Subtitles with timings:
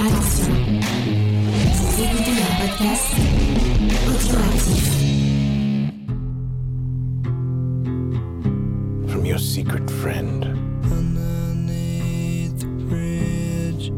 [0.00, 0.04] Vous
[2.04, 3.14] écoutez un podcast
[4.06, 4.94] audioactif.
[9.08, 10.44] from your secret friend.
[10.84, 13.90] Underneath the bridge,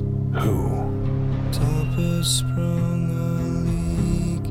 [0.43, 0.71] Who?
[1.53, 3.35] top has sprung a
[3.69, 4.47] leak,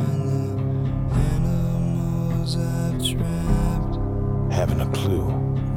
[0.00, 3.98] and the animals I've trapped
[4.50, 5.28] Haven't a clue.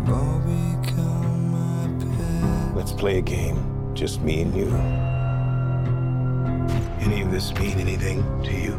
[0.07, 2.75] all become my pet.
[2.77, 3.62] Let's play a game.
[4.03, 4.67] Just me and you.
[6.99, 8.71] Any of this mean anything to you?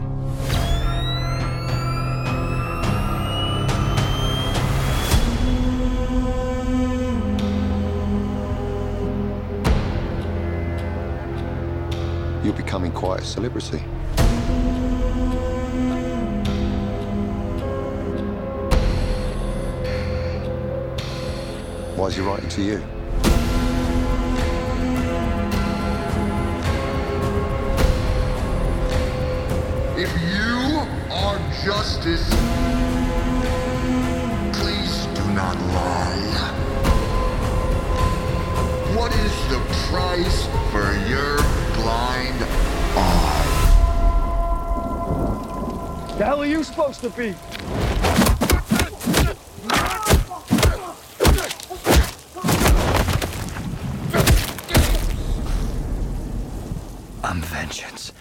[12.45, 13.79] You're becoming quite a celebrity.
[21.97, 22.94] Why is he writing to you?
[47.05, 47.10] I'm
[57.42, 58.14] vengeance.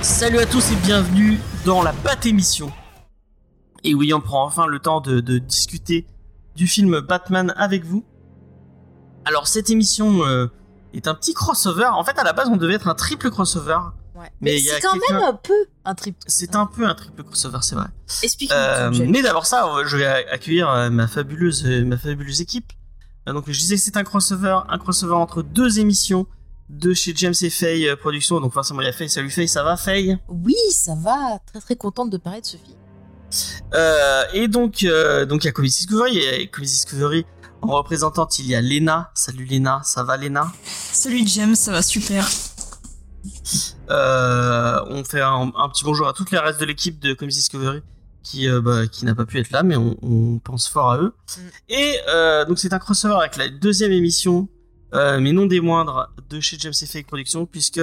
[0.00, 2.72] Salut à tous et bienvenue dans la Bat Émission.
[3.84, 6.06] Et oui, on prend enfin le temps de, de discuter
[6.56, 8.06] du film Batman avec vous.
[9.26, 10.46] Alors cette émission euh,
[10.94, 11.88] est un petit crossover.
[11.92, 13.80] En fait, à la base, on devait être un triple crossover.
[14.18, 14.30] Ouais.
[14.40, 16.16] Mais Mais, c'est quand même un peu un trip.
[16.26, 17.86] C'est un peu un triple crossover, c'est vrai.
[18.22, 18.56] Explique-nous.
[18.56, 22.72] Euh, mais d'abord ça, je vais accueillir euh, ma fabuleuse, euh, ma fabuleuse équipe.
[23.26, 26.26] Donc je disais que c'est un crossover, un crossover entre deux émissions
[26.68, 28.40] de chez James et Faye Productions.
[28.40, 29.08] Donc forcément il y a Faye.
[29.08, 30.18] Salut Faye, ça va Faye?
[30.28, 31.38] Oui, ça va.
[31.46, 32.76] Très très contente de parler de Sophie.
[33.74, 36.18] Euh, et donc, euh, donc il y a Comedy Discovery.
[36.18, 37.26] Et Comedy Discovery,
[37.62, 39.10] en représentante, il y a Lena.
[39.14, 40.50] Salut Lena, ça va Lena?
[40.64, 42.28] Salut James, ça va super.
[43.90, 47.36] Euh, On fait un, un petit bonjour à toutes les restes de l'équipe de Comedy
[47.36, 47.82] Discovery
[48.22, 50.98] qui, euh, bah, qui n'a pas pu être là, mais on, on pense fort à
[50.98, 51.14] eux.
[51.36, 51.40] Mm.
[51.70, 54.48] Et euh, donc c'est un crossover avec la deuxième émission,
[54.92, 57.80] mais non des moindres, de chez James Fake Productions, puisque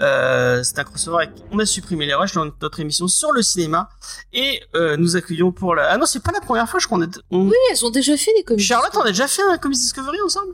[0.00, 1.30] euh, c'est un crossover avec...
[1.52, 3.88] On a supprimé les rushs dans notre émission sur le cinéma,
[4.32, 5.90] et euh, nous accueillons pour la...
[5.90, 7.18] Ah non, c'est pas la première fois, je crois qu'on est...
[7.30, 8.64] on- Oui, elles ont déjà fait des comédies.
[8.64, 10.52] Charlotte, on a déjà fait un Comedy Discovery ensemble?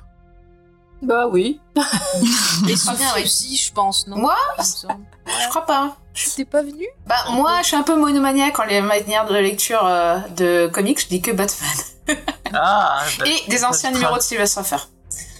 [1.02, 1.60] Bah oui.
[2.68, 3.22] Et Sophie oui.
[3.24, 4.16] aussi, je pense, non?
[4.18, 4.36] Moi?
[4.58, 5.96] Je crois pas.
[6.36, 6.86] T'es pas venu?
[7.06, 11.00] Bah moi, je suis un peu monomaniaque en les manières de lecture euh, de comics.
[11.00, 11.70] Je dis que Batman.
[12.52, 14.76] Ah bah, Et des on anciens numéros de Silver Surfer.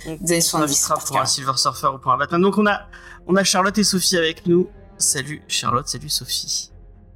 [0.07, 0.63] on- Des années on 70.
[0.65, 2.43] invitera pour un Silver Surfer ou pour un Batman.
[2.43, 2.81] Donc on a,
[3.27, 4.69] on a Charlotte et Sophie avec nous.
[4.99, 6.71] Salut Charlotte, salut Sophie.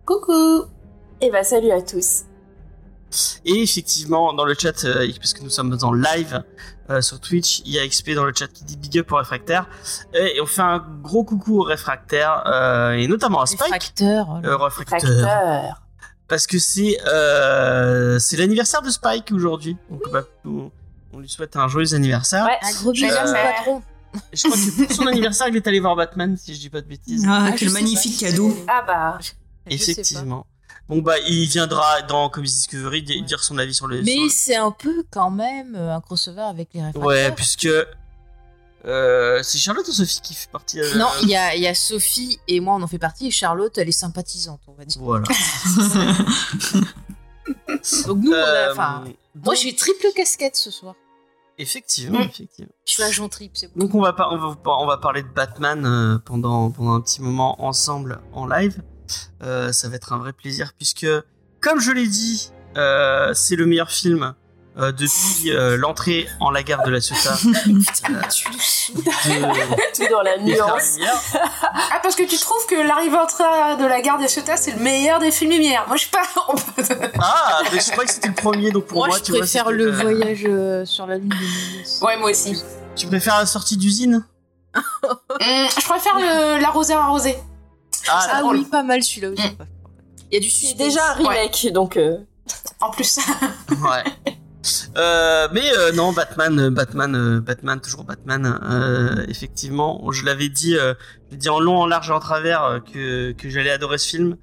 [0.07, 0.65] Coucou.
[1.21, 2.23] Et bah salut à tous.
[3.45, 6.45] Et effectivement, dans le chat, euh, parce que nous sommes en live
[6.91, 9.17] euh, sur Twitch, il y a XP dans le chat qui dit big up aux
[9.17, 9.69] réfractaires.
[10.15, 13.63] Et on fait un gros coucou aux réfractaires, euh, et notamment à Spike.
[13.63, 14.41] Réfracteur.
[14.45, 15.83] Euh, réfracteur.
[16.29, 19.77] Parce que c'est euh, c'est l'anniversaire de Spike aujourd'hui.
[19.91, 20.71] Donc bah, on,
[21.13, 22.45] on lui souhaite un joyeux anniversaire.
[22.45, 22.59] Ouais.
[22.63, 23.83] Un gros bisou, patron.
[24.33, 26.81] Je crois que pour son anniversaire, il est allé voir Batman, si je dis pas
[26.81, 27.25] de bêtises.
[27.27, 28.55] Ah, Ah, quel magnifique cadeau.
[28.67, 29.19] Ah bah.
[29.21, 29.35] Je sais
[29.93, 30.47] Effectivement.
[30.89, 34.01] Bon bah il viendra dans Comedy Discovery di- dire son avis sur le.
[34.03, 37.07] Mais sur- c'est un peu quand même euh, un crossover avec les réfractaires.
[37.07, 37.69] Ouais, puisque
[38.87, 40.81] euh, c'est Charlotte ou Sophie qui fait partie.
[40.81, 43.27] euh, Non, il y a, il y a Sophie et moi, on en fait partie.
[43.27, 45.03] Et Charlotte, elle est sympathisante, on va dire.
[45.03, 45.27] Voilà.
[48.07, 50.95] Donc nous, on a- Euh, enfin, moi, donc, j'ai triple casquette ce soir.
[51.59, 52.71] Effectivement, effectivement.
[52.87, 53.81] Je suis agent trip, c'est bon.
[53.87, 57.01] Donc on va, pas, on va, on va parler de Batman euh, pendant, pendant un
[57.01, 58.81] petit moment ensemble en live.
[59.43, 61.07] Euh, ça va être un vrai plaisir puisque,
[61.61, 64.35] comme je l'ai dit, euh, c'est le meilleur film
[64.79, 67.37] euh, depuis euh, l'entrée en la gare de la Ciotat.
[68.95, 70.99] De- Tout dans la nuance.
[71.35, 74.73] Ah parce que tu trouves que l'arrivée en train de la gare des Ciotat c'est
[74.73, 75.85] le meilleur des films Lumière.
[75.89, 76.23] Moi je suis pas.
[77.21, 79.41] Ah, mais je crois que c'était le premier, donc pour Moi, moi, je tu vois,
[79.41, 81.33] préfère le voyage euh, sur la lune
[82.03, 82.57] ouais moi aussi.
[82.97, 84.25] Tu préfères la sortie d'usine?
[84.75, 84.83] Hum,
[85.41, 87.37] je préfère le l'arroseur arrosé.
[88.09, 89.43] Ah, Ah oui, pas mal celui-là aussi.
[89.47, 89.65] Mm.
[90.31, 91.97] Il y a du C'est déjà un remake, donc.
[91.97, 92.19] euh,
[92.81, 93.19] En plus.
[93.71, 94.05] Ouais.
[94.97, 98.59] Euh, mais euh, non, Batman, Batman, euh, Batman, toujours Batman.
[98.65, 100.95] euh, effectivement, je l'avais dit, euh,
[101.27, 103.99] je l'ai dit en long, en large et en travers euh, que que j'allais adorer
[103.99, 104.37] ce film.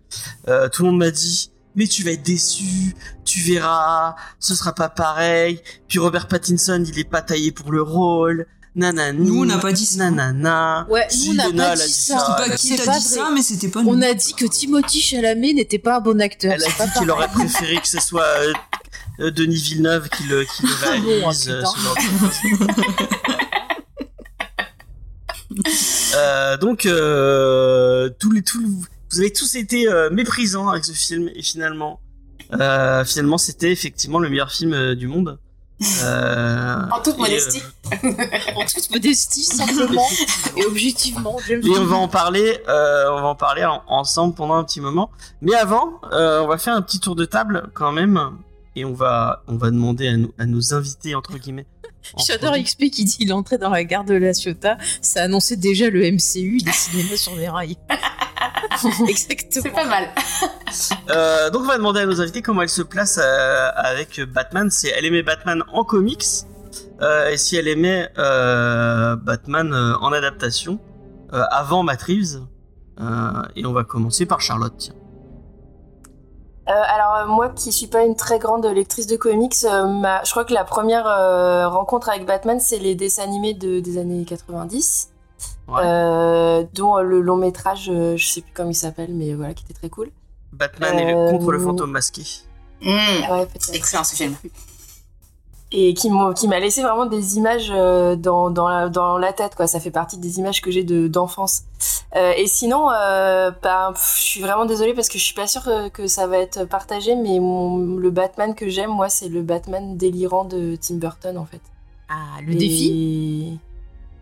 [0.47, 4.73] Euh, tout le monde m'a dit, mais tu vas être déçu, tu verras, ce sera
[4.73, 5.61] pas pareil.
[5.89, 8.47] Puis Robert Pattinson, il est pas taillé pour le rôle.
[8.75, 9.25] Nanani.
[9.25, 10.10] Nous, on n'a pas dit ça.
[10.10, 10.86] Nanana.
[10.89, 12.16] Ouais, nous, on n'a pas dit dit ça.
[12.16, 13.00] Je sais pas qui t'a dit vrai.
[13.00, 13.89] ça, mais c'était pas nous.
[13.89, 16.54] On a dit que Timothy Chalamet n'était pas un bon acteur.
[16.54, 18.54] Elle a dit qu'il aurait préféré que ce soit euh,
[19.22, 21.50] euh, Denis Villeneuve qui le, qui le Ah bon, réalise.
[21.50, 21.63] euh.
[26.16, 31.30] Euh, donc, euh, tous les, tous, vous avez tous été euh, méprisants avec ce film
[31.33, 32.01] et finalement,
[32.60, 35.39] euh, finalement, c'était effectivement le meilleur film euh, du monde.
[36.04, 37.62] Euh, En toute et, modestie.
[38.56, 40.07] En toute modestie, simplement
[40.56, 41.38] et objectivement.
[41.50, 41.86] Et on Bond.
[41.86, 45.12] va en parler, euh, on va en parler en- ensemble pendant un petit moment.
[45.42, 48.19] Mais avant, euh, on va faire un petit tour de table quand même,
[48.77, 51.66] et on va, on va demander à, nous, à nos invités entre guillemets.
[52.25, 52.54] J'adore.
[52.56, 54.77] XP qui dit il est entré dans la gare de la Ciotat.
[55.01, 57.77] Ça annonçait déjà le MCU, des cinémas sur des rails.
[59.07, 59.63] Exactement.
[59.63, 60.09] C'est pas mal.
[61.09, 64.69] Euh, donc on va demander à nos invités comment elle se place euh, avec Batman.
[64.69, 66.25] C'est elle aimait Batman en comics
[67.01, 70.80] euh, et si elle aimait euh, Batman euh, en adaptation
[71.33, 72.42] euh, avant Matt Reeves.
[73.00, 73.03] Euh,
[73.56, 74.74] et on va commencer par Charlotte.
[74.77, 74.95] tiens.
[76.68, 80.24] Euh, alors euh, moi qui suis pas une très grande lectrice de comics, euh, ma-
[80.24, 83.98] je crois que la première euh, rencontre avec Batman c'est les dessins animés de, des
[84.00, 85.09] années 90,
[85.67, 85.81] Ouais.
[85.83, 89.53] euh, dont euh, le long métrage, euh, je sais plus comment il s'appelle, mais voilà,
[89.53, 90.12] qui était très cool.
[90.53, 92.23] Batman et le- Euh, contre le fantôme masqué.
[92.81, 92.89] Mmh.
[93.31, 93.47] Ouais.
[93.73, 94.35] Excellent ce film.
[95.71, 99.79] et qui m'a laissé vraiment des images dans, dans, la, dans la tête quoi ça
[99.79, 101.63] fait partie des images que j'ai de d'enfance
[102.15, 105.63] Euh, et sinon euh, bah, je suis vraiment désolée parce que je suis pas sûre
[105.63, 109.41] que, que ça va être partagé mais mon, le Batman que j'aime moi c'est le
[109.41, 111.62] Batman délirant de Tim Burton en fait
[112.07, 113.59] Ah, le Et- défi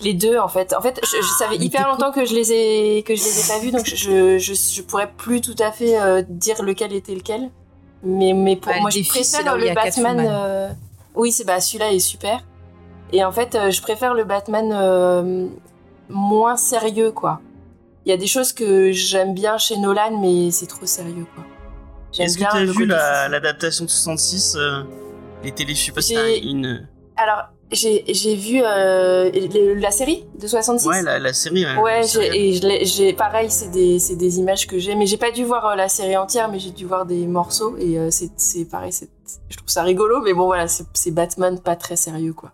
[0.02, 0.74] les deux en fait.
[0.78, 3.40] En fait je, je savais Mais hyper longtemps que je les ai que je les
[3.40, 6.94] ai pas vus donc je je, je pourrais plus tout à fait euh, dire lequel
[6.94, 7.50] était lequel.
[8.04, 10.70] Mais mais pour Bah, moi je préfère le Batman euh,
[11.16, 12.44] oui c'est bah celui-là est super.
[13.14, 15.48] Et en fait euh, je préfère le Batman euh,
[16.10, 17.40] moins sérieux quoi.
[18.06, 21.44] Il y a des choses que j'aime bien chez Nolan mais c'est trop sérieux quoi.
[22.12, 24.84] J'aime Est-ce que bien tu as le vu la- l'adaptation de 66 euh,
[25.44, 26.88] Les télé, je sais pas si t'as une.
[27.16, 29.30] alors j'ai vu euh,
[29.76, 31.66] la série de 66 Ouais, la, la série.
[31.66, 35.44] Ouais, Ouais, et j'ai pareil, c'est des, des images que j'ai, mais j'ai pas dû
[35.44, 38.92] voir euh, la série entière, mais j'ai dû voir des morceaux et euh, c'est, pareil,
[39.50, 42.52] je trouve ça rigolo, mais bon voilà, c'est, Batman pas très sérieux quoi.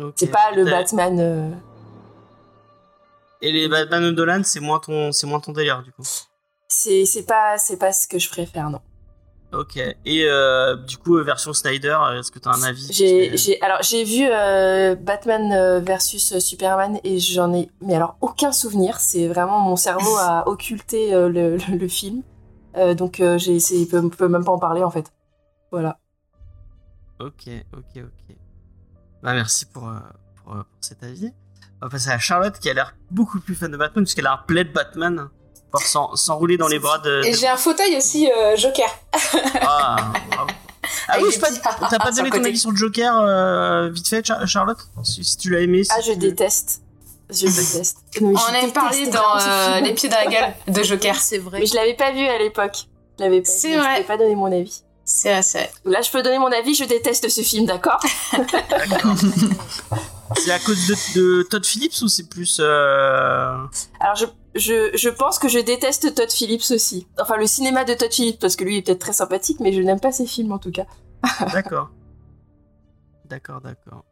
[0.00, 0.14] Ok.
[0.16, 1.18] C'est pas le Batman.
[1.20, 1.50] euh,
[3.40, 6.02] Et les Batman de Nolan, c'est moins ton, c'est moins ton délire du coup?
[6.68, 8.80] c'est, c'est pas, c'est pas ce que je préfère non.
[9.52, 9.76] Ok.
[9.76, 13.82] Et euh, du coup, euh, version Snyder, euh, est-ce que t'as un avis J'ai, alors
[13.82, 18.98] j'ai vu euh, Batman versus Superman et j'en ai, mais alors aucun souvenir.
[18.98, 22.22] C'est vraiment mon cerveau a occulté euh, le, le, le film,
[22.96, 25.12] donc j'ai, c'est, peut, peut même pas en parler en fait.
[25.70, 25.98] Voilà.
[27.20, 28.36] Ok, ok, ok.
[29.22, 29.92] Bah merci pour,
[30.36, 31.30] pour, pour cet avis.
[31.80, 34.32] On va passer à Charlotte qui a l'air beaucoup plus fan de Batman puisqu'elle a
[34.32, 35.28] un plaid Batman
[35.80, 37.22] s'enrouler dans les bras de.
[37.24, 38.88] Et j'ai un fauteuil aussi euh, Joker.
[39.60, 39.96] Ah,
[40.30, 40.50] bravo.
[41.08, 44.46] Ah oui, t'as pas sur donné ton avis sur le Joker euh, vite fait, Char-
[44.46, 44.78] Charlotte?
[45.04, 45.84] Si, si tu l'as aimé.
[45.84, 46.82] si Ah, je tu- déteste.
[47.30, 47.98] Je déteste.
[48.20, 49.80] On en avait parlé dans euh.
[49.80, 51.14] Les pieds dans la gueule de Joker.
[51.16, 51.60] C'est vrai.
[51.60, 52.76] Mais je l'avais pas vu à l'époque.
[53.18, 54.02] Je l'avais pas C'est vu, vrai.
[54.02, 54.82] Je pas donner mon avis.
[55.04, 55.70] C'est vrai, c'est vrai.
[55.86, 56.74] Là, je peux donner mon avis.
[56.74, 58.00] Je déteste ce film, d'accord?
[58.32, 59.14] D'accord.
[60.36, 62.58] c'est à cause de, de Todd Phillips ou c'est plus.
[62.60, 63.56] euh,
[64.00, 67.06] Alors, je, je, je pense que je déteste Todd Phillips aussi.
[67.20, 69.80] Enfin, le cinéma de Todd Phillips, parce que lui est peut-être très sympathique, mais je
[69.80, 70.86] n'aime pas ses films en tout cas.
[71.52, 71.90] D'accord.
[73.26, 74.04] D'accord, d'accord.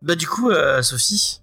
[0.00, 1.40] Bah du coup, euh, Sophie.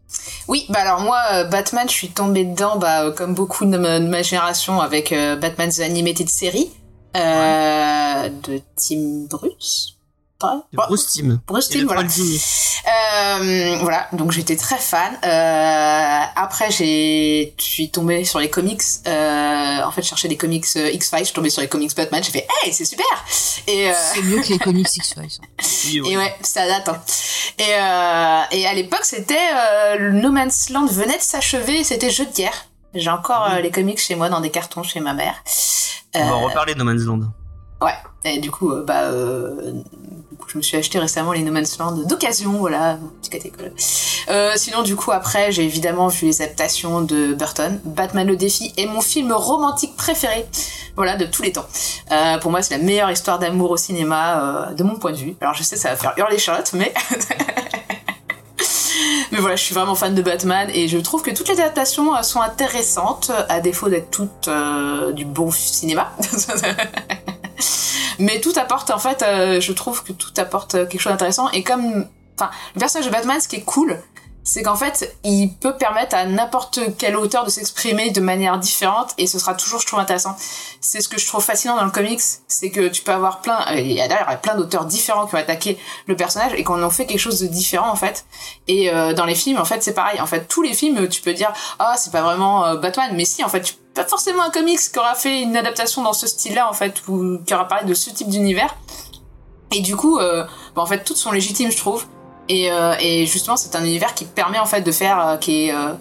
[0.48, 3.78] Oui, bah alors moi, euh, Batman, je suis tombée dedans, bah, euh, comme beaucoup de
[3.78, 6.72] ma, de ma génération, avec euh, Batman The Animated Series
[7.16, 9.95] euh, de Tim Bruce.
[10.42, 11.40] De Bruce Timm.
[11.48, 12.02] Bruce Timm, voilà.
[12.04, 15.18] Euh, voilà, donc j'étais très fan.
[15.24, 18.82] Euh, après, j'ai, je suis tombée sur les comics.
[19.08, 21.96] Euh, en fait, je cherchais des comics euh, X-Files, je suis tombée sur les comics
[21.96, 22.22] Batman.
[22.24, 23.06] J'ai fait, hey, c'est super.
[23.68, 25.24] Et euh, C'est mieux que les comics X-Files.
[25.86, 26.12] Oui, oui.
[26.12, 26.90] et ouais, ça date.
[26.90, 27.00] Hein.
[27.60, 32.26] Et, euh, et à l'époque, c'était euh, No Man's Land venait de s'achever, c'était jeu
[32.26, 32.66] de guerre.
[32.94, 35.36] J'ai encore euh, les comics chez moi dans des cartons chez ma mère.
[36.14, 37.22] On va en reparler de No Man's Land.
[37.82, 39.74] Ouais, et du coup, bah, euh,
[40.56, 43.72] je me suis acheté récemment les No Man's Land d'occasion, voilà, petit catégorie.
[44.30, 47.82] Euh, sinon, du coup, après, j'ai évidemment vu les adaptations de Burton.
[47.84, 50.46] Batman le défi est mon film romantique préféré,
[50.96, 51.66] voilà, de tous les temps.
[52.14, 55.18] Euh, pour moi, c'est la meilleure histoire d'amour au cinéma, euh, de mon point de
[55.18, 55.36] vue.
[55.42, 56.94] Alors, je sais, ça va faire hurler Charlotte, mais.
[59.32, 62.24] Mais voilà, je suis vraiment fan de Batman et je trouve que toutes les adaptations
[62.24, 64.50] sont intéressantes, à défaut d'être toutes
[65.14, 66.14] du bon cinéma.
[68.20, 71.50] Mais tout apporte, en fait, euh, je trouve que tout apporte quelque chose d'intéressant.
[71.52, 72.08] Et comme,
[72.38, 74.02] enfin, le personnage de Batman, ce qui est cool,
[74.46, 79.14] c'est qu'en fait, il peut permettre à n'importe quel auteur de s'exprimer de manière différente
[79.18, 80.38] et ce sera toujours, je trouve, intéressant.
[80.80, 83.60] C'est ce que je trouve fascinant dans le comics, c'est que tu peux avoir plein,
[83.72, 86.82] euh, il y a d'ailleurs plein d'auteurs différents qui ont attaqué le personnage et qu'on
[86.82, 88.26] en fait quelque chose de différent en fait.
[88.68, 90.22] Et euh, dans les films, en fait, c'est pareil.
[90.22, 93.26] En fait, tous les films, tu peux dire, ah, c'est pas vraiment euh, Batman, mais
[93.26, 96.28] si, en fait, tu pas forcément un comics qui aura fait une adaptation dans ce
[96.28, 98.76] style-là en fait ou qui aura parlé de ce type d'univers.
[99.72, 100.44] Et du coup, euh,
[100.76, 102.06] bah, en fait, toutes sont légitimes, je trouve.
[102.50, 105.68] Et, euh, et justement, c'est un univers qui permet en fait de faire, euh, qui
[105.68, 105.94] est euh,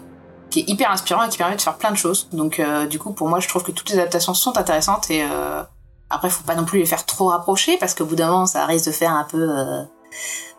[0.50, 2.28] qui est hyper inspirant et qui permet de faire plein de choses.
[2.32, 5.62] Donc, du coup, pour moi, je trouve que toutes les adaptations sont intéressantes et euh,
[6.10, 8.64] après, faut pas non plus les faire trop rapprocher parce qu'au bout d'un moment, ça
[8.64, 9.48] risque de faire un peu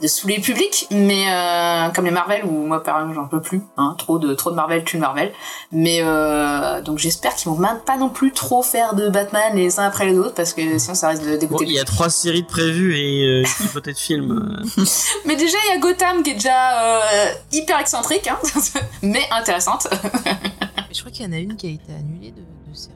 [0.02, 0.88] de saouler le public.
[0.92, 3.62] Mais euh, comme les Marvel, où moi, par exemple, j'en peux plus.
[3.78, 5.32] Hein, trop de trop de Marvel, tue Marvel.
[5.72, 9.80] Mais euh, donc, j'espère qu'ils vont même pas non plus trop faire de Batman les
[9.80, 11.66] uns après les autres parce que sinon, ça risque de dégoûter.
[11.66, 14.58] il y a trois séries de prévues et euh, une hypothèse de films.
[14.78, 14.84] euh.
[15.26, 18.38] Mais déjà, il y a Gotham qui est déjà euh, hyper excentrique, hein,
[19.02, 19.88] mais intéressante.
[20.26, 22.94] Mais je crois qu'il y en a une qui a été annulée de, de série.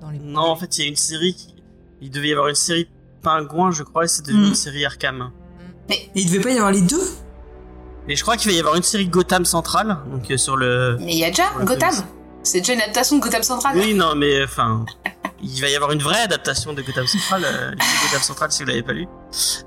[0.00, 1.54] Dans les Non, en fait, il y a une série qui...
[2.00, 2.88] Il devait y avoir une série
[3.22, 4.48] Pingouin, je crois, et c'est devenu Mm.
[4.48, 5.30] une série Arkham.
[5.90, 7.02] Et il devait pas y avoir les deux
[8.08, 10.96] Et je crois qu'il va y avoir une série Gotham Central, donc euh, sur le...
[11.00, 11.90] Mais il y a déjà Gotham.
[11.92, 12.04] c'est-
[12.42, 13.76] C'est déjà une adaptation de Gotham Central.
[13.76, 14.84] Oui, non, mais enfin...
[15.42, 17.70] Il va y avoir une vraie adaptation de Gotham Central, euh,
[18.04, 19.06] Gotham Central si vous l'avez pas lu.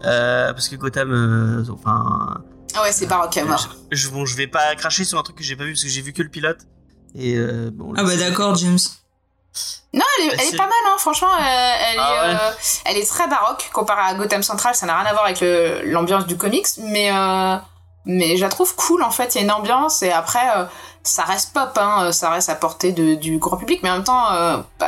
[0.05, 2.41] Euh, parce que Gotham, euh, enfin...
[2.75, 3.75] Ah ouais, c'est baroque à mort.
[3.91, 5.89] Je, bon, je vais pas cracher sur un truc que j'ai pas vu parce que
[5.89, 6.59] j'ai vu que le pilote.
[7.15, 8.79] Et euh, Ah bah d'accord, James.
[9.93, 10.95] Non, elle est, elle pas mal, hein.
[10.97, 12.35] franchement, euh, elle, Ah est, ouais.
[12.35, 12.51] euh,
[12.85, 15.43] elle est très baroque comparée à Gotham Central, ça n'a rien à voir avec
[15.85, 17.55] l'ambiance du comics, mais, euh,
[18.05, 20.41] mais je la trouve cool en fait, il y a une ambiance et après,
[21.03, 24.03] ça reste pop, hein, ça reste à portée de, du grand public, mais en même
[24.03, 24.25] temps,
[24.79, 24.87] bah,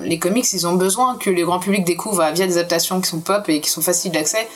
[0.00, 3.20] les comics, ils ont besoin que le grand public découvre via des adaptations qui sont
[3.20, 4.48] pop et qui sont faciles d'accès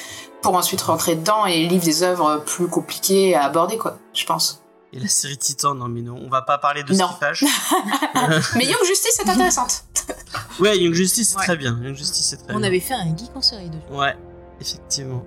[0.42, 4.62] pour ensuite rentrer dedans et lire des œuvres plus compliquées à aborder, quoi, je pense.
[4.92, 7.08] Et la série Titan, non mais non, on va pas parler de Non.
[8.56, 9.84] Mais Young Justice est intéressante.
[10.58, 11.44] ouais, Young Justice, c'est Ouais.
[11.44, 11.78] très bien.
[11.82, 12.66] Young Justice, c'est très On bien.
[12.66, 13.82] avait fait un geek en série dessus.
[13.92, 14.16] Ouais,
[14.60, 15.24] effectivement.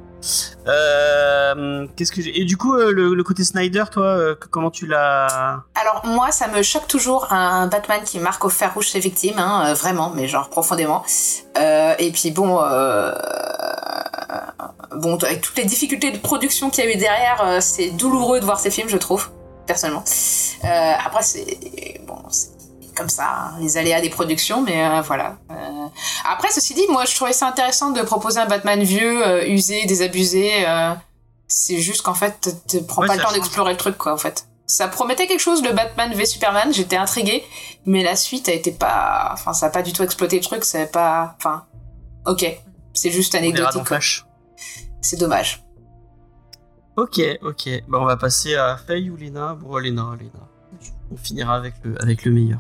[0.68, 4.48] Euh, Qu'est-ce que j'ai Et du coup, euh, le, le côté Snyder, toi, euh, que-
[4.48, 8.74] comment tu l'as Alors moi, ça me choque toujours un Batman qui marque au fer
[8.74, 11.06] rouge ses victimes, hein, euh, vraiment, mais genre profondément.
[11.58, 13.14] Euh, et puis bon, euh,
[14.96, 18.40] bon, avec toutes les difficultés de production qu'il y a eu derrière, euh, c'est douloureux
[18.42, 19.30] de voir ces films, je trouve,
[19.66, 20.04] personnellement.
[20.64, 22.18] Euh, après, c'est bon,
[22.96, 25.38] comme ça, hein, les aléas des productions, mais euh, voilà.
[25.52, 25.88] Euh,
[26.30, 30.66] après, ceci dit, moi, je trouvais ça intéressant de proposer un Batman vieux, usé, désabusé.
[31.48, 34.18] c'est juste qu'en fait, tu prends Ouais, pas le temps d'explorer le truc, quoi, en
[34.18, 34.48] fait.
[34.66, 37.44] Ça promettait quelque chose, le Batman v Superman, j'étais intriguée,
[37.86, 40.64] mais la suite a été pas, enfin, ça a pas du tout exploité le truc,
[40.64, 41.66] c'est pas, enfin,
[42.26, 42.46] ok,
[42.94, 43.82] c'est juste anecdotique.
[45.02, 45.64] C'est dommage.
[46.98, 47.70] Ok, ok.
[47.88, 49.56] Bah, on va passer à Faye ou Lena?
[49.60, 50.48] Bon, Lena, Lena.
[51.12, 52.60] On finira avec le, avec le meilleur.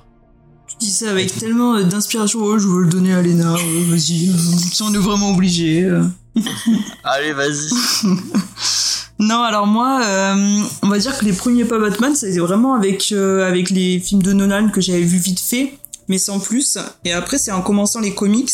[0.67, 2.39] Tu dis ça avec tellement euh, d'inspiration.
[2.41, 3.53] Oh, je veux le donner à Lena.
[3.55, 5.83] oh, Vas-y, si on est vraiment obligé.
[5.83, 6.03] euh.
[7.03, 7.69] Allez, vas-y.
[9.19, 13.11] Non, alors moi, euh, on va dire que les premiers pas Batman, c'était vraiment avec
[13.11, 15.77] euh, avec les films de Nolan que j'avais vu vite fait,
[16.09, 16.79] mais sans plus.
[17.05, 18.51] Et après, c'est en commençant les comics.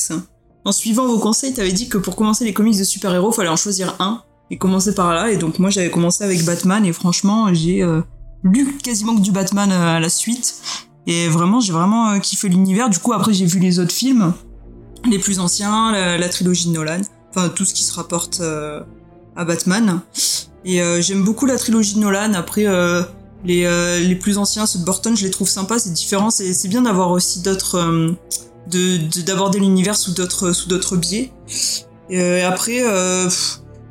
[0.65, 3.55] En suivant vos conseils, t'avais dit que pour commencer les comics de super-héros, fallait en
[3.55, 4.21] choisir un
[4.51, 5.32] et commencer par là.
[5.32, 8.01] Et donc moi, j'avais commencé avec Batman et franchement, j'ai euh,
[8.44, 10.56] lu quasiment que du Batman euh, à la suite.
[11.08, 12.89] Et vraiment, j'ai vraiment euh, kiffé l'univers.
[12.89, 14.34] Du coup, après, j'ai vu les autres films,
[15.10, 18.41] les plus anciens, la, trilogie de Nolan, enfin tout ce qui se rapporte
[19.36, 20.01] à Batman.
[20.65, 22.34] Et j'aime beaucoup la trilogie de Nolan.
[22.34, 22.65] Après,
[23.46, 26.29] les, les plus anciens, ceux de Burton, je les trouve sympas, c'est différent.
[26.29, 27.79] C'est c'est bien d'avoir aussi d'autres,
[28.70, 31.32] de de- d'aborder l'univers sous d'autres sous d'autres biais.
[32.10, 32.84] Et après,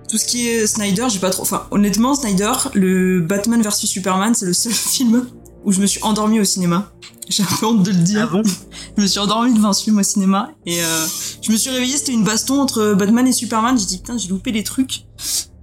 [0.09, 1.43] tout ce qui est Snyder, j'ai pas trop.
[1.43, 5.27] Enfin, honnêtement, Snyder, le Batman vs Superman, c'est le seul film
[5.65, 6.93] où je me suis endormie au cinéma.
[7.29, 8.29] J'ai un peu honte de le dire.
[8.31, 8.43] Ah bon
[8.97, 11.07] Je me suis endormie devant ce film au cinéma et euh,
[11.43, 13.79] je me suis réveillée, c'était une baston entre Batman et Superman.
[13.79, 15.05] J'ai dit putain, j'ai loupé les trucs.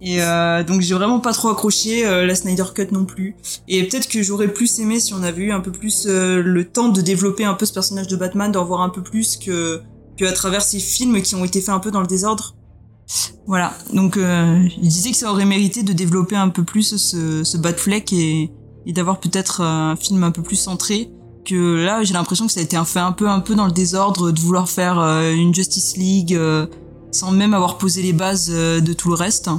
[0.01, 3.35] Et euh, donc j'ai vraiment pas trop accroché euh, la Snyder Cut non plus.
[3.67, 6.65] Et peut-être que j'aurais plus aimé si on avait eu un peu plus euh, le
[6.65, 9.81] temps de développer un peu ce personnage de Batman, d'en voir un peu plus que
[10.17, 12.55] que à travers ces films qui ont été faits un peu dans le désordre.
[13.47, 13.73] Voilà.
[13.93, 17.57] Donc euh, il disait que ça aurait mérité de développer un peu plus ce, ce
[17.57, 18.51] Batfleck et,
[18.85, 21.11] et d'avoir peut-être un film un peu plus centré
[21.43, 23.67] que là j'ai l'impression que ça a été un fait un peu un peu dans
[23.67, 26.65] le désordre de vouloir faire euh, une Justice League euh,
[27.11, 29.51] sans même avoir posé les bases euh, de tout le reste.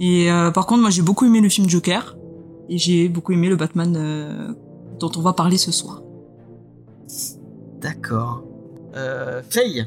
[0.00, 2.16] Et euh, par contre moi j'ai beaucoup aimé le film Joker
[2.68, 4.52] et j'ai beaucoup aimé le Batman euh,
[4.98, 6.02] dont on va parler ce soir.
[7.80, 8.42] D'accord.
[8.96, 9.86] Euh, Faye?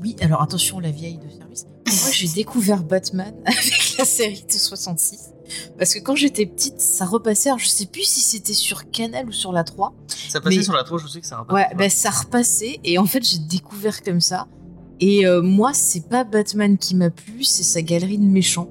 [0.00, 1.41] Oui, alors attention, la vieille de.
[1.86, 5.30] Moi, j'ai découvert Batman avec la série de 66.
[5.78, 7.50] Parce que quand j'étais petite, ça repassait.
[7.50, 9.92] Alors je sais plus si c'était sur Canal ou sur la 3.
[10.28, 11.68] Ça passait Mais- sur la tour, je sais que ça repassait.
[11.68, 12.80] Ouais, ben ça repassait.
[12.84, 14.46] Et en fait, j'ai découvert comme ça.
[15.00, 18.70] Et euh, moi, c'est pas Batman qui m'a plu, c'est sa galerie de méchants.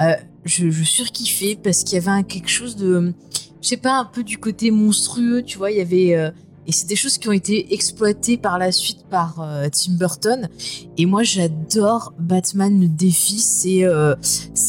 [0.00, 0.14] Euh,
[0.44, 3.12] je, je surkiffais parce qu'il y avait un, quelque chose de.
[3.60, 5.70] Je sais pas, un peu du côté monstrueux, tu vois.
[5.70, 6.14] Il y avait.
[6.16, 6.30] euh,
[6.68, 10.50] et c'est des choses qui ont été exploitées par la suite par euh, Tim Burton.
[10.98, 13.38] Et moi, j'adore Batman le défi.
[13.38, 14.14] C'est euh,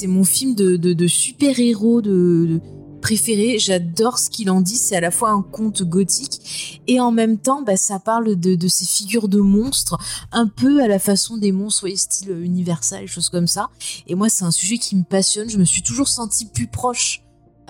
[0.08, 2.62] mon film de, de, super-héros de,
[3.01, 3.60] préféré.
[3.60, 4.77] J'adore ce qu'il en dit.
[4.77, 8.68] C'est à la fois un conte gothique et en même temps, bah, ça parle de,
[8.70, 9.98] ces figures de monstres,
[10.32, 13.72] un peu à la façon des monstres, ouais, style Universal, choses comme ça.
[14.08, 15.50] Et moi, c'est un sujet qui me passionne.
[15.50, 17.24] Je me suis toujours sentie plus proche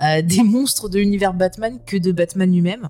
[0.04, 2.88] euh, des monstres de l'univers Batman que de Batman lui-même.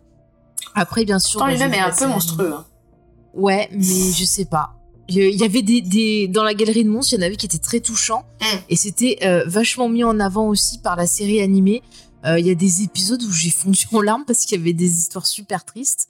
[0.74, 1.38] Après, bien sûr.
[1.40, 2.52] Pourtant, bah, lui-même est un peu monstrueux.
[2.54, 2.64] hein.
[3.34, 4.70] Ouais, mais je sais pas.
[5.08, 7.46] Il y avait des, des- dans la galerie de monstres, il y en avait qui
[7.46, 8.44] étaient très touchants Mm.
[8.68, 11.82] et c'était euh, vachement mis en avant aussi par la série animée.
[12.24, 14.72] Euh, Il y a des épisodes où j'ai fondu en larmes parce qu'il y avait
[14.72, 16.08] des histoires super tristes.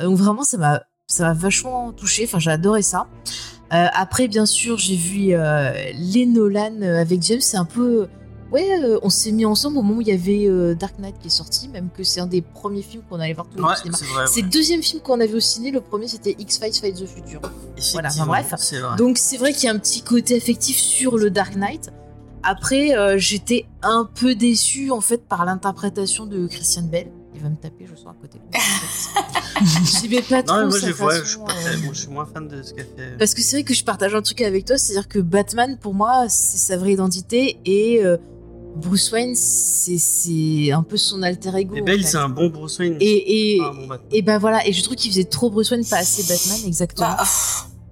[0.00, 2.24] Euh, donc vraiment, ça m'a vachement touché.
[2.24, 3.06] Enfin, j'ai adoré ça.
[3.70, 5.34] Après, bien sûr, j'ai vu
[5.94, 7.40] les Nolan avec James.
[7.42, 8.08] C'est un peu
[8.52, 11.16] ouais, euh, on s'est mis ensemble au moment où il y avait euh, Dark Knight
[11.20, 13.62] qui est sorti, même que c'est un des premiers films qu'on allait voir tous les
[13.62, 13.96] deux Ouais, au cinéma.
[13.98, 14.42] c'est vrai, C'est ouais.
[14.42, 15.70] le deuxième film qu'on a vu au ciné.
[15.70, 17.40] Le premier, c'était X-Files Fight the Future.
[17.92, 18.54] Voilà, enfin, bref.
[18.58, 18.96] c'est vrai.
[18.96, 21.90] Donc c'est vrai qu'il y a un petit côté affectif sur le Dark Knight.
[22.42, 27.10] Après, euh, j'étais un peu déçue en fait par l'interprétation de Christian Bell.
[27.34, 28.40] Il va me taper, je sens à côté.
[30.00, 31.40] J'aimais pas trop Non, mais moi, ouais, je, euh,
[31.84, 33.16] moi, je suis moins fan de ce qu'a fait.
[33.18, 35.94] Parce que c'est vrai que je partage un truc avec toi, c'est-à-dire que Batman, pour
[35.94, 38.16] moi, c'est sa vraie identité et euh,
[38.76, 41.74] Bruce Wayne, c'est- c'est un peu son alter ego.
[41.76, 42.96] Et Bale, c'est un bon Bruce Wayne.
[43.00, 43.98] Et, et, bon Batman.
[44.12, 47.08] et ben voilà, et je trouve qu'il faisait trop Bruce Wayne, pas assez Batman, exactement.
[47.08, 47.24] Bah,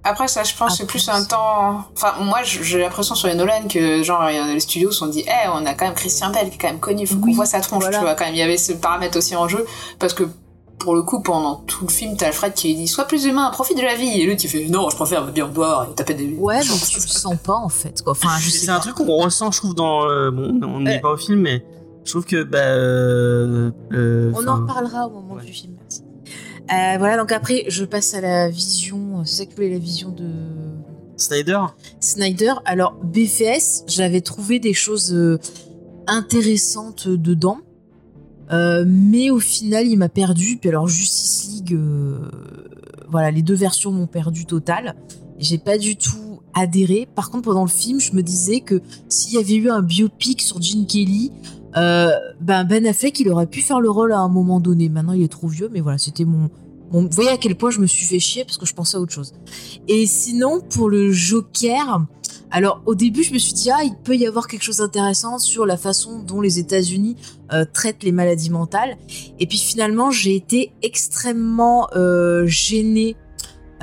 [0.03, 1.83] après, ça, je pense, c'est plus un temps.
[1.93, 5.49] Enfin, moi, j'ai l'impression sur les Nolan que, genre, les studios se sont dit, eh,
[5.53, 7.59] on a quand même Christian Bell qui est quand même connu, faut qu'on voit sa
[7.59, 7.97] tronche, voilà.
[7.97, 8.33] tu vois, quand même.
[8.35, 9.65] Il y avait ce paramètre aussi en jeu,
[9.99, 10.23] parce que,
[10.79, 13.77] pour le coup, pendant tout le film, t'as Alfred qui dit, sois plus humain, profite
[13.77, 14.21] de la vie.
[14.21, 16.33] Et lui qui fait, non, je préfère me bien boire et taper des.
[16.35, 18.01] Ouais, mais tu le sens pas en fait.
[18.03, 18.11] Quoi.
[18.11, 20.07] Enfin, je Et sais C'est un truc qu'on ressent, je trouve, dans.
[20.09, 20.99] euh, bon, on n'est Ouais.
[20.99, 21.65] pas au film, mais
[22.05, 22.43] je trouve que.
[22.43, 26.03] Bah, euh, le- On en reparlera au moment du film, merci.
[26.71, 29.23] Euh, voilà, donc après, je passe à la vision.
[29.25, 30.29] C'est ça que tu voulais, la vision de
[31.15, 31.61] Snyder
[32.01, 32.53] Snyder.
[32.65, 35.39] Alors, BFS, j'avais trouvé des choses euh,
[36.05, 37.59] intéressantes dedans.
[38.51, 40.57] Euh, mais au final, il m'a perdu.
[40.57, 42.17] Puis alors, Justice League, euh,
[43.09, 44.95] voilà, les deux versions m'ont perdu total.
[45.37, 47.07] J'ai pas du tout adhéré.
[47.13, 50.41] Par contre, pendant le film, je me disais que s'il y avait eu un biopic
[50.41, 51.31] sur Gene Kelly,
[51.75, 54.89] euh, ben Ben Affleck, il aurait pu faire le rôle à un moment donné.
[54.89, 56.49] Maintenant, il est trop vieux, mais voilà, c'était mon,
[56.91, 57.03] mon.
[57.03, 58.99] Vous voyez à quel point je me suis fait chier parce que je pensais à
[58.99, 59.33] autre chose.
[59.87, 62.05] Et sinon, pour le Joker,
[62.51, 65.37] alors au début, je me suis dit, ah, il peut y avoir quelque chose d'intéressant
[65.39, 67.15] sur la façon dont les États-Unis
[67.53, 68.97] euh, traitent les maladies mentales.
[69.39, 73.15] Et puis finalement, j'ai été extrêmement euh, gênée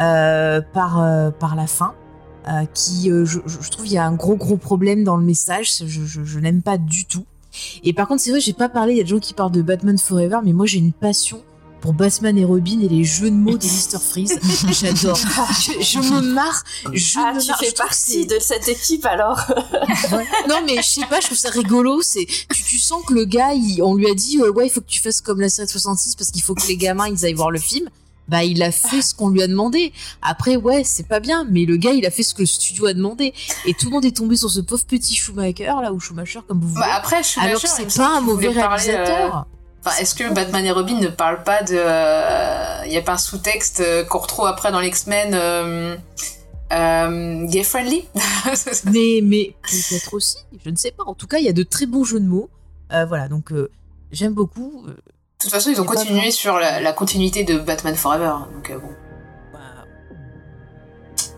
[0.00, 1.94] euh, par, par la fin.
[2.74, 5.82] qui, je trouve, il y a un gros gros problème dans le message.
[5.86, 7.24] Je, je- je n'aime pas du tout.
[7.84, 8.94] Et par contre, c'est vrai, j'ai pas parlé.
[8.94, 11.42] Il y a des gens qui parlent de Batman Forever, mais moi, j'ai une passion
[11.84, 13.98] pour Batman et Robin et les jeux de mots de Mr.
[14.00, 14.38] Freeze.
[14.70, 15.18] J'adore.
[15.18, 16.64] Je, je me marre.
[16.94, 17.58] Je Ah, me tu marre.
[17.60, 19.38] fais partie de cette équipe alors.
[20.10, 20.24] Ouais.
[20.48, 22.00] Non mais je sais pas, je trouve ça rigolo.
[22.00, 24.70] C'est tu, tu sens que le gars, il- on lui a dit euh, ouais, il
[24.70, 27.06] faut que tu fasses comme la série de 66 parce qu'il faut que les gamins
[27.06, 27.90] ils aillent voir le film.
[28.28, 29.92] Bah il a fait ce qu'on lui a demandé.
[30.22, 32.86] Après ouais, c'est pas bien, mais le gars il a fait ce que le studio
[32.86, 33.34] a demandé.
[33.66, 36.60] Et tout le monde est tombé sur ce pauvre petit Schumacher là ou Schumacher comme
[36.62, 36.80] vous voulez.
[36.80, 39.36] Bah, après, Schumacher, alors que c'est pas un mauvais parler, réalisateur.
[39.36, 39.40] euh,
[39.86, 41.74] Enfin, est-ce que Batman et Robin ne parlent pas de.
[42.86, 45.96] Il n'y a pas un sous-texte euh, qu'on retrouve après dans l'X-Men euh,
[46.72, 48.08] euh, gay friendly?
[48.92, 51.04] Mais mais peut-être aussi, je ne sais pas.
[51.04, 52.48] En tout cas, il y a de très bons jeux de mots.
[52.92, 53.70] Euh, voilà, donc euh,
[54.10, 54.84] j'aime beaucoup.
[54.86, 55.02] Euh, De
[55.38, 58.32] toute façon, ils ont continué sur la, la continuité de Batman Forever.
[58.54, 58.88] Donc, euh, bon.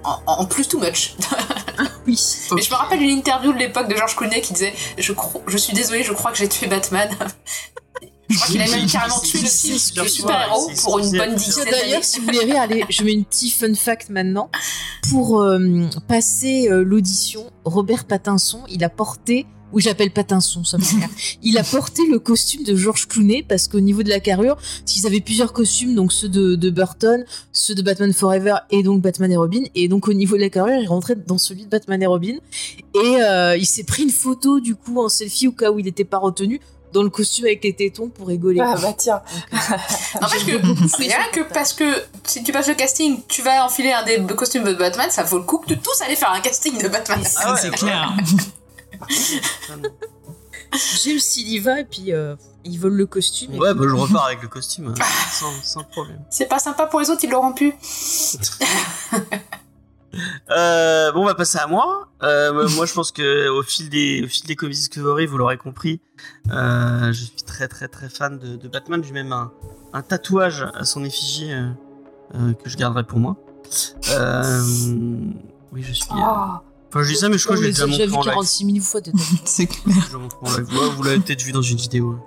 [0.04, 1.16] En, en plus, too much.
[2.06, 2.16] oui.
[2.54, 5.12] Mais je me rappelle une interview de l'époque de George Clooney qui disait je,
[5.48, 7.08] je suis désolé, je crois que j'ai tué Batman.
[8.28, 11.66] je crois qu'il a même carrément tué le super-héros pour une bonne dizaine.
[11.70, 14.50] D'ailleurs, si vous voulez rire, allez, je mets une petite fun fact maintenant.
[15.10, 20.82] Pour euh, passer euh, l'audition, Robert Pattinson, il a porté, oui j'appelle Pattinson, ça me
[21.42, 25.06] il a porté le costume de George Clooney parce qu'au niveau de la carrure, s'ils
[25.06, 29.30] avaient plusieurs costumes, donc ceux de, de Burton, ceux de Batman Forever et donc Batman
[29.30, 32.02] et Robin, et donc au niveau de la carrure, il rentrait dans celui de Batman
[32.02, 32.36] et Robin,
[32.94, 35.84] et euh, il s'est pris une photo du coup en selfie au cas où il
[35.84, 36.60] n'était pas retenu
[36.96, 38.60] dans le costume avec les tétons pour rigoler.
[38.60, 39.20] Ah bah tiens.
[40.20, 41.84] N'empêche que rien que parce que
[42.24, 45.38] si tu passes le casting, tu vas enfiler un des costumes de Batman, ça vaut
[45.38, 47.22] le coup de tous aller faire un casting de Batman.
[47.44, 48.12] Ah, c'est clair.
[51.04, 53.52] James il y va et puis euh, ils volent le costume.
[53.58, 54.94] Ouais, puis- bah, je repars avec le costume, euh,
[55.32, 56.20] sans, sans problème.
[56.30, 57.74] C'est pas sympa pour les autres, ils l'auront pu.
[60.50, 62.08] Euh, bon, on va passer à moi.
[62.22, 65.56] Euh, moi, je pense que au fil des, au fil des Comics Discovery, vous l'aurez
[65.58, 66.00] compris,
[66.50, 69.02] euh, je suis très très très fan de, de Batman.
[69.04, 69.52] J'ai même un,
[69.92, 71.68] un tatouage à son effigie euh,
[72.34, 73.36] euh, que je garderai pour moi.
[74.10, 74.62] Euh,
[75.72, 76.04] oui, je suis.
[76.12, 76.52] euh, Oh.
[76.88, 78.20] Enfin, je dis ça, mais je crois que j'ai les a déjà montré vu en
[78.22, 78.30] live.
[78.30, 79.00] 46 000 fois.
[79.44, 79.96] C'est clair.
[80.10, 80.68] Je montre en live.
[80.72, 82.18] Ouais, vous l'avez peut-être vu dans une vidéo.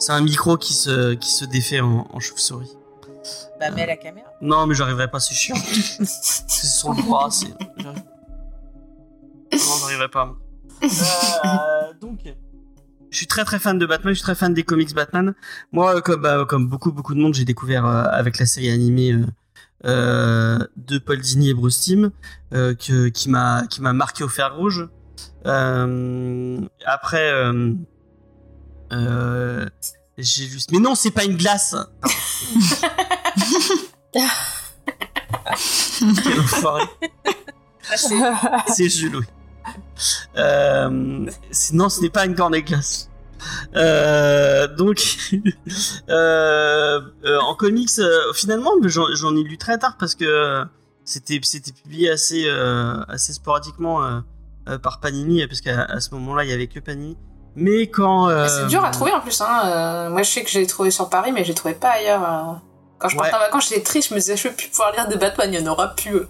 [0.00, 2.76] C'est un micro qui se, qui se défait en, en chauve-souris.
[3.60, 4.28] Bah, mets la caméra.
[4.40, 5.56] Non, mais j'arriverai pas, c'est chiant.
[6.02, 7.48] c'est sur le bras, c'est.
[7.82, 7.94] Non,
[9.80, 10.34] j'arriverai pas.
[10.82, 12.20] Euh, donc,
[13.10, 15.34] je suis très très fan de Batman, je suis très fan des comics Batman.
[15.72, 18.70] Moi, euh, comme, bah, comme beaucoup beaucoup de monde, j'ai découvert euh, avec la série
[18.70, 19.16] animée
[19.84, 22.10] euh, de Paul Dini et Bruce Timm,
[22.52, 24.88] euh, que, qui m'a qui m'a marqué au fer rouge.
[25.46, 27.72] Euh, après, euh,
[28.92, 29.66] euh,
[30.18, 30.58] j'ai vu.
[30.72, 31.74] Mais non, c'est pas une glace.
[36.22, 36.84] Quel enfoiré.
[38.66, 39.24] C'est Jules, oui.
[40.36, 41.26] Euh,
[41.72, 43.08] non, ce n'est pas une cornet glace.
[43.76, 45.00] Euh, donc,
[46.08, 50.64] euh, euh, en comics, euh, finalement, j'en ai lu très tard parce que
[51.04, 54.22] c'était c'était publié assez euh, assez sporadiquement
[54.82, 57.16] par Panini parce qu'à à ce moment-là, il y avait que Panini.
[57.60, 59.40] Mais quand euh, C'est dur à trouver en plus.
[59.40, 59.62] Hein.
[59.66, 62.22] euh, moi, je sais que j'ai trouvé sur Paris, mais je l'ai trouvé pas ailleurs.
[62.22, 62.52] euh.
[62.98, 63.36] Quand je partais Ouais.
[63.38, 64.08] en vacances, j'étais triste.
[64.10, 65.52] Je me disais, je vais plus pouvoir lire de Batman.
[65.52, 66.22] Il y en aura plus.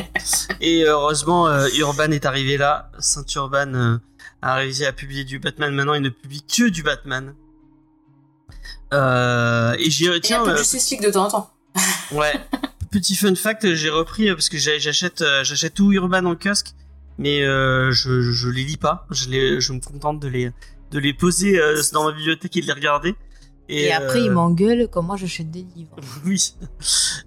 [0.60, 2.90] Et heureusement, Urban est arrivé là.
[2.98, 3.98] Saint Urban
[4.42, 5.72] a réussi à publier du Batman.
[5.74, 7.34] Maintenant, il ne publie que du Batman.
[8.92, 11.50] Euh, et j'ai Il y a un peu de de temps en temps.
[12.12, 12.32] ouais.
[12.92, 16.68] Petit fun fact, j'ai repris parce que j'achète j'achète tout Urban en kiosque,
[17.18, 19.06] mais euh, je je les lis pas.
[19.10, 20.50] Je les je me contente de les
[20.90, 23.14] de les poser euh, dans ma bibliothèque et de les regarder.
[23.68, 25.96] Et, après, euh, il m'engueule quand moi j'achète des livres.
[26.26, 26.54] oui.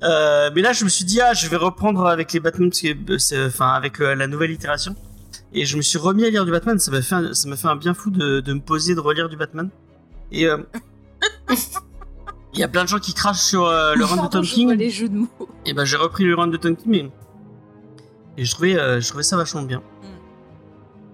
[0.04, 2.82] Euh, mais là, je me suis dit, ah, je vais reprendre avec les Batman, parce
[2.82, 4.96] que, c'est- enfin, avec la nouvelle itération.
[5.52, 6.78] Et je me suis remis à lire du Batman.
[6.78, 9.00] Ça m'a fait, un, ça m'a fait un bien fou de, de me poser, de
[9.00, 9.70] relire du Batman.
[10.32, 10.58] Et euh,
[12.54, 14.72] il y a plein de gens qui crachent sur le run de Tom King.
[14.74, 15.50] les jeux de mots.
[15.66, 17.10] Et ben, j'ai repris le run de Tom King, mais
[18.38, 19.82] et je trouvais, euh, je trouvais ça vachement bien.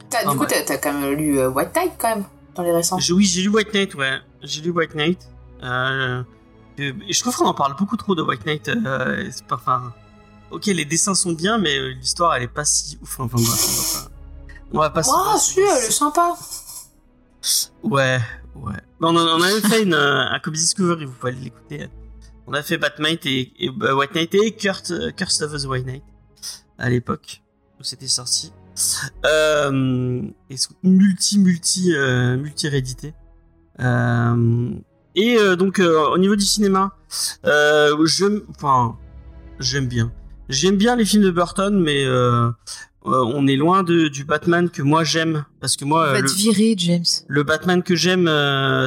[0.10, 0.64] T'as- Ah, du coup, ouais.
[0.66, 3.00] t'as quand même lu euh, White Knight quand même dans les récents.
[3.00, 4.20] J'ai- oui, j'ai lu White Knight, ouais.
[4.42, 5.28] J'ai lu White Knight.
[5.64, 6.22] Euh,
[6.78, 8.68] je trouve qu'on en parle beaucoup trop de White Knight.
[8.70, 9.94] Euh, pas, enfin,
[10.52, 13.20] ok, les dessins sont bien, mais l'histoire, elle est pas si ouf.
[13.20, 13.50] Enfin, bref, on
[13.82, 14.10] va pas.
[14.76, 15.04] On va pas.
[15.04, 16.36] se- Oh, si, elle est sympa.
[17.84, 18.20] Ouais,
[18.56, 18.74] ouais.
[19.02, 21.88] On, en- on a même fait une, un Comics Discovery, vous pouvez aller l'écouter.
[22.48, 25.86] On a fait Batman et, et euh, White Knight et Kurt, Curse of the White
[25.86, 26.04] Knight
[26.84, 27.42] à l'époque
[27.80, 28.52] où c'était sorti.
[29.26, 33.14] Euh, et sont multi, multi, euh, multi réédité.
[33.80, 34.72] Euh,
[35.16, 36.92] et euh, donc au niveau du cinéma,
[37.44, 38.98] j'aime, enfin,
[39.60, 40.12] j'aime bien.
[40.50, 42.06] J'aime bien les films de Burton, mais
[43.06, 46.34] on est loin de, du Batman que moi j'aime parce que moi va le- te
[46.36, 47.06] virer, James.
[47.28, 48.26] le Batman que j'aime,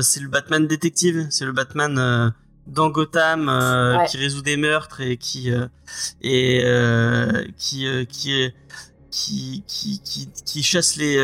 [0.03, 2.33] c'est le Batman détective, c'est le Batman
[2.67, 4.07] dans Gotham euh, Ouais.
[4.09, 5.67] qui résout des meurtres et qui euh,
[6.23, 8.51] et euh, qui qui
[9.11, 11.17] qui qui qui qui chasse les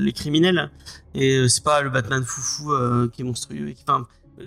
[0.00, 0.70] les criminels
[1.14, 2.72] et c'est pas le Batman foufou
[3.12, 3.68] qui est monstrueux.
[3.70, 4.06] et qui- Enfin,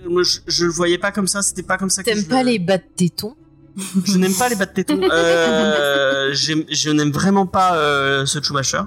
[0.10, 2.42] moi je, je le voyais pas comme ça, c'était pas comme ça que T'aimes pas
[2.44, 3.36] le- les bas de tétons
[4.06, 5.00] Je n'aime pas les bas de tétons.
[5.02, 7.74] Je n'aime vraiment pas
[8.26, 8.82] ce Schumacher.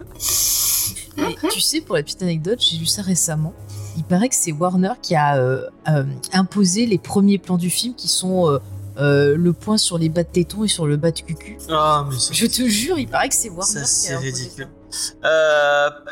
[1.18, 3.54] Et tu sais, pour la petite anecdote, j'ai lu ça récemment.
[3.96, 7.94] Il paraît que c'est Warner qui a euh, euh, imposé les premiers plans du film
[7.94, 8.60] qui sont
[8.98, 11.56] euh, le point sur les bas de tétons et sur le bas de cucu.
[11.70, 14.30] Ah mais Je te jure, il paraît que c'est Warner Ça, qui c'est a imposé
[14.30, 14.68] ridicule.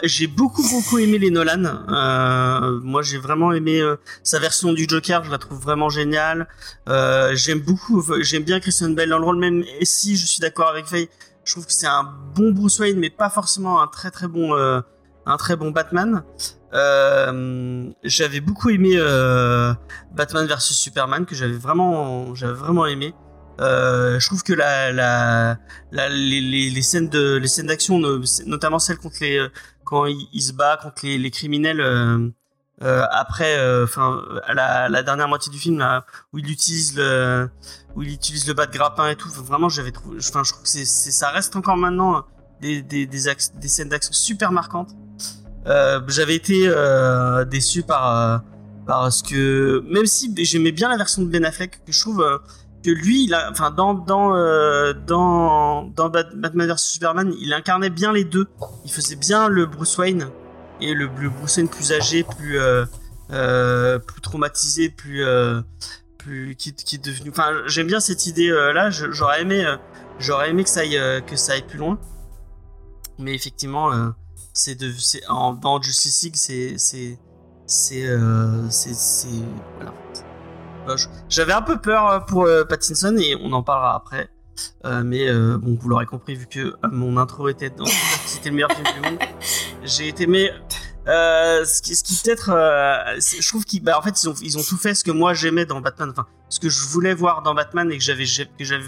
[0.03, 2.81] J'ai beaucoup beaucoup aimé les Nolan.
[2.83, 3.83] Moi, j'ai vraiment aimé
[4.23, 5.23] sa version du Joker.
[5.25, 6.49] Je la trouve vraiment géniale.
[6.87, 9.63] J'aime beaucoup, j'aime bien Christian Bale dans le rôle même.
[9.79, 11.09] Et si je suis d'accord avec Faye,
[11.45, 14.55] je trouve que c'est un bon Bruce Wayne, mais pas forcément un très très bon,
[15.27, 16.23] un très bon Batman.
[16.73, 19.73] Euh, j'avais beaucoup aimé euh,
[20.13, 23.15] Batman vs Superman que j'avais vraiment, j'avais vraiment aimé.
[23.61, 25.59] Euh, je trouve que la, la,
[25.93, 29.49] la les, les, scènes de les scènes d'action, no- notamment celles contre les euh,
[29.85, 32.29] quand il, se bat contre les, les criminels euh,
[32.83, 34.21] euh, après, enfin
[34.53, 37.49] la, la dernière moitié du film là, où il utilise le
[37.95, 39.29] où il utilise le bas de grappin et tout.
[39.29, 42.25] Vraiment, j'avais trouvé, enfin je trouve que c'est ça reste encore maintenant
[42.61, 43.21] des des des,
[43.61, 44.91] des scènes d'action super marquantes.
[45.67, 48.39] Euh, j'avais été euh, déçu par euh,
[48.87, 52.41] par ce que même si j'aimais bien la version de Ben Affleck que je trouve
[52.85, 54.35] que lui enfin dans dans
[55.07, 58.47] dans dans Bat- Batman vs Superman il incarnait bien les deux
[58.85, 60.29] il faisait bien le Bruce Wayne
[60.83, 62.59] et le, Bruce Wayne plus âgé, plus
[63.29, 65.25] plus traumatisé, plus
[66.19, 67.31] plus qui, est devenu.
[67.31, 68.91] Enfin, j'aime bien cette idée là.
[68.91, 69.65] J'aurais aimé
[70.19, 71.99] j'aurais aimé que ça aille que ça aille plus loin.
[73.19, 74.13] Mais effectivement,
[74.55, 77.19] c'est de c'est en dans Justice League, c'est c'est
[77.67, 79.29] c'est euh, c'est
[79.77, 79.93] voilà.
[80.97, 84.29] Je- J'avais un peu peur euh, pour euh, Pattinson et on en parlera après.
[84.85, 87.87] Euh, mais bon, vous l'aurez compris vu que mon intro était dans
[88.25, 89.19] c'était le meilleur film du monde.
[89.85, 90.53] J'ai été mais
[91.07, 92.51] ce qui, ce qui peut-être,
[93.19, 95.35] je trouve qu'ils, bah, en fait, ils ont, ils ont tout fait ce que moi
[95.35, 98.65] j'aimais dans Batman, enfin, ce que je voulais voir dans Batman et que j'avais, que
[98.65, 98.85] j'avais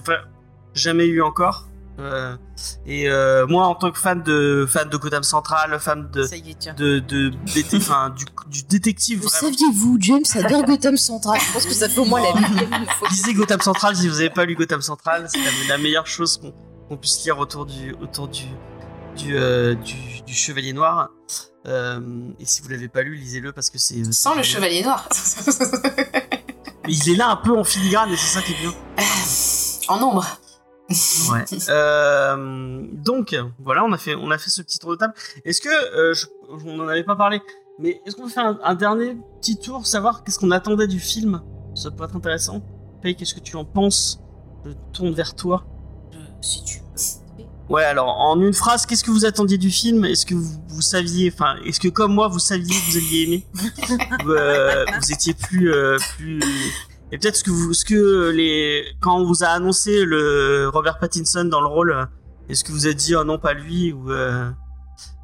[0.72, 1.66] jamais eu encore.
[1.98, 2.36] Euh,
[2.84, 6.36] et euh, moi, en tant que fan de fan de Gotham Central, fan de Ça
[6.36, 6.74] y est, tiens.
[6.74, 7.32] de de,
[7.76, 9.22] enfin, du, du détective.
[9.22, 9.48] Le vraiment.
[9.52, 11.40] saviez-vous, James adore Gotham Central.
[11.40, 13.08] Je pense que ça fait au moins la fois.
[13.10, 16.38] Lisez Gotham Central si vous n'avez pas lu Gotham Central, c'est la, la meilleure chose
[16.88, 18.44] qu'on puisse lire autour du autour du
[19.16, 21.08] du, euh, du, du Chevalier Noir.
[21.66, 22.00] Euh,
[22.38, 25.08] et si vous l'avez pas lu, lisez-le parce que c'est Sans le chevalier noir.
[26.86, 28.72] Mais il est là un peu en filigrane et c'est ça qui est bien.
[29.88, 30.24] en ombre.
[30.88, 31.44] Ouais.
[31.68, 35.14] Euh, donc voilà, on a fait on a fait ce petit tour de table.
[35.44, 36.26] Est-ce que euh, je-
[36.66, 37.40] on n'en avait pas parlé,
[37.78, 41.00] mais est-ce qu'on peut faire un, un dernier petit tour, savoir qu'est-ce qu'on attendait du
[41.00, 41.42] film?
[41.74, 42.62] Ça pourrait être intéressant.
[43.02, 44.20] Faye, qu'est-ce que tu en penses?
[44.64, 45.64] Je tourne vers toi.
[46.40, 46.80] Si tu
[47.68, 50.04] Ouais, alors en une phrase, qu'est-ce que vous attendiez du film?
[50.04, 53.22] Est-ce que vous, vous saviez, enfin, est-ce que comme moi vous saviez que vous alliez
[53.24, 53.46] aimer?
[54.24, 56.40] Ou, euh, Vous étiez plus, euh, plus.
[57.16, 60.98] Et peut-être ce que vous, ce que les, quand on vous a annoncé le Robert
[60.98, 62.10] Pattinson dans le rôle,
[62.50, 64.50] est-ce que vous avez dit oh non pas lui ou, euh,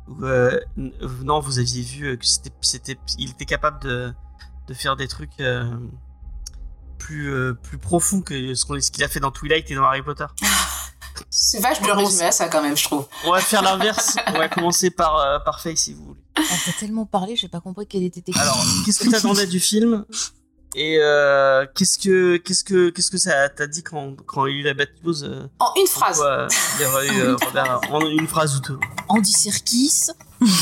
[0.08, 0.58] ou, euh,
[1.22, 4.10] non vous aviez vu que c'était, c'était, il était capable de,
[4.68, 5.70] de faire des trucs euh,
[6.96, 9.84] plus, euh, plus profonds que ce qu'on, ce qu'il a fait dans Twilight et dans
[9.84, 10.24] Harry Potter?
[11.28, 13.06] C'est vache de résumer à ça quand même, je trouve.
[13.26, 14.16] On va faire l'inverse.
[14.28, 16.20] On va commencer par, euh, par Faye si vous voulez.
[16.38, 19.60] Ah, t'as tellement parlé, j'ai pas compris quelle était tes Alors, qu'est-ce que t'attendais du
[19.60, 20.06] film?
[20.74, 24.56] Et euh, qu'est-ce que qu'est-ce que qu'est-ce que ça t'a dit quand quand il y
[24.56, 26.16] a eu la bad news euh, En une phrase.
[26.16, 28.78] quoi, il y aurait eu, euh, Robert, en une phrase ou deux.
[29.08, 30.06] Andy Serkis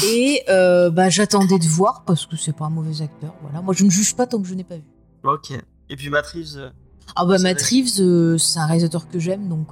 [0.04, 3.34] et euh, bah j'attendais de voir parce que c'est pas un mauvais acteur.
[3.42, 4.84] Voilà, moi je ne juge pas tant que je n'ai pas vu.
[5.22, 5.52] Ok.
[5.88, 6.72] Et puis Matt Reeves.
[7.14, 7.62] Ah bah Matt.
[7.62, 9.68] Reeves, c'est un réalisateur que j'aime donc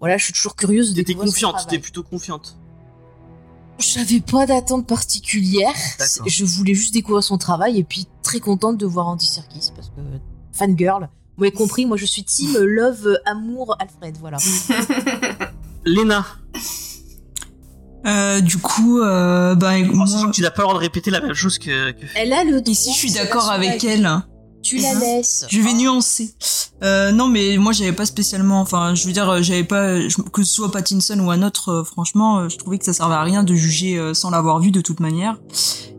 [0.00, 1.66] voilà, je suis toujours curieuse de T'étais confiante.
[1.68, 2.56] T'étais plutôt confiante.
[3.80, 5.72] J'avais pas d'attente particulière.
[6.26, 9.88] Je voulais juste découvrir son travail et puis très contente de voir Andy Serkis parce
[9.88, 10.00] que
[10.52, 11.08] fangirl.
[11.36, 14.38] Vous m'avez compris, moi je suis team love amour Alfred, voilà.
[15.84, 16.26] Léna.
[18.06, 21.20] Euh, du coup, euh, bah, moi, que tu n'as pas le droit de répéter la
[21.20, 21.92] même chose que.
[21.92, 22.06] que...
[22.14, 24.08] Elle a le ici, je suis d'accord avec elle.
[24.76, 25.46] Tu la laisses.
[25.50, 26.34] Je vais nuancer.
[26.82, 28.60] Euh, non, mais moi, j'avais pas spécialement.
[28.60, 30.00] Enfin, je veux dire, euh, j'avais pas.
[30.08, 32.92] je- que ce soit Pattinson ou un autre, euh, franchement, euh, je trouvais que ça
[32.92, 35.36] servait à rien de juger euh, sans l'avoir vu de toute manière.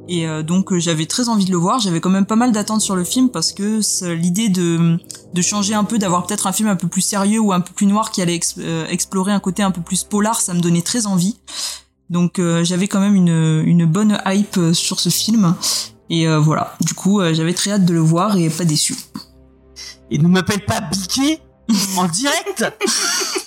[0.10, 1.80] Et donc, j'avais très envie de le voir.
[1.80, 3.80] J'avais quand même pas mal d'attentes sur le film parce que
[4.14, 4.98] l'idée de
[5.34, 7.72] de changer un peu, d'avoir peut-être un film un peu plus sérieux ou un peu
[7.74, 8.56] plus noir qui allait ex-
[8.90, 11.38] explorer un côté un peu plus polar, ça me donnait très envie.
[12.10, 15.56] Donc, euh, j'avais quand même une une bonne hype sur ce film.
[16.14, 16.76] Et euh, voilà.
[16.82, 18.96] Du coup, euh, j'avais très hâte de le voir et pas déçu.
[20.12, 21.40] Et ne m'appelle pas Biquet
[21.98, 22.66] en direct.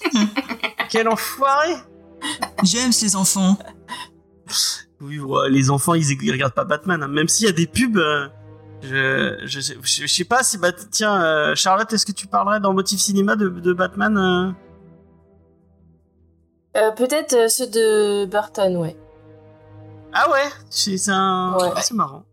[0.88, 1.74] Quel enfoiré.
[2.62, 3.58] J'aime ces enfants.
[5.02, 7.02] Oui, ouais, les enfants, ils, ils regardent pas Batman.
[7.02, 7.08] hein.
[7.08, 8.28] Même s'il y a des pubs, euh,
[8.80, 10.56] je, je, je, je sais pas si...
[10.56, 10.72] Bat...
[10.90, 14.52] Tiens, euh, Charlotte, est-ce que tu parlerais dans Motif Cinéma de, de Batman euh
[16.78, 18.96] Euh, Peut-être euh, ceux de Burton, ouais.
[20.14, 21.58] Ah ouais C'est un...
[21.60, 21.72] Ouais.
[21.76, 22.24] ah, c'est marrant.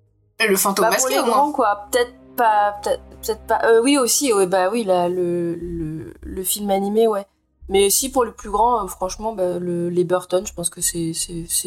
[0.48, 1.36] Le fantôme Bah, pour masqué les au moins.
[1.36, 1.88] grands, quoi.
[1.92, 2.76] Peut-être pas.
[2.84, 3.62] Peut-être peut-être pas.
[3.66, 7.26] Euh, oui, aussi, ouais, bah oui, là, le, le, le film animé, ouais.
[7.70, 10.82] Mais si pour le plus grand, euh, franchement, bah, le, les Burton, je pense que
[10.82, 11.14] c'est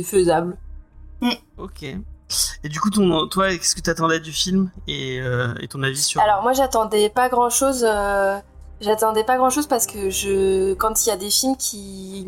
[0.02, 0.56] faisable.
[1.56, 1.82] Ok.
[2.64, 6.02] Et du coup, ton, toi, qu'est-ce que t'attendais du film et, euh, et ton avis
[6.02, 6.20] sur...
[6.20, 7.86] Alors moi j'attendais pas grand chose.
[8.84, 12.26] J'attendais pas grand chose parce que je quand il y a des films qui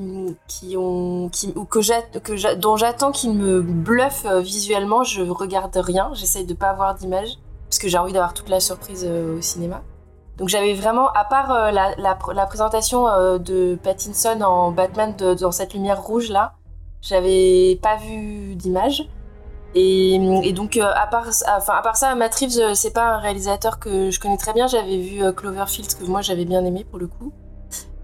[0.49, 1.81] qui ont qui ou que
[2.21, 6.11] que dont j'attends qu'ils me bluffent euh, visuellement, je regarde rien.
[6.14, 7.37] J'essaye de pas avoir d'image
[7.69, 9.83] parce que j'ai envie d'avoir toute la surprise euh, au cinéma.
[10.38, 13.05] Donc j'avais vraiment, à part euh, la, la, pr- la présentation
[13.38, 16.55] de Pattinson en Batman dans cette lumière rouge là,
[17.03, 19.09] j'avais pas vu d'image.
[19.78, 23.08] Et, et donc, euh, à, part, enfin, à part ça, Matt Reeves, euh, c'est pas
[23.08, 24.66] un réalisateur que je connais très bien.
[24.66, 27.30] J'avais vu euh, Cloverfield, que moi j'avais bien aimé pour le coup.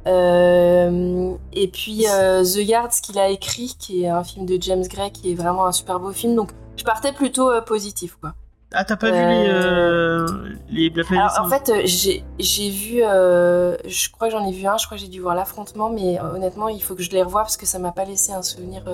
[0.07, 4.59] Euh, et puis euh, The Yard, ce qu'il a écrit, qui est un film de
[4.61, 6.35] James Gray, qui est vraiment un super beau film.
[6.35, 8.35] Donc, je partais plutôt euh, positif, quoi.
[8.75, 14.33] Ah, t'as pas vu les, les Black Alors, en fait, j'ai vu, je crois que
[14.33, 16.95] j'en ai vu un, je crois que j'ai dû voir l'affrontement, mais honnêtement, il faut
[16.95, 18.85] que je les revoie parce que ça m'a pas laissé un souvenir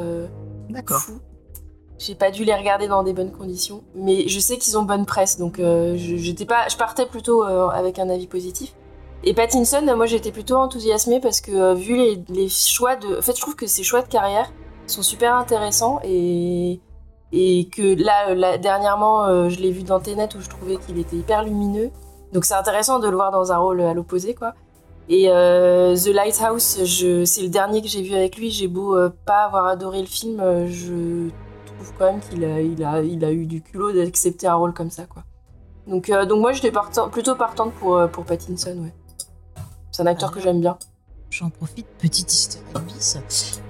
[0.69, 1.01] D'accord.
[1.01, 1.21] fou.
[1.99, 5.05] J'ai pas dû les regarder dans des bonnes conditions, mais je sais qu'ils ont bonne
[5.05, 8.75] presse, donc euh, j'étais pas, je partais plutôt euh, avec un avis positif.
[9.25, 11.97] Et Pattinson, moi j'étais plutôt enthousiasmée parce que euh, vu
[12.29, 14.53] les, choix de, en fait je trouve que ses choix de carrière
[14.87, 16.81] sont super intéressants et
[17.31, 21.45] et que là, dernièrement je l'ai vu dans Tenet où je trouvais qu'il était hyper
[21.45, 21.91] lumineux,
[22.33, 24.55] donc c'est intéressant de le voir dans un rôle à l'opposé quoi.
[25.11, 28.51] Et The Lighthouse, c'est le dernier que j'ai vu avec lui.
[28.51, 31.29] J'ai beau pas avoir adoré le film, je
[31.79, 34.75] trouve quand même qu'il a, il a, il a eu du culot d'accepter un rôle
[34.75, 35.25] comme ça, quoi.
[35.87, 38.95] Donc, euh, donc moi, j'étais partant- plutôt partante pour, euh, pour Pattinson, ouais.
[39.91, 40.79] C'est un acteur que j'aime bien.
[41.31, 43.19] J'en profite, petite histoire bis.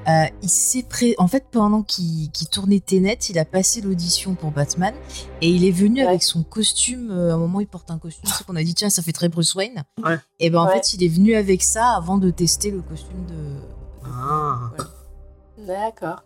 [0.07, 1.17] Euh, il s'est pré...
[1.19, 4.95] En fait, pendant qu'il tournait Tenet, il a passé l'audition pour Batman
[5.41, 7.11] et il est venu avec son costume.
[7.11, 9.11] euh, à un moment, il porte un costume, c'est qu'on a dit tiens, ça fait
[9.13, 9.83] très Bruce Wayne.
[10.05, 10.19] Ouais.
[10.39, 10.75] Et ben en Ouais.
[10.75, 13.57] fait, il est venu avec ça avant de tester le costume de.
[14.05, 14.71] Ah.
[15.59, 16.23] D'accord.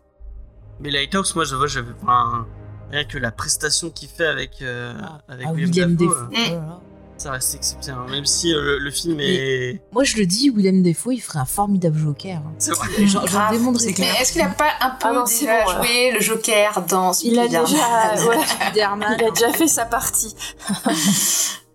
[0.82, 2.46] Mais Lighthouse, moi, je vois, j'avais enfin,
[2.90, 4.92] rien que la prestation qu'il fait avec, euh,
[5.28, 6.52] avec Ah, William, William Dafoe, Dafoe.
[6.52, 6.80] euh, là.
[7.16, 8.10] ça reste exceptionnel.
[8.10, 9.80] Même si euh, le, le film est.
[9.92, 12.38] Moi, je le dis, William Defoe, il ferait un formidable Joker.
[12.38, 12.52] hein.
[12.58, 12.88] C'est vrai.
[13.52, 14.20] Démonterai Mais clair.
[14.20, 17.38] est-ce qu'il a pas un peu Ah non, déjà bon, joué le Joker dans Il
[17.38, 17.64] a Spider-Man?
[17.64, 19.16] déjà, ouais, Spider-Man.
[19.20, 20.34] il a déjà fait sa partie.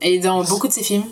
[0.02, 1.06] Et dans beaucoup de ses films.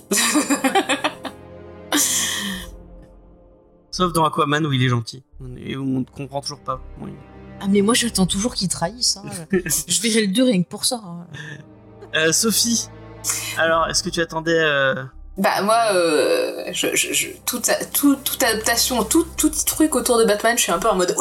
[3.91, 5.23] Sauf dans Aquaman où il est gentil.
[5.57, 6.81] Et où on ne comprend toujours pas.
[7.01, 7.11] Oui.
[7.61, 9.17] Ah, mais moi, j'attends toujours qu'il trahisse.
[9.17, 9.29] hein.
[9.51, 11.01] je verrai le 2 rien que pour ça.
[11.03, 11.25] hein.
[12.15, 12.87] Euh, Sophie,
[13.57, 14.57] alors, est-ce que tu attendais.
[14.57, 14.95] euh,
[15.37, 19.25] Bah moi, euh, je, je, je- toute, tout, toute adaptation, tout,
[19.65, 21.13] truc autour de Batman, je suis un peu en mode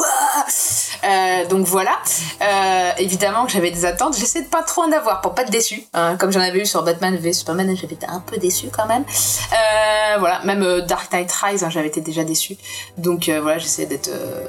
[1.03, 1.97] euh, Donc voilà.
[2.41, 4.17] Euh, évidemment que j'avais des attentes.
[4.17, 5.83] J'essaie de pas trop en avoir pour pas être déçu.
[5.93, 6.15] hein.
[6.17, 9.03] comme j'en avais eu sur Batman v Superman, j'avais été un peu déçu quand même.
[9.03, 12.55] Euh, voilà, même euh, Dark Knight Rise, hein, j'avais été déjà déçu.
[12.97, 14.47] Donc euh, voilà, j'essaie d'être euh,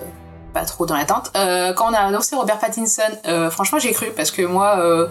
[0.56, 1.30] pas trop dans l'attente.
[1.36, 5.06] Euh, quand on a annoncé Robert Pattinson, euh, franchement j'ai cru parce que moi euh,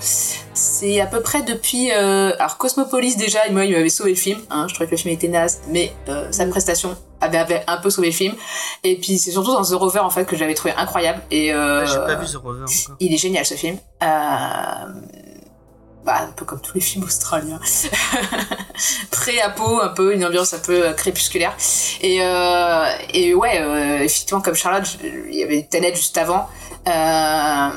[0.56, 4.66] c'est à peu près depuis alors Cosmopolis déjà moi il m'avait sauvé le film hein,
[4.68, 5.94] je trouvais que le film était naze mais
[6.32, 8.34] sa prestation avait, avait un peu sauvé le film
[8.84, 11.86] et puis c'est surtout dans The Rover en fait que j'avais trouvé incroyable et euh,
[11.86, 12.96] J'ai pas vu The Rover encore.
[13.00, 14.08] il est génial ce film euh,
[16.06, 17.60] bah, un peu comme tous les films australiens.
[19.12, 21.58] Pré-apo, un peu, une ambiance un peu euh, crépusculaire.
[22.02, 26.48] Et, euh, et ouais, euh, effectivement, comme Charlotte, il y avait Tenet juste avant,
[26.88, 27.70] euh,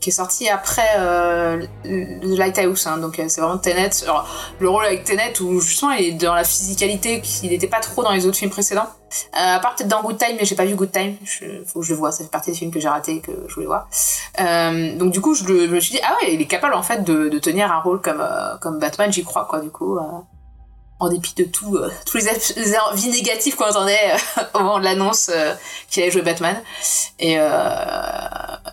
[0.00, 2.86] qui est sorti après euh, The Lighthouse.
[2.86, 3.90] Hein, donc euh, c'est vraiment Tenet.
[4.02, 7.80] Alors, le rôle avec Tenet, où justement il est dans la physicalité qu'il n'était pas
[7.80, 8.88] trop dans les autres films précédents.
[9.34, 11.16] Euh, à part peut-être dans Good Time, mais j'ai pas vu Good Time.
[11.24, 12.12] Je, faut que je le vois.
[12.12, 13.88] Ça fait partie des films que j'ai ratés et que je voulais voir.
[14.40, 17.04] Euh, donc du coup, je, me suis dit ah ouais, il est capable en fait
[17.04, 19.12] de, de tenir un rôle comme euh, comme Batman.
[19.12, 19.60] J'y crois quoi.
[19.60, 19.98] Du coup,
[21.02, 24.84] en dépit de tout, euh, tous les, envies négatives qu'on entendait euh, au moment de
[24.84, 25.52] l'annonce euh,
[25.90, 26.56] qu'il allait jouer Batman.
[27.18, 27.36] Et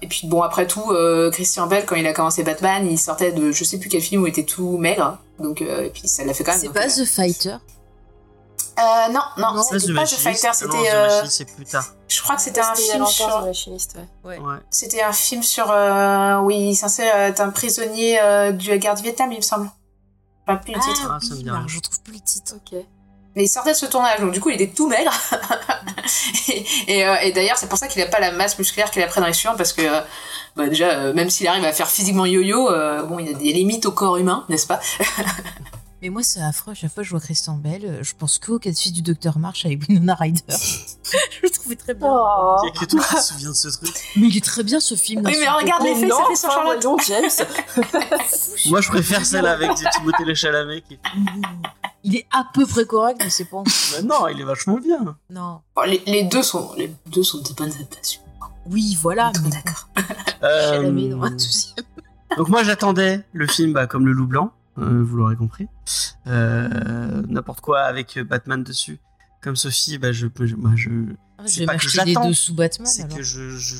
[0.02, 0.94] et puis bon après tout,
[1.32, 4.24] Christian Bell quand il a commencé Batman, il sortait de je sais plus quel film
[4.24, 5.18] où il était tout maigre.
[5.40, 6.62] Donc et puis ça l'a fait quand même.
[6.62, 7.56] C'est pas The Fighter?
[8.80, 10.10] Euh, non, non, Non, c'était The pas The.
[10.16, 10.92] Fighter, Ah c'était.
[10.94, 11.86] Euh, c'est plus tard.
[12.08, 13.48] je crois que c'était un film sur.
[14.24, 14.38] Ouais.
[14.40, 14.56] Ouais.
[14.70, 15.70] C'était un film sur.
[15.70, 19.70] Euh, oui, censé être un prisonnier euh, de la guerre du Vietnam, il me semble.
[20.48, 21.08] Rappelle plus le titre.
[21.10, 21.66] Ah, Ah, ça me dit rien.
[21.68, 22.54] je trouve plus le titre.
[22.56, 22.80] Ok.
[23.36, 25.14] Mais il sortait de ce tournage, donc du coup il était tout maigre.
[26.50, 29.04] et et, euh, et d'ailleurs, c'est pour ça qu'il a pas la masse musculaire qu'il
[29.04, 30.02] a pris dans les suivants, parce que euh,
[30.56, 33.38] bah, déjà, euh, même s'il arrive à faire physiquement yo-yo, euh, bon, il y a
[33.38, 34.80] des limites au corps humain, n'est-ce pas?
[36.02, 36.72] Mais moi, c'est affreux.
[36.72, 38.92] À chaque fois que je vois Christian Bell, euh, je pense qu'au cas de fille
[38.92, 40.42] du Docteur March avec Winona Ryder.
[40.50, 42.08] je le trouvais très bien.
[42.10, 42.58] Oh.
[42.64, 43.96] Il y a que toi qui te souviens de ce truc.
[44.16, 45.24] Mais il est très bien ce film.
[45.26, 46.84] Oui, mais regarde l'effet que ça fait sur Charlotte.
[46.84, 47.48] Non, James.
[48.68, 50.82] Moi, je préfère celle avec Timothée Chalamet.
[50.82, 51.00] Qui...
[52.04, 53.64] Il est à peu près correct, mais c'est pas.
[53.64, 55.18] Bah non, il est vachement bien.
[55.30, 55.62] Non.
[55.76, 58.22] Bon, les, les deux sont, les deux sont de bonnes adaptations.
[58.68, 59.32] Oui, voilà.
[59.44, 59.90] Mais d'accord.
[60.42, 61.30] Chalamet Euh.
[62.38, 65.68] Donc moi j'attendais le film bah, comme le loup blanc, vous l'aurez compris.
[66.28, 69.00] Euh, N'importe quoi avec euh, Batman dessus.
[69.42, 70.90] Comme Sophie, bah, je, je, moi, je,
[71.38, 72.86] Ah, Je vais pas que j'attends, deux sous Batman.
[72.88, 73.76] c'est que je, je,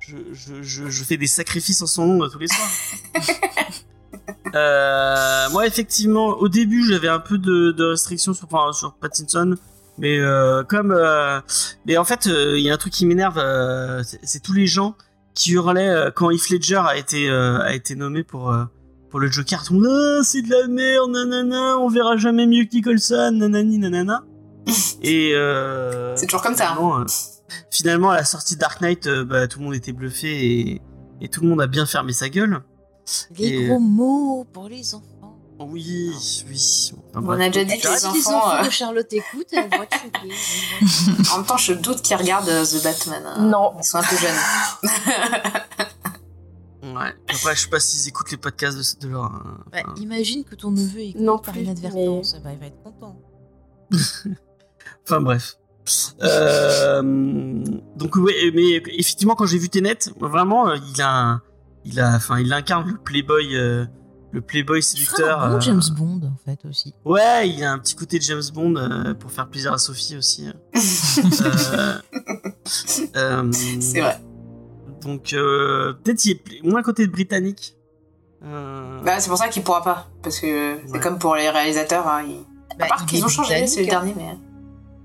[0.00, 2.70] je, je, fais des sacrifices en son nom euh, tous les soirs.
[4.54, 9.54] Euh, moi effectivement, au début j'avais un peu de, de restrictions sur, enfin, sur Pattinson.
[9.98, 11.40] Mais euh, comme, euh,
[11.84, 14.66] mais en fait, euh, il y a un truc qui m'énerve, euh, c'est tous les
[14.66, 14.96] gens
[15.34, 18.64] qui hurlaient euh, quand Heath Ledger a été euh, a été nommé pour euh,
[19.10, 19.62] pour le Joker.
[19.64, 19.88] Tout le monde,
[20.20, 24.24] ah, c'est de la merde, nanana, on verra jamais mieux que Nicholson, nanani, nanana.
[25.02, 26.70] Et euh, C'est toujours comme ça.
[26.70, 26.74] hein.
[26.74, 27.04] Finalement, euh,
[27.70, 30.82] finalement, à la sortie de Dark Knight, euh, bah, tout le monde était bluffé et,
[31.20, 32.60] et tout le monde a bien fermé sa gueule.
[33.38, 35.04] Les Et- gros mots pour les enfants.
[35.58, 36.12] Oui,
[36.50, 36.92] oui.
[37.14, 37.40] Enfin, On bref.
[37.40, 38.36] a déjà dit que les si les enfants.
[38.46, 41.30] enfants euh, de Charlotte vont être choquées.
[41.32, 43.22] En même temps, je doute qu'ils regardent The Batman.
[43.24, 43.42] hein.
[43.46, 43.72] Non.
[43.78, 44.90] Ils sont un peu jeunes.
[46.94, 47.14] Ouais.
[47.28, 49.24] Après, je sais pas s'ils écoutent les podcasts de, de leur.
[49.24, 52.36] euh, Bah, imagine que ton neveu écoute Non par plus, inadvertance.
[52.44, 53.20] Bah, il va être content.
[55.04, 55.56] Enfin bref.
[56.22, 57.00] Euh,
[57.96, 61.42] donc ouais, mais effectivement quand j'ai vu Tenet, vraiment euh, il a, un-
[61.84, 63.86] il a, enfin il incarne le playboy, euh,
[64.32, 65.40] le playboy séducteur.
[65.42, 66.92] un bon euh, James Bond, en fait, aussi.
[67.04, 70.16] Ouais, il a un petit côté de James Bond euh, pour faire plaisir à Sophie
[70.16, 70.48] aussi.
[71.44, 71.98] Euh,
[73.16, 74.20] euh, C'est vrai.
[75.06, 77.76] Donc euh, peut-être il est moins côté de britannique.
[78.44, 80.08] Euh, Bah, c'est pour ça qu'il pourra pas.
[80.22, 81.00] Parce que c'est Ouais.
[81.00, 82.06] comme pour les réalisateurs.
[82.06, 82.44] hein, ils-
[82.78, 84.36] Bah, À part il qu'ils ont changé, c'est le dernier, mais.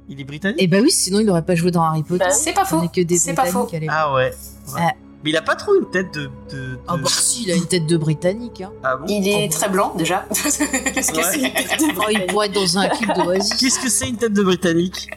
[0.09, 0.61] il est britannique.
[0.61, 2.25] Et bah oui, sinon il aurait pas joué dans Harry Potter.
[2.25, 2.81] Bah, C'est pas faux.
[3.17, 3.67] C'est pas faux.
[3.89, 4.23] Ah ouais.
[4.25, 4.33] ouais.
[4.77, 4.91] Ah.
[5.23, 6.21] Mais il a pas trop une tête de.
[6.49, 8.61] de, de- Ah bah si, il a une tête de Britannique.
[8.61, 8.71] Hein.
[8.83, 10.25] Ah bon Il est Oh, très blanc déjà.
[10.33, 11.53] Qu'est-ce que Ouais.
[11.77, 13.53] c'est Oh, Il pourrait être dans un clip d'Oasis.
[13.53, 15.09] Qu'est-ce que c'est une tête de britannique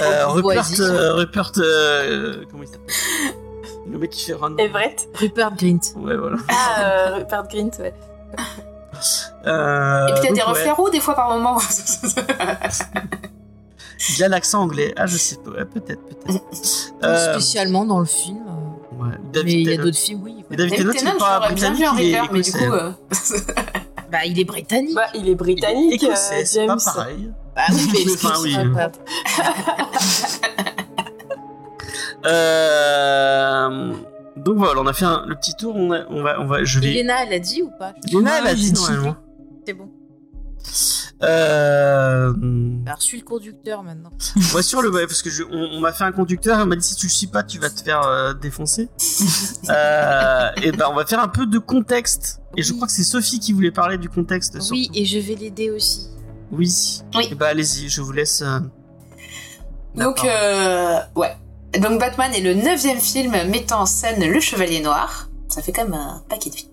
[0.00, 3.34] euh, Rupert, euh, Rupert, euh, comment il s'appelle?
[3.90, 4.56] Le mec qui fait Run.
[4.58, 5.08] Everett.
[5.14, 5.78] Rupert Grint.
[5.96, 6.36] Ouais, voilà.
[6.48, 7.94] Ah, euh, Rupert Grint, ouais.
[9.46, 10.70] Euh, Et puis t'as des reflets ouais.
[10.72, 11.58] roux des fois par moment.
[14.18, 14.92] Il a l'accent anglais.
[14.96, 15.50] Ah, je sais pas.
[15.50, 16.98] Ouais, peut-être, peut-être.
[17.00, 18.38] Pas Euh, Spécialement dans le film.
[18.46, 19.10] euh, ouais.
[19.32, 20.44] David Mais il y a d'autres films, oui.
[20.50, 22.50] Mais David Tennant, David Tennant, pas j'aurais bien vu un il est Ripper, mais du
[22.50, 22.66] écossais.
[22.66, 22.72] coup.
[22.72, 22.90] euh,
[24.10, 24.94] Bah, il est britannique.
[24.94, 26.94] Bah, il est britannique, Écossais, euh, c'est pas James.
[26.94, 27.30] pareil.
[27.54, 28.56] Bah oui, mais Enfin, oui.
[32.26, 33.92] Euh,
[34.36, 35.76] Donc voilà, on a fait un- le petit tour.
[35.76, 36.94] On, a- on va, on va, je vais.
[36.96, 39.16] Elena, elle a dit ou pas Léna, elle a dit normalement.
[39.66, 39.90] C'est bon.
[41.22, 42.32] Euh...
[42.86, 44.10] Alors, suis le conducteur maintenant.
[44.54, 46.74] Ouais, sur le ouais, parce que je, on, on m'a fait un conducteur, on m'a
[46.76, 48.88] dit si tu le suis pas, tu vas te faire euh, défoncer.
[49.70, 52.40] euh, et ben, on va faire un peu de contexte.
[52.56, 54.54] Et je crois que c'est Sophie qui voulait parler du contexte.
[54.70, 54.98] Oui, surtout.
[54.98, 56.08] et je vais l'aider aussi.
[56.50, 56.74] Oui.
[57.14, 57.28] Oui.
[57.30, 58.42] Et ben, allez-y, je vous laisse.
[58.42, 58.58] euh,
[59.94, 61.36] la Donc, euh, ouais.
[61.78, 65.28] Donc, Batman est le neuvième film mettant en scène le Chevalier Noir.
[65.48, 66.70] Ça fait quand même un paquet de films.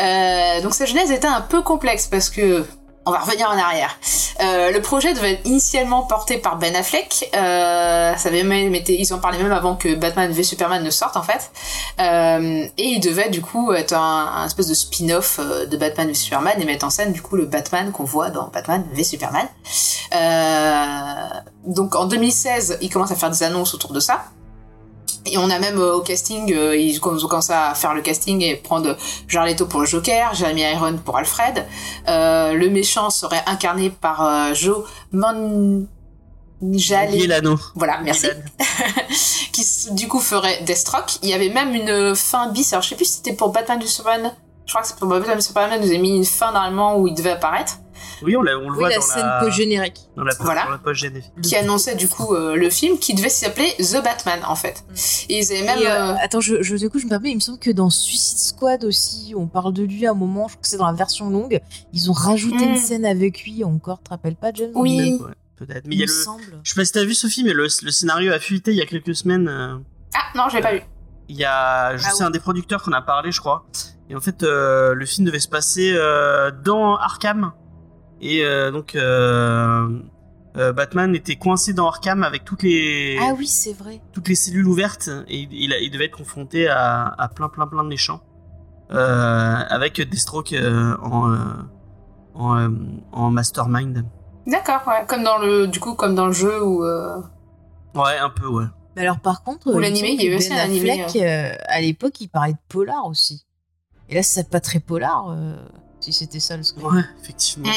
[0.00, 2.64] Euh, donc, sa genèse était un peu complexe parce que.
[3.04, 3.98] On va revenir en arrière.
[4.40, 7.28] Euh, le projet devait être initialement porté par Ben Affleck.
[7.34, 10.90] Euh, ça avait même été, ils en parlaient même avant que Batman v Superman ne
[10.90, 11.50] sorte en fait.
[12.00, 16.06] Euh, et il devait du coup être un, un espèce de spin-off euh, de Batman
[16.08, 19.04] v Superman et mettre en scène du coup le Batman qu'on voit dans Batman v
[19.04, 19.46] Superman.
[20.14, 24.24] Euh, donc en 2016, il commence à faire des annonces autour de ça.
[25.26, 28.42] Et on a même euh, au casting, euh, ils ont commencé à faire le casting
[28.42, 28.96] et prendre
[29.28, 31.64] Jared Leto pour le Joker, Jeremy Iron pour Alfred.
[32.08, 35.86] Euh, le méchant serait incarné par euh, Joe Manganiello.
[37.12, 37.58] Milano.
[37.76, 38.26] Voilà, merci.
[39.52, 41.18] qui du coup ferait Deathstroke.
[41.22, 42.72] Il y avait même une fin bis.
[42.72, 44.32] Alors je sais plus si c'était pour Batman du Superman.
[44.66, 45.80] Je crois que c'est pour Batman du Superman.
[45.82, 47.78] Ils nous a mis une fin normalement où il devait apparaître.
[48.24, 49.40] Oui, on, le Oui, voit la dans scène la.
[49.40, 50.00] post-générique.
[50.16, 50.64] Dans la, Voilà.
[50.64, 51.30] dans la post générique.
[51.42, 54.84] Qui annonçait du coup euh, le film qui devait s'appeler The Batman en fait.
[55.28, 55.78] Et ils avaient même.
[55.78, 57.70] Et, euh, euh, attends, je, je, du coup, je me permets, il me semble que
[57.70, 60.76] dans Suicide Squad aussi, on parle de lui à un moment, je crois que c'est
[60.78, 61.60] dans la version longue,
[61.92, 62.70] ils ont rajouté Mm.
[62.70, 65.18] une scène avec lui encore, tu te rappelles pas, James Oui.
[65.20, 65.84] Ouais, Peut-être.
[65.86, 66.12] Mais Il y a le.
[66.12, 66.42] semble.
[66.64, 68.82] Je sais pas si t'as vu Sophie, mais le, le scénario a fuité il y
[68.82, 69.48] a quelques semaines.
[69.48, 69.76] euh,
[70.14, 70.80] Ah non, je l'ai pas vu.
[71.28, 72.26] Il y a, je Ah sais, oui.
[72.26, 73.64] un des producteurs qu'on a parlé, je crois.
[74.10, 77.52] Et en fait, euh, le film devait se passer euh, dans Arkham.
[78.22, 79.88] Et euh, donc, euh,
[80.56, 84.00] euh, Batman était coincé dans Arkham avec toutes les, Ah oui, c'est vrai.
[84.12, 85.10] toutes les cellules ouvertes.
[85.28, 88.20] Et il, il a- il devait être confronté à, à plein, plein, plein de méchants.
[88.92, 91.36] Euh, avec Deathstroke euh, en, euh,
[92.34, 92.68] en, euh,
[93.12, 94.04] en mastermind.
[94.46, 95.04] D'accord, ouais.
[95.08, 96.84] Comme dans le, du coup, comme dans le jeu où.
[96.84, 97.20] euh,
[97.94, 98.64] Ouais, un peu, ouais.
[98.96, 101.00] Mais alors, par contre, Ou me l'animé, il y a eu aussi Ben un animé,
[101.02, 103.46] Affleck, euh, à l'époque, il parlait de polar aussi.
[104.10, 105.56] Et là, c'est pas très polar, euh,
[106.00, 106.86] si c'était ça le script.
[106.86, 107.70] Ouais, effectivement.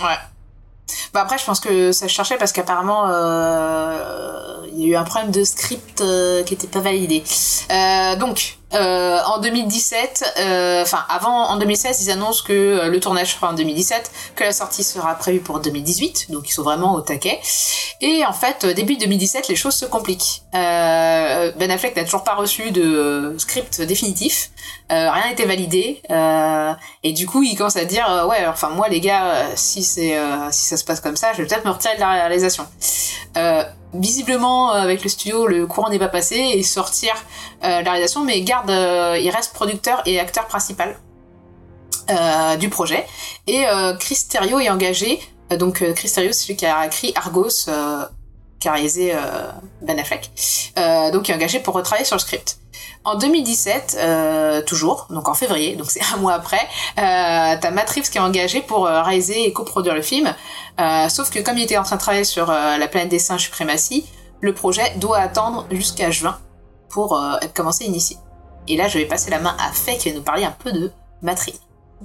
[0.00, 0.16] Ouais.
[1.12, 4.96] Bah après, je pense que ça se cherchait parce qu'apparemment, euh, il y a eu
[4.96, 7.24] un problème de script euh, qui était pas validé.
[7.70, 13.00] Euh, donc, euh, en 2017, euh, enfin avant, en 2016, ils annoncent que euh, le
[13.00, 16.94] tournage sera en 2017, que la sortie sera prévue pour 2018, donc ils sont vraiment
[16.94, 17.40] au taquet.
[18.00, 20.42] Et en fait, euh, début 2017, les choses se compliquent.
[20.52, 24.50] Ben Affleck n'a toujours pas reçu de script définitif,
[24.88, 26.02] rien été validé,
[27.02, 30.18] et du coup, il commence à dire, ouais, enfin moi les gars, si c'est
[30.50, 32.66] si ça se passe comme ça, je vais peut-être me retirer de la réalisation.
[33.98, 37.12] Visiblement, euh, avec le studio, le courant n'est pas passé et sortir
[37.64, 40.96] euh, la réalisation, mais garde, euh, il reste producteur et acteur principal
[42.60, 43.04] du projet.
[43.48, 43.64] Et
[43.98, 45.20] Chris Terrio est engagé.
[45.50, 47.66] Donc Chris Terrio, c'est celui qui a écrit Argos,
[48.60, 49.12] qui a réalisé
[49.82, 50.30] Ben Affleck.
[51.12, 52.60] Donc il est engagé pour retravailler sur le script.
[53.06, 56.58] En 2017, euh, toujours, donc en février, donc c'est un mois après,
[56.98, 60.34] euh, t'as Matt Reeves qui est engagé pour euh, réaliser et coproduire le film.
[61.08, 64.04] Sauf que comme il était en train de travailler sur la planète des singes suprématie,
[64.40, 66.38] le projet doit attendre jusqu'à juin
[66.90, 68.18] pour être commencé initié.
[68.68, 70.72] Et là, je vais passer la main à Faye qui va nous parler un peu
[70.72, 70.90] de
[71.22, 71.58] Matrix.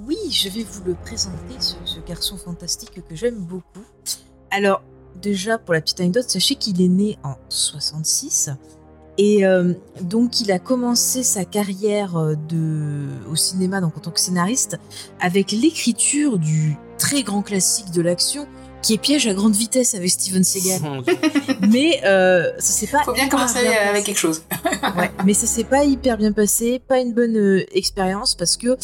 [0.06, 3.84] Oui, je vais vous le présenter, ce, ce garçon fantastique que j'aime beaucoup.
[4.50, 4.80] Alors,
[5.16, 8.50] déjà, pour la petite anecdote, sachez qu'il est né en 66.
[9.18, 14.10] Et euh, donc, il a commencé sa carrière euh, de, au cinéma donc, en tant
[14.10, 14.78] que scénariste
[15.20, 18.46] avec l'écriture du très grand classique de l'action
[18.82, 20.80] qui est Piège à grande vitesse avec Steven Seagal.
[21.68, 23.02] mais euh, ça s'est pas.
[23.04, 24.04] Faut bien hyper commencer bien avec passé.
[24.04, 24.42] quelque chose.
[24.96, 28.76] Ouais, mais ça s'est pas hyper bien passé, pas une bonne euh, expérience parce que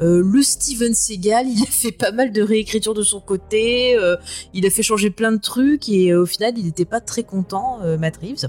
[0.00, 4.16] euh, le Steven Seagal, il a fait pas mal de réécriture de son côté, euh,
[4.52, 7.22] il a fait changer plein de trucs et euh, au final, il n'était pas très
[7.22, 8.48] content, euh, Matt Reeves.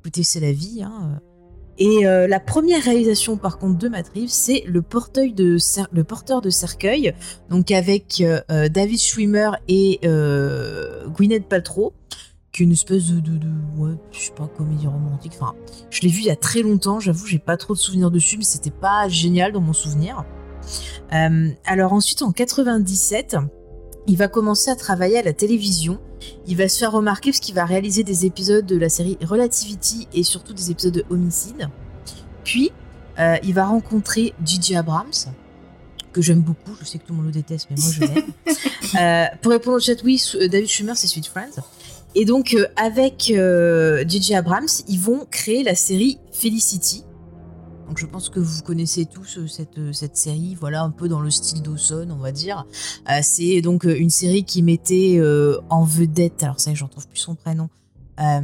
[0.00, 0.82] Écoutez, c'est la vie.
[0.82, 1.20] Hein.
[1.80, 7.14] Et euh, la première réalisation, par contre, de Matt c'est le, le porteur de cercueil,
[7.48, 11.94] donc avec euh, euh, David Schwimmer et Gwyneth Paltrow,
[12.52, 13.48] qui est une espèce de, de, de
[13.78, 15.32] ouais, je sais pas, comédie romantique.
[15.40, 15.54] Enfin,
[15.88, 18.36] je l'ai vu il y a très longtemps, j'avoue, j'ai pas trop de souvenirs dessus,
[18.36, 20.24] mais c'était pas génial dans mon souvenir.
[21.10, 23.36] Alors ensuite, en 97,
[24.06, 25.98] il va commencer à travailler à la télévision.
[26.46, 30.08] Il va se faire remarquer parce qu'il va réaliser des épisodes de la série Relativity
[30.12, 31.68] et surtout des épisodes de Homicide.
[32.44, 32.72] Puis,
[33.18, 35.12] euh, il va rencontrer Gigi Abrams,
[36.12, 36.74] que j'aime beaucoup.
[36.80, 38.32] Je sais que tout le monde le déteste, mais moi je l'aime.
[38.98, 41.62] Euh, pour répondre au chat, oui, euh, David Schumer, c'est Sweet Friends.
[42.16, 44.34] Et donc, euh, avec J.J.
[44.34, 47.04] Abrams, ils vont créer la série Felicity.
[47.90, 51.08] Donc, je pense que vous connaissez tous euh, cette, euh, cette série, voilà, un peu
[51.08, 52.64] dans le style Dawson, on va dire.
[53.10, 57.18] Euh, c'est donc une série qui mettait euh, en vedette, alors ça, j'en trouve plus
[57.18, 57.68] son prénom.
[58.20, 58.42] Euh,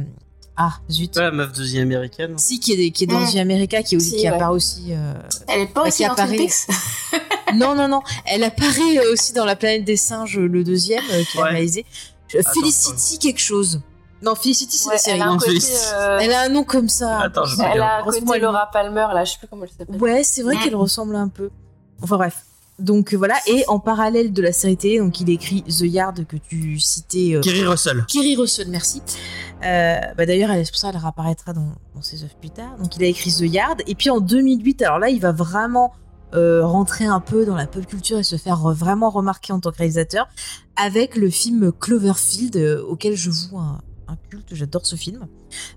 [0.57, 1.15] ah, zut.
[1.15, 2.33] Ouais, la meuf de The American.
[2.35, 3.31] Si, qui est, qui est dans Mm.
[3.31, 4.27] The America, qui, est aussi, Si, qui ouais.
[4.27, 4.87] apparaît aussi.
[4.89, 5.13] euh,
[5.47, 6.47] Elle est pas Bah, aussi qui dans apparaît-
[7.55, 8.01] non, non, non.
[8.25, 11.49] Elle apparaît aussi dans La planète des singes, le deuxième euh, a Ouais.
[11.51, 11.85] réalisé.
[12.37, 13.79] Attends, Felicity quelque chose.
[14.21, 15.15] Non, Felicity, c'est Ouais, la série.
[15.17, 15.75] elle a un Non, côté, Felicity.
[15.95, 17.19] euh, Elle a un nom comme ça.
[17.21, 18.39] Attends, je elle a un côté.
[18.39, 20.01] Laura Palmer, là, je sais plus comment elle s'appelle.
[20.01, 20.59] Ouais, c'est vrai Mm.
[20.59, 21.49] qu'elle ressemble un peu.
[22.01, 22.43] Enfin bref.
[22.79, 26.27] Donc euh, voilà, et en parallèle de la série télé, donc il écrit The Yard
[26.27, 27.33] que tu citais.
[27.35, 28.05] euh, Kerry Russell.
[28.07, 29.01] Kerry Russell, merci.
[29.63, 32.77] Euh, bah D'ailleurs, elle- c'est pour ça qu'elle réapparaîtra dans, dans ses œuvres plus tard.
[32.79, 33.81] Donc, il a écrit The Yard.
[33.87, 35.91] Et puis en 2008, alors là, il va vraiment
[36.35, 39.71] euh, rentrer un peu dans la pop culture et se faire vraiment remarquer en tant
[39.71, 40.27] que réalisateur
[40.75, 44.53] avec le film Cloverfield, euh, auquel je voue un, un culte.
[44.53, 45.27] J'adore ce film.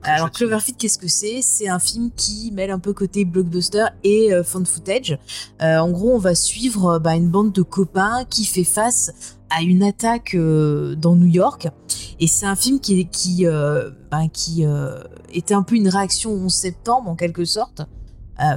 [0.03, 0.31] Alors.
[0.31, 1.43] Cloverfield, qu'est-ce que c'est?
[1.43, 5.19] C'est un film qui mêle un peu côté blockbuster et euh, found footage.
[5.63, 9.37] Euh, en gros, on va suivre euh, bah, une bande de copains qui fait face
[9.51, 11.69] à une attaque euh, dans New York.
[12.21, 13.47] Et c'est un film qui, qui,
[14.33, 15.03] qui euh,
[15.33, 17.83] était un peu une réaction au 11 septembre, en quelque sorte,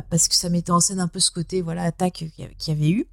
[0.09, 2.89] parce que ça mettait en scène un peu ce côté voilà attaque qu'il y avait
[2.89, 3.07] eu.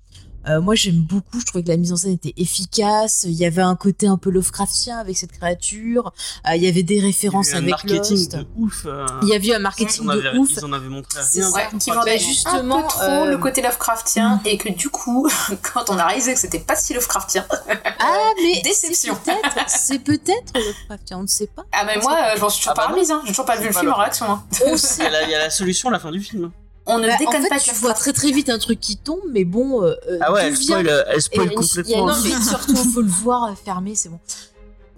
[0.48, 1.38] Euh, moi, j'aime beaucoup.
[1.40, 3.24] Je trouvais que la mise en scène était efficace.
[3.28, 6.12] Il y avait un côté un peu Lovecraftien avec cette créature.
[6.48, 8.36] Euh, il y avait des références Il y a eu un avec marketing Lost.
[8.36, 8.82] de ouf.
[8.86, 10.48] euh, Il y avait un marketing de ouf.
[10.56, 11.44] ils en avaient montré C'est.
[11.44, 14.88] Ouais, qui Bah, vendait justement, un peu trop euh, le côté Lovecraftien et que du
[14.88, 15.28] coup,
[15.74, 17.44] quand on a réalisé que c'était pas si Lovecraftien,
[17.98, 19.18] Ah, mais Déception.
[19.66, 21.18] c'est peut-être, Lovecraftien.
[21.18, 21.64] On ne sait pas.
[21.72, 22.94] ah mais moi, je m'en suis toujours Ah bah pas non.
[22.94, 23.20] remise, hein.
[23.24, 24.26] j'ai toujours pas vu le film en réaction.
[24.26, 24.42] hein.
[24.62, 26.50] Il y, a la, il y a la solution à la fin du film.
[26.86, 28.96] On ne Bah, en déconne fait, pas tu vois très très vite un truc qui
[28.96, 29.82] tombe, mais bon.
[29.82, 32.06] euh, euh, Ah ouais, elle vient- spoil, elle spoil il y a- complètement.
[32.06, 34.18] non, mais surtout, faut le voir fermé, c'est bon.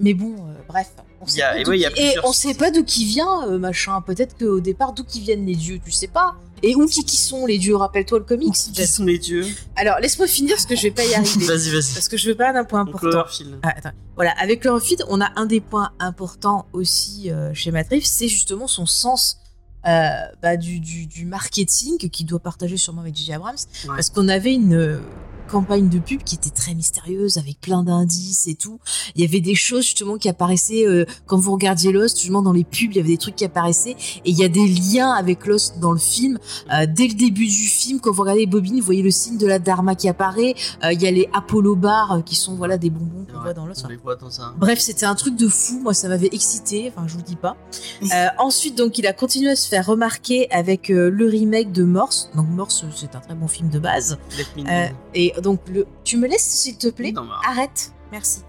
[0.01, 0.89] Mais bon, euh, bref.
[1.20, 3.59] On Il pas et ouais, il qui- et on sait pas d'où qui vient, euh,
[3.59, 4.01] machin.
[4.01, 6.35] Peut-être qu'au départ, d'où qui viennent les dieux, tu sais pas.
[6.64, 8.53] Et où qui, qui sont les dieux Rappelle-toi le comics.
[8.55, 9.45] Qui sont les dieux
[9.76, 11.45] Alors, laisse-moi finir parce que je vais pas y arriver.
[11.45, 11.93] Vas-y, vas-y.
[11.95, 13.24] Parce que je veux pas d'un point important.
[13.62, 13.91] Ah.
[14.16, 18.66] Voilà, avec Cloverfield, on a un des points importants aussi euh, chez Reeves, c'est justement
[18.66, 19.41] son sens euh,
[19.85, 23.33] bah, du, du, du marketing qu'il doit partager sûrement avec J.J.
[23.35, 23.95] Abrams, Ouais.
[23.97, 25.01] parce qu'on avait une euh,
[25.47, 28.78] campagne de pub qui était très mystérieuse, avec plein d'indices et tout.
[29.14, 32.53] Il y avait des choses justement qui apparaissaient euh, quand vous regardiez Lost, justement dans
[32.53, 35.11] les pubs, il y avait des trucs qui apparaissaient, et il y a des liens
[35.12, 36.38] avec Lost dans le film.
[36.72, 39.47] Euh, dès le début du film, quand vous regardez Bobine, vous voyez le signe de
[39.47, 40.55] la Dharma qui apparaît.
[40.84, 43.43] Euh, Il y a les Apollo bars euh, qui sont voilà des bonbons qu'on Ouais,
[43.45, 43.82] voit dans Lost.
[43.84, 44.55] On les voit dans ça.
[44.59, 45.80] Bref, c'était un truc de fou.
[45.80, 46.93] Moi, ça m'avait excité.
[46.95, 47.57] Enfin, je vous dis pas.
[48.03, 51.82] Euh, ensuite, donc, il a continué à se faire remarquer avec euh, le remake de
[51.84, 52.30] Morse.
[52.36, 54.18] Donc, Morse, c'est un très bon film de base.
[54.36, 54.97] Let me Euh, know.
[55.37, 55.87] Et donc, le...
[56.05, 57.12] tu me laisses, s'il te plaît?
[57.12, 57.93] Non, mais- Arrête.
[58.11, 58.41] Merci.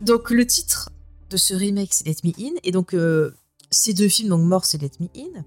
[0.00, 0.90] Donc, le titre
[1.30, 2.54] de ce remake, c'est Let Me In.
[2.64, 3.34] Et donc, euh,
[3.70, 5.44] ces deux films, donc Morse et Let Me In,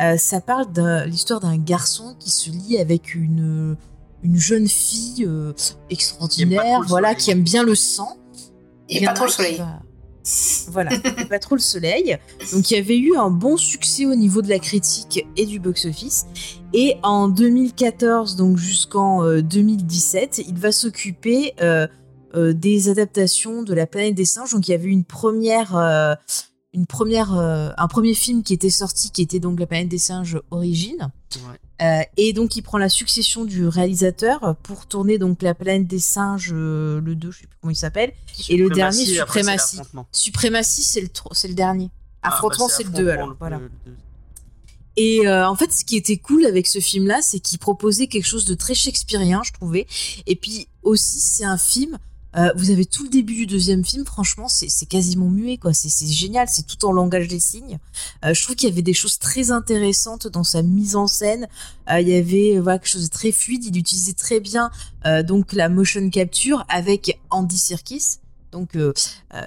[0.00, 3.76] euh, ça parle de l'histoire d'un garçon qui se lie avec une,
[4.22, 5.52] une jeune fille euh,
[5.90, 7.24] extraordinaire, le voilà, soleil.
[7.24, 8.16] qui aime bien le sang.
[8.88, 9.56] Et pas trop le qui soleil.
[9.58, 9.82] va-
[10.70, 10.90] Voilà,
[11.28, 12.18] pas trop le soleil.
[12.52, 15.58] Donc il y avait eu un bon succès au niveau de la critique et du
[15.58, 16.26] box-office.
[16.74, 21.86] Et en 2014, donc jusqu'en euh, 2017, il va s'occuper euh,
[22.34, 24.52] euh, des adaptations de La planète des singes.
[24.52, 26.14] Donc il y avait une première, euh,
[26.74, 29.98] une première, euh, un premier film qui était sorti, qui était donc La planète des
[29.98, 31.10] singes Origine.
[31.36, 31.58] Ouais.
[31.80, 36.00] Euh, et donc il prend la succession du réalisateur pour tourner donc La planète des
[36.00, 38.12] singes, euh, le 2, je sais plus comment il s'appelle,
[38.48, 39.78] et le dernier Suprématie,
[40.10, 40.82] Suprématie.
[40.82, 41.90] c'est le, c'est le dernier.
[42.22, 43.36] Ah, bah, Affrontement, c'est le 2 affrontement, alors.
[43.38, 43.58] Voilà.
[43.58, 43.96] le- le-
[44.96, 48.26] Et euh, en fait, ce qui était cool avec ce film-là, c'est qu'il proposait quelque
[48.26, 49.86] chose de très shakespearien, je trouvais.
[50.26, 51.98] Et puis aussi, c'est un film.
[52.36, 55.72] Euh, vous avez tout le début du deuxième film, franchement, c'est quasiment muet, quoi.
[55.72, 57.78] C'est génial, c'est tout en langage des signes.
[58.24, 61.48] Euh, je trouve qu'il y avait des choses très intéressantes dans sa mise en scène.
[61.90, 63.64] Euh, il y avait voilà quelque chose de très fluide.
[63.64, 64.70] Il utilisait très bien
[65.24, 68.18] donc la motion capture avec Andy Serkis.
[68.52, 68.76] Donc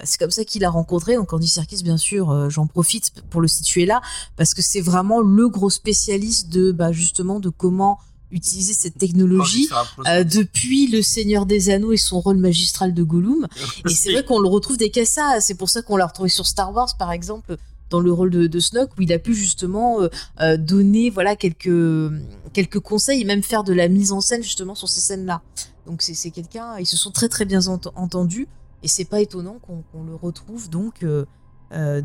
[0.04, 1.14] c'est comme ça qu'il a rencontré.
[1.14, 4.00] Donc Andy Serkis, bien sûr, j'en profite pour le situer là
[4.36, 8.00] parce que c'est vraiment le gros spécialiste de bah, justement de comment
[8.32, 9.68] utiliser cette technologie
[10.08, 13.46] euh, depuis le Seigneur des Anneaux et son rôle magistral de Gollum.
[13.88, 15.40] Et c'est vrai qu'on le retrouve des cassas.
[15.40, 17.56] C'est pour ça qu'on l'a retrouvé sur Star Wars, par exemple,
[17.90, 20.08] dans le rôle de, de Snoke, où il a pu justement euh,
[20.40, 22.10] euh, donner voilà quelques
[22.54, 25.42] quelques conseils et même faire de la mise en scène justement sur ces scènes-là.
[25.86, 26.78] Donc c'est quelqu'un.
[26.78, 28.48] Ils se sont très très bien ent- entendus
[28.82, 31.24] et c'est pas étonnant qu'on le retrouve donc euh,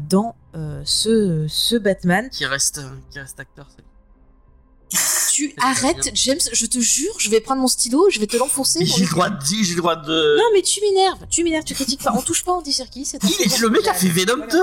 [0.10, 0.36] dans
[0.84, 2.30] ce ce Batman.
[2.32, 3.68] Qui reste, qui reste acteur.
[5.38, 6.40] Tu arrêtes, James.
[6.52, 8.84] Je te jure, je vais prendre mon stylo, je vais te l'enfoncer.
[8.86, 10.36] J'ai le droit de dire, j'ai le droit de.
[10.38, 12.12] Non, mais tu m'énerves, tu m'énerves, tu critiques pas.
[12.18, 14.58] On touche pas Andy Serkis, c'est un Il est- le mec a fait Venom 2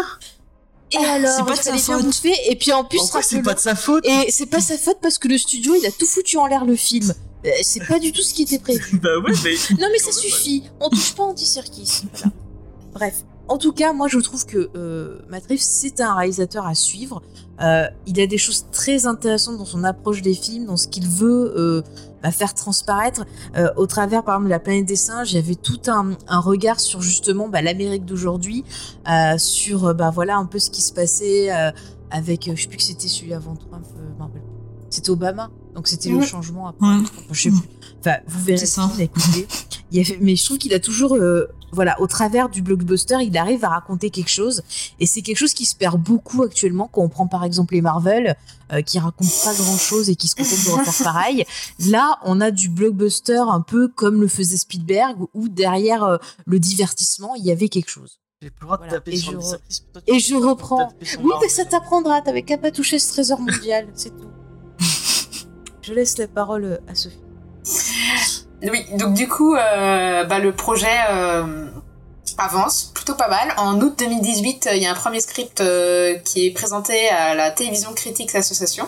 [0.91, 2.25] Et alors, C'est pas de sa faute.
[2.49, 5.19] et puis en plus, c'est pas de sa faute Et c'est pas sa faute parce
[5.19, 7.15] que le studio, il a tout foutu en l'air le film.
[7.47, 8.99] Euh, C'est pas du tout ce qui était prévu.
[9.03, 9.55] Bah ouais, mais.
[9.79, 12.03] Non mais ça suffit, on touche pas Andy Serkis.
[12.13, 12.33] Voilà.
[12.95, 13.15] Bref,
[13.49, 17.23] en tout cas, moi je trouve que euh, Matt Reeves, c'est un réalisateur à suivre.
[17.61, 21.09] Euh, il a des choses très intéressantes dans son approche des films, dans ce qu'il
[21.09, 21.83] veut euh,
[22.23, 23.25] bah, faire transparaître.
[23.57, 26.13] Euh, au travers, par exemple, de La planète des singes, il y avait tout un,
[26.27, 28.65] un regard sur justement bah, l'Amérique d'aujourd'hui,
[29.39, 31.51] sur bah, voilà un peu ce qui se passait
[32.11, 33.85] avec, je sais plus que c'était celui avant Trump,
[34.91, 35.51] c'était Obama.
[35.75, 36.87] Donc c'était le changement après.
[36.87, 37.03] Ouais.
[37.05, 37.69] Trump, je sais plus.
[38.01, 38.89] Enfin, vous verrez ça.
[38.89, 39.03] ça.
[39.03, 39.47] Écoutez,
[40.01, 43.65] il mais je trouve qu'il a toujours, euh, voilà, au travers du blockbuster, il arrive
[43.65, 44.63] à raconter quelque chose.
[45.01, 47.81] Et c'est quelque chose qui se perd beaucoup actuellement quand on prend par exemple les
[47.81, 48.37] Marvel,
[48.73, 51.45] euh, qui racontent pas grand chose et qui se contentent de refaire pareil.
[51.89, 56.17] Là, on a du blockbuster un peu comme le faisait Spielberg, où derrière euh,
[56.47, 58.19] le divertissement, il y avait quelque chose.
[58.43, 58.95] J'ai plus le droit de Voilà.
[58.95, 59.59] taper Et sur je re-
[60.09, 60.91] Et je reprends.
[61.23, 64.29] Oui, mais ça t'apprendra, t'avais qu'à pas toucher ce trésor mondial, c'est tout.
[65.83, 67.17] Je laisse la parole à Sophie.
[68.71, 71.67] Oui, donc du coup, euh, bah, le projet euh,
[72.39, 73.53] avance plutôt pas mal.
[73.59, 77.51] En août 2018, il y a un premier script euh, qui est présenté à la
[77.51, 78.87] Télévision Critics Association.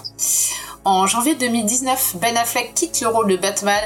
[0.84, 3.82] En janvier 2019, Ben Affleck quitte le rôle de Batman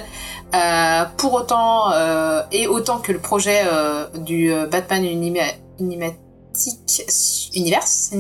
[0.54, 6.26] euh, pour autant euh, et autant que le projet euh, du euh, Batman Unima- Unimatic
[7.54, 8.10] Universe,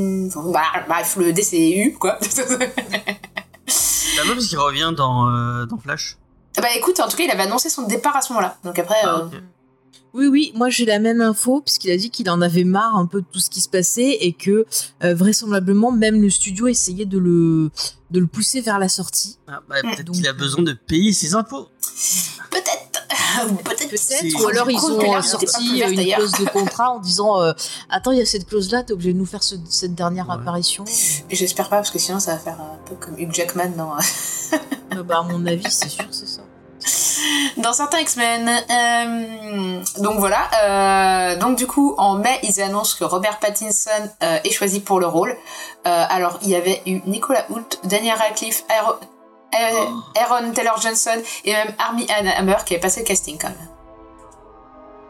[0.52, 2.18] bah, bref, le DCU quoi.
[4.26, 6.16] Non, parce qu'il revient dans, euh, dans Flash.
[6.56, 8.58] Bah écoute, en tout cas, il avait annoncé son départ à ce moment-là.
[8.64, 9.38] Donc après, Ah, euh.
[10.12, 13.06] Oui, oui, moi j'ai la même info, puisqu'il a dit qu'il en avait marre un
[13.06, 14.66] peu de tout ce qui se passait et que
[15.04, 17.70] euh, vraisemblablement même le studio essayait de le,
[18.10, 19.38] de le pousser vers la sortie.
[19.46, 21.68] Ah, bah, peut-être Donc, qu'il a besoin de payer ses impôts.
[22.50, 22.79] peut-être,
[23.64, 25.46] peut-être, Ou alors ils ont euh, sorti
[25.82, 27.52] couverte, une clause de contrat en disant euh,
[27.90, 30.34] Attends, il y a cette clause-là, t'es obligé de nous faire ce- cette dernière Ouais.
[30.34, 30.84] apparition.
[31.30, 35.02] J'espère pas, parce que sinon ça va faire un peu comme Hugh Jackman dans, Euh,
[35.04, 36.40] bah, à mon avis, c'est sûr, c'est ça.
[37.58, 38.48] dans certains X-Men.
[38.48, 40.48] Euh, donc voilà.
[40.64, 43.90] Euh, donc du coup, en mai, ils annoncent que Robert Pattinson
[44.22, 45.30] euh, est choisi pour le rôle.
[45.86, 48.96] Euh, alors, il y avait eu Nicolas Hoult, Daniel Radcliffe, Aaron,
[49.54, 53.68] euh, Aaron Taylor-Johnson et même Armie Hammer qui avait passé le casting quand même.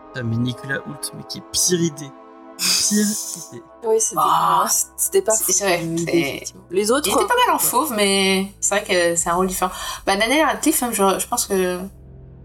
[0.09, 2.11] Putain, mais Nicolas Hoult, mais qui est pire idée.
[2.59, 2.99] Pire
[3.53, 3.62] idée.
[3.86, 4.62] Oui, c'était Ah.
[4.64, 6.43] pas, c'était pas C'est fou, vrai.
[6.70, 9.47] Les autres, Il était pas mal en fauve, mais c'est vrai que c'est un rôle
[9.47, 9.70] différent.
[10.07, 11.78] Bah, Daniel Radcliffe, hein, je, je pense que...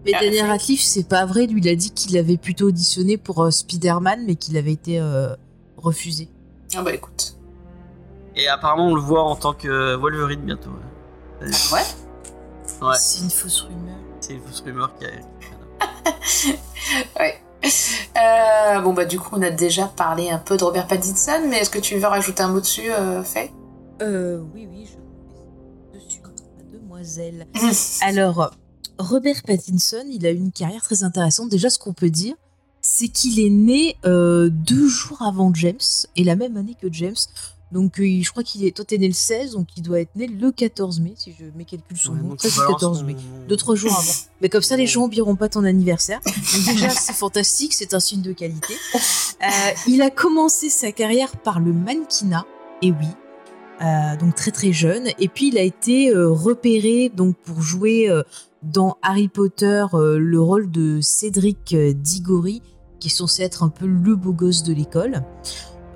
[0.04, 1.46] Mais Ah, Daniel Radcliffe, c'est pas vrai.
[1.46, 5.00] Lui, il a dit qu'il avait plutôt auditionné pour euh, Spider-Man, mais qu'il avait été
[5.00, 5.34] euh,
[5.76, 6.28] refusé.
[6.76, 7.36] Ah bah écoute.
[8.36, 10.70] Et apparemment, on le voit en tant que Wolverine bientôt.
[10.70, 10.76] ouais.
[11.40, 11.82] Ouais.
[12.82, 13.96] Ouais, C'est une fausse rumeur.
[14.20, 15.08] c'est une fausse rumeur qui a.
[17.18, 17.40] Ouais.
[18.16, 21.58] Euh, bon bah du coup on a déjà parlé un peu de Robert Pattinson, mais
[21.58, 23.50] est-ce que tu veux rajouter un mot dessus, euh, Faye?
[24.02, 24.86] Euh, oui, oui,
[25.92, 26.20] je dessus,
[26.72, 27.46] mademoiselle.
[28.02, 28.52] Alors,
[28.98, 31.48] Robert Pattinson, il a eu une carrière très intéressante.
[31.50, 32.34] Déjà, ce qu'on peut dire,
[32.82, 35.78] c'est qu'il est né euh, deux jours avant James,
[36.14, 37.14] et la même année que James.
[37.72, 38.70] Donc, euh, je crois qu'il est.
[38.76, 41.44] Toi, t'es né le 16, donc il doit être né le 14 mai, si je
[41.56, 42.28] mes calculs sont bons.
[42.28, 43.16] donc 13 tu ou balances 14 mon- mai.
[43.48, 44.12] Deux, trois jours avant.
[44.40, 46.20] Mais comme ça, les gens n'oublieront pas ton anniversaire.
[46.24, 48.74] Donc, déjà, c'est fantastique, c'est un signe de qualité.
[48.94, 49.46] Euh,
[49.88, 52.46] il a commencé sa carrière par le mannequinat,
[52.82, 53.06] et oui.
[53.82, 55.08] euh, donc très très jeune.
[55.18, 58.08] Et puis il a été euh, repéré donc pour jouer
[58.62, 62.62] dans Harry Potter le rôle de Cédric Diggory,
[63.00, 65.22] qui est censé être un peu le beau gosse de l'école.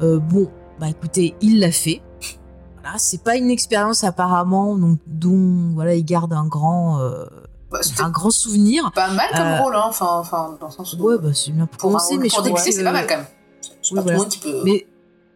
[0.03, 0.51] Euh, bon,
[0.81, 2.01] bah écoutez, il l'a fait.
[2.83, 7.27] Voilà, c'est pas une expérience apparemment donc, dont voilà il garde un grand euh,
[7.71, 8.91] Bah, un grand souvenir.
[8.95, 9.85] pas mal comme Euh, rôle, hein.
[9.87, 11.03] Enfin, enfin, dans le sens où.
[11.03, 13.07] Ouais, bah c'est bien pour rôle mais je pour trouve débuter, que- c'est pas mal
[13.07, 13.27] quand même.
[13.83, 14.07] C'est Oui, pas voilà.
[14.07, 14.63] tout le monde qui peut.
[14.65, 14.87] Mais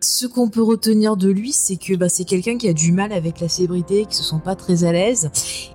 [0.01, 3.13] ce qu'on peut retenir de lui, c'est que bah, c'est quelqu'un qui a du mal
[3.13, 5.31] avec la célébrité, qui se sent pas très à l'aise.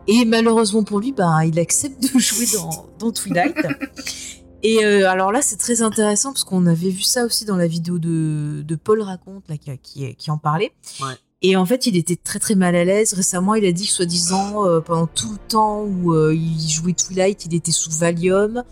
[0.08, 3.56] Et malheureusement pour lui, bah, il accepte de jouer dans, dans Twilight.
[4.64, 7.68] Et euh, alors là, c'est très intéressant parce qu'on avait vu ça aussi dans la
[7.68, 10.72] vidéo de, de Paul Raconte là, qui, qui, qui en parlait.
[11.02, 11.16] Ouais.
[11.42, 13.14] Et en fait, il était très très mal à l'aise.
[13.14, 16.94] Récemment, il a dit que soi-disant, euh, pendant tout le temps où euh, il jouait
[16.94, 18.64] Twilight, il était sous Valium.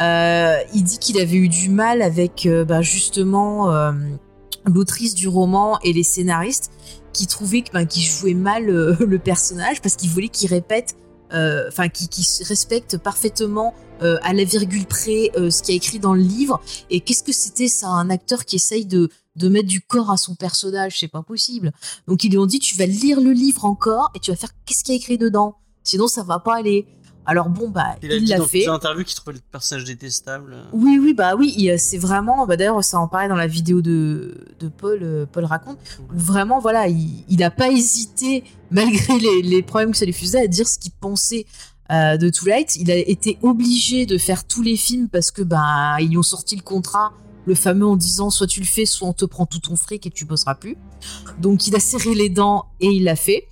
[0.00, 3.70] Euh, il dit qu'il avait eu du mal avec bah, justement
[4.64, 6.70] l'autrice du roman et les scénaristes
[7.12, 10.96] qui trouvaient que, bah, qu'il jouait mal le personnage parce qu'il voulait qu'il répète,
[11.30, 15.78] enfin, qu'il se respecte parfaitement euh, à la virgule près euh, ce qu'il y a
[15.78, 16.60] écrit dans le livre.
[16.90, 20.16] Et qu'est-ce que c'était ça, un acteur qui essaye de, de mettre du corps à
[20.16, 20.98] son personnage?
[21.00, 21.72] C'est pas possible.
[22.06, 24.50] Donc ils lui ont dit tu vas lire le livre encore et tu vas faire
[24.64, 25.56] qu'est-ce qu'il y a écrit dedans.
[25.82, 26.86] Sinon ça va pas aller.
[27.28, 28.68] Alors bon bah Il a il dit l'a dans fait.
[28.68, 30.58] interviews qu'il trouvait le personnage détestable.
[30.72, 32.46] Oui, oui, bah oui, il- c'est vraiment.
[32.46, 36.16] Bah d'ailleurs, ça en parlait dans la vidéo de, de Paul, euh, Paul raconte, où
[36.16, 40.40] vraiment, voilà, il, il a pas hésité, malgré les, les problèmes que ça lui faisait,
[40.42, 41.46] à dire ce qu'il pensait
[41.90, 42.76] euh, de Twilight.
[42.76, 46.56] Il a été obligé de faire tous les films parce que, bah, ils ont sorti
[46.56, 47.12] le contrat,
[47.46, 50.06] le fameux en disant soit tu le fais, soit on te prend tout ton fric
[50.06, 50.76] et tu bosseras plus.
[51.40, 53.46] Donc, il a serré les dents et il l'a fait.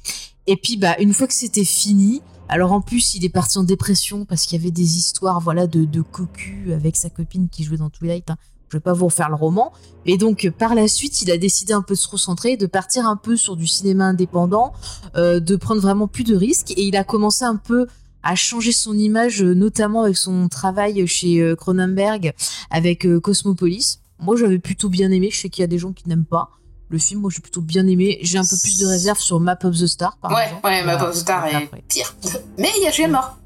[0.46, 3.64] Et puis, bah, une fois que c'était fini, alors en plus, il est parti en
[3.64, 7.64] dépression parce qu'il y avait des histoires, voilà, de, de cocu avec sa copine qui
[7.64, 8.30] jouait dans Twilight.
[8.30, 8.36] hein.
[8.68, 9.72] Je vais pas vous refaire le roman.
[10.04, 13.06] Et donc, par la suite, il a décidé un peu de se recentrer, de partir
[13.06, 14.72] un peu sur du cinéma indépendant,
[15.14, 16.72] euh, de prendre vraiment plus de risques.
[16.72, 17.86] Et il a commencé un peu
[18.24, 22.32] à changer son image, euh, notamment avec son travail chez euh, Cronenberg,
[22.70, 24.00] avec euh, Cosmopolis.
[24.18, 25.28] Moi, j'avais plutôt bien aimé.
[25.30, 26.48] Je sais qu'il y a des gens qui n'aiment pas
[26.88, 27.20] le film.
[27.20, 28.18] Moi, j'ai plutôt bien aimé.
[28.22, 30.66] J'ai un peu plus de réserve sur Map of the Star, par ouais, exemple.
[30.66, 31.10] ouais, ma Voilà.
[31.10, 31.84] pause Star est Après.
[31.88, 32.14] pire.
[32.58, 33.36] Mais il y a Julien Mort.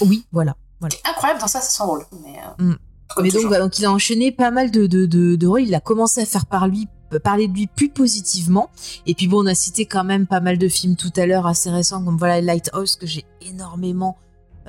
[0.00, 0.56] Oui, voilà.
[0.80, 0.94] voilà.
[1.08, 2.04] Incroyable dans ça, c'est son rôle.
[2.24, 3.30] Mais, euh, Mm.
[3.30, 5.62] donc, donc il a enchaîné pas mal de, de, de, de rôles.
[5.62, 6.86] Il a commencé à faire par lui,
[7.18, 8.70] parler de lui plus positivement.
[9.06, 11.46] Et puis bon, on a cité quand même pas mal de films tout à l'heure
[11.46, 14.16] assez récents, comme voilà Lighthouse que j'ai énormément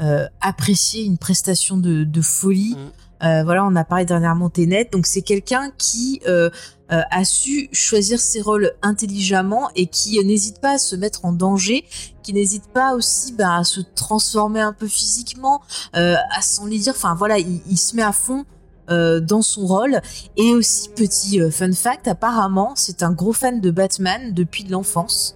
[0.02, 2.76] euh, apprécié, une prestation de, de folie.
[3.24, 4.90] Euh, voilà, on a parlé dernièrement Tenet.
[4.92, 6.50] Donc c'est quelqu'un qui euh,
[6.90, 11.86] a su choisir ses rôles intelligemment et qui n'hésite pas à se mettre en danger,
[12.24, 15.62] qui n'hésite pas aussi bah, à se transformer un peu physiquement,
[15.94, 16.94] à s'enlidir.
[16.96, 18.46] Enfin voilà, il, il se met à fond
[18.90, 20.02] euh, dans son rôle.
[20.38, 25.36] Et aussi, petit euh, fun fact, apparemment, c'est un gros fan de Batman depuis l'enfance.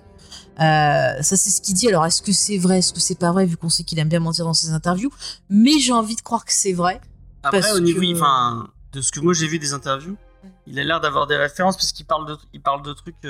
[0.60, 1.88] Euh, ça, c'est ce qu'il dit.
[1.88, 4.10] Alors, est-ce que c'est vrai, est-ce que c'est pas vrai, vu qu'on sait qu'il aime
[4.10, 5.12] bien mentir dans ses interviews?
[5.50, 7.00] Mais j'ai envie de croire que c'est vrai.
[7.44, 10.18] Après, au niveau, que- enfin, de ce que moi j'ai vu des interviews,
[10.66, 13.24] il a l'air d'avoir des références parce qu'il parle de, il parle de trucs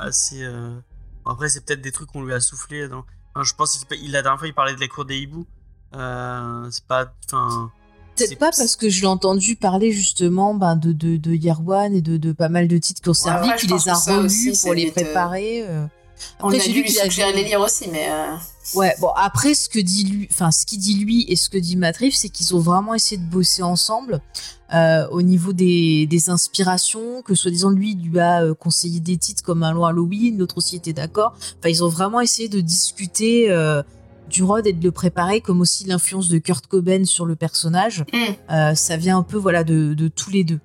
[0.00, 0.46] assez.
[1.24, 2.86] bon, après, c'est peut-être des trucs qu'on lui a soufflé.
[2.88, 3.04] Dans...
[3.34, 5.46] Enfin, je pense qu'il il- la dernière fois, il parlait de la cour des hiboux.
[5.92, 7.12] C'est pas.
[7.32, 7.72] Enfin.
[8.18, 11.94] Peut-être pas parce que je l'ai entendu parler justement ben, de, de, de Year One
[11.94, 14.22] et de, de pas mal de titres qui ont servi, pense les a ça
[14.62, 15.64] pour les préparer.
[15.66, 15.86] euh.
[16.40, 18.08] On Après, a j'ai dû lui suggérer les lire aussi, mais.
[18.10, 18.34] euh,
[18.74, 21.56] Ouais, bon, après, ce que dit lui, enfin, ce qu'il dit lui et ce que
[21.56, 24.20] dit Reeves, c'est qu'ils ont vraiment essayé de bosser ensemble
[24.74, 29.42] euh, au niveau des, des inspirations, que soi-disant lui lui a euh, conseillé des titres
[29.42, 31.34] comme Un long Halloween, l'autre aussi était d'accord.
[31.58, 33.82] Enfin, ils ont vraiment essayé de discuter euh,
[34.28, 38.04] du Rod et de le préparer, comme aussi l'influence de Kurt Cobain sur le personnage.
[38.12, 38.16] Mm.
[38.50, 40.60] Euh, ça vient un peu, voilà, de, de tous les deux.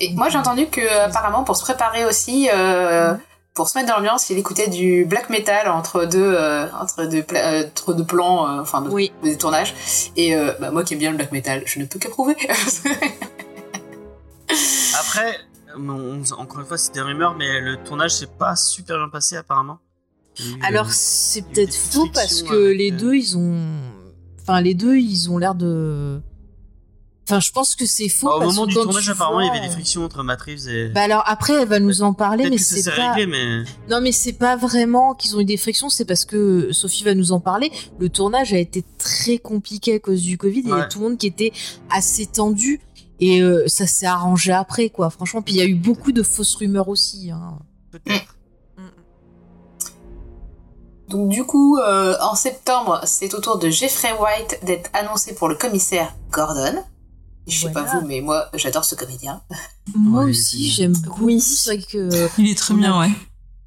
[0.00, 3.14] Et moi, j'ai entendu que apparemment, pour se préparer aussi, euh,
[3.54, 7.22] pour se mettre dans l'ambiance, il écoutait du black metal entre deux, euh, entre deux,
[7.22, 8.90] pla- euh, entre deux plans, euh, enfin, de-
[9.22, 9.74] des tournages.
[10.16, 12.36] Et euh, bah, moi qui aime bien le black metal, je ne peux qu'approuver.
[15.00, 15.36] Après,
[15.76, 19.36] on- encore une fois, c'est des rumeurs, mais le tournage s'est pas super bien passé
[19.36, 19.78] apparemment.
[20.60, 23.58] A Alors c'est a peut-être faux parce que avec, les euh, deux ils ont,
[24.40, 26.20] enfin les deux ils ont l'air de,
[27.28, 29.46] enfin je pense que c'est faux bah, au parce moment que du tournage, apparemment, il
[29.46, 30.88] y avait des frictions entre Matt Reeves et.
[30.88, 33.12] Bah alors après elle va nous en parler Peut-être mais c'est pas.
[33.12, 33.64] réglé, mais.
[33.90, 37.14] Non mais c'est pas vraiment qu'ils ont eu des frictions, c'est parce que Sophie va
[37.14, 37.70] nous en parler.
[37.98, 40.60] Le tournage a été très compliqué à cause du Covid.
[40.60, 41.52] Il y avait tout le monde qui était
[41.90, 42.80] assez tendu
[43.18, 45.10] et euh, ça s'est arrangé après quoi.
[45.10, 47.30] Franchement, puis il y a eu beaucoup de fausses rumeurs aussi.
[47.30, 47.58] Hein.
[51.08, 55.48] Donc du coup, euh, en septembre, c'est au tour de Jeffrey White d'être annoncé pour
[55.48, 56.82] le commissaire Gordon.
[57.46, 59.40] Je sais pas vous, mais moi, j'adore ce comédien.
[59.94, 61.30] Moi aussi, j'aime beaucoup.
[61.38, 63.10] C'est vrai que Il est très bien, ouais.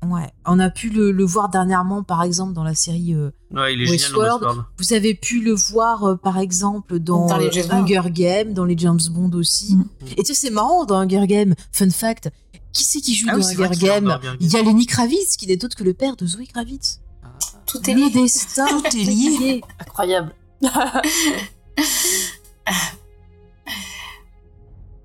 [0.05, 3.73] Ouais, on a pu le, le voir dernièrement, par exemple, dans la série euh, Ouais,
[3.73, 4.45] il est Westworld.
[4.77, 7.83] Vous avez pu le voir, euh, par exemple, dans, Dans les James Bond.
[7.83, 9.75] Hunger Games, dans les James Bond aussi.
[9.75, 9.85] Mm.
[10.17, 12.31] Et tu sais, c'est marrant, dans Hunger Games, fun fact,
[12.71, 14.19] qui c'est qui joue Ah dans oui, Games Hunger Games.
[14.39, 17.01] Il y a Lenny Kravitz, qui n'est autre que le père de Zoe Kravitz.
[17.71, 18.09] Tout est Le lié.
[18.11, 19.61] destin Tout est lié.
[19.79, 20.33] Incroyable.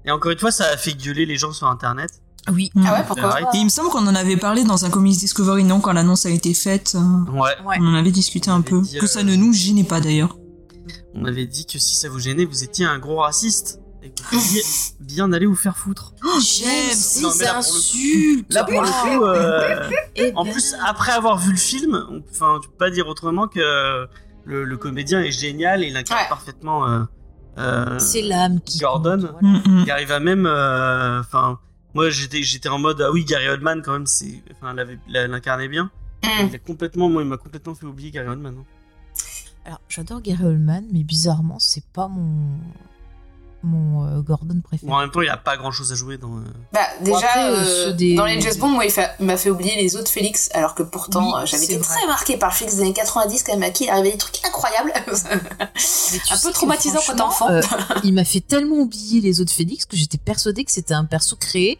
[0.07, 2.11] Et encore une fois, ça a fait gueuler les gens sur Internet.
[2.53, 2.71] Oui.
[2.85, 3.41] Ah ouais, pourquoi.
[3.41, 6.27] Et il me semble qu'on en avait parlé dans un Comics Discovery, non, quand l'annonce
[6.27, 6.95] a été faite.
[6.95, 7.53] euh, Ouais.
[7.81, 8.83] On en avait discuté un On peu.
[8.83, 10.37] dit, Que euh, ça ne nous gênait pas d'ailleurs.
[11.15, 13.81] On avait dit que si ça vous gênait, vous étiez un gros raciste.
[14.05, 14.41] Et vous
[15.01, 16.13] bien aller vous faire foutre.
[16.41, 18.53] J'aime ces Non, mais là, pour le coup- insultes.
[18.53, 18.89] Là, pour le
[19.19, 22.77] coup, euh, Eh en ben, plus, après avoir vu le film, on- enfin, tu peux
[22.77, 24.07] pas dire autrement que
[24.45, 26.29] le, le comédien est génial et il incarne Ouais.
[26.29, 27.01] parfaitement euh,
[27.59, 28.79] euh, c'est l'âme qui.
[28.79, 29.19] Gordon.
[29.23, 29.59] compte, voilà.
[29.59, 29.83] Mm, mm.
[29.87, 31.59] Il arrive à même, euh, enfin,
[31.95, 34.75] moi j'étais, j'étais en mode ah oui Gary Oldman quand même, c'est, enfin,
[35.09, 35.91] l'incarnait bien.
[36.23, 36.29] Mm.
[36.51, 38.55] Il a complètement, moi il m'a complètement fait oublier Gary Oldman.
[38.59, 38.65] hein.
[39.67, 42.59] Alors, j'adore Gary Oldman, mais bizarrement, c'est pas mon
[43.65, 44.89] mon euh, Gordon préféré.
[44.89, 46.37] Bon, en même temps, il a pas grand chose à jouer dans.
[46.37, 46.41] euh,
[46.73, 49.97] Bah, déjà, après, euh, des- dans les James Bond, moi, il, m'a fait oublier les
[49.97, 51.95] autres Félix, alors que pourtant, Oui, j'avais c'est été vrai.
[51.97, 54.41] très marquée par Félix des années 90, quand même, à qui il arrivait des trucs
[54.47, 54.93] incroyables.
[56.31, 57.51] Un peu traumatisant quand t'es enfant.
[57.51, 57.61] euh,
[58.05, 61.37] il m'a fait tellement oublier les autres Félix que j'étais persuadée que c'était un perso
[61.37, 61.79] créé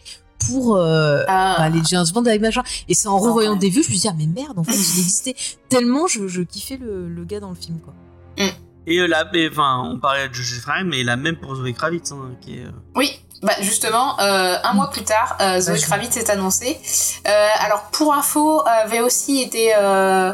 [0.49, 1.55] pour euh, Ah.
[1.59, 2.63] bah, les James Bond avec machin.
[2.89, 3.59] Et c'est en revoyant ouais.
[3.59, 5.35] des vues, je me suis dit, ah mais merde, en fait, il existait.
[5.69, 7.95] Tellement je, je kiffais le, le gars dans le film, quoi.
[8.87, 11.73] Et euh, là, mais, enfin, on parlait de Josh Frame, mais la même pour Zoé
[11.73, 12.65] Kravitz, hein, qui est.
[12.65, 16.79] euh, Oui, bah justement, euh, un mois plus tard, euh, Zoé Kravitz est annoncée.
[17.27, 19.75] Euh, alors, pour info, avait aussi été...
[19.77, 20.33] Euh,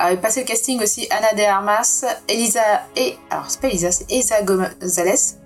[0.00, 2.60] avait passé le casting aussi Anna de Armas, Elisa...
[2.96, 5.36] Et, alors, c'est pas Elisa, c'est Elisa Gonzalez.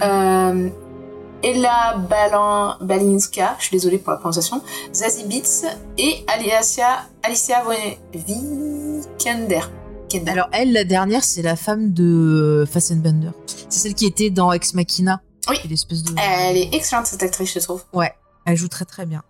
[0.00, 0.70] Euh,
[1.42, 4.60] Ella Balin, Balinska, je suis désolée pour la prononciation,
[4.92, 7.62] Zazie Beats et Alicia, Alicia
[8.12, 9.60] Vikander.
[10.26, 13.30] Alors, elle, la dernière, c'est la femme de euh, Fassbender.
[13.68, 15.20] C'est celle qui était dans Ex Machina.
[15.48, 15.56] Oui.
[15.62, 16.14] C'est l'espèce de.
[16.18, 17.84] Elle est excellente cette actrice, je trouve.
[17.92, 18.12] Ouais,
[18.44, 19.22] elle joue très très bien.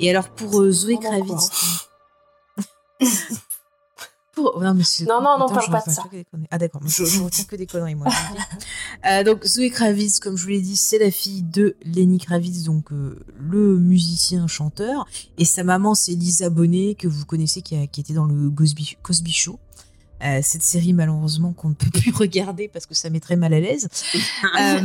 [0.00, 1.50] Et alors pour euh, Zoé Kravitz.
[4.36, 4.62] pour...
[4.62, 6.04] Non, mais Non, non, parle pas de ça.
[6.52, 8.06] Ah d'accord, je, je retiens que des conneries moi.
[9.04, 12.64] Euh, donc Zoé Kravitz, comme je vous l'ai dit, c'est la fille de Lenny Kravitz,
[12.64, 15.06] donc euh, le musicien chanteur,
[15.38, 18.50] et sa maman c'est Lisa Bonet que vous connaissez qui, a, qui était dans le
[18.50, 19.58] Cosby, Cosby Show.
[20.24, 23.52] Euh, cette série malheureusement qu'on ne peut plus regarder parce que ça met très mal
[23.52, 23.86] à l'aise.
[24.58, 24.80] Euh,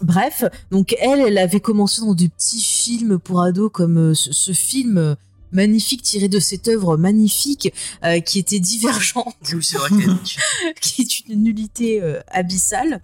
[0.00, 4.52] bref, donc elle, elle avait commencé dans des petits films pour ados comme ce, ce
[4.52, 5.14] film euh,
[5.52, 7.72] magnifique tiré de cette œuvre magnifique
[8.04, 13.00] euh, qui était divergente, Oui, c'est vrai qu'elle est- qui est une nullité euh, abyssale.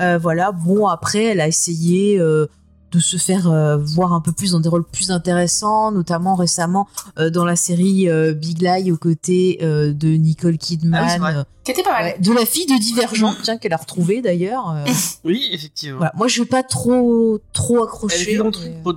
[0.00, 2.46] Euh, voilà, bon après, elle a essayé euh,
[2.92, 6.86] de se faire euh, voir un peu plus dans des rôles plus intéressants, notamment récemment
[7.18, 11.36] euh, dans la série euh, Big Lie aux côtés euh, de Nicole Ah oui, Kidman,
[11.36, 12.04] euh, Qui était pas mal.
[12.04, 14.70] ouais, de la fille de Divergent, tiens qu'elle a retrouvée d'ailleurs.
[14.70, 14.84] euh,
[15.24, 15.98] Oui, effectivement.
[15.98, 16.12] voilà.
[16.16, 18.36] Moi, je vais pas trop trop produit.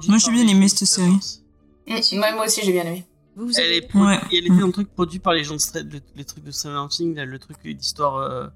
[0.09, 1.41] Moi, j'ai bien aimé cette série.
[1.87, 3.05] Mm, ouais, moi aussi, j'ai bien aimé.
[3.35, 4.19] vous, vous Elle, avez- est produ- Ouais.
[4.31, 6.43] et elle était dans le truc produit par les gens de Strait, le- les trucs
[6.43, 8.47] de Saint-Valentin, là, le truc d'histoire euh,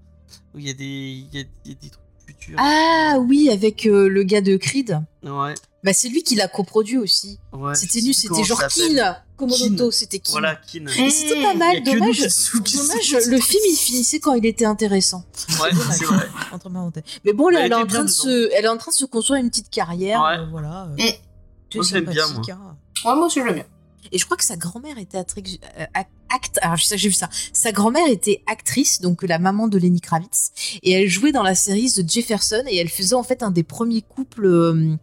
[0.54, 2.56] où il y a des, il y a, il y a des trucs futurs.
[2.60, 5.00] Ah oui, avec euh, le gars de Creed.
[5.24, 5.54] Ouais,
[5.84, 7.40] Bah, c'est lui qui l'a coproduit aussi.
[7.54, 7.76] ouais.
[7.76, 8.62] c'était nu, c'était genre.
[8.68, 9.16] Kin.
[9.38, 10.32] Komodoto, c'était Kin.
[10.32, 10.86] Voilà, Kin.
[10.88, 12.20] Et c'était pas mal, dommage.
[12.20, 15.24] Dommage, le film il finissait quand il était intéressant.
[15.62, 16.28] Ouais, c'est vrai.
[16.52, 17.04] Entre parenthèses.
[17.26, 18.96] Mais bon, là, Elle elle, est en train de se, elle est en train de
[18.98, 20.22] se construire une petite carrière.
[20.22, 20.38] Ouais.
[20.40, 20.84] euh, voilà.
[20.88, 22.78] euh, c'est Moi, je l'aime bien, hein.
[23.06, 23.66] Ouais, moi aussi, je l'aime bien.
[24.12, 25.58] Et je crois que sa grand-mère était actrice.
[25.78, 27.30] euh, ac- act, alors, sais, j'ai vu ça.
[27.54, 30.52] Sa grand-mère était actrice, donc la maman de Lenny Kravitz.
[30.84, 32.64] Et elle jouait dans la série The Jefferson.
[32.68, 34.46] Et elle faisait en fait un des premiers couples.
[34.46, 34.96] euh,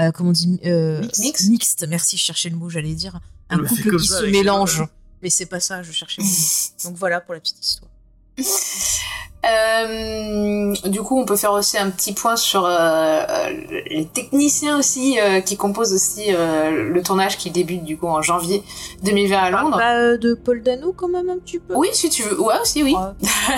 [0.00, 1.48] euh, comment on dit euh, Mixte.
[1.48, 1.86] Mixte.
[1.88, 3.20] Merci, je cherchais le mot, j'allais dire.
[3.50, 4.84] Un couple qui ça se mélange.
[5.22, 6.32] Mais c'est pas ça, je cherchais le mot.
[6.84, 7.90] Donc voilà pour la petite histoire.
[9.46, 13.50] Euh, du coup, on peut faire aussi un petit point sur euh, euh,
[13.88, 18.62] les techniciens aussi euh, qui composent aussi le tournage qui débute du coup en janvier
[19.04, 19.78] 2020 à Londres.
[19.78, 21.74] Pas euh, de Paul Dano quand même un petit peu.
[21.76, 22.40] Oui, si tu veux.
[22.40, 22.94] Ouais, aussi, oui.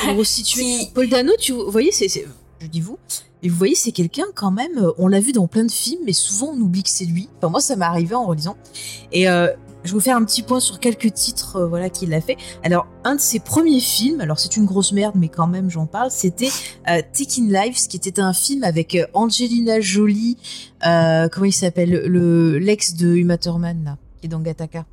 [0.05, 0.63] Pour resituer.
[0.63, 2.99] Qui- Paul Dano, tu vous voyez, c'est, je dis vous,
[3.43, 6.13] et vous voyez, c'est quelqu'un quand même, on l'a vu dans plein de films, mais
[6.13, 7.29] souvent on oublie que c'est lui.
[7.39, 8.57] Enfin, moi, ça m'est arrivé en relisant.
[9.13, 9.27] Et
[9.85, 12.37] je vais vous faire un petit point sur quelques titres euh, voilà, qu'il a fait.
[12.63, 15.87] Alors, un de ses premiers films, alors c'est une grosse merde, mais quand même j'en
[15.87, 16.51] parle, c'était
[16.89, 20.37] euh, Taking Lives, qui était un film avec euh, Angelina Jolie,
[20.87, 24.85] euh, comment il s'appelle, le, l'ex de Uma Thurman, là, qui est dans Gattaca.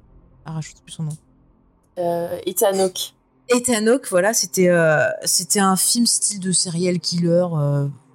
[0.46, 1.18] Ah, je sais plus son nom.
[2.00, 3.14] Euh, Ethan Hawke.
[3.50, 4.70] Ethan Hawke, voilà, c'était
[5.24, 7.48] c'était un film style de serial killer,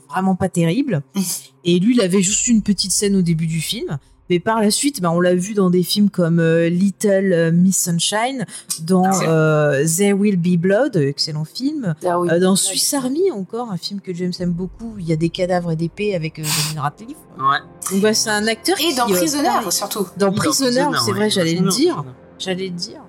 [0.09, 1.03] vraiment pas terrible.
[1.65, 3.99] Et lui, il avait juste une petite scène au début du film.
[4.33, 7.53] Mais par la suite, bah, on l'a vu dans des films comme euh, Little euh,
[7.53, 8.47] Miss Sunshine,
[8.81, 12.31] dans euh, There Will Be Blood, excellent film, Ah oui.
[12.41, 14.95] dans Swiss Army encore, un film que James aime beaucoup.
[14.99, 17.19] Il y a des cadavres et d'épées avec euh, Daniel Radcliffe.
[17.39, 17.59] Ouais.
[17.91, 20.07] Donc bah, c'est un acteur Et dans qui, Prisoner, surtout.
[20.17, 21.17] Dans Prisoner, c'est ouais.
[21.19, 22.03] vrai, j'allais le dire.
[22.39, 23.03] J'allais le dire.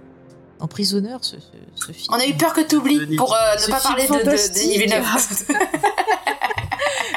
[0.64, 2.08] En Prisoner, ce, ce, ce film.
[2.16, 4.40] On a eu peur que tu oublies pour euh, ne pas parler de, de, de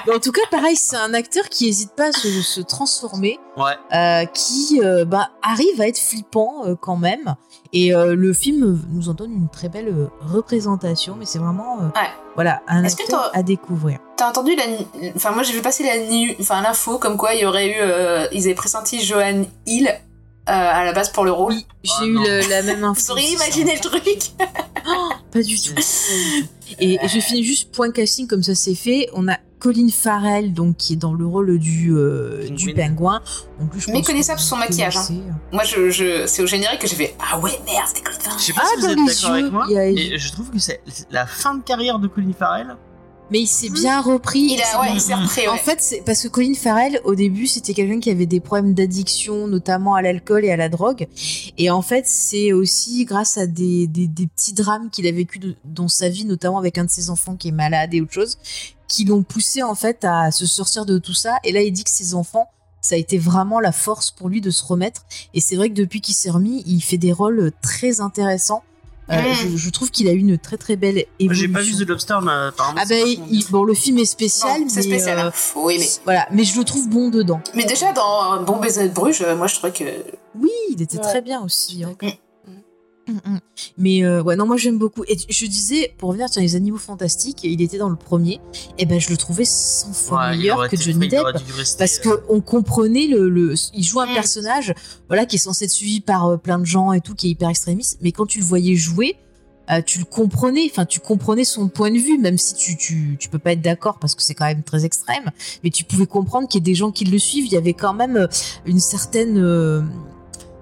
[0.16, 3.72] en tout cas, pareil, c'est un acteur qui hésite pas à se, se transformer, Ouais.
[3.94, 7.34] euh, qui euh, bah, arrive à être flippant euh, quand même.
[7.72, 11.86] Et euh, le film nous en donne une très belle représentation, mais c'est vraiment euh,
[12.00, 12.08] Ouais.
[12.34, 13.98] voilà, un acteur à découvrir.
[14.16, 14.64] T'as entendu la,
[15.14, 17.74] enfin moi j'ai vu passer la nu- enfin l'info comme quoi il y aurait eu,
[17.78, 19.90] euh, ils avaient pressenti Johan Hill
[20.48, 21.54] euh, à la base pour le rôle.
[21.82, 22.22] J'ai Ah, eu non.
[22.22, 23.00] le- la même info.
[23.06, 24.02] Vous auriez c'est imaginé le truc
[25.32, 25.74] Pas du tout.
[26.78, 29.08] Et je finis juste point casting comme ça c'est fait.
[29.14, 32.88] On a Colin Farrell donc qui est dans le rôle du euh, du Penguin.
[32.88, 33.22] pingouin.
[33.70, 35.08] Plus, je sous son maquillage, hein.
[35.52, 38.38] Moi je, je c'est au générique que j'ai fait ah ouais merde c'était Colin Farrell.
[38.38, 40.58] Je sais pas Ah, si vous êtes d'accord avec moi, a- mais je trouve que
[40.58, 42.76] c'est c'est la fin de carrière de Colin Farrell.
[43.30, 44.40] Mais il s'est bien repris.
[44.52, 47.46] Il a ouais il s'est repris En fait, c'est parce que Colin Farrell, au début,
[47.48, 51.08] c'était quelqu'un qui avait des problèmes d'addiction, notamment à l'alcool et à la drogue.
[51.58, 55.40] Et en fait, c'est aussi grâce à des, des, des petits drames qu'il a vécu
[55.40, 58.12] de- dans sa vie, notamment avec un de ses enfants qui est malade et autre
[58.12, 58.38] chose,
[58.86, 61.38] qui l'ont poussé en fait à se sortir de tout ça.
[61.42, 62.46] Et là, il dit que ses enfants,
[62.80, 65.04] ça a été vraiment la force pour lui de se remettre.
[65.34, 68.62] Et c'est vrai que depuis qu'il s'est remis, il fait des rôles très intéressants.
[69.10, 71.46] Euh, je, je trouve qu'il a eu une très très belle évolution.
[71.46, 72.80] J'ai pas vu The Lobster, mais apparemment.
[72.82, 73.40] Ah ben, il- bien.
[73.50, 75.18] bon, le film est spécial, Non, c'est mais, spécial.
[75.18, 75.30] euh, hein.
[75.32, 75.86] Faut aimer.
[76.04, 77.40] voilà, mais je le trouve bon dedans.
[77.54, 79.84] Mais déjà dans euh, Bon baiser de Bruges, euh, moi je trouvais que
[80.38, 81.02] Oui, il était Ouais.
[81.04, 81.84] très bien aussi.
[81.84, 81.94] hein.
[82.02, 82.08] Mm.
[83.08, 83.38] Mm, mm.
[83.78, 85.04] Mais euh, ouais, non, moi j'aime beaucoup.
[85.06, 88.40] Et je disais, pour revenir sur les animaux fantastiques, il était dans le premier,
[88.78, 91.22] et ben je le trouvais 100 fois Ouais, meilleur que Johnny Depp.
[91.56, 94.14] rester, Parce euh, que on comprenait le, le, il joue un Mm.
[94.14, 94.74] personnage,
[95.08, 97.30] voilà, qui est censé être suivi par euh, plein de gens et tout, qui est
[97.30, 97.98] hyper extrémiste.
[98.02, 99.16] Mais quand tu le voyais jouer,
[99.70, 103.16] euh, tu le comprenais, enfin, tu comprenais son point de vue, même si tu, tu,
[103.18, 105.30] tu peux pas être d'accord parce que c'est quand même très extrême.
[105.64, 107.46] Mais tu pouvais comprendre qu'il y a des gens qui le suivent.
[107.46, 108.26] Il y avait quand même euh,
[108.64, 109.82] une certaine, euh,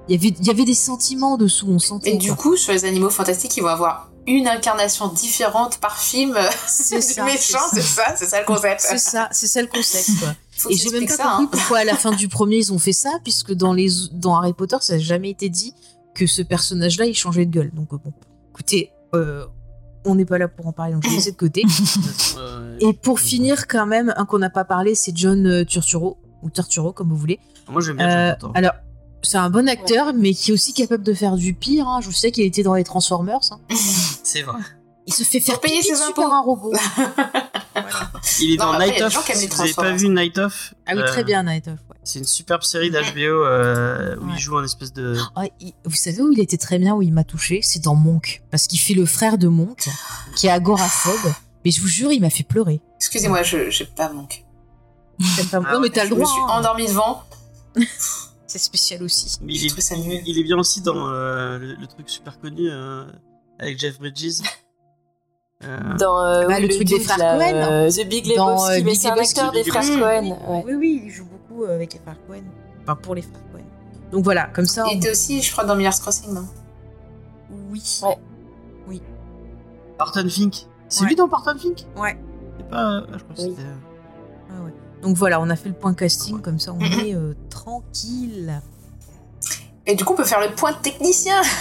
[0.08, 2.14] il y avait, il y avait des sentiments dessous, on sentait.
[2.14, 6.36] et du coup sur les animaux fantastiques ils vont avoir une incarnation différente par film
[6.66, 8.80] C'est ça, méchant c'est ça c'est ça le concept.
[8.80, 10.10] c'est ça, c'est ça le concept.
[10.20, 10.34] Quoi.
[10.70, 11.48] Et j'ai même pas ça, compris hein.
[11.52, 14.52] pourquoi à la fin du premier ils ont fait ça, puisque dans les dans Harry
[14.52, 15.74] Potter ça n'a jamais été dit
[16.14, 17.70] que ce personnage-là il changeait de gueule.
[17.74, 18.12] Donc euh, bon,
[18.52, 19.44] écoutez, euh,
[20.06, 21.64] on n'est pas là pour en parler, donc je vais laisser de côté.
[22.80, 26.50] Et pour finir quand même, un qu'on n'a pas parlé, c'est John euh, Turturro ou
[26.50, 27.40] Turturro comme vous voulez.
[27.68, 28.52] Moi j'aime bien Euh, John Turturro.
[28.54, 28.72] alors
[29.24, 31.88] c'est un bon acteur, mais qui est aussi capable de faire du pire.
[31.88, 32.00] hein.
[32.00, 33.40] Je sais qu'il était dans les Transformers.
[33.50, 33.58] hein.
[34.22, 34.58] C'est vrai.
[35.06, 36.22] Il se fait faire payer ses impôts.
[36.22, 36.72] par un robot.
[38.40, 39.12] Il est Non, dans après, Night il y a des Of.
[39.12, 41.42] gens qui aiment les Vous avez pas vu Night Of Ah oui, Euh, très bien,
[41.42, 41.74] Night of.
[41.74, 41.96] ouais.
[42.04, 44.32] C'est une superbe série d'HBO euh, où Ouais.
[44.34, 45.16] il joue un espèce de.
[45.36, 47.60] Ouais, il- vous savez où il était très bien, où il m'a touché?
[47.62, 48.42] C'est dans Monk.
[48.50, 49.88] Parce qu'il fait le frère de Monk,
[50.36, 51.32] qui est agoraphobe.
[51.66, 52.80] Mais je vous jure, il m'a fait pleurer.
[52.96, 54.08] Excusez-moi je j'ai pas.
[55.36, 56.32] T'aimes pas- Ah non, mais t'as le Je me droit.
[56.32, 56.46] suis hein.
[56.58, 57.22] endormie devant.
[58.56, 59.36] C'est spécial aussi.
[59.42, 60.20] Mais il est, trouve ça nul.
[60.24, 63.04] il est bien aussi dans euh, le, le truc super connu euh,
[63.58, 64.42] avec Jeff Bridges.
[65.62, 67.54] Euh, Dans euh, Bah, oui, le truc des frères Cohen.
[67.54, 69.82] euh, The Big Dans, Lebowski, mais Big c'est un Lebowski, acteur des frères.
[69.82, 70.36] Cohen.
[70.48, 70.62] ouais.
[70.66, 72.42] Oui, oui, il joue beaucoup avec les frères Cohen.
[72.82, 73.64] Enfin, pour les frères Cohen.
[74.12, 74.84] Donc voilà, comme ça.
[74.90, 76.34] Il on- était aussi je crois dans Miller's Crossing.
[76.34, 76.46] non?
[77.70, 77.82] Oui.
[78.86, 79.00] Ouais.
[79.98, 80.66] Barton Fink.
[80.88, 81.08] C'est Ouais.
[81.08, 81.86] lui dans Barton Fink?
[81.96, 82.18] Ouais.
[82.58, 83.00] C'est pas.
[83.12, 83.54] je crois que Oui.
[83.56, 83.68] c'était.
[85.04, 88.60] Donc voilà, on a fait le point casting, comme ça on est euh, tranquille.
[89.86, 91.40] Et du coup on peut faire le point technicien.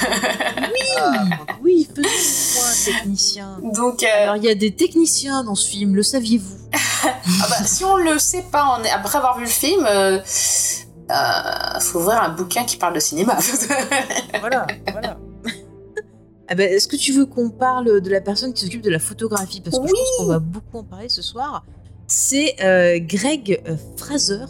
[1.62, 3.60] Oui, faisons le point technicien.
[3.74, 6.56] Donc euh, Alors il y a des techniciens dans ce film, le saviez-vous?
[7.06, 10.20] Ah bah, si on le sait pas en- après avoir vu le film, euh,
[11.12, 13.38] euh, faut ouvrir un bouquin qui parle de cinéma.
[14.39, 15.18] Voilà, voilà.
[16.50, 19.00] Ah ben, Est-ce que tu veux qu'on parle de la personne qui s'occupe de la
[19.00, 19.62] photographie?
[19.62, 20.00] Parce que je Oui.
[20.00, 21.66] pense qu'on va beaucoup en parler ce soir.
[22.08, 24.45] C'est euh, Greg euh, Fraser,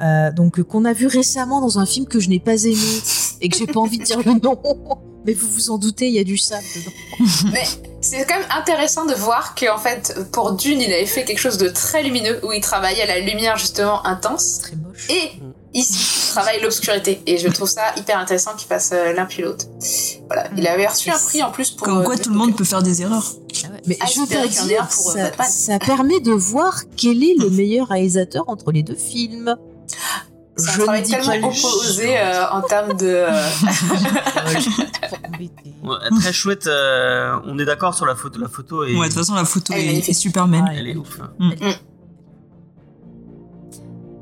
[0.00, 3.00] euh, donc qu'on a vu récemment dans un film que je n'ai pas aimé
[3.40, 4.60] et que j'ai pas envie de dire le nom.
[5.26, 7.24] Mais vous vous en doutez, il y a du sable dedans.
[7.52, 7.64] Mais
[8.02, 11.56] c'est quand même intéressant de voir qu'en fait, pour Dune, il avait fait quelque chose
[11.56, 14.58] de très lumineux, où il travaillait à la lumière justement intense.
[14.58, 15.08] Très moche.
[15.08, 15.30] Et
[15.74, 17.20] ici, il travaille l'obscurité.
[17.26, 19.66] Et je trouve ça hyper intéressant qu'il fasse euh, l'un puis l'autre.
[20.26, 20.48] Voilà.
[20.56, 21.86] Il avait reçu un prix en plus pour.
[21.86, 23.24] Comme euh, quoi, tout le monde peut faire des erreurs.
[23.64, 25.48] Ah Mais Ah, je ait dire, un pour, euh, ça, Batman.
[25.50, 29.54] ça permet de voir quel est le meilleur réalisateur entre les deux films.
[30.56, 33.06] C'est un Je ne travail tellement opposé euh, en termes de.
[33.06, 33.42] euh,
[36.20, 36.66] très chouette.
[36.66, 38.38] euh, on est d'accord sur la photo.
[38.40, 38.94] La photo est.
[38.94, 40.10] Ouais, de toute façon, la photo est est, magnifique.
[40.10, 40.62] est super belle.
[40.62, 40.76] Ouais.
[40.78, 41.18] Elle est ouf.
[41.20, 41.48] hein.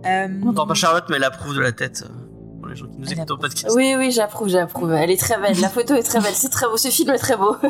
[0.07, 2.05] Euh, On n'entend pas Charlotte, mais elle approuve de la tête.
[2.69, 3.39] les gens qui nous Elle écoutent en approuve.
[3.51, 3.75] podcast.
[3.77, 4.93] Oui, oui, j'approuve, j'approuve.
[4.93, 5.59] Elle est très belle.
[5.61, 6.35] La photo est très belle.
[6.35, 6.77] C'est très beau.
[6.77, 7.57] Ce film est très beau.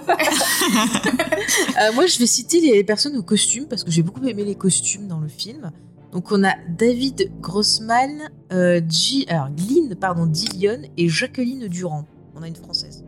[1.80, 4.55] Euh, moi, je vais citer les personnes au costume parce que j'ai beaucoup aimé les
[4.55, 5.70] costumes dans le film.
[6.12, 12.07] Donc, on a David Grossman, euh, G- alors, Glyn, pardon, Dillion et Jacqueline Durand.
[12.37, 13.03] On a une française.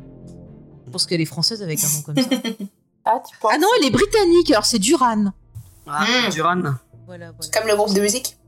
[0.86, 2.30] Je pense qu'elle est française avec un nom comme ça.
[3.06, 3.50] Ah, tu penses?
[3.54, 4.50] Ah non, elle est britannique.
[4.50, 5.26] Alors, c'est Duran.
[5.86, 6.30] Ah, Mm.
[6.32, 6.62] Duran.
[7.06, 7.50] Voilà, voilà.
[7.52, 8.38] Comme le groupe de musique?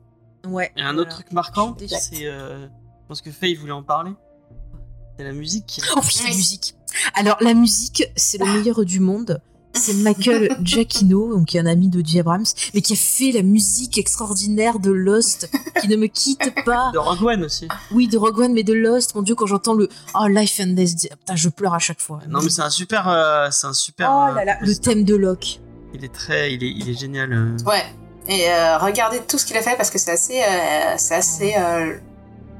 [0.48, 0.72] Ouais.
[0.76, 1.00] Et un voilà.
[1.00, 2.26] autre truc marquant, c'est.
[2.26, 4.12] euh, je pense que Faye voulait en parler.
[5.18, 5.80] C'est la musique.
[5.96, 6.74] Oh oui, la musique.
[7.14, 9.40] Alors, la musique, c'est le meilleur du monde.
[9.72, 12.20] C'est Michael Giacchino, donc qui est un ami de J.
[12.20, 15.50] Abrams, mais qui a fait la musique extraordinaire de Lost,
[15.82, 16.90] qui ne me quitte pas.
[16.92, 17.68] De Rogue One aussi.
[17.92, 19.14] Oui, de Rogue One, mais de Lost.
[19.14, 22.20] Mon Dieu, quand j'entends le Oh, Life and Death, putain, je pleure à chaque fois.
[22.28, 23.06] Non, mais c'est un super.
[23.08, 24.10] euh, c'est un super.
[24.10, 25.60] Oh euh, là là, le thème de Locke.
[25.92, 26.54] Il est très.
[26.54, 27.32] Il est, il est génial.
[27.34, 27.56] euh.
[27.66, 27.84] Ouais.
[28.28, 30.40] Et euh, regardez tout ce qu'il a fait parce que c'est assez.
[30.40, 31.54] euh, c'est assez.
[31.58, 31.94] euh,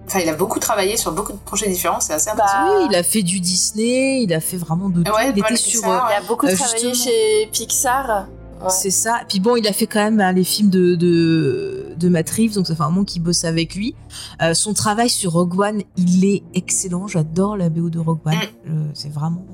[0.09, 1.99] Enfin, il a beaucoup travaillé sur beaucoup de projets différents.
[1.99, 2.79] C'est assez impressionnant.
[2.83, 5.11] Oui, il a fait du Disney, il a fait vraiment de tout.
[5.13, 5.81] Ouais, il était sur.
[5.81, 7.13] Pixar, euh, Il a beaucoup Euh, travaillé justement.
[7.13, 8.27] chez Pixar.
[8.63, 8.71] Ouais.
[8.71, 9.23] C'est ça.
[9.29, 12.55] Puis bon, il a fait quand même hein, les films de, de, de Matt Reeves,
[12.55, 13.97] donc ça fait un moment qu'il bosse avec lui.
[14.43, 17.09] Euh, son travail sur Rogue One, il est excellent.
[17.09, 18.35] J'adore la BO de Rogue One.
[18.35, 18.39] Mm.
[18.71, 19.45] Euh, c'est vraiment.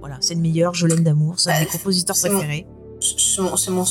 [0.00, 0.74] Voilà, c'est le meilleur.
[0.74, 1.36] Je l'aime d'amour.
[1.38, 2.66] C'est un de mes compositeurs préférés.
[3.00, 3.84] C'est mon, c'est mon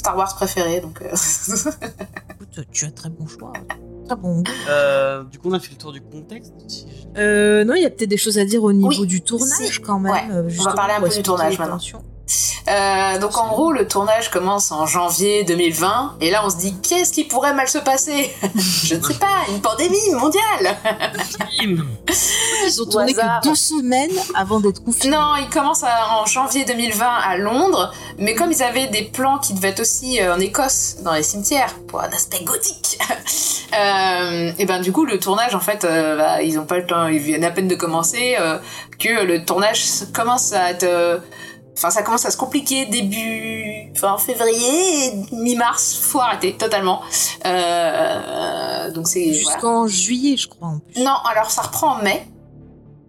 [0.00, 1.02] Star Wars préféré, donc.
[1.02, 1.08] euh,
[2.34, 3.52] Écoute, tu as très bon choix.
[4.06, 4.44] Très bon goût.
[4.70, 6.54] Euh, du coup, on a fait le tour du contexte.
[6.68, 9.06] si je- Euh, non, il y a peut-être des choses à dire au niveau Oui,
[9.06, 9.80] du tournage si.
[9.82, 10.12] quand même.
[10.12, 11.78] Ouais, on va parler un peu du tournage maintenant.
[12.68, 16.74] Euh, donc en gros, le tournage commence en janvier 2020, et là on se dit
[16.82, 18.30] qu'est-ce qui pourrait mal se passer?
[18.84, 20.76] Je ne sais pas, une pandémie mondiale.
[21.62, 25.16] Ils ont tourné que deux semaines avant d'être confinés.
[25.16, 29.38] Non, il commence à- en janvier 2020 à Londres, mais comme ils avaient des plans
[29.38, 32.98] qui devaient être aussi euh, en Écosse, dans les cimetières, pour un aspect gothique,
[33.78, 36.86] euh, et ben du coup le tournage en fait, euh, bah, ils ont pas le
[36.86, 38.58] temps, ils viennent à peine de commencer, euh,
[38.98, 39.82] que le tournage
[40.14, 41.18] commence à être, euh,
[41.80, 47.00] enfin ça commence à se compliquer début, fin février, et mi-mars, faut arrêter totalement.
[47.46, 49.38] Euh, donc c'est voilà.
[49.38, 50.68] Jusqu'en juillet, je crois.
[50.68, 51.02] En plus.
[51.02, 52.26] Non, alors ça reprend en mai.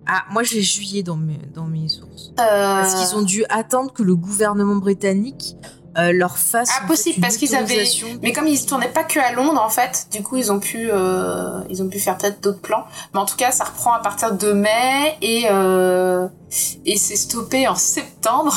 [0.07, 2.31] Ah, moi j'ai juillet dans mes, dans mes sources.
[2.39, 5.57] Euh, Parce qu'ils ont dû attendre que le gouvernement britannique
[5.97, 6.69] euh, leur fasse.
[6.81, 7.85] Ah, possible, fait, parce qu'ils avaient-
[8.21, 10.89] Mais comme ils tournaient pas que à Londres en fait, du coup ils ont pu
[10.91, 12.85] euh, ils ont pu faire peut-être d'autres plans.
[13.13, 16.27] Mais en tout cas, ça reprend à partir de mai et euh,
[16.85, 18.53] et c'est stoppé en septembre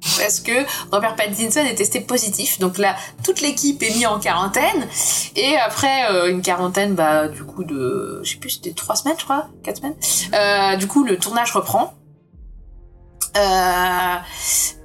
[0.18, 0.52] parce que
[0.92, 2.60] Robert Pattinson est testé positif.
[2.60, 4.86] Donc là, toute l'équipe est mise en quarantaine
[5.34, 9.16] et après euh, une quarantaine bah du coup de je sais plus c'était trois semaines
[9.18, 9.96] je crois, quatre semaines.
[10.34, 11.94] Euh, du coup le tournage reprend.
[13.36, 14.16] Euh,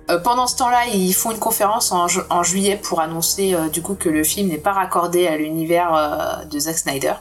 [0.10, 3.70] euh, pendant ce temps-là, ils font une conférence en, ju- en juillet pour annoncer euh,
[3.70, 7.14] du coup que le film n'est pas raccordé à l'univers euh, de Zack Snyder.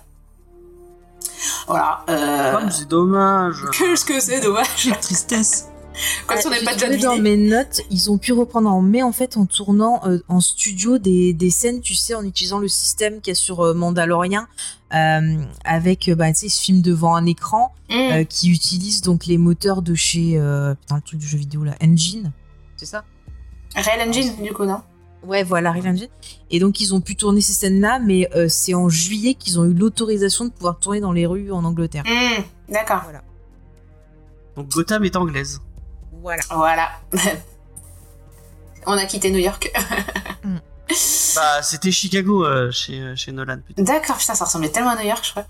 [1.66, 2.05] Voilà.
[2.09, 3.57] Euh, Comme c'est dommage.
[3.78, 5.68] Qu'est-ce que c'est dommage Quelle tristesse.
[6.26, 9.03] Comme si on n'est pas déjà dans mes notes, ils ont pu reprendre en mai
[9.03, 12.68] en fait en tournant euh, en studio des, des scènes, tu sais, en utilisant le
[12.68, 14.47] système qu'il y a sur euh, Mandalorian,
[14.95, 17.95] euh, avec bah, tu sais, ce film devant un écran Mm.
[18.12, 21.62] euh, qui utilise donc les moteurs de chez euh, putain le truc de jeu vidéo
[21.62, 22.33] là, Engine,
[22.85, 23.05] c'est ça
[23.76, 24.83] Real Engine, du coup, non
[25.22, 26.09] Ouais, voilà, Real Engine.
[26.51, 29.65] Et donc ils ont pu tourner ces scènes-là, mais euh, c'est en juillet qu'ils ont
[29.65, 32.02] eu l'autorisation de pouvoir tourner dans les rues en Angleterre.
[32.05, 32.43] Mm,
[32.73, 33.02] D'accord.
[33.05, 33.23] Voilà.
[34.56, 35.61] Donc Gotham est anglaise.
[36.20, 36.43] Voilà.
[36.51, 36.89] Voilà.
[38.86, 39.73] on a quitté New York.
[41.35, 43.61] Bah, c'était Chicago euh, chez, euh, chez Nolan.
[43.78, 45.47] D'accord, putain, ça ressemblait tellement à New York, je crois.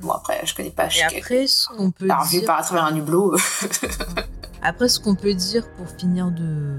[0.00, 1.14] Bon, après, je connais pas Et Chicago.
[1.16, 3.34] après, ce qu'on peut Alors, vu dire, par à travers un hublot.
[4.62, 6.76] après, ce qu'on peut dire pour finir de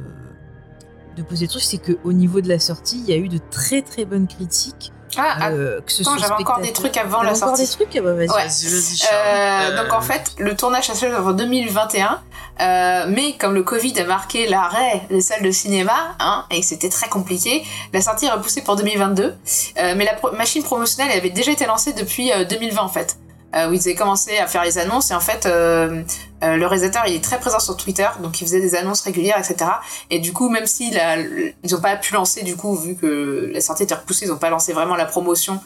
[1.15, 3.37] de poser le truc, c'est qu'au niveau de la sortie, il y a eu de
[3.51, 4.91] très très bonnes critiques.
[5.15, 7.61] Ah, euh, que ce attends, soit j'avais encore des trucs avant la encore sortie.
[7.61, 8.29] des trucs Ah bah vas-y.
[8.29, 8.47] Ouais.
[8.47, 9.69] Vas-y, vas-y, Euh.
[9.71, 12.19] Euh, donc en fait, le tournage s'achève en 2021,
[12.61, 16.65] euh, mais comme le Covid a marqué l'arrêt des salles de cinéma, hein, et que
[16.65, 19.23] c'était très compliqué, la sortie est repoussée pour 2022.
[19.77, 22.87] Euh, mais la pro- machine promotionnelle elle avait déjà été lancée depuis euh, 2020 en
[22.89, 23.17] fait,
[23.55, 26.01] euh, où ils avaient commencé à faire les annonces et en fait euh,
[26.43, 29.37] euh, le réalisateur il est très présent sur Twitter, donc il faisait des annonces régulières,
[29.37, 29.69] etc.
[30.09, 33.49] Et du coup, même si la- ils ont pas pu lancer du coup vu que
[33.53, 35.59] la sortie était repoussée, ils ont pas lancé vraiment la promotion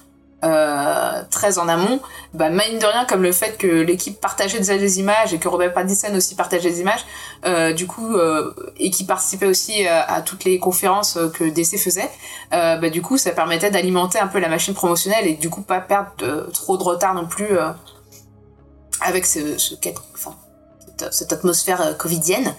[0.43, 1.99] euh, très en amont,
[2.33, 5.47] bah mine de rien comme le fait que l'équipe partageait déjà des images et que
[5.47, 7.05] Robert Pattinson aussi partageait des images,
[7.45, 11.43] euh, du coup euh, et qui participait aussi euh, à toutes les conférences euh, que
[11.43, 12.09] DC faisait,
[12.53, 15.61] euh, bah du coup ça permettait d'alimenter un peu la machine promotionnelle et du coup
[15.63, 17.47] pas perdre de- trop de retard non plus
[19.01, 20.35] avec ce, ce quête- enfin,
[21.11, 22.53] cette, atmosphère euh, covidienne.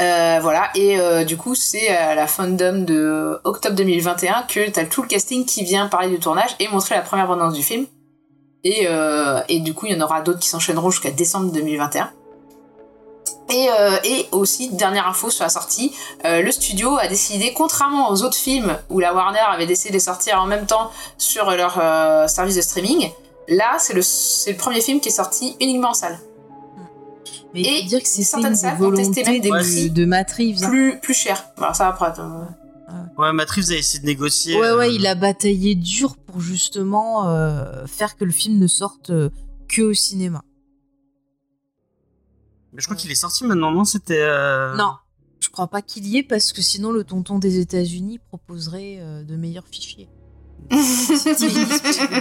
[0.00, 4.84] Euh, voilà, et euh, du coup, c'est à la fandom de octobre 2021 que t'as
[4.84, 7.86] tout le casting qui vient parler du tournage et montrer la première bande-annonce du film.
[8.64, 8.86] Et,
[9.48, 12.12] et du coup, il y en aura d'autres qui s'enchaîneront jusqu'à décembre 2021.
[13.50, 13.68] Et,
[14.04, 15.92] et aussi, dernière info sur la sortie,
[16.22, 20.40] le studio a décidé, contrairement aux autres films où la Warner avait décidé de sortir
[20.40, 21.74] en même temps sur leur
[22.30, 23.10] service de streaming,
[23.48, 26.20] là, c'est le, c'est le premier film qui est sorti uniquement en salle.
[27.54, 30.04] Mais faut dire que c'est certaines salles ont testé volonté même des de, prix de
[30.04, 30.68] Matt Reeves, hein.
[30.68, 31.44] Plus, plus cher.
[31.56, 32.06] Voilà, ça après.
[32.06, 32.48] attends.
[33.18, 34.54] Ouais, Matt Reeves a essayé de négocier.
[34.58, 38.66] Ouais, euh, ouais, il a bataillé dur pour justement euh, faire que le film ne
[38.66, 39.30] sorte euh,
[39.68, 40.42] que au cinéma.
[42.72, 44.20] Mais je crois qu'il est sorti maintenant, non C'était.
[44.22, 44.94] euh, Non,
[45.40, 49.22] je crois pas qu'il y ait parce que sinon le tonton des États-Unis proposerait euh,
[49.24, 50.08] de meilleurs fichiers.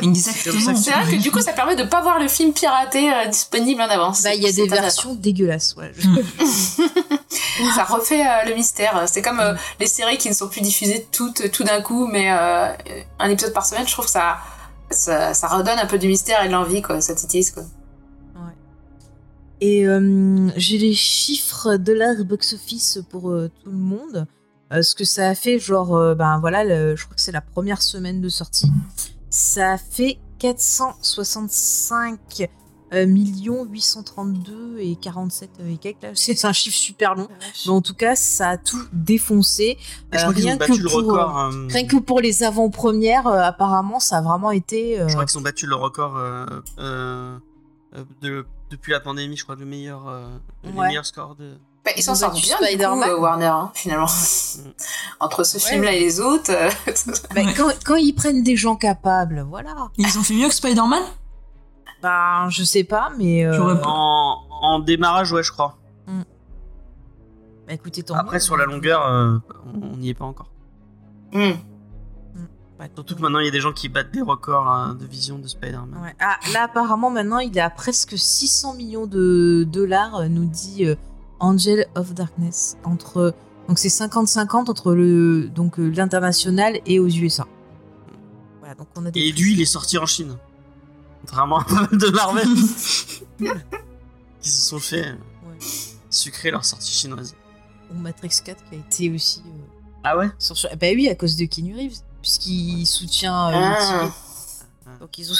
[0.02, 0.76] Exactement.
[0.76, 3.82] C'est vrai que du coup, ça permet de pas voir le film piraté euh, disponible
[3.82, 4.24] en avance.
[4.24, 5.91] Bah, il y a des versions dégueulasses, ouais.
[7.76, 9.03] ça refait euh, le mystère.
[9.08, 12.30] C'est comme euh, les séries qui ne sont plus diffusées toutes tout d'un coup, mais
[12.30, 13.88] un épisode par semaine.
[13.88, 14.38] Je trouve que ça,
[14.90, 16.99] ça, ça redonne un peu du mystère et de l'envie, quoi.
[16.99, 17.64] Ça titillise, quoi.
[19.64, 23.22] Et euh, j'ai les chiffres de l'art box-office pour
[23.64, 24.28] tout le monde.
[24.72, 27.34] Euh, ce que ça a fait, genre, euh, ben voilà, le- je crois que c'est
[27.34, 28.72] la première semaine de sortie.
[29.30, 32.49] Ça a fait 465
[32.93, 36.03] euh, millions 832 et 47 et quelques.
[36.03, 36.10] là.
[36.15, 37.27] C'est un chiffre super long.
[37.65, 39.77] Mais en tout cas, ça a tout défoncé.
[40.11, 41.39] Et je Euh, crois qu'ils rien ont battu que le pour, record.
[41.39, 44.99] euh, Rien que pour les avant-premières, euh, apparemment, ça a vraiment été.
[44.99, 46.45] euh, Je crois qu'ils ont battu le record euh,
[46.80, 47.38] euh,
[47.95, 50.27] euh, de, depuis la pandémie, je crois, le meilleur, euh,
[50.65, 51.53] le meilleur score de.
[51.84, 53.10] Bah, ils s'en sortent bien, du coup, Spider-Man.
[53.10, 54.06] euh, Warner, hein, finalement.
[55.20, 55.64] Entre ce Ouais.
[55.64, 56.52] film-là et les autres.
[56.52, 56.70] euh,
[57.36, 59.74] bah, quand, quand ils prennent des gens capables, voilà.
[59.98, 61.02] Ils ont fait mieux que Spider-Man?
[62.03, 63.45] Bah, je sais pas, mais.
[63.45, 65.78] euh, En, en démarrage, ouais, je crois.
[66.08, 68.40] Bah, écoutez, tant Après, mieux.
[68.41, 69.38] sur la longueur, euh,
[69.82, 70.49] on n'y est pas encore.
[71.34, 71.52] hmm.
[72.80, 75.06] Bah, Surtout que maintenant, il y a des gens qui battent des records hein, de
[75.06, 76.02] vision de Spider-Man.
[76.02, 76.16] Ouais.
[76.20, 80.95] Ah, là, apparemment, maintenant, il est à presque 600 millions de dollars, nous dit euh,
[81.41, 82.77] Angel of Darkness.
[82.85, 83.34] Entre,
[83.68, 87.45] donc, c'est 50-50 entre le, donc, euh, l'international et aux USA.
[88.59, 90.38] Voilà, donc on a des Et lui, il est sorti en Chine.
[91.22, 92.47] Contrairement à pas mal de Marvel
[94.39, 95.13] qui se sont fait euh,
[95.47, 95.57] Ouais.
[96.09, 97.35] sucrer leur sortie chinoise.
[97.93, 99.41] Ou Matrix 4 qui a été aussi.
[99.45, 99.51] euh,
[100.03, 100.76] Ah ouais censuré.
[100.77, 103.77] Bah oui, à cause de Keanu Reeves, puisqu'il soutient euh, Ah.
[104.03, 104.99] Ultimate.
[104.99, 105.35] Donc ils ont.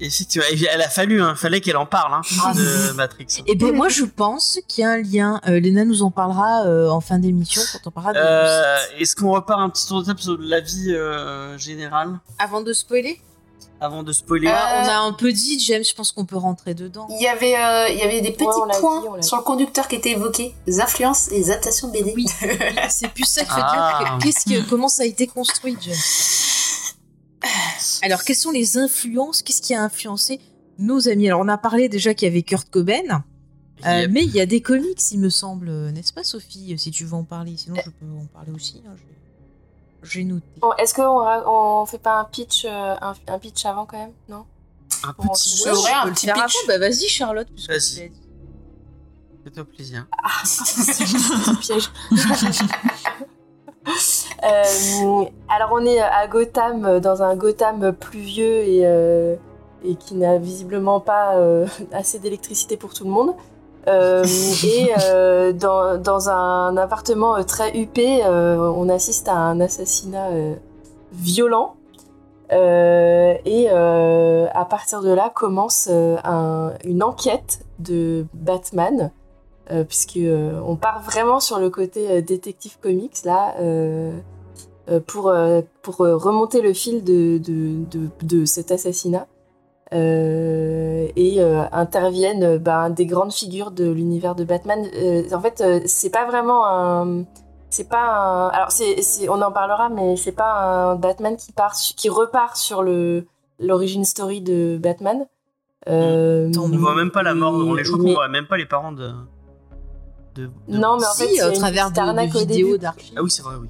[0.00, 0.40] Et si tu
[0.70, 3.42] elle a fallu, hein, fallait qu'elle en parle hein, Ah, de Matrix.
[3.46, 5.40] Et ben moi je pense qu'il y a un lien.
[5.48, 8.18] Euh, Léna nous en parlera euh, en fin d'émission quand on parlera de.
[8.22, 12.72] Euh, Est-ce qu'on repart un petit tour de table sur l'avis euh, général Avant de
[12.72, 13.20] spoiler?
[13.82, 16.74] Avant de spoiler Euh, On a un peu dit, James, je pense qu'on peut rentrer
[16.74, 17.06] dedans.
[17.18, 19.96] Il y avait, euh, il y avait des petits points dit, sur le conducteur qui
[19.96, 20.54] étaient évoqués.
[20.66, 22.12] Les influences et les adaptations BD.
[22.14, 22.26] Oui.
[22.90, 23.98] C'est plus ça fait Ah.
[24.02, 25.94] dire que- qu'est-ce que, comment ça a été construit, James?
[28.02, 29.42] Alors, quelles sont les influences?
[29.42, 30.40] Qu'est-ce qui a influencé
[30.78, 31.28] nos amis?
[31.28, 33.24] Alors, on a parlé déjà qu'il y avait Kurt Cobain.
[33.86, 36.74] Euh, mais il y a des comics, il me semble, euh, n'est-ce pas, Sophie?
[36.78, 38.82] Si tu veux en parler, sinon je peux en parler aussi.
[38.86, 39.04] hein, j'ai-
[40.02, 40.44] J'ai noté.
[40.60, 43.96] Bon, Est-ce qu'on ra- on fait pas un pitch, euh, un, un pitch avant quand
[43.98, 44.12] même?
[44.28, 44.44] Non?
[45.04, 46.36] Un Bon, petit je Ouais, un petit pitch.
[46.36, 46.46] avant.
[46.68, 47.48] Bah, vas-y, Charlotte.
[47.68, 48.10] Vas-y.
[49.44, 50.06] fais-toi plaisir.
[50.44, 51.04] C'est
[51.60, 51.88] piège.
[54.42, 59.36] Euh, alors on est à Gotham, euh, dans un Gotham pluvieux et, euh,
[59.84, 61.34] et qui n'a visiblement pas
[61.92, 63.34] assez d'électricité pour tout le monde.
[63.86, 64.92] Et
[65.54, 70.28] dans, un appartement très huppé, on assiste à un assassinat
[71.12, 71.74] violent.
[72.52, 79.10] Et à partir de là commence un- une enquête de Batman
[79.70, 83.54] euh, puisque euh, on part vraiment sur le côté euh, détective comics là
[85.06, 85.32] pour
[85.82, 89.26] pour remonter le fil de de, de, de cet assassinat
[89.92, 94.78] Euh, et euh, interviennent ben, des grandes figures de l'univers de Batman.
[94.94, 97.24] Euh, en fait, c'est pas vraiment un
[97.70, 100.52] c'est pas un alors c'est c'est- on en parlera mais c'est pas
[100.92, 103.26] un Batman qui part qui repart sur le
[103.58, 105.26] l'origin story de Batman.
[106.64, 107.54] On ne voit même pas la mort.
[107.54, 109.08] On les, je crois qu'on voit même pas les parents de.
[110.34, 111.94] De, de- Non, mais en Si, fait, au une travers de,
[112.32, 113.14] de vidéos d'archives.
[113.16, 113.68] Ah oui, c'est vrai, oui.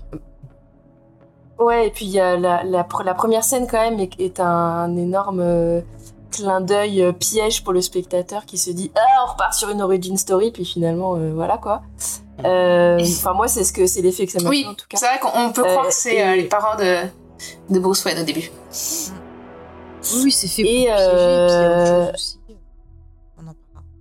[1.58, 4.18] Ouais, et puis il y a la, la, pr- la première scène quand même est,
[4.18, 5.82] est un, énorme euh,
[6.30, 9.82] clin d'œil euh, piège pour le spectateur qui se dit ah on repart sur une
[9.82, 11.82] origin story puis finalement euh, voilà quoi.
[12.46, 14.86] Euh, Enfin moi c'est ce que c'est l'effet que ça m'a Oui, fait en tout
[14.88, 14.96] cas.
[14.96, 16.96] c'est vrai qu'on peut Euh, croire que c'est et- euh, les parents de,
[17.74, 18.50] de Bruce Wayne au début.
[20.14, 22.38] Oui, oui, c'est fait Et, pour piéger, et puis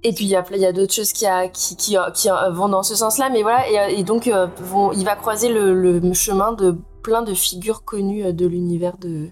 [0.04, 2.30] Et puis il y a, il y a d'autres choses qui, a, qui, qui, qui,
[2.30, 5.50] euh, vont dans ce sens-là, mais voilà, et, et donc euh, vont, il va croiser
[5.50, 9.28] le, le chemin de plein de figures connues euh, de l'univers de,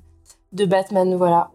[0.51, 1.51] de Batman, voilà.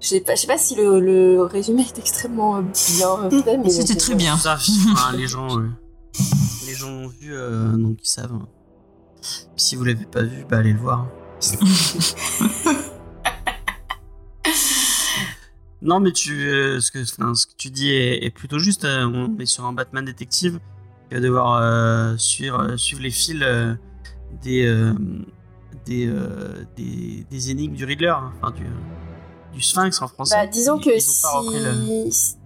[0.00, 3.42] Je sais pas, je sais pas si le, le résumé est extrêmement euh, bien euh,
[3.42, 4.36] fait, mais C'était très bien.
[4.36, 4.58] Ça,
[4.92, 5.70] enfin, les gens, euh,
[6.66, 8.38] les gens l'ont vu, euh, donc ils savent.
[9.22, 11.06] Puis si vous l'avez pas vu, bah allez le voir.
[15.84, 18.84] non, mais tu, euh, ce que, enfin, ce que tu dis est, est plutôt juste.
[18.84, 20.58] euh, on est sur un Batman détective
[21.08, 23.38] qui va devoir euh, suivre, suivre les fils
[24.42, 24.66] des,
[25.86, 26.10] des,
[26.76, 28.64] des, des énigmes du Riddler, hein, enfin du,
[29.52, 30.34] du Sphinx en français.
[30.36, 32.36] Bah, disons Ils- que ils repris le- si.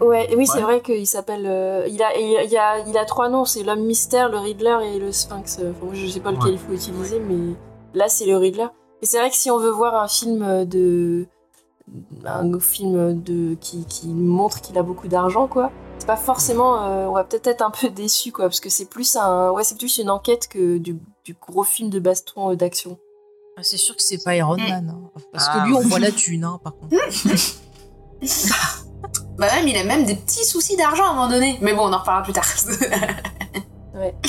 [0.00, 1.40] Ouais, oui, c'est vrai qu'il s'appelle.
[1.88, 4.98] il, a, il, il a, il a trois noms c'est l'homme mystère, le Riddler et
[5.00, 5.58] le Sphinx.
[5.58, 6.52] Enfin, je sais pas lequel Ouais.
[6.52, 7.56] il faut utiliser, mais
[7.94, 8.68] là, c'est le Riddler.
[9.02, 11.26] Et c'est vrai que si on veut voir un film de.
[12.24, 15.70] Un film de, qui, qui montre qu'il a beaucoup d'argent, quoi.
[15.98, 16.84] C'est pas forcément.
[16.84, 19.50] euh, on va peut-être être un peu déçu, quoi, parce que c'est plus un.
[19.50, 22.98] Ouais, c'est plus une enquête que du, du gros film de baston euh, d'action.
[23.56, 24.94] Ah, C'est sûr que c'est pas Iron Man.
[24.94, 25.20] hein.
[25.32, 26.94] Parce Ah, que lui, on voit la thune, hein, par contre.
[29.38, 31.56] Bah même, il a même des petits soucis d'argent à un moment donné.
[31.60, 32.44] Mais bon, on en reparlera plus tard.
[33.94, 34.14] Ouais.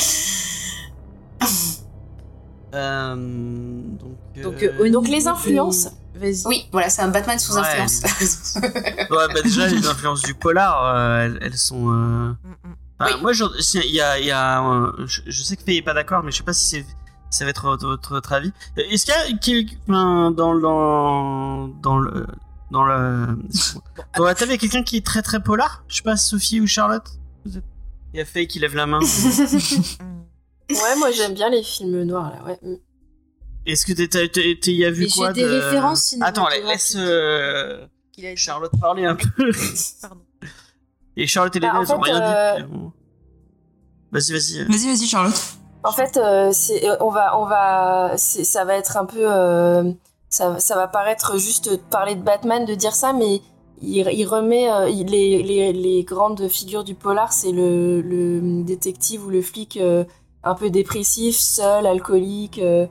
[2.76, 5.90] Euh, donc, Donc, euh, les influences.
[6.16, 6.42] Vas-y.
[6.46, 8.56] oui, voilà, c'est un Batman sous Ouais, influence.
[8.62, 11.90] ouais, bah déjà, les influences du polar, euh, elles, elles sont.
[11.92, 12.76] euh, Mm, mm.
[13.00, 13.22] enfin, Oui.
[13.22, 13.32] Moi,
[13.86, 14.20] il y a.
[14.20, 16.54] y a euh, je, je sais que Faye est pas d'accord, mais je sais pas
[16.54, 16.86] si c'est.
[17.32, 18.52] Ça va être votre, votre, votre avis.
[18.76, 22.26] Est-ce qu'il y a quel- enfin, dans, dans, dans le.
[22.72, 23.38] Dans le.
[24.18, 25.84] Dans la table, il y a quelqu'un qui est très très polar?
[25.88, 27.08] Je sais pas, Sophie ou Charlotte?
[27.46, 27.64] Vous êtes-
[28.14, 29.00] Il y a Faye qui lève la main.
[30.72, 32.60] Ouais, moi, j'aime bien les films noirs, là, ouais.
[33.72, 36.14] Est-ce que t'es- t'as- t'es- t'es- y a vu Mais j'ai quoi des de- références
[36.22, 36.66] Attends, cinématographiques.
[36.68, 38.38] laisse euh, Qu'il a dit.
[38.38, 39.52] Charlotte parler un peu.
[40.02, 40.22] Pardon.
[41.18, 42.74] Et Charlotte et les Bah, ont fait, rien euh, dit.
[44.12, 44.64] Vas-y, vas-y.
[44.66, 45.42] Vas-y, vas-y, Charlotte.
[45.84, 49.20] En fait, euh, c'est, euh, on va, on va, c'est- ça va être un peu,
[49.22, 49.92] euh,
[50.30, 53.42] ça, ça va paraître juste parler de Batman, de dire ça, mais
[53.82, 58.64] il, il remet euh, il- les, les, les grandes figures du polar, c'est le, le
[58.64, 60.04] détective ou le flic euh,
[60.44, 62.88] un peu dépressif, seul, alcoolique, euh,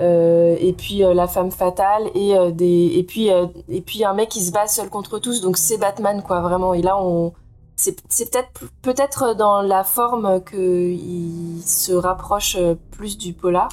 [0.00, 4.14] et puis euh, la femme fatale et euh, des, et puis euh, et puis un
[4.14, 5.40] mec qui se bat seul contre tous.
[5.40, 6.74] Donc c'est Batman quoi, vraiment.
[6.74, 7.32] Et là on
[7.76, 8.48] c'est peut-être
[8.82, 13.68] peut-être dans la forme que il se rapproche euh, plus du polar.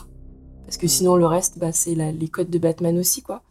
[0.65, 3.41] Parce que sinon le reste bah, c'est les codes de Batman aussi quoi.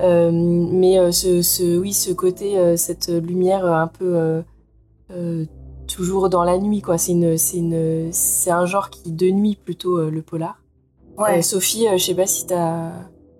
[0.00, 4.42] Euh, mais euh, ce, ce oui ce côté euh, cette lumière euh, un peu euh,
[5.10, 5.46] euh,
[5.86, 6.98] toujours dans la nuit quoi.
[6.98, 7.36] C'est une
[8.12, 10.60] c'est un genre qui de nuit plutôt euh, le polar
[11.18, 11.38] Ouais.
[11.38, 12.90] Euh, Sophie euh, je sais pas si t'as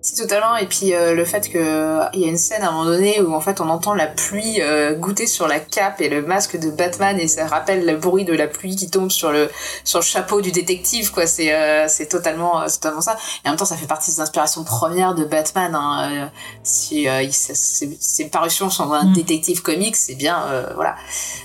[0.01, 0.55] Si totalement.
[0.57, 2.85] Et puis euh, le fait que euh, il y a une scène à un moment
[2.85, 6.21] donné où en fait on entend la pluie euh, goûter sur la cape et le
[6.21, 9.49] masque de Batman et ça rappelle le bruit de la pluie qui tombe sur le
[9.83, 11.27] sur le chapeau du détective quoi.
[11.27, 13.17] C'est euh, c'est totalement c'est totalement ça.
[13.43, 16.31] Et en même temps ça fait partie des inspirations premières de Batman hein,
[16.63, 19.13] si euh, il- ça- ses, ses parutions sont un Mm.
[19.13, 20.95] détective comics c'est bien euh, voilà.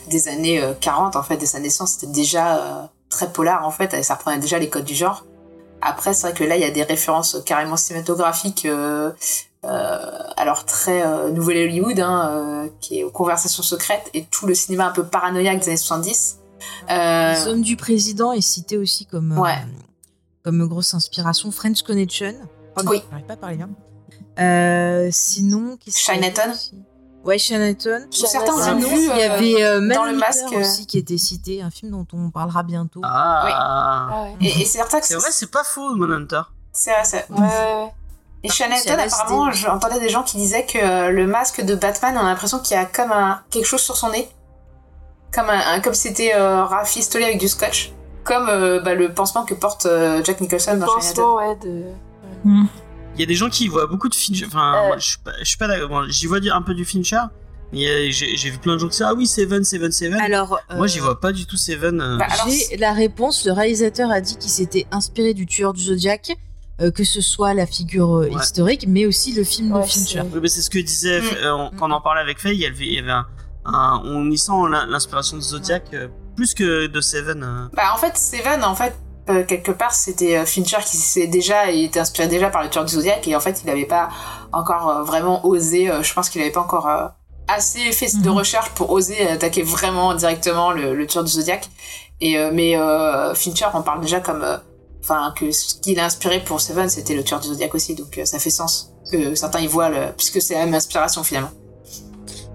[0.09, 3.71] Des années euh, 40 en fait dès sa naissance c'était déjà euh, très polar en
[3.71, 3.93] fait.
[3.95, 5.25] Et ça reprenait déjà les codes du genre
[5.83, 9.11] après, c'est vrai que là, il y a des références carrément cinématographiques, euh,
[9.65, 9.99] euh,
[10.37, 14.87] alors très euh, Nouvelle Hollywood, hein, qui est aux conversations secrètes, et tout le cinéma
[14.87, 16.39] un peu paranoïaque des années 70.
[16.91, 19.59] Euh, Les hommes du président est cité aussi comme, Ouais.
[20.45, 21.51] comme grosse inspiration.
[21.51, 22.35] French Connection.
[22.75, 23.03] Pardon, Oui.
[23.11, 23.71] j'arrive pas à parler bien.
[24.39, 26.53] Euh, sinon, avait Chinatown.
[27.25, 28.07] Ouais, Chinatown.
[28.11, 30.53] certains ont vu il y euh, avait euh, dans le masque.
[30.53, 33.01] euh, aussi qui était cité, un film dont on parlera bientôt.
[33.05, 33.45] Ah,
[34.11, 34.37] Ah ouais.
[34.41, 36.43] Et, et c'est vrai, c'est pas faux, Manhunter.
[36.73, 37.93] C'est vrai, c'est Ouais.
[38.45, 42.21] Et a apparemment, j'entendais des gens qui disaient que euh, le masque de Batman, on
[42.27, 44.29] a l'impression qu'il y a comme un, quelque chose sur son nez.
[45.33, 47.93] Comme un, un- comme c'était euh, rafistolé avec du scotch.
[48.25, 51.01] Comme euh, bah, le pansement que porte euh, Jack Nicholson dans Chinatown.
[51.15, 51.85] Pansement, ouais, de...
[53.15, 54.47] Il y a des gens qui voient beaucoup de Fincher.
[54.47, 54.87] Enfin, Euh.
[54.89, 55.89] moi, je suis pas, je suis pas d'accord.
[55.89, 57.21] Bon, j'y vois un peu du Fincher.
[57.73, 60.21] Mais euh, j'ai vu plein de gens qui disent Ah oui, Seven, Seven, Seven.
[60.21, 62.01] Alors, Moi, euh, j'y vois pas du tout Seven.
[62.01, 62.17] euh.
[62.19, 63.47] Bah, alors, J'ai la réponse.
[63.47, 66.33] Le réalisateur a dit qu'il s'était inspiré du tueur du Zodiac,
[66.83, 68.31] euh, que ce soit la figure Ouais.
[68.35, 70.05] historique, mais aussi le film Ouais, de Fincher.
[70.21, 71.25] c'est- Oui, mais c'est ce que disait Mm.
[71.45, 72.55] euh, on- quand on en parlait avec Faye.
[72.57, 73.27] Il y avait, il y avait un,
[73.65, 77.43] un- on y sent l'in- l'inspiration de Zodiac euh, plus que de Seven.
[77.43, 77.69] euh.
[77.75, 78.95] Bah en fait, Seven, en fait,
[79.29, 82.71] euh, quelque part, c'était euh, Fincher qui s'est déjà, il était inspiré déjà par le
[82.71, 84.09] tueur du Zodiac et en fait, il n'avait pas
[84.53, 85.91] encore euh, vraiment osé.
[86.03, 86.89] je pense qu'il n'avait pas encore
[87.49, 88.37] assez fait de Mhm.
[88.39, 91.69] recherche pour oser attaquer vraiment directement le, le tueur du Zodiac.
[92.21, 92.77] Et mais
[93.35, 94.45] Fincher en parle déjà comme,
[95.03, 98.21] enfin que ce qu'il a inspiré pour Seven, c'était le tueur du Zodiac aussi, donc
[98.25, 101.51] ça fait sens que certains y voient le, puisque c'est la même inspiration finalement.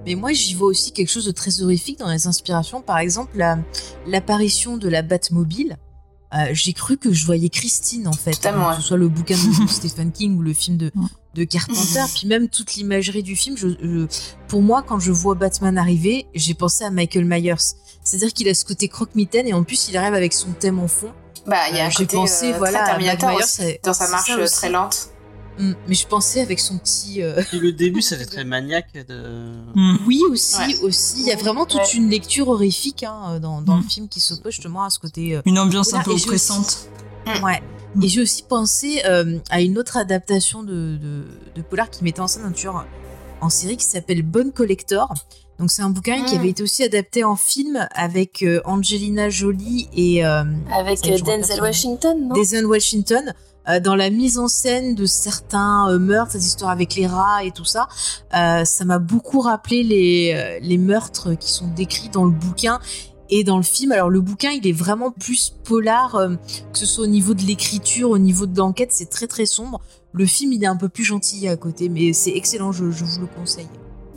[0.06, 2.82] Mais moi, j'y vois aussi quelque chose de très horrifique dans les inspirations.
[2.82, 3.58] Par exemple, la-
[4.08, 5.78] l'apparition de la Batmobile
[6.34, 9.36] euh, j'ai cru que je voyais Christine en fait, Totalement, que ce soit le bouquin
[9.36, 10.92] de Stephen King ou le film de,
[11.36, 13.56] de Carpenter, puis même toute l'imagerie du film.
[13.58, 14.08] Je, je-
[14.48, 17.56] pour moi, quand je vois Batman arriver, j'ai pensé à Michael Myers.
[18.04, 20.88] C'est-à-dire qu'il a ce côté croque-mitaine et en plus il arrive avec son thème en
[20.88, 21.12] fond.
[21.46, 23.80] Bah, il y a Euh, un j'ai côté pensé, euh, voilà, très à Terminator Myers,
[23.84, 24.54] dans sa marche euh, aussi.
[24.56, 25.10] très lente.
[25.60, 27.22] Mm, mais je pensais avec son petit.
[27.24, 29.54] euh, Et le début, ça fait très maniaque de.
[30.06, 30.80] Oui, aussi, Ouais.
[30.84, 31.22] aussi.
[31.22, 33.82] Il y a vraiment toute une lecture horrifique hein, dans, dans Mm.
[33.84, 35.36] le film qui s'oppose justement à ce côté.
[35.36, 36.90] euh, Une ambiance un peu oppressante.
[37.44, 37.62] Ouais.
[38.02, 41.24] Et j'ai aussi pensé euh, à une autre adaptation de, de,
[41.56, 42.86] de Polar qui mettait en scène un tueur
[43.42, 45.14] en série qui s'appelle Bonne Collector.
[45.60, 46.40] Donc c'est un bouquin qui Mm.
[46.40, 51.60] avait été aussi adapté en film avec euh, Angelina Jolie et euh, Avec euh, Denzel.
[51.62, 52.36] Washington, non?
[52.36, 53.34] Denzel Washington
[53.70, 57.44] euh, dans la mise en scène de certains euh, meurtres, cette histoire avec les rats
[57.44, 57.88] et tout ça.
[58.36, 62.80] Euh, ça m'a beaucoup rappelé les, les meurtres qui sont décrits dans le bouquin
[63.30, 63.92] et dans le film.
[63.92, 66.30] Alors le bouquin, il est vraiment plus polar, euh,
[66.72, 69.82] que ce soit au niveau de l'écriture, au niveau de l'enquête, c'est très très sombre.
[70.14, 73.04] Le film, il est un peu plus gentil à côté, mais c'est excellent, je, je
[73.04, 73.68] vous le conseille.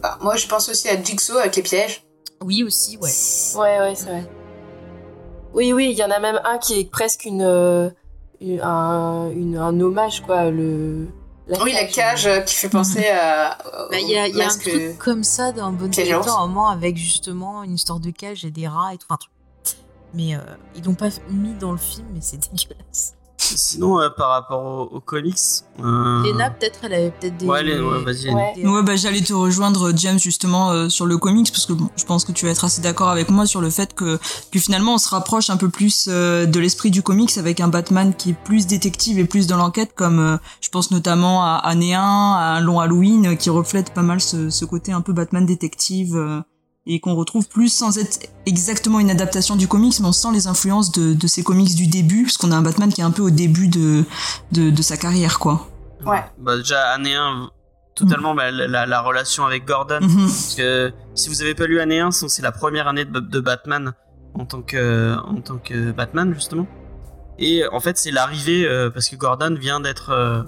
[0.00, 2.04] Bah, moi, je pense aussi à Jigsaw avec les pièges.
[2.42, 3.10] Oui aussi, ouais.
[3.56, 4.30] Ouais, ouais, c'est vrai.
[5.52, 7.92] Oui, oui, il y en a même un qui est presque une, euh, une-
[8.62, 10.50] un, une- un hommage, quoi.
[10.50, 11.08] Le,
[11.62, 13.58] oui, la cage euh, qui fait penser à.
[13.90, 16.28] Bah, Il y a, il y a un truc comme ça dans Bonne ours.
[16.28, 19.06] un moment avec justement une histoire de cage et des rats et tout.
[19.08, 19.30] Enfin, un truc.
[20.14, 20.38] Mais euh,
[20.76, 23.14] ils l'ont pas mis dans le film, mais c'est dégueulasse.
[23.40, 24.62] Sinon, euh, par rapport
[24.92, 25.36] aux, aux comics.
[25.82, 27.46] euh, Léna, peut-être, elle avait peut-être des.
[27.46, 28.52] Ouais, Léna, ouais, vas-y, Ouais.
[28.54, 31.88] des- Ouais, bah, j'allais te rejoindre, James, justement, euh, sur le comics, parce que bon,
[31.96, 34.18] je pense que tu vas être assez d'accord avec moi sur le fait que,
[34.52, 37.68] que finalement, on se rapproche un peu plus euh, de l'esprit du comics avec un
[37.68, 41.56] Batman qui est plus détective et plus dans l'enquête, comme euh, je pense notamment à
[41.56, 45.00] Année 1, à un long Halloween, euh, qui reflète pas mal ce, ce côté un
[45.00, 46.40] peu Batman détective, euh,
[46.86, 50.46] et qu'on retrouve plus sans être exactement une adaptation du comics, mais on sent les
[50.46, 53.10] influences de, de ces comics du début, parce qu'on a un Batman qui est un
[53.10, 54.04] peu au début de,
[54.52, 55.68] de, de sa carrière, quoi.
[56.06, 56.24] Ouais.
[56.38, 57.50] Bah, déjà, année 1,
[57.94, 59.98] totalement bah, la, la- la relation avec Gordon.
[60.00, 60.20] Mhm.
[60.26, 63.40] Parce que si vous avez pas lu année 1, c'est la première année de, de
[63.40, 63.92] Batman
[64.34, 66.66] en tant, que, en tant que Batman, justement.
[67.38, 70.10] Et en fait, c'est l'arrivée, euh, parce que Gordon vient d'être.
[70.10, 70.42] euh,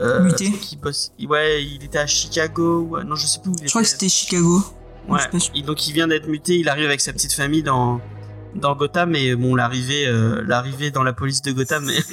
[0.00, 0.50] euh, Muté.
[0.52, 1.12] Qui bosse.
[1.28, 2.98] Ouais, il était à Chicago.
[3.04, 3.92] Non, je sais plus où il Je crois que était.
[3.94, 4.62] c'était Chicago.
[5.08, 5.62] Ouais.
[5.62, 8.00] Donc il vient d'être muté, il arrive avec sa petite famille dans
[8.54, 12.04] dans Gotham et bon l'arrivée euh, l'arrivée dans la police de Gotham est,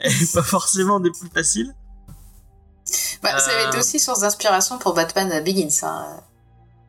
[0.00, 1.74] elle est pas forcément des plus faciles.
[3.22, 3.68] Bah, Ça avait Euh.
[3.68, 5.68] été aussi source d'inspiration pour Batman Begins.
[5.82, 6.20] hein.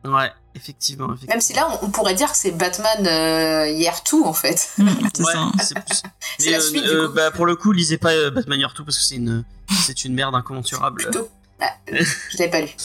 [0.04, 1.34] Ouais, effectivement, effectivement.
[1.34, 4.68] Même si là, on, on pourrait dire que c'est Batman euh, Year 2, en fait.
[4.78, 7.14] Mm, c'est Ouais, la euh, suite, euh, du coup.
[7.14, 9.44] bah, pour le coup, lisez pas euh, Batman Year 2 parce que c'est une
[9.84, 11.02] c'est une merde incommensurable.
[11.02, 11.28] Plutôt.
[11.60, 12.68] Ah, je l'avais pas lu.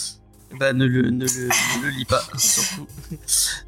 [0.59, 2.87] Bah ne le ne le, ne le lis pas surtout.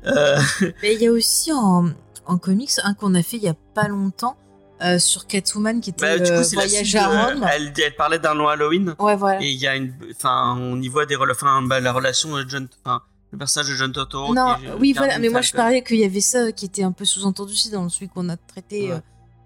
[0.05, 0.39] Euh,
[0.83, 1.89] Mais il y a aussi en,
[2.25, 4.37] en comics un qu'on a fait il y a pas longtemps
[4.81, 7.47] euh, sur Catwoman qui était bah, du coup, c'est la Voyage à de- Rome.
[7.51, 8.93] elle, elle parlait d'un long Halloween.
[8.99, 9.41] Ouais, voilà.
[9.41, 12.45] Et il y a une, enfin, on y voit des, enfin, bah, la relation de
[12.47, 13.01] John, enfin,
[13.31, 14.33] le personnage de John Totoro.
[14.35, 16.83] Non, qui est- oui, voilà, mais moi je parlais qu'il y avait ça qui était
[16.83, 19.01] un peu sous-entendu aussi dans celui qu'on a traité Ouais.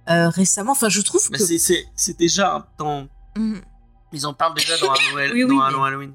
[0.10, 0.72] euh, récemment.
[0.72, 1.44] Enfin, je trouve Mais que.
[1.46, 3.08] c'est, déjà un temps.
[3.38, 3.62] Mhm.
[4.12, 6.14] Ils en parlent déjà dans un Noël, Oui, oui, dans un mais- long Halloween.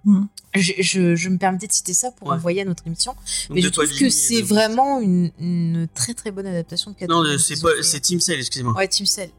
[0.54, 2.34] Je, je, je me permettais de citer ça pour Ouais.
[2.34, 3.12] envoyer à notre émission.
[3.12, 6.96] Donc, mais je trouve que c'est de- vraiment une, une très très bonne adaptation de
[7.06, 7.38] Non, Catwoman.
[7.38, 7.82] c'est ont pas, fait.
[7.82, 8.72] c'est Team Cell, excusez-moi.
[8.74, 9.30] Ouais, Team Cell.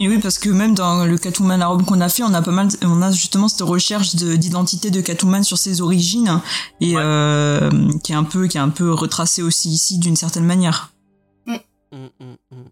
[0.00, 2.42] Et oui, parce que même dans le Catwoman à Rome qu'on a fait, on a
[2.42, 6.40] pas mal, on a justement cette recherche de- d'identité de, Catwoman sur ses origines
[6.80, 7.02] et Ouais.
[7.04, 7.70] euh,
[8.02, 10.92] qui est un peu, qui est un peu retracée aussi ici d'une certaine manière.
[11.46, 11.58] Hum,
[11.92, 12.64] hum, hum.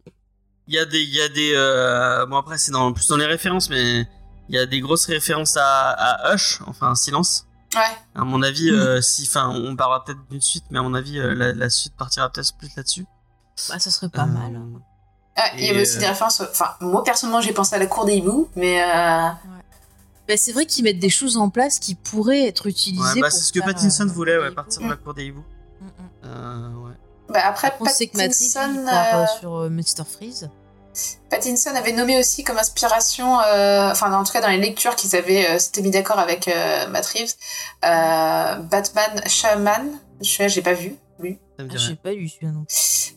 [0.67, 3.17] Il y a des, il y a des, euh, bon après c'est dans, plus dans
[3.17, 4.07] les références, mais
[4.51, 7.47] il y a des grosses références à, à Hush, enfin Silence.
[7.75, 7.81] Ouais.
[8.17, 8.79] À mon avis, Mhm.
[8.79, 11.71] euh, si, enfin, on parlera peut-être d'une suite, mais à mon avis, euh, la, la
[11.71, 13.07] suite partira peut-être plus là-dessus.
[13.69, 14.61] Bah, ça serait pas Euh, mal.
[15.37, 16.41] Ah, il y avait aussi des références.
[16.41, 18.83] Enfin, moi personnellement, j'ai pensé à la cour des hiboux, mais.
[18.83, 19.29] Euh...
[20.29, 23.03] Bah, c'est vrai qu'ils mettent des choses en place qui pourraient être utilisées.
[23.15, 25.27] Ouais, bah, pour c'est ce que Pattinson euh, voulait, ouais, partir de la cour des
[25.27, 25.45] hiboux.
[25.81, 25.91] Mm, mm.
[26.25, 26.93] Euh, ouais.
[27.29, 30.05] Bah, après, On sait que Matt Reeves, Pattinson, il part euh, euh, sur euh, Mr.
[30.11, 30.51] Freeze.
[31.31, 35.15] Pattinson avait nommé aussi comme inspiration, euh, enfin en tout cas dans les lectures qu'ils
[35.17, 37.35] avaient, euh, s'étaient mis d'accord avec euh, Matt Reeves,
[37.85, 39.91] euh, Batman Shaman,
[40.21, 41.63] je j'ai pas vu, lui, Ah.
[41.77, 42.65] J'ai pas lu celui-là non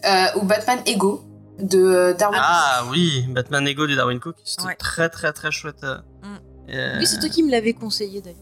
[0.05, 1.23] euh, ou Batman Ego
[1.59, 2.39] de Darwin.
[2.41, 4.75] Ah oui, Batman Ego de Darwin Cook, c'était Ouais.
[4.75, 5.81] très très très chouette.
[5.83, 6.37] Mm.
[6.69, 8.39] Euh, Oui, c'est toi qui me l'avais conseillé d'ailleurs.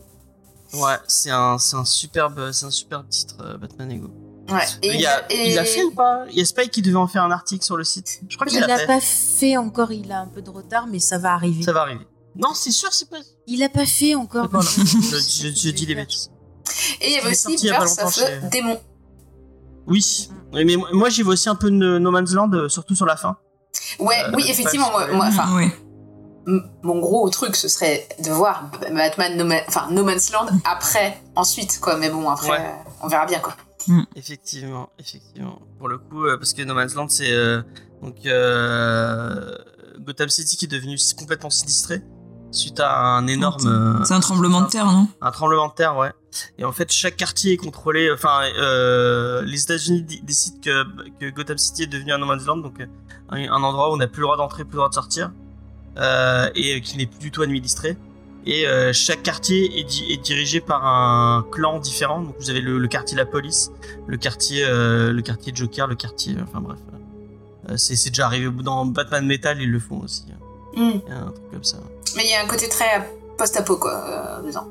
[0.73, 4.09] Ouais, c'est un, c'est un superbe, c'est un superbe titre, euh, Batman Ego.
[4.51, 4.59] Ouais.
[4.81, 6.25] Et il, a, et- il a fait ou pas?
[6.29, 8.21] Il y a Spike qui devait en faire un article sur le site.
[8.27, 8.85] Je crois qu'il l'a fait.
[8.87, 11.63] pas fait encore, il a un peu de retard, mais ça va arriver.
[11.63, 12.05] Ça va arriver.
[12.35, 13.17] Non, c'est sûr, c'est pas.
[13.47, 14.47] Il a pas fait encore.
[14.49, 14.67] Voilà.
[14.77, 16.31] mais je, dis les bêtises.
[17.01, 18.39] Et il y avait aussi sorti il y a pas Birth longtemps of chez- a
[18.49, 18.79] Démon.
[19.87, 20.29] Oui.
[20.53, 23.05] Oui, mais moi, j'y vois aussi un peu de No Man's Land, euh, surtout sur
[23.05, 23.37] la fin.
[23.99, 25.17] Ouais, Euh, oui, pas effectivement, moi, spoiler.
[25.17, 25.71] moi, enfin, Ouais.
[26.47, 31.17] m- mon gros truc, ce serait de voir Batman No, Man- no Man's Land après,
[31.35, 31.97] ensuite, quoi.
[31.97, 32.57] Mais bon, après, Ouais.
[32.59, 33.55] euh, on verra bien, quoi.
[34.15, 35.61] Effectivement, effectivement.
[35.77, 37.61] Pour le coup, euh, parce que No Man's Land, c'est euh,
[38.01, 39.55] donc euh,
[39.99, 42.01] Gotham City qui est devenu complètement sinistré
[42.51, 44.01] suite à un énorme.
[44.03, 45.07] C'est un tremblement de terre, non?
[45.21, 46.11] un tremblement de terre, ouais.
[46.57, 48.11] Et en fait, chaque quartier est contrôlé.
[48.11, 52.57] Enfin, euh, les États-Unis décident que, que Gotham City est devenu un no man's land,
[52.57, 52.85] donc
[53.29, 55.31] un, endroit où on n'a plus le droit d'entrer, plus le droit de sortir,
[55.97, 57.97] euh, et qui n'est plus du tout administré.
[58.45, 62.22] Et euh, chaque quartier est, di- est dirigé par un clan différent.
[62.22, 63.72] Donc vous avez le, le quartier La Police,
[64.07, 66.35] le quartier, euh, le quartier Joker, le quartier.
[66.43, 66.80] Enfin bref,
[67.69, 70.23] Euh, c'est déjà arrivé dans Batman Metal, ils le font aussi.
[70.76, 70.99] Hmm.
[71.05, 71.77] Il y a un truc comme ça.
[72.15, 73.07] Mais il y a un côté très
[73.38, 73.93] post-apo, quoi,
[74.41, 74.68] euh, dedans.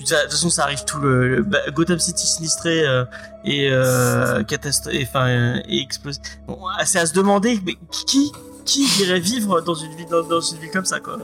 [0.00, 3.04] De toute façon, ça arrive tout le, le- bah, Gotham City sinistré euh,
[3.44, 6.20] et euh, catastrophe, enfin euh, et explosé.
[6.48, 7.76] Bon, c'est à se demander, mais
[8.06, 8.32] qui
[8.64, 11.18] qui irait vivre dans une ville dans, dans une ville comme ça quoi?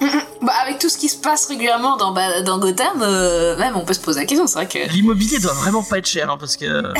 [0.42, 3.92] Bah, avec tout ce qui se passe régulièrement dans, dans Gotham, euh, même on peut
[3.92, 4.90] se poser la question, c'est vrai que.
[4.90, 6.66] L'immobilier doit vraiment pas être cher hein, parce que.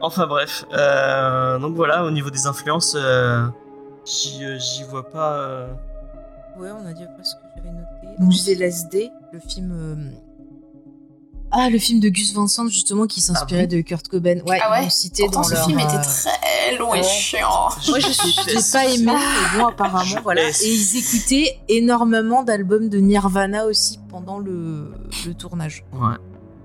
[0.00, 3.46] enfin bref, euh, donc voilà, au niveau des influences, euh,
[4.04, 5.32] j'y vois pas.
[5.34, 5.66] euh,
[6.58, 8.18] Ouais, on a dit après ce que j'avais noté.
[8.18, 10.12] Donc je disais LSD, le film.
[11.52, 14.40] Euh, Ah, le film de Gus Van Sant, justement, qui s'inspirait de Kurt Cobain.
[14.46, 16.94] Ouais, Ah ouais ils l'ont cité Pourtant, dans ce leur, film euh, était très long
[16.94, 17.04] et ouais.
[17.04, 17.68] chiant.
[17.88, 20.42] Moi, je n'ai pas aimé, mais bon, apparemment, voilà.
[20.48, 24.92] Et ils écoutaient énormément d'albums de Nirvana aussi pendant le,
[25.26, 25.84] le tournage.
[25.92, 26.16] Ouais.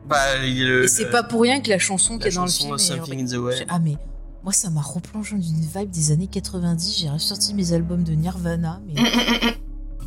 [0.08, 2.76] Bah, le- Et c'est pas pour rien que la chanson qui est dans le film.
[2.76, 3.66] est- Something in the Way.
[3.70, 3.96] Ah, mais
[4.44, 6.98] moi, ça m'a replongé dans une vibe des années 90.
[7.00, 8.96] J'ai ressorti mes albums de Nirvana, mais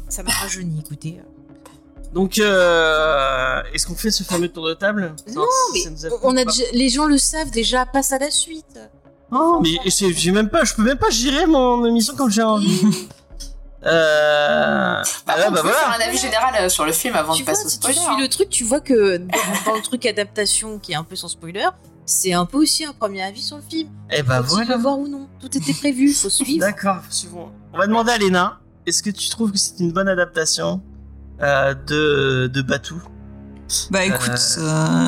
[0.09, 1.21] ça m'a rajeuni, écoutez.
[2.15, 5.15] Donc, euh, est-ce qu'on fait ce fameux tour de table?
[5.35, 5.43] Non,
[5.73, 8.19] si mais ça nous a on a déjà- les gens le savent déjà, passe à
[8.19, 8.79] la suite.
[9.33, 12.43] Oh, mais c'est- j'ai même pas, je peux même pas gérer mon émission comme j'ai
[12.43, 12.81] envie.
[13.85, 15.03] euh...
[15.03, 15.77] Ah, bah on peut voilà.
[15.77, 17.81] faire un avis général euh, sur le film avant tu de vois, passer au si
[17.81, 18.15] tu spoiler.
[18.15, 19.27] suis le truc, tu vois que dans,
[19.67, 21.67] dans le truc adaptation qui est un peu sans spoiler,
[22.07, 23.89] c'est un peu aussi un premier avis sur le film.
[24.11, 24.77] Eh bah Faut-il voilà.
[24.77, 26.61] le voir ou non Tout était prévu, faut suivre.
[26.61, 27.51] D'accord, suivons.
[27.73, 30.81] On va demander à Léna, est-ce que tu trouves que c'est une bonne adaptation?
[31.45, 32.97] Euh, de, de Batou
[33.91, 34.61] Bah écoute, Euh.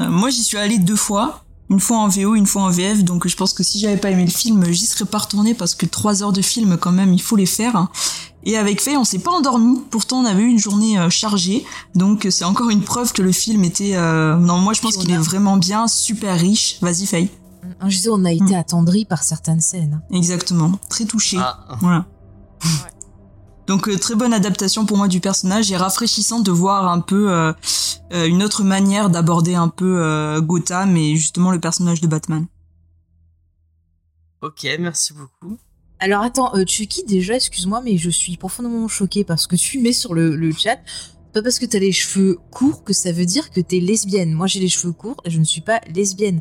[0.06, 1.42] euh, moi j'y suis allée deux fois.
[1.68, 4.10] Une fois en VO, une fois en VF, donc je pense que si j'avais pas
[4.10, 7.12] aimé le film, j'y serais pas retournée parce que trois heures de film quand même,
[7.12, 7.88] il faut les faire.
[8.44, 9.80] Et avec Faye, on s'est pas endormi.
[9.90, 11.64] Pourtant, on avait eu une journée euh, chargée,
[11.96, 13.96] donc c'est encore une preuve que le film était.
[13.96, 16.78] euh, Non, moi je pense qu'il est vraiment bien, super riche.
[16.82, 17.30] Vas-y Faye.
[17.82, 20.00] Je disais, on a été attendri par certaines scènes.
[20.12, 21.36] Exactement, très touché.
[21.40, 22.06] Ah, Voilà.
[23.66, 27.32] Donc euh, très bonne adaptation pour moi du personnage et rafraîchissant de voir un peu
[27.32, 27.52] euh,
[28.12, 32.46] euh, une autre manière d'aborder un peu euh, Gotham et justement le personnage de Batman.
[34.42, 35.58] ok, merci beaucoup.
[35.98, 37.34] Alors attends, euh, tu es qui déjà?
[37.34, 40.78] Excuse-moi, mais je suis profondément choquée parce que tu mets sur le, le chat.
[41.32, 44.32] Pas parce que t'as les cheveux courts que ça veut dire que t'es lesbienne.
[44.32, 46.40] Moi j'ai les cheveux courts et je ne suis pas lesbienne.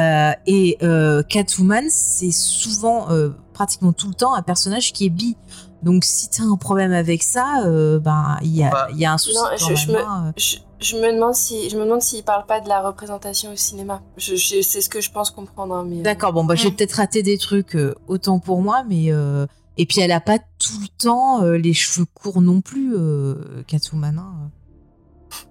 [0.00, 5.10] Euh, et euh, Catwoman, c'est souvent, euh, pratiquement tout le temps, un personnage qui est
[5.10, 5.36] bi.
[5.82, 9.04] Donc si t'as un problème avec ça, euh, ben il y, a- Bah, il y
[9.04, 9.36] a un souci.
[9.36, 10.32] Non, quand je, je me, hein.
[10.36, 13.56] je, je me demande si je me demande s'il parle pas de la représentation au
[13.56, 14.00] cinéma.
[14.16, 15.74] Je, je- c'est ce que je pense comprendre.
[15.74, 18.84] hein, mais euh, D'accord, bon bah j'ai peut-être raté des trucs euh, autant pour moi,
[18.88, 19.46] mais euh,
[19.76, 23.34] et puis elle a pas tout le temps euh, les cheveux courts non plus, euh,
[23.66, 24.18] Catwoman.
[24.18, 24.50] hein.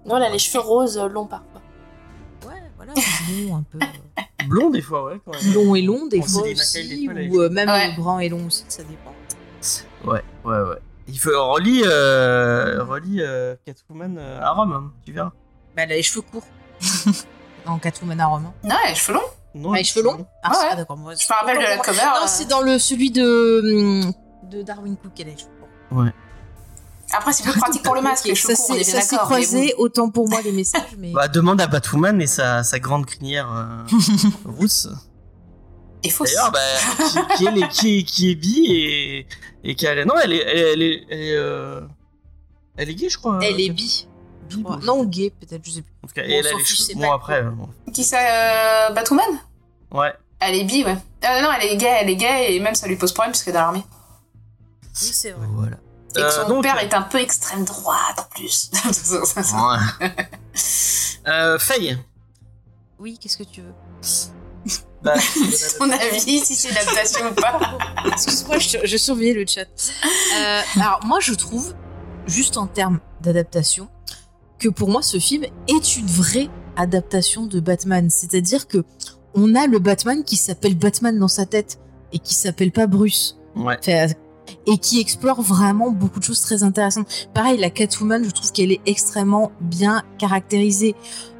[0.06, 1.60] non, elle a les cheveux roses longs parfois.
[2.46, 3.78] Ouais, voilà, long un peu.
[4.48, 5.20] Blond des fois, ouais.
[5.24, 5.52] Quand même.
[5.54, 7.94] long et long des On fois aussi, des fois, les ou euh, même Ouais.
[7.96, 9.12] grand et long aussi, ça dépend.
[10.04, 10.78] Ouais, ouais, ouais.
[11.08, 15.32] Il faut relis, euh, relis euh, Catwoman euh, à Rome, hein, tu verras.
[15.76, 16.46] Bah elle a les cheveux courts.
[17.66, 18.50] en Catwoman à Rome.
[18.64, 19.22] Non, les cheveux longs.
[19.54, 20.56] Non, Ah, les cheveux longs Ah, Ouais.
[20.60, 20.96] c'est- ah, d'accord.
[20.96, 21.98] moi, Je me rappelle de la cover.
[21.98, 24.02] Non, euh, c'est dans le celui de
[24.50, 25.50] de Darwin Cook qu'elle a les cheveux
[25.90, 26.04] courts.
[27.14, 29.08] Après, c'est plus pratique pour le masque, Ok, les cheveux ça courts, on est s'est
[29.16, 32.78] bien croisé, autant pour moi les messages, mais Bah, demande à Batwoman et sa, sa
[32.78, 33.82] grande crinière euh,
[34.46, 34.88] rousse.
[36.04, 36.32] Et fausse.
[36.34, 36.58] D'ailleurs, bah,
[37.08, 39.26] qui, qui est, les- qui, est- qui est bi et,
[39.64, 40.04] et qui a...
[40.04, 40.42] Non, elle est...
[40.42, 41.80] Elle est, elle est, elle est, euh,
[42.76, 43.38] elle est gay, je crois.
[43.42, 44.06] elle euh, est bi.
[44.58, 45.92] bon, Non, gay peut-être, je sais plus.
[46.02, 46.84] En tout cas, Bon, et elle a les cheveux...
[46.84, 47.42] c'est Bon, après...
[47.42, 47.68] euh, bon.
[47.92, 49.24] Qui ça euh, Batwoman?
[49.92, 50.12] Ouais.
[50.40, 50.96] Elle est bi, ouais.
[51.24, 53.44] Euh, non, elle est gay, elle est gay, et même ça lui pose problème parce
[53.44, 53.84] qu'elle est dans l'armée.
[55.00, 55.46] Oui, c'est vrai.
[55.52, 55.76] Voilà.
[56.10, 58.70] Et que Euh, son donc- père est un peu extrême droite en plus.
[60.04, 60.10] Ouais.
[61.28, 61.96] euh, Faye.
[62.98, 63.72] Oui, qu'est-ce que tu veux?
[65.02, 67.58] Bah, Son avis, si c'est une adaptation ou pas.
[68.06, 69.66] Excuse-moi, je, je surveillais le chat.
[70.36, 71.74] Euh, alors, moi, je trouve,
[72.26, 73.88] juste en termes d'adaptation,
[74.58, 78.08] que pour moi, ce film est une vraie adaptation de Batman.
[78.10, 78.84] C'est-à-dire que
[79.34, 81.78] on a le Batman qui s'appelle Batman dans sa tête
[82.12, 83.38] et qui s'appelle pas Bruce.
[83.56, 83.76] Ouais.
[83.78, 84.06] Enfin,
[84.66, 87.28] et qui explore vraiment beaucoup de choses très intéressantes.
[87.34, 90.94] Pareil, la Catwoman, je trouve qu'elle est extrêmement bien caractérisée.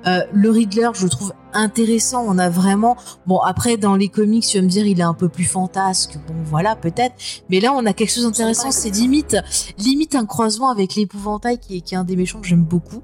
[0.06, 2.24] Euh, le Riddler, je le trouve intéressant.
[2.26, 2.96] On a vraiment,
[3.26, 6.18] bon après dans les comics, tu vas me dire, il est un peu plus fantasque.
[6.26, 7.14] Bon voilà, peut-être.
[7.50, 8.70] Mais là, on a quelque chose d'intéressant.
[8.70, 9.36] C'est limite,
[9.78, 13.02] limite un croisement avec l'épouvantail qui est, qui est un des méchants que j'aime beaucoup.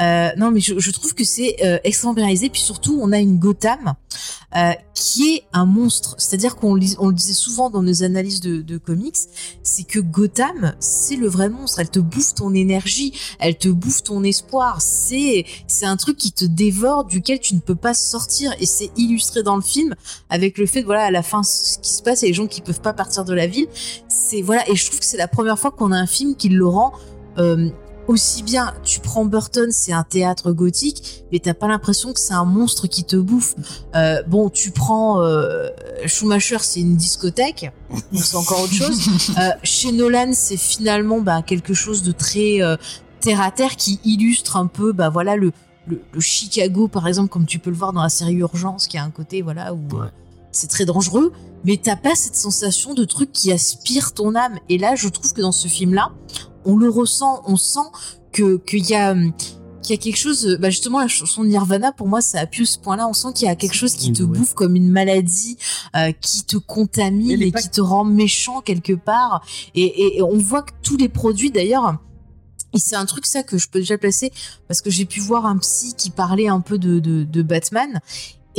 [0.00, 2.48] Euh, non, mais je, trouve que c'est euh, extrêmement réalisé.
[2.50, 3.94] Puis surtout, on a une Gotham
[4.56, 6.14] euh, qui est un monstre.
[6.18, 9.16] C'est-à-dire qu'on le disait souvent dans nos analyses de, comics,
[9.62, 11.80] c'est que Gotham, c'est le vrai monstre.
[11.80, 14.80] Elle te bouffe ton énergie, elle te bouffe ton espoir.
[14.80, 15.44] C'est
[15.82, 18.54] un truc qui te dévore, duquel tu ne peux pas sortir.
[18.60, 19.94] Et c'est illustré dans le film
[20.30, 22.60] avec le fait, voilà, à la fin, ce qui se passe, a les gens qui
[22.60, 23.66] peuvent pas partir de la ville.
[24.32, 26.92] Et je trouve que c'est la première fois qu'on a un film qui le rend
[27.38, 27.70] euh,
[28.08, 32.34] aussi bien, tu prends Burton, c'est un théâtre gothique, mais t'as pas l'impression que c'est
[32.34, 33.54] un monstre qui te bouffe.
[33.94, 35.68] Euh, bon, tu prends euh,
[36.06, 37.70] Schumacher, c'est une discothèque,
[38.12, 38.98] c'est encore autre chose.
[39.38, 42.76] Euh, chez Nolan, c'est finalement bah, quelque chose de très euh,
[43.20, 45.52] terre à terre qui illustre un peu, bah voilà le,
[45.86, 48.96] le, le Chicago par exemple, comme tu peux le voir dans la série Urgence, qui
[48.96, 50.06] a un côté voilà où euh,
[50.58, 51.32] c'est très dangereux,
[51.64, 54.58] mais t'as pas cette sensation de truc qui aspire ton âme.
[54.68, 56.12] Et là, je trouve que dans ce film-là,
[56.64, 57.88] on le ressent, on sent
[58.32, 59.32] que qu'il y a hum,
[59.82, 62.66] qu'il y a quelque chose, bah justement la chanson de Nirvana pour moi ça appuie
[62.66, 63.08] ce point-là.
[63.08, 65.56] On sent qu'il y a quelque chose qui te bouffe comme une maladie,
[65.96, 69.42] euh, qui te contamine et qui te rend méchant quelque part.
[69.74, 71.96] Et, et- et on voit que tous les produits d'ailleurs.
[72.74, 74.30] Et c'est un truc ça que je peux déjà placer
[74.66, 78.00] parce que j'ai pu voir un psy qui parlait un peu de, de, de Batman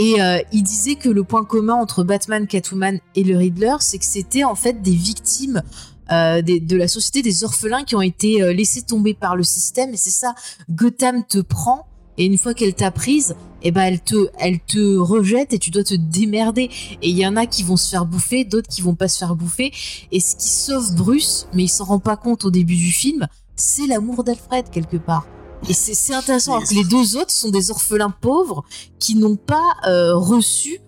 [0.02, 3.98] et euh, il disait que le point commun entre Batman, Catwoman et le Riddler, c'est
[3.98, 5.62] que c'était en fait des victimes
[6.10, 9.94] euh, de la société, des orphelins qui ont été euh, laissés tomber par le système.
[9.94, 10.36] Et c'est ça,
[10.72, 11.86] Gotham te prend
[12.18, 15.70] et une fois qu'elle t'a prise, eh ben elle te, elle te rejette et tu
[15.70, 16.70] dois te démerder.
[17.02, 19.18] Et il y en a qui vont se faire bouffer, d'autres qui vont pas se
[19.18, 19.74] faire bouffer.
[20.14, 23.28] Et ce qui sauve Bruce, mais il s'en rend pas compte au début du film,
[23.58, 25.28] c'est l'amour d'Alfred quelque part.
[25.68, 28.64] Et c'est intéressant, alors que les deux autres sont des orphelins pauvres
[28.98, 30.80] qui n'ont pas euh, reçu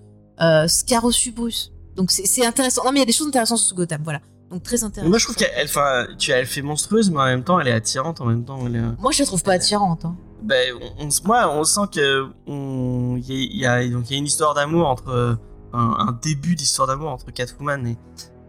[0.41, 1.71] euh, ce qu'a reçu Bruce.
[1.95, 2.83] Donc c'est intéressant.
[2.85, 4.21] Non mais il y a des choses intéressantes sur ce Gotham, voilà.
[4.49, 5.09] Donc très intéressant.
[5.09, 7.73] Moi, je trouve qu'elle, enfin, tu, elle fait monstrueuse, mais en même temps, elle est
[7.73, 8.19] attirante.
[8.21, 8.81] En même temps, elle est.
[9.01, 10.03] Moi je la trouve pas attirante.
[10.05, 10.15] Hein.
[10.41, 14.13] Ben, on, on- moi, on sent que on, il y, a- y a donc il
[14.13, 15.35] y a une histoire d'amour entre euh,
[15.73, 17.97] un, un début d'histoire d'amour entre Catwoman et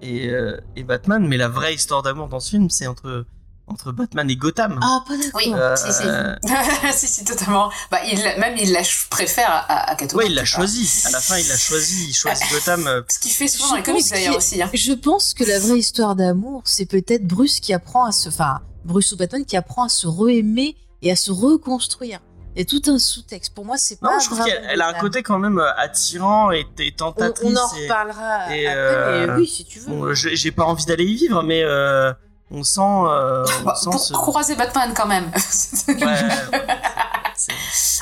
[0.05, 3.24] et, euh, et Batman, mais la vraie histoire d'amour dans ce film, c'est entre
[3.68, 4.78] entre Batman et Gotham.
[4.82, 5.30] Ah, pas d'accord.
[5.34, 6.02] Oui, Euh, si, si.
[6.05, 6.34] euh,
[6.93, 7.70] si, si, totalement.
[7.90, 10.24] Bah, il, même il la préfère à, à Catwoman.
[10.26, 11.02] Ouais, il l'a choisi.
[11.06, 12.09] À la fin, il l'a choisi.
[12.09, 12.86] Il choisit Gotham.
[12.86, 14.60] euh, Ce qu'il fait souvent dans les comics d'ailleurs aussi.
[14.62, 14.70] Hein.
[14.74, 18.60] Je pense que la vraie histoire d'amour, c'est peut-être Bruce qui apprend à se, enfin
[18.84, 22.20] Bruce ou Batman qui apprend à se re-aimer et à se reconstruire.
[22.55, 23.55] Il y a tout un sous-texte.
[23.55, 24.18] Pour moi, c'est Non, pas.
[24.18, 27.48] je trouve qu'elle elle a un côté quand même euh, attirant et, et On, tentatrice.
[27.51, 29.86] on en reparlera et, après, euh, mais oui, si tu veux.
[29.86, 32.12] Bon, j'ai j'ai pas envie d'aller y vivre, mais euh,
[32.53, 32.81] on sent.
[32.81, 35.31] euh, on Bah, sent pour ce- croiser Batman quand même.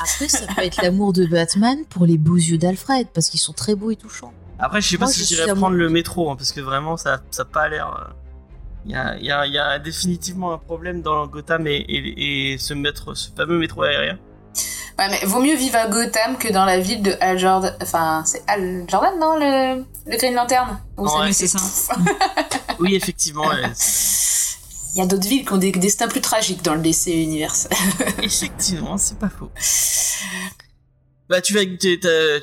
[0.01, 3.53] Après, ça peut être l'amour de Batman pour les beaux yeux d'Alfred, parce qu'ils sont
[3.53, 4.33] très beaux et touchants.
[4.59, 5.79] Après, je sais pas Moi, si je j'irais prendre amoureuse.
[5.79, 8.11] le métro, hein, parce que vraiment, ça, ça a pas l'air.
[8.85, 12.57] Il y a, y, a, y a définitivement un problème dans Gotham et, et, et
[12.57, 14.17] ce, métro, ce fameux métro aérien.
[15.01, 17.75] Ouais, mais vaut mieux vivre à Gotham que dans la ville de Al Jordan.
[17.81, 20.79] Enfin, c'est Al Jordan, non Le, le Green Lantern?
[20.95, 21.57] Ouais, c'est ça.
[22.79, 23.47] Oui, effectivement.
[23.47, 23.63] ouais.
[24.93, 27.67] Il y a d'autres villes qui ont des destins plus tragiques dans le DC Universe.
[28.21, 29.49] effectivement, c'est pas faux.
[31.29, 31.61] Bah, tu, vas,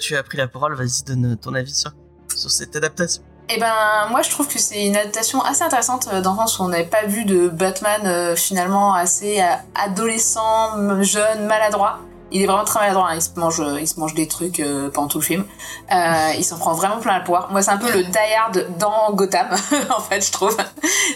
[0.01, 1.93] tu, as pris la parole, vas-y, donne ton avis sur,
[2.35, 3.23] sur cette adaptation.
[3.51, 6.59] Eh ben, moi, je trouve que c'est une adaptation assez intéressante euh, dans le sens
[6.59, 9.45] où on n'avait pas vu de Batman euh, finalement assez euh,
[9.75, 12.01] adolescent, jeune, maladroit.
[12.31, 13.09] Il est vraiment très maladroit.
[13.11, 13.15] hein.
[13.15, 15.45] Il se mange, euh, il se mange des trucs euh, pendant tout le film.
[15.93, 17.49] Euh, il s'en prend vraiment plein la poire.
[17.51, 19.49] Moi, c'est un peu le Die Hard dans Gotham,
[19.97, 20.57] en fait, je trouve.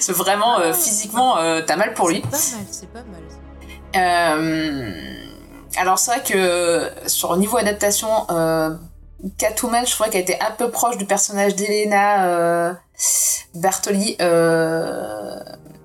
[0.01, 2.21] C'est vraiment euh, physiquement, euh, t'as mal pour lui.
[2.21, 2.41] Pas mal,
[2.71, 3.21] c'est pas mal.
[3.95, 4.91] Euh,
[5.77, 8.71] alors c'est vrai que sur niveau adaptation, euh,
[9.37, 12.73] Catwoman, je trouvais qu'elle était un peu proche du personnage d'Elena euh,
[13.55, 15.39] Bartoli, euh,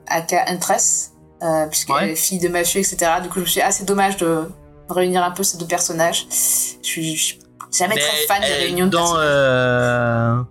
[0.08, 1.12] aka Huntress,
[1.44, 2.98] euh, puisqu'elle est fille de mafieux, etc.
[3.22, 4.50] Du coup, je me suis dit, ah, c'est dommage de
[4.90, 6.26] réunir un peu ces deux personnages.
[6.32, 7.40] Je suis, je suis
[7.78, 9.26] jamais Mais très fan des elle- réunions de dans, personnages.
[9.28, 10.42] euh,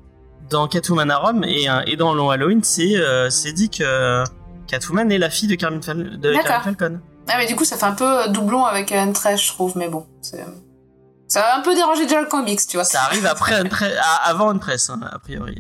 [0.51, 4.25] dans Catwoman à Rome et, et dans Long Halloween, c'est euh, c'est dit que
[4.67, 6.33] Catwoman est la fille de Carmine, Fal- de.
[6.35, 7.01] Carmine Falcon.
[7.29, 10.07] Ah, mais du coup, ça fait un peu doublon avec Huntress, je trouve, mais bon.
[11.29, 12.85] Ça va un peu déranger déjà le comics, tu vois.
[12.85, 13.55] Ça arrive après
[13.99, 15.57] à- avant Huntress, hein, a priori.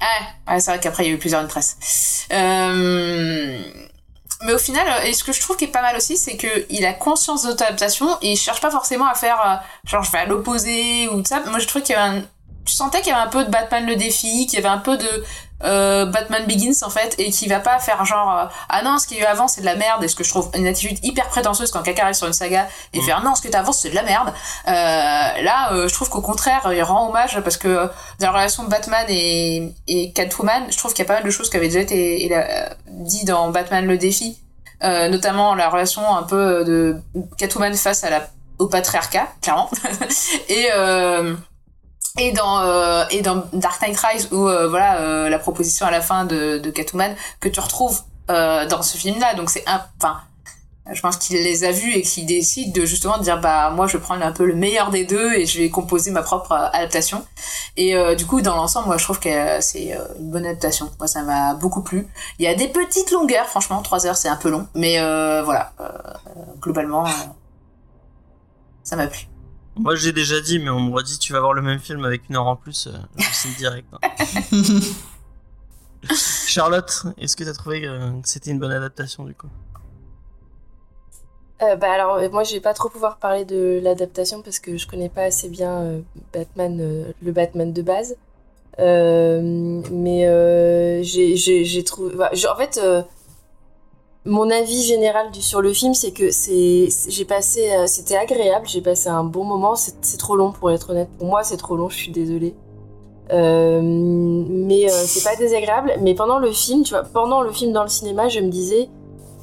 [0.00, 2.26] Ouais, ouais c'est vrai qu'après il y a eu plusieurs Huntress.
[2.32, 3.58] Euh...
[4.44, 6.36] Mais au final, euh, et ce que je trouve qui est pas mal aussi, c'est
[6.36, 10.02] que il a conscience de l'adaptation et il cherche pas forcément à faire euh, genre
[10.02, 11.40] je vais à l'opposé ou tout ça.
[11.46, 12.22] Moi, je trouve qu'il y avait un...
[12.64, 14.78] tu sentais qu'il y avait un peu de Batman le défi, qu'il y avait un
[14.78, 15.24] peu de
[15.62, 19.06] euh, Batman Begins en fait, et qui va pas faire genre euh, ah non ce
[19.06, 20.66] qu'il y a eu avant c'est de la merde, et ce que je trouve une
[20.66, 23.60] attitude hyper prétentieuse quand quelqu'un arrive sur une saga et faire non ce que t'as
[23.60, 24.32] avant c'est de la merde.
[24.68, 27.86] Euh, là, euh, je trouve qu'au contraire il rend hommage parce que euh,
[28.20, 31.24] dans la relation de Batman et, et Catwoman, je trouve qu'il y a pas mal
[31.24, 34.38] de choses qui avaient déjà été euh, dit dans Batman le défi,
[34.82, 36.96] euh, notamment la relation un peu de
[37.38, 38.26] Catwoman face à la
[38.58, 39.70] au patriarcat clairement.
[40.48, 41.34] Et euh,
[42.18, 45.90] et dans euh, et dans Dark Knight Rise où euh, voilà euh, la proposition à
[45.90, 49.68] la fin de, de Catwoman que tu retrouves euh, dans ce film là donc c'est
[49.68, 50.20] un enfin
[50.92, 53.96] je pense qu'il les a vus et qu'il décide de justement dire bah moi je
[53.96, 56.68] vais prendre un peu le meilleur des deux et je vais composer ma propre euh,
[56.72, 57.24] adaptation.
[57.78, 60.90] Et euh, du coup dans l'ensemble moi je trouve que c'est une bonne adaptation.
[60.98, 62.06] Moi ça m'a beaucoup plu.
[62.38, 64.68] Il y a des petites longueurs franchement trois heures c'est un peu long.
[64.74, 64.98] Mais
[65.42, 65.72] voilà
[66.60, 67.06] globalement
[68.82, 69.26] ça m'a plu
[69.76, 72.28] Moi, j'ai déjà dit, mais on m'aurait dit tu vas voir le même film avec
[72.28, 72.86] une heure en plus.
[72.86, 73.88] euh, je signe direct.
[73.92, 73.98] hein.
[76.46, 79.48] Charlotte, est-ce que t'as trouvé euh, que c'était une bonne adaptation du coup?
[81.62, 84.86] Euh, bah alors moi je vais pas trop pouvoir parler de l'adaptation parce que je
[84.88, 86.00] connais pas assez bien euh,
[86.32, 88.16] Batman euh, le Batman de base
[88.80, 89.40] Euh,
[89.92, 93.02] mais euh, j'ai trouvé bah, en fait euh,
[94.26, 98.66] mon avis général du, sur le film c'est que c'est j'ai passé euh, c'était agréable
[98.66, 101.76] j'ai passé un bon moment c'est trop long pour être honnête pour moi c'est trop
[101.76, 102.54] long je suis désolée
[103.32, 107.72] Euh, mais euh, c'est pas désagréable mais pendant le film tu vois pendant le film
[107.72, 108.88] dans le cinéma je me disais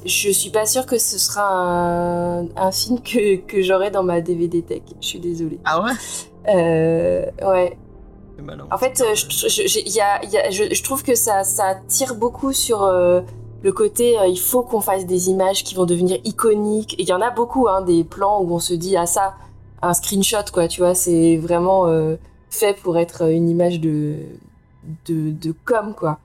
[0.04, 4.20] je suis pas sûre que ce sera un, un film que, que j'aurai dans ma
[4.20, 4.82] DVD tech.
[5.00, 5.60] Je suis désolée.
[5.64, 5.92] Ah ouais?
[6.48, 7.78] Euh, ouais.
[8.72, 11.14] En fait, je, je, je- il y a- il y a- je- je trouve que
[11.14, 12.82] ça, ça tire beaucoup sur
[13.62, 16.94] le côté euh, il faut qu'on fasse des images qui vont devenir iconiques.
[16.98, 19.34] Et il y en a beaucoup, hein, des plans où on se dit ah ça,
[19.82, 22.16] un screenshot quoi, tu vois, c'est vraiment euh,
[22.50, 24.16] fait pour être une image de,
[25.06, 26.18] de, de com quoi.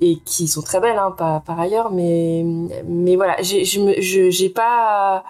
[0.00, 2.44] Et qui sont très belles hein, par, par ailleurs, mais,
[2.86, 5.24] mais voilà, j'ai je pas.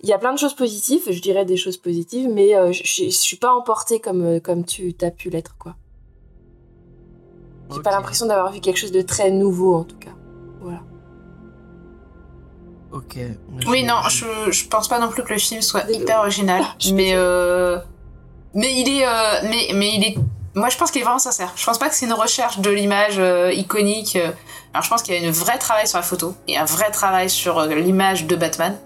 [0.00, 3.10] Il y a plein de choses positives, je dirais des choses positives, mais euh, je,
[3.10, 5.74] suis pas emportée comme, euh, comme tu as pu l'être, quoi.
[7.74, 10.14] J'ai pas l'impression d'avoir vu quelque chose de très nouveau, en tout cas.
[10.60, 10.82] Voilà.
[12.96, 13.16] Ok.
[13.68, 16.92] Oui, non, je, je pense pas non plus que le film soit hyper original, Je
[16.94, 17.78] mais euh,
[18.54, 20.16] mais il est euh, mais mais il est
[20.54, 21.52] moi je pense qu'il est vraiment sincère.
[21.56, 24.16] Je pense pas que c'est une recherche de l'image euh, iconique.
[24.72, 26.90] Alors je pense qu'il y a un vrai travail sur la photo et un vrai
[26.90, 28.78] travail sur euh, l'image de Batman,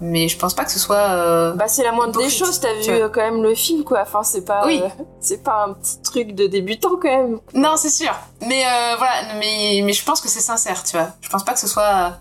[0.00, 2.72] mais je pense pas que ce soit euh, Bah, c'est la moindre des choses, t'as
[2.74, 4.00] vu quand même le film, quoi.
[4.02, 4.80] Enfin, c'est pas, Oui.
[4.82, 4.88] euh,
[5.20, 7.40] c'est pas un petit truc de débutant, quand même.
[7.52, 8.14] Non, c'est sûr.
[8.46, 11.08] Mais euh, voilà, mais, mais je pense que c'est sincère, tu vois.
[11.20, 12.12] Je pense pas que ce soit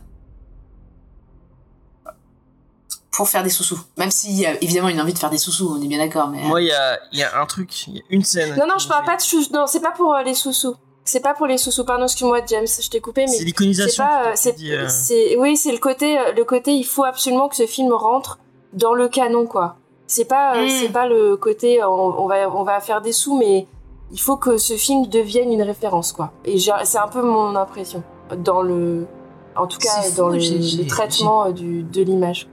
[3.18, 3.80] pour faire des sous-sous.
[3.98, 6.28] Même s'il y a évidemment une envie de faire des sous-sous, on est bien d'accord,
[6.30, 6.40] mais...
[6.44, 8.52] euh, Moi, il y a, y a un truc, il y a une scène.
[8.58, 9.52] Non, non, je me parle pas de sous.
[9.52, 10.76] Non, c'est pas pour euh, les sous-sous.
[11.04, 11.84] C'est pas pour les sous-sous.
[11.84, 13.28] Pardon, excuse-moi, James, je t'ai coupé, mais.
[13.36, 14.04] C'est l'iconisation.
[14.36, 17.48] C'est euh, c'est, euh, c'est- oui, c'est le côté, euh, le côté, il faut absolument
[17.50, 18.40] que ce film rentre
[18.74, 19.78] dans le canon, quoi.
[20.06, 20.70] C'est pas, euh, Mm.
[20.70, 23.68] c'est pas le côté, euh, on, on va, on va faire des sous, mais
[24.12, 26.32] il faut que ce film devienne une référence, quoi.
[26.46, 28.04] Et j'ai- c'est un peu mon impression
[28.38, 29.08] dans le,
[29.56, 32.48] en tout cas, C'est fou, dans le, traitement euh, du, de l'image.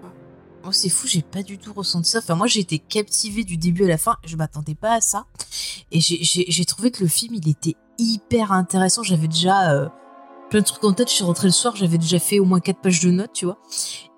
[0.65, 2.19] Moi, c'est fou, j'ai pas du tout ressenti ça.
[2.19, 4.17] Enfin, moi, j'ai été captivée du début à la fin.
[4.25, 5.27] Je m'attendais pas à ça.
[5.93, 9.03] Et j'ai- trouvé que le film, il était hyper intéressant.
[9.03, 9.89] J'avais déjà euh,
[10.49, 11.09] plein de trucs en tête.
[11.11, 13.45] Je suis rentrée le soir, j'avais déjà fait au moins quatre pages de notes, tu
[13.45, 13.59] vois.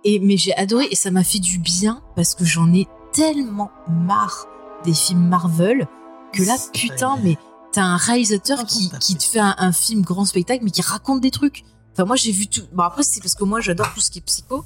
[0.05, 3.71] Et, mais j'ai adoré et ça m'a fait du bien parce que j'en ai tellement
[3.89, 4.47] marre
[4.85, 5.89] des films Marvel
[6.33, 7.37] que là, putain, mais
[7.73, 11.21] t'as un réalisateur qui, qui te fait un, un film grand spectacle, mais qui raconte
[11.21, 11.65] des trucs.
[11.93, 12.63] Enfin, moi, j'ai vu tout.
[12.73, 14.65] Bon, après, c'est parce que moi, j'adore tout ce qui est psycho.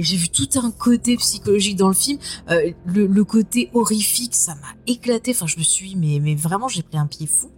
[0.00, 2.18] Et j'ai vu tout un côté psychologique dans le film.
[2.48, 5.32] Euh, le, côté horrifique, ça m'a éclaté.
[5.32, 7.50] Enfin, je me suis, mais, mais vraiment, j'ai pris un pied fou.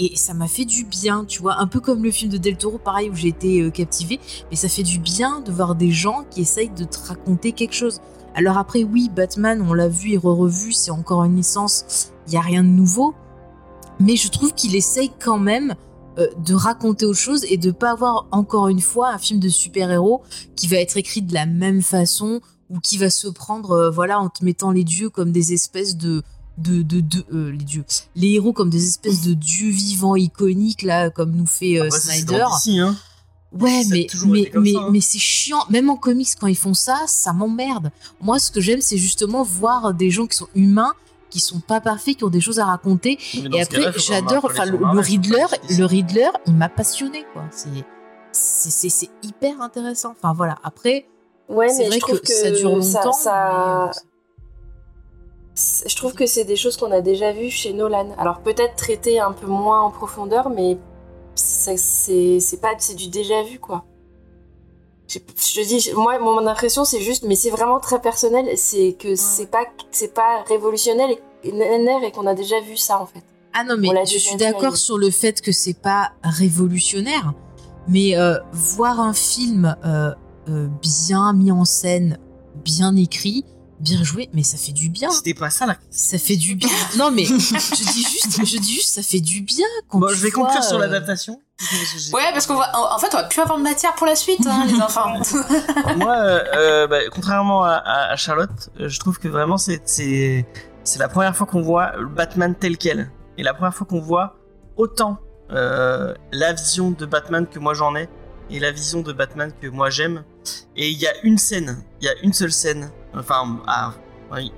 [0.00, 1.60] Et ça m'a fait du bien, tu vois.
[1.60, 4.18] Un peu comme le film de Del Toro, pareil, où j'ai été euh, captivée.
[4.50, 7.74] Mais ça fait du bien de voir des gens qui essayent de te raconter quelque
[7.74, 8.00] chose.
[8.34, 12.10] Alors après, oui, Batman, on l'a vu et re-revu, c'est encore une licence.
[12.26, 13.14] Il n'y a rien de nouveau.
[14.00, 15.76] Mais je trouve qu'il essaye quand même
[16.44, 20.22] de raconter autre chose et de pas avoir encore une fois un film de super-héros
[20.56, 22.40] qui va être écrit de la même façon
[22.70, 25.96] ou qui va se prendre euh, voilà en te mettant les dieux comme des espèces
[25.96, 26.22] de
[26.58, 27.84] de, de, de- euh, les dieux
[28.16, 32.18] les héros comme des espèces de dieux vivants iconiques là comme nous fait euh, c'est
[32.22, 32.44] Snyder
[32.80, 32.96] hein.
[33.50, 34.88] Ouais, Ça mais, mais, mais, hein.
[34.92, 35.64] mais c'est chiant.
[35.70, 37.90] Même en comics, quand ils font ça, ça m'emmerde.
[38.20, 40.92] Moi, ce que j'aime, c'est justement voir des gens qui sont humains,
[41.30, 43.18] qui sont pas parfaits, qui ont des choses à raconter.
[43.34, 45.46] Et après, j'adore, enfin, le, c'est Riddler,
[45.78, 47.42] le Riddler, il m'a passionné, quoi.
[47.50, 47.68] C'est,
[48.32, 50.10] c'est c'est- c'est hyper intéressant.
[50.12, 51.06] Enfin voilà, après,
[51.48, 53.12] Ouais, c'est mais vrai je trouve que, ça dure longtemps.
[53.12, 54.00] ça- mais, euh,
[55.54, 58.10] C'est- Je trouve que c'est des choses qu'on a déjà vues chez Nolan.
[58.16, 60.78] Alors peut-être traitées un peu moins en profondeur, mais
[61.34, 63.84] c'est c'est pas c'est du déjà vu quoi.
[65.08, 69.46] Je, dis moi mon impression c'est juste mais c'est vraiment très personnel, c'est que c'est
[69.46, 71.08] pas c'est pas révolutionnaire
[71.44, 73.22] et, qu'on a déjà vu ça en fait.
[73.54, 77.32] Ah non, mais je suis d'accord sur le fait que c'est pas révolutionnaire,
[77.88, 80.12] mais euh, voir un film euh,
[80.48, 82.18] euh, bien mis en scène,
[82.64, 83.44] bien écrit,
[83.80, 85.10] bien joué, mais ça fait du bien.
[85.10, 85.76] C'était pas ça là.
[85.90, 86.68] Ça fait du bien.
[86.96, 90.16] Non, mais je dis juste, je dis juste, ça fait du bien quand Bon, tu
[90.16, 91.40] je vais vois, conclure sur euh, l'adaptation.
[92.12, 92.70] Ouais, parce qu'on va.
[92.74, 95.12] En fait, on va plus avoir de matière pour la suite, hein, les enfants.
[95.96, 100.46] Moi, euh, euh, bah, contrairement à, Charlotte, euh, je trouve que vraiment c'est c'est
[100.84, 104.00] c'est la première fois qu'on voit le Batman tel quel et la première fois qu'on
[104.00, 104.36] voit
[104.76, 105.18] autant
[105.50, 108.08] euh, la vision de Batman que moi j'en ai
[108.50, 110.24] et la vision de Batman que moi j'aime.
[110.76, 112.90] Et il y a une scène, il y a une seule scène.
[113.14, 113.92] Enfin, ah,
[114.32, 114.52] oui,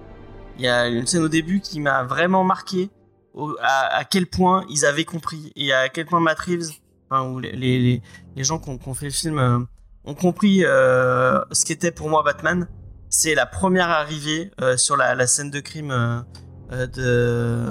[0.59, 2.91] il y a une scène au début qui m'a vraiment marqué
[3.35, 6.71] au- à, à quel point ils avaient compris et à quel point Matt Reeves,
[7.11, 8.03] ou les, les,
[8.37, 9.59] les- gens qui ont, qui ont fait le film euh,
[10.05, 12.69] ont compris euh, ce qu'était pour moi Batman.
[13.09, 16.24] C'est la première arrivée euh, sur la, la scène de crime
[16.70, 17.66] de,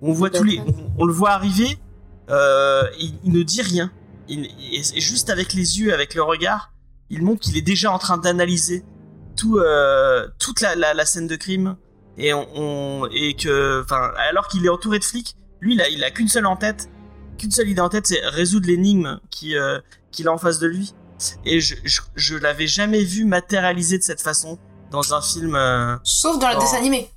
[0.00, 1.76] où on voit tous les, on, on le voit arriver,
[2.30, 3.90] il, il ne dit rien.
[4.28, 6.72] Il, et, et juste avec les yeux, avec le regard,
[7.10, 8.84] il montre qu'il est déjà en train d'analyser
[9.36, 9.60] tout,
[10.38, 11.76] toute la, la, la scène de crime
[12.16, 15.88] et on, on- et que, enfin, alors qu'il est entouré de flics, lui, il a,
[15.88, 16.88] il a qu'une seule en tête,
[17.38, 19.78] qu'une seule idée en tête, c'est résoudre l'énigme qui, euh,
[20.12, 20.94] qu'il a en face de lui.
[21.44, 24.58] Et je, je, je l'avais jamais vu matérialiser de cette façon
[24.90, 25.54] dans un film.
[25.56, 27.10] euh, Sauf dans le dans- dessin animé.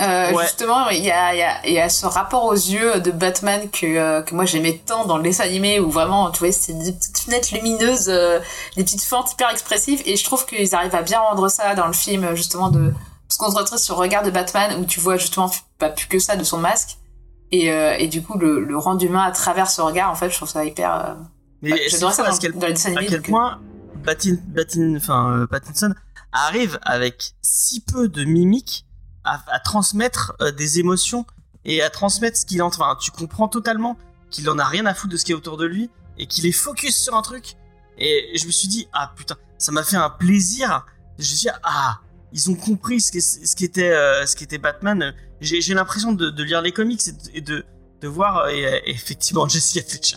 [0.00, 0.42] Euh, Ouais.
[0.44, 3.86] Justement, il y a, y, a, y a ce rapport aux yeux de Batman que,
[3.86, 6.92] euh, que moi j'aimais tant dans le dessin animé où vraiment, tu vois, c'était des
[6.92, 8.40] petites fenêtres lumineuses, euh,
[8.76, 11.86] des petites fentes hyper expressives et je trouve qu'ils arrivent à bien rendre ça dans
[11.86, 12.92] le film, justement, de
[13.28, 16.34] se concentrer sur le regard de Batman où tu vois justement pas plus que ça
[16.34, 16.96] de son masque
[17.52, 20.30] et, euh, et du coup le, le rendu humain à travers ce regard, en fait,
[20.30, 20.92] je trouve ça hyper.
[20.94, 21.14] euh,
[21.62, 23.60] Mais c'est j'adorais ça ça parce dans- qu'elle- dans les à quel donc, point
[24.04, 25.94] Batin, Batin, enfin, euh, Pattinson
[26.32, 28.84] arrive avec si peu de mimique
[29.24, 31.24] à, à transmettre euh, des émotions
[31.64, 32.82] et à transmettre ce qu'il entend.
[32.84, 33.96] Enfin, tu comprends totalement
[34.30, 35.88] qu'il en a rien à foutre de ce qui est autour de lui
[36.18, 37.54] et qu'il est focus sur un truc.
[37.96, 40.84] Et je me suis dit, ah putain, ça m'a fait un plaisir.
[41.18, 42.00] Je me suis dit, ah,
[42.32, 45.14] ils ont compris ce, que- ce qu'était euh, ce qu'était Batman.
[45.40, 47.00] J'ai j'ai l'impression de, de lire les comics
[47.34, 47.64] et de,
[48.00, 50.16] et de, voir euh, et, euh, effectivement Jessica Fletcher.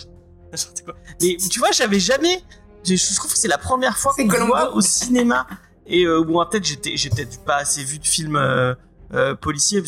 [1.22, 2.42] Mais tu vois, j'avais jamais.
[2.84, 5.46] Je, trouve que c'est la première fois qu'on voit au cinéma.
[5.88, 8.76] Et euh, bon, peut-être j'étais, j'ai peut-être pas assez vu de films euh,
[9.14, 9.82] euh, policiers,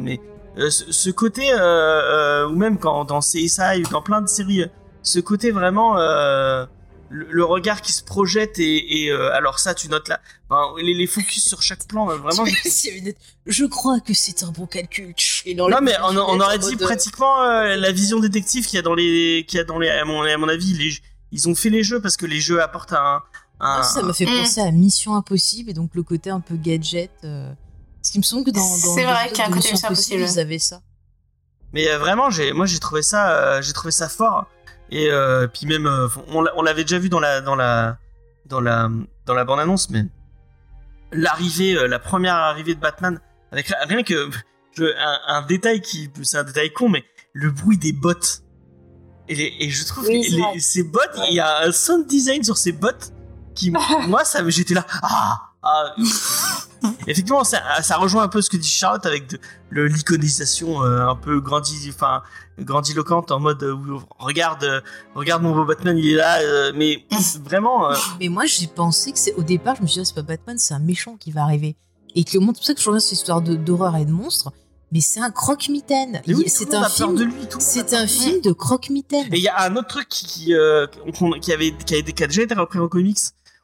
[0.00, 0.20] mais
[0.56, 4.66] ce, ce côté, ou même quand dans CSI ou dans plein de séries,
[5.02, 5.96] ce côté vraiment
[7.12, 10.72] le, le regard qui se projette et, et, euh, alors ça, tu notes là, enfin,
[10.82, 12.44] les, les focus sur chaque plan, euh, vraiment.
[13.46, 15.14] Je crois que c'est un bon calcul.
[15.44, 18.76] Et dans non mais on, on aurait dit mode, pratiquement euh, la vision détective qu'il
[18.76, 20.92] y a dans les qu'il y a dans les à mon, à mon avis les,
[21.32, 23.22] ils ont fait les jeux parce que les jeux apportent un,
[23.60, 24.38] un- Ah, ça m'a fait Mm.
[24.42, 27.10] penser à Mission Impossible et donc le côté un peu gadget.
[27.24, 27.52] euh,
[28.00, 29.88] Parce qu'il me semble que dans, dans C'est vrai qu'il y a un côté Mission
[29.88, 30.20] Impossible.
[30.22, 30.80] ils avaient ça.
[31.72, 34.46] mais euh, vraiment j'ai moi j'ai trouvé ça euh, j'ai trouvé ça fort
[34.92, 37.98] et euh, puis même euh, on, l'a- on l'avait déjà vu dans la dans la
[38.46, 38.88] dans la
[39.26, 40.04] dans la bande annonce mais
[41.12, 43.20] l'arrivée euh, la première arrivée de Batman
[43.50, 44.28] avec rien que
[44.76, 47.04] je, un, un détail qui c'est un détail con mais
[47.34, 48.42] le bruit des bottes.
[49.28, 52.06] Et, les- et je trouve Oui, que les- ces bottes il y a un sound
[52.06, 53.12] design sur ces bottes
[53.54, 53.70] qui
[54.08, 55.94] moi ça j'étais là ah, ah
[57.06, 59.38] effectivement ça, ça rejoint un peu ce que dit Charlotte avec de,
[59.70, 62.22] le l'iconisation euh, un peu grandi enfin
[62.58, 63.76] grandiloquente en mode euh,
[64.18, 64.80] regarde euh,
[65.14, 67.06] regarde mon beau Batman il est là euh, mais
[67.44, 67.90] vraiment
[68.20, 70.22] Mais moi, j'ai pensé que c'est au départ, je me suis dit, ah, c'est pas
[70.22, 71.76] Batman, c'est un méchant qui va arriver.
[72.14, 73.96] Et que le monde, c'est pour ça que je reviens sur cette histoire de- d'horreur
[73.96, 74.52] et de monstres.
[74.92, 76.20] Mais c'est un croque-mitaine.
[76.28, 77.14] oui, C'est un film.
[77.16, 79.26] de lui C'est un film de croque-mitaine.
[79.32, 80.54] Et il y a un autre truc qui, qui,
[81.18, 83.18] qu'on- qui avait, qui, a, qui a déjà été repris en comics,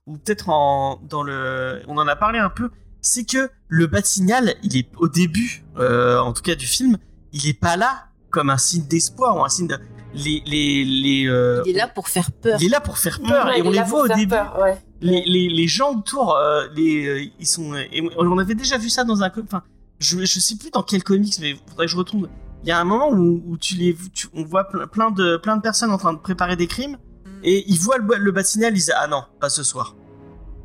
[0.08, 2.70] ou peut-être en, dans le, on en a parlé un peu,
[3.00, 6.96] c'est que le Bat-Signal, il est au début, euh, en tout cas du film,
[7.32, 9.78] il est pas là comme un signe d'espoir ou un signe de,
[10.14, 12.58] les, les, les, euh, Il est là pour faire peur.
[12.60, 14.28] il est là pour faire peur Ouais, et on les voit au début.
[14.28, 14.78] peur, ouais.
[15.00, 19.04] Les, les, les gens autour, euh, les, ils sont, et on avait déjà vu ça
[19.04, 19.62] dans un, enfin,
[20.00, 22.28] je, je sais plus dans quel comics, mais faudrait que je retourne.
[22.64, 25.56] Il y a un moment où, où tu les, tu- on voit plein de, plein
[25.56, 26.96] de personnes en train de préparer des crimes,
[27.42, 29.94] et ils voient le, le bâtiment, ils disent ah non, pas ce soir,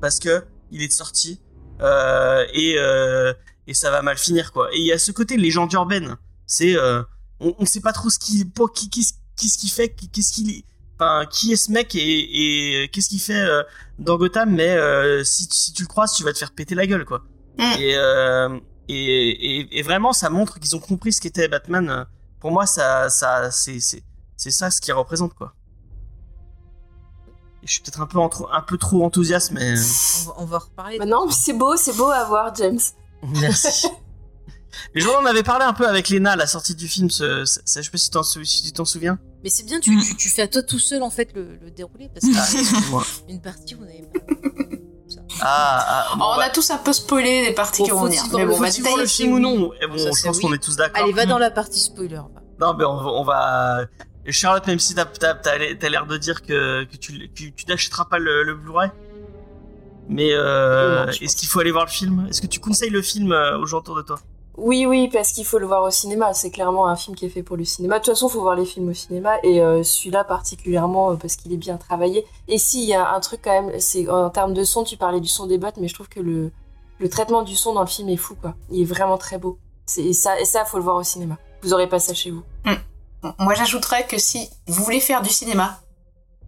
[0.02, 1.40] parce que il est sorti,
[1.82, 3.34] euh, et euh,
[3.68, 4.70] et ça va mal finir quoi.
[4.74, 6.18] Et il y a ce côté légende urbaine,
[6.48, 7.02] c'est, euh,
[7.40, 10.50] on, on sait pas trop ce qu'il, pour qui, qu'est-ce qu'est-ce qu'il fait, qu'est-ce qu'il,
[10.52, 10.64] est-
[11.00, 13.64] enfin, qui est ce mec et, et qu'est-ce qu'il fait euh,
[14.00, 16.86] dans Gotham, mais euh, si, si tu le croises, tu vas te faire péter la
[16.88, 17.24] gueule, quoi.
[17.80, 18.60] Et, euh,
[18.90, 22.06] et, et, et vraiment, ça montre qu'ils ont compris ce qu'était Batman.
[22.40, 24.04] Pour moi, ça, ça, c'est, c'est,
[24.38, 25.54] c'est ça ce qu'il représente, quoi.
[27.66, 29.74] Je suis peut-être un peu, un peu trop enthousiaste, mais.
[29.74, 30.98] On va, on va reparler.
[31.00, 32.80] Bah non, mais c'est beau, c'est beau à voir, James.
[33.24, 33.88] Merci.
[34.96, 37.10] Mais je en avait parlé un peu avec Lena à la sortie du film.
[37.12, 39.20] Ce, ce- ce- je sais pas si, t'en sou- si tu t'en souviens.
[39.44, 40.02] Mais c'est bien, tu, Mm.
[40.02, 42.60] tu, tu fais à toi tout seul en fait le, le déroulé parce que Ah,
[42.60, 43.04] excuse-moi.
[43.30, 44.10] une partie on avait
[45.42, 47.92] Ah, ah, bon, Oh, on bah, a tous un peu spoilé des parties Bon, qui
[47.92, 48.24] vont venir.
[48.26, 49.72] voir Mais bon, on va détailler le le film ou non?
[49.82, 50.42] Eh bon, Ça, je pense oui.
[50.44, 51.04] qu'on est tous d'accord.
[51.04, 52.16] Allez, va dans la partie spoiler.
[52.16, 52.30] va.
[52.60, 53.10] Non, mais on va.
[53.12, 53.86] On va...
[54.26, 57.34] Et Charlotte, même si t'as t'as- t'as t'as l'air de dire que, que tu, que
[57.56, 58.90] tu n'achèteras pas le, le Blu-ray,
[60.10, 62.28] mais euh, Non, est-ce qu'il faut aller voir le film?
[62.30, 64.20] Est-ce que tu conseilles le film euh, aux gens autour de toi?
[64.56, 66.34] Oui, oui, parce qu'il faut le voir au cinéma.
[66.34, 67.98] C'est clairement un film qui est fait pour le cinéma.
[67.98, 69.38] De toute façon, il faut voir les films au cinéma.
[69.44, 72.24] Et euh, celui-là particulièrement parce qu'il est bien travaillé.
[72.48, 74.96] Et si, il y a un truc quand même, c'est en termes de son, tu
[74.96, 76.52] parlais du son des bottes, mais je trouve que le,
[77.00, 78.54] le traitement du son dans le film est fou, quoi.
[78.70, 79.58] Il est vraiment très beau.
[79.88, 81.38] C'est- Et ça, et ça, faut le voir au cinéma.
[81.64, 82.44] Vous aurez pas ça chez vous.
[83.40, 85.80] Moi, j'ajouterais que si vous voulez faire du cinéma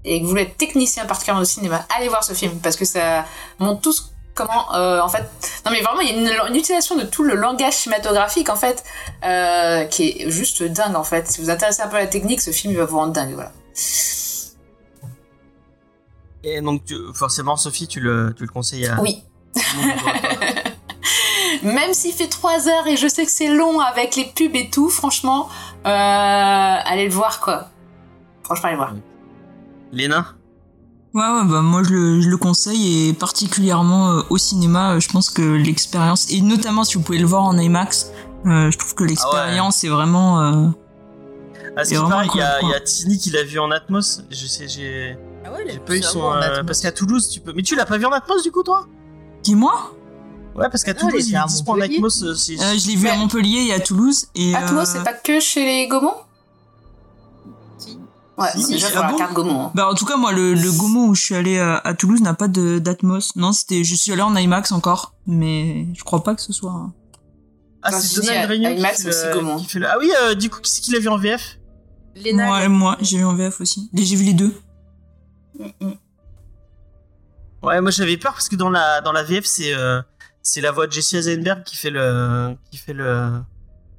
[0.04, 2.86] et que vous voulez être technicien particulièrement au cinéma, allez voir ce film parce que
[2.86, 3.26] ça
[3.60, 4.02] montre tout ce-
[4.34, 5.24] comment, euh, en fait,
[5.66, 8.56] non mais vraiment, il y a une, une utilisation de tout le langage cinématographique en
[8.58, 8.84] fait
[9.24, 11.28] euh, qui est juste dingue en fait.
[11.28, 13.14] Si vous vous intéressez un peu à la technique, ce film il va vous rendre
[13.14, 13.52] dingue, voilà.
[16.44, 19.02] Et donc, tu- forcément, Sophie, tu le, tu le conseilles à.
[19.02, 19.24] Oui
[19.56, 20.72] le monde autour de toi.
[21.64, 24.70] Même s'il fait 3 heures et je sais que c'est long avec les pubs et
[24.70, 25.48] tout, franchement,
[25.86, 27.70] euh, allez le voir quoi.
[28.44, 28.94] Franchement, allez le voir.
[29.92, 30.26] Léna?
[31.14, 35.00] Ouais, ouais, bah moi je le, je le conseille et particulièrement euh, au cinéma, euh,
[35.00, 38.12] je pense que l'expérience, et notamment si vous pouvez le voir en IMAX,
[38.46, 40.42] euh, je trouve que l'expérience est vraiment...
[40.42, 40.68] euh,
[41.78, 43.30] Ah, ce Et qui vraiment paraît, il y a, cool, il y a Tini qui
[43.32, 44.24] l'a vu en Atmos.
[44.30, 45.18] Je sais, j'ai.
[45.46, 46.34] Ah ouais, J'ai pas eu son.
[46.34, 47.54] euh, parce qu'à Toulouse, tu peux.
[47.54, 48.86] Mais tu l'as pas vu en Atmos du coup, toi?
[49.44, 49.94] Dis-moi?
[50.56, 51.96] Ouais, parce qu'à Ah Toulouse, il est à en Montpellier.
[51.98, 52.24] Atmos.
[52.24, 54.28] euh, Euh, Je l'ai vu à Montpellier et à Toulouse.
[54.36, 56.14] Et, Atmos, euh, c'est pas que chez les Gaumont
[57.78, 58.00] Si.
[58.38, 59.62] Ouais, Si, déjà faut ah la bon carte Gaumont.
[59.66, 59.72] hein.
[59.76, 62.22] Bah en tout cas moi le, le Gaumont où je suis allé à, à Toulouse
[62.22, 63.36] n'a pas de d'Atmos.
[63.36, 66.72] Non c'était je suis allé en IMAX encore mais je crois pas que ce soit.
[66.72, 66.94] un-
[67.82, 69.58] Ah, c'est Donald à- Réunion à qui, fait le- Gaumont.
[69.58, 69.88] qui fait le.
[69.88, 71.60] Ah oui, euh, du coup, qui c'est qui l'a vu en VF
[72.16, 73.90] Léna, moi, moi j'ai vu en VF aussi.
[73.94, 74.54] J'ai vu les deux.
[77.64, 80.02] Ouais, moi j'avais peur parce que dans la dans la VF c'est euh,
[80.46, 83.32] c'est la voix de Jesse Eisenberg qui fait le qui fait le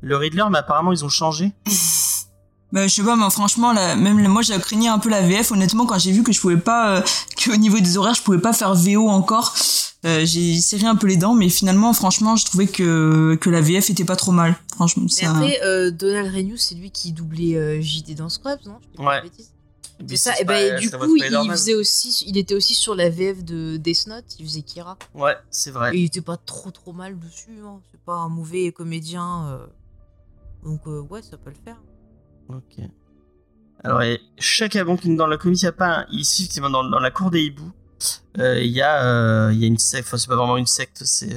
[0.01, 1.53] le Riddler, mais apparemment ils ont changé.
[2.73, 5.53] Bah je sais pas mais franchement là, même moi j'ai craigné un peu la VF
[5.53, 7.03] honnêtement quand j'ai vu que je pouvais pas euh,
[7.37, 9.55] que au niveau des horaires je pouvais pas faire VO encore.
[10.05, 13.61] euh, j'ai serré un peu les dents mais finalement franchement je trouvais que que la
[13.61, 14.57] VF était pas trop mal.
[14.75, 15.31] Franchement ça.
[15.31, 18.79] après, euh, Donald Renew, c'est lui qui doublait euh, JD dans Scrubs, non?
[18.99, 19.23] Je pas
[20.09, 20.41] C'est ça.
[20.41, 23.77] Et ben pas- du coup, il faisait aussi, il était aussi sur la VF de
[23.77, 24.25] Death Note.
[24.39, 24.99] Il faisait Kira.
[25.15, 25.97] Ouais, c'est vrai.
[25.97, 27.59] Et il était pas trop trop mal dessus.
[27.65, 27.81] Hein.
[27.91, 29.47] C'est pas un mauvais comédien.
[29.49, 29.67] euh.
[30.65, 31.81] Donc euh, ouais, ça peut le faire.
[32.49, 32.85] Ok.
[33.85, 36.99] Alors, et chaque bon dans la comédie, il y a pas ici, effectivement, dans, dans
[36.99, 37.73] la cour des hiboux,
[38.39, 40.09] euh, il y euh, y a une secte.
[40.09, 41.05] Enfin, c'est pas vraiment une secte.
[41.05, 41.37] C'est,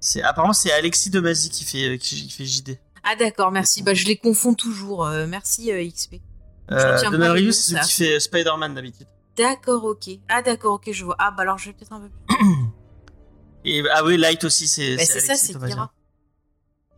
[0.00, 2.78] c'est apparemment c'est Alexis Demasi qui fait, qui, qui fait JD.
[3.04, 3.82] Ah d'accord, merci.
[3.82, 5.06] Bah je les confonds toujours.
[5.28, 6.16] Merci XP.
[6.70, 9.06] Euh, noms, c'est qui fait Spider-Man d'habitude.
[9.36, 10.10] D'accord, ok.
[10.28, 11.16] Ah d'accord, ok, je vois.
[11.18, 12.36] Ah bah alors je vais peut-être un peu plus.
[13.64, 14.96] Et ah oui, Light aussi, c'est.
[14.96, 15.74] Bah, c'est ça, Alexis c'est Thomasian.
[15.76, 15.92] Kira.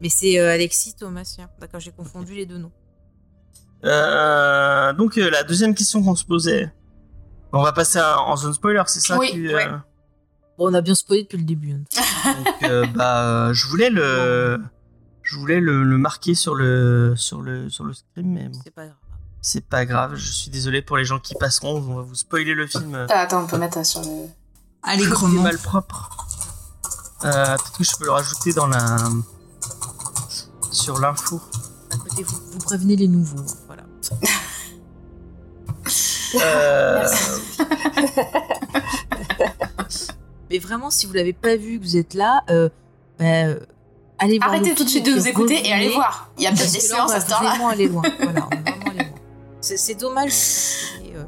[0.01, 1.49] Mais c'est euh, Alexis Thomasien.
[1.61, 2.73] D'accord, j'ai confondu les deux noms.
[3.85, 6.73] Euh, donc euh, la deuxième question qu'on se posait.
[7.53, 9.69] On va passer à- en zone spoiler, c'est ça Oui, tu, euh, ouais.
[10.59, 11.73] Bon, on a bien spoilé depuis le début.
[11.73, 11.85] hein.
[12.45, 14.59] Donc euh, bah euh, je voulais le
[15.23, 18.71] je voulais le, le marquer sur le sur le sur le stream mais bon, C'est
[18.75, 18.97] pas grave.
[19.45, 22.55] C'est pas grave, je suis désolé pour les gens qui passeront, on va vous spoiler
[22.55, 23.07] le film.
[23.11, 24.07] Ah, Attends, on peut mettre ça sur le.
[24.07, 25.43] c'est Allègrement.
[25.43, 26.09] mal propre.
[27.25, 28.97] Euh, peut-être que je peux le rajouter dans la
[30.71, 31.43] sur l'info.
[32.17, 33.45] Vous, vous prévenez les nouveaux.
[33.67, 33.83] Voilà.
[36.37, 37.07] Euh,
[40.51, 42.71] Mais vraiment, si vous l'avez pas vu, que vous êtes là, euh,
[43.19, 43.25] bah,
[44.19, 44.49] allez voir.
[44.51, 46.31] Arrêtez tout de suite de nous écouter et allez voir.
[46.39, 47.51] Il y a peut-être des séances à ce temps-là.
[47.51, 48.03] vraiment aller loin.
[48.21, 49.14] Voilà, on va vraiment aller loin.
[49.65, 50.35] C'est c'est dommage
[51.15, 51.25] euh,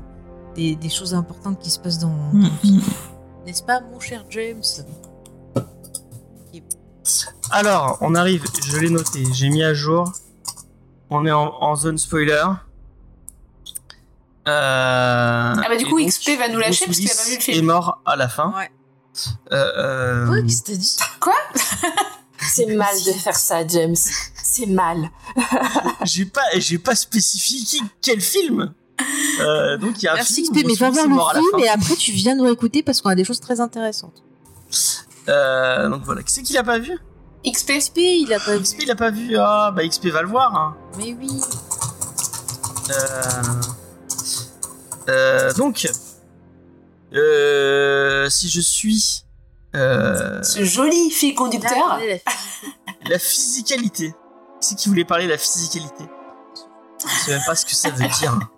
[0.54, 2.08] des, des choses importantes qui se passent dans.
[2.34, 2.82] dans le film.
[3.46, 4.62] N'est-ce pas, mon cher James?
[7.50, 10.12] Alors, on arrive, je l'ai noté, j'ai mis à jour.
[11.08, 12.44] On est en, en zone spoiler.
[14.48, 17.36] Euh, Ah bah, du coup, donc, XP va nous lâcher parce qu'il a pas vu
[17.36, 17.58] le film.
[17.58, 18.52] est mort à la fin.
[18.54, 18.70] Ouais.
[19.52, 20.96] Euh, euh, Quoi Qu'est-ce que t'as dit?
[22.48, 23.96] C'est mal de faire ça, James.
[24.42, 25.10] C'est mal.
[26.04, 28.72] j'ai pas, j'ai pas spécifié quel film.
[29.40, 30.54] Euh, donc il y a un Merci film.
[30.54, 33.14] XP, mais va voir le film et après tu viens nous écouter parce qu'on a
[33.14, 34.22] des choses très intéressantes.
[35.28, 36.96] Euh, donc voilà, qui c'est qui l'a pas vu?
[37.46, 37.72] XP.
[37.78, 38.62] XP, il a pas vu.
[38.62, 39.36] XP il a pas vu.
[39.36, 40.54] Ah bah XP va le voir.
[40.56, 40.76] hein.
[40.96, 41.28] Mais oui.
[42.90, 43.42] Euh,
[45.08, 45.86] euh, donc,
[47.12, 49.24] euh, si je suis
[49.76, 51.98] euh, Ce joli fil conducteur.
[53.08, 54.14] la physicalité,
[54.60, 56.04] c'est qui voulait parler de la physicalité
[57.06, 58.38] Je sais même pas ce que ça veut dire.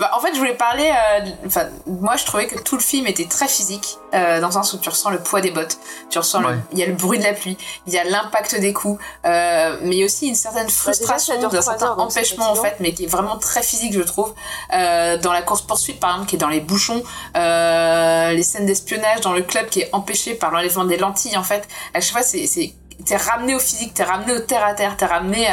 [0.00, 0.90] Bah, en fait, je voulais parler.
[0.90, 4.52] euh, Enfin, moi, je trouvais que tout le film était très physique, euh, dans le
[4.52, 5.78] sens où tu ressens le poids des bottes,
[6.10, 6.40] tu ressens.
[6.40, 6.58] le-.
[6.72, 7.56] Il y a le bruit de la pluie,
[7.86, 11.34] il y a l'impact des coups, euh, mais il y a aussi une certaine frustration,
[11.34, 14.02] ça dure un certain heures, empêchement en fait, mais qui est vraiment très physique, je
[14.02, 14.34] trouve.
[14.74, 17.02] Euh, dans la course poursuite, par exemple, qui est dans les bouchons,
[17.36, 21.44] euh, les scènes d'espionnage dans le club qui est empêché par l'enlèvement des lentilles, en
[21.44, 21.66] fait.
[21.94, 24.96] À chaque fois, c'est c'est- T'es ramené au physique, t'es ramené au terre à terre,
[24.96, 25.46] t'es ramené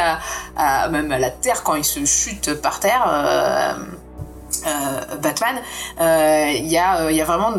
[0.56, 3.04] à, même à la terre quand il se chute par terre.
[3.08, 3.74] euh,
[4.66, 5.56] euh, Batman,
[6.00, 7.52] euh, il y, a, euh, y a vraiment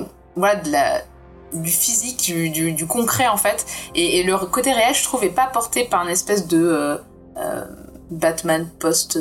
[1.54, 3.66] du physique, du, du, concret en fait.
[3.96, 6.98] Et, le côté réel, je trouve, pas porté par une espèce de euh,
[7.38, 7.66] euh,
[8.12, 9.18] Batman post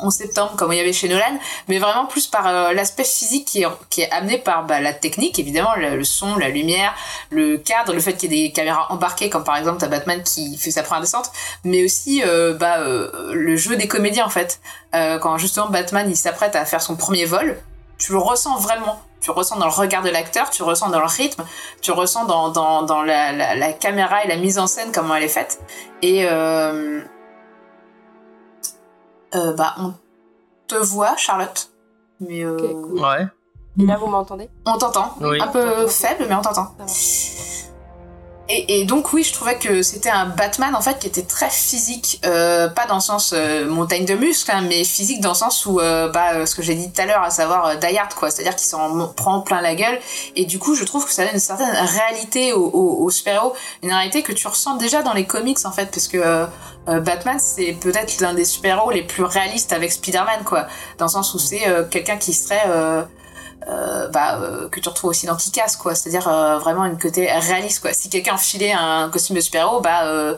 [0.00, 1.38] 11 septembre comme il y avait chez Nolan,
[1.68, 5.74] mais vraiment plus par euh, l'aspect physique qui est, amené par bah, la technique, évidemment,
[5.76, 6.94] le, son, la lumière,
[7.30, 10.22] le cadre, le fait qu'il y ait des caméras embarquées, comme par exemple t'as Batman
[10.22, 11.30] qui fait sa première descente,
[11.64, 14.60] mais aussi euh, bah, euh, le jeu des comédiens en fait.
[14.92, 17.58] Quand justement Batman il s'apprête à faire son premier vol,
[17.98, 19.00] tu le ressens vraiment.
[19.20, 21.44] Tu le ressens dans le regard de l'acteur, tu le ressens dans le rythme,
[21.82, 25.28] tu le ressens dans, la, la caméra et la mise en scène, comment elle est
[25.28, 25.60] faite.
[26.02, 26.24] Et
[29.34, 29.92] euh, bah, on
[30.66, 31.70] te voit, Charlotte.
[32.20, 33.26] Mais euh, Ouais.
[33.80, 34.50] Et là, vous m'entendez?
[34.66, 35.14] on t'entend.
[35.20, 35.40] Oui.
[35.40, 36.74] Un peu faible, mais on t'entend.
[38.50, 41.50] Et, et donc oui, je trouvais que c'était un Batman en fait qui était très
[41.50, 45.34] physique, euh, pas dans le sens euh, montagne de muscles, hein, mais physique dans le
[45.34, 47.74] sens où euh, bah euh, ce que j'ai dit tout à l'heure, à savoir euh,
[47.74, 49.98] Die quoi, c'est-à-dire qu'il s'en prend plein la gueule.
[50.34, 53.52] Et du coup, je trouve que ça donne une certaine réalité au, au, au super-héros,
[53.82, 57.38] une réalité que tu ressens déjà dans les comics en fait, parce que euh, Batman
[57.38, 60.66] c'est peut-être l'un des super-héros les plus réalistes avec Spider-Man quoi,
[60.96, 62.64] dans le sens où c'est quelqu'un qui serait
[63.66, 65.94] euh, bah, euh, que tu retrouves aussi dans Kick-Ass, quoi.
[65.94, 67.92] C'est-à-dire euh, vraiment une côté réaliste, quoi.
[67.92, 70.36] Si quelqu'un enfilait un costume de super-héros, bah,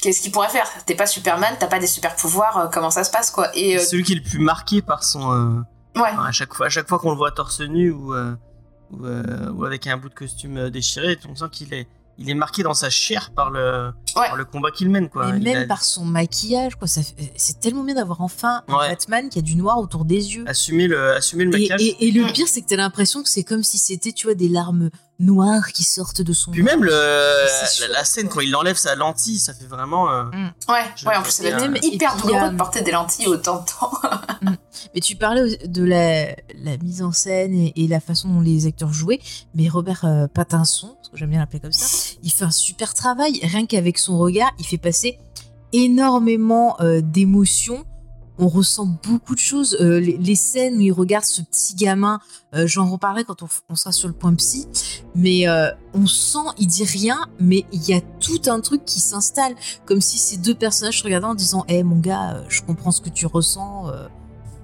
[0.00, 0.68] qu'est-ce qu'il pourrait faire?
[0.86, 3.48] T'es pas Superman, t'as pas des super-pouvoirs, euh, comment ça se passe, quoi?
[3.56, 5.64] Et Celui qui est le plus marqué par son.
[5.96, 9.06] ouais, à chaque fois, à chaque fois qu'on le voit torse nu ou, ou,
[9.54, 11.86] ou avec un bout de costume déchiré, on sent qu'il est,
[12.22, 14.26] il est marqué dans sa chair par le, Ouais.
[14.28, 15.28] par le combat qu'il mène, quoi.
[15.28, 16.86] Et Il même a par son maquillage, quoi.
[16.88, 18.88] ça fait- C'est tellement bien d'avoir enfin un Ouais.
[18.90, 20.44] Batman qui a du noir autour des yeux.
[20.46, 21.82] assumé le, assumé le Et, maquillage.
[21.82, 24.34] et- et le pire, c'est que t'as l'impression que c'est comme si c'était, tu vois,
[24.34, 26.50] des larmes noires qui sortent de son.
[26.50, 26.90] Puis même le,
[27.70, 30.10] C'est la, la scène quand il enlève sa lentille, ça fait vraiment.
[30.10, 30.24] euh,
[30.68, 33.60] ouais, Je- ouais, en plus, être même- hyper douloureux euh, de porter des lentilles autant
[33.60, 33.92] de temps.
[34.94, 36.26] Mais tu parlais de la,
[36.62, 39.20] la mise en scène et, et la façon dont les acteurs jouaient,
[39.54, 41.86] mais Robert euh, Pattinson, parce que j'aime bien l'appeler comme ça,
[42.22, 43.38] il fait un super travail.
[43.44, 45.18] Rien qu'avec son regard, il fait passer
[45.72, 47.84] énormément euh, d'émotions.
[48.38, 49.76] On ressent beaucoup de choses.
[49.80, 52.18] Euh, les, scènes où il regarde ce petit gamin,
[52.54, 54.66] euh, j'en reparlerai quand on, sera sur le point psy,
[55.14, 59.00] mais euh, on sent, il dit rien, mais il y a tout un truc qui
[59.00, 59.54] s'installe,
[59.84, 63.02] comme si ces deux personnages se regardaient en disant, hé mon gars, je comprends ce
[63.02, 63.92] que tu ressens.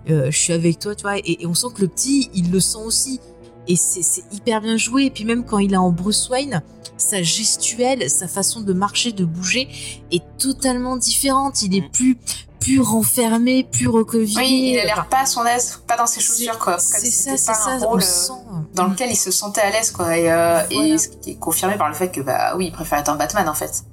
[0.06, 2.78] je suis avec toi, tu vois, et on sent que le petit, il le sent
[2.84, 3.20] aussi.
[3.68, 5.04] Et c'est hyper bien joué.
[5.04, 6.62] Et puis même quand il est en Bruce Wayne,
[6.96, 9.68] sa gestuelle, sa façon de marcher, de bouger
[10.10, 11.62] est totalement différente.
[11.62, 11.90] Il est Mm.
[11.90, 12.16] plus,
[12.60, 14.40] plus renfermé, plus recroquevillé.
[14.40, 16.78] Oui, il a l'air pas à son aise, pas dans ses chaussures, quoi.
[16.78, 17.78] C'est ça, c'est ça.
[17.88, 18.32] On euh, sent.
[18.74, 20.16] dans lequel il se sentait à l'aise, quoi.
[20.16, 22.98] Et, euh, et ce qui est confirmé par le fait que, bah oui, il préfère
[22.98, 23.84] être un Batman, en fait.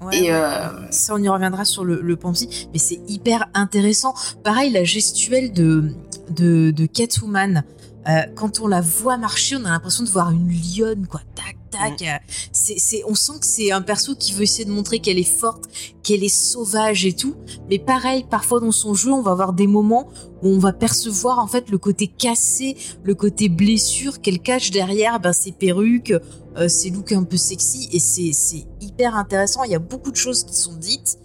[0.00, 4.14] Ouais, et euh, Ça, on y reviendra sur le, le Pansy, mais c'est hyper intéressant.
[4.44, 5.92] Pareil, la gestuelle de,
[6.30, 7.64] de, de Catwoman,
[8.06, 11.20] euh, quand on la voit marcher, on a l'impression de voir une lionne, quoi.
[11.34, 12.22] Tac, tac.
[12.52, 15.24] C'est, c'est, on sent que c'est un perso qui veut essayer de montrer qu'elle est
[15.24, 15.64] forte,
[16.02, 17.34] qu'elle est sauvage et tout.
[17.68, 20.08] Mais pareil, parfois dans son jeu, on va avoir des moments
[20.42, 25.20] où on va percevoir en fait le côté cassé, le côté blessure qu'elle cache derrière
[25.20, 26.14] ben, ses perruques,
[26.56, 27.88] euh, ses looks un peu sexy.
[27.92, 29.64] Et c'est, c'est hyper intéressant.
[29.64, 31.18] Il y a beaucoup de choses qui sont dites,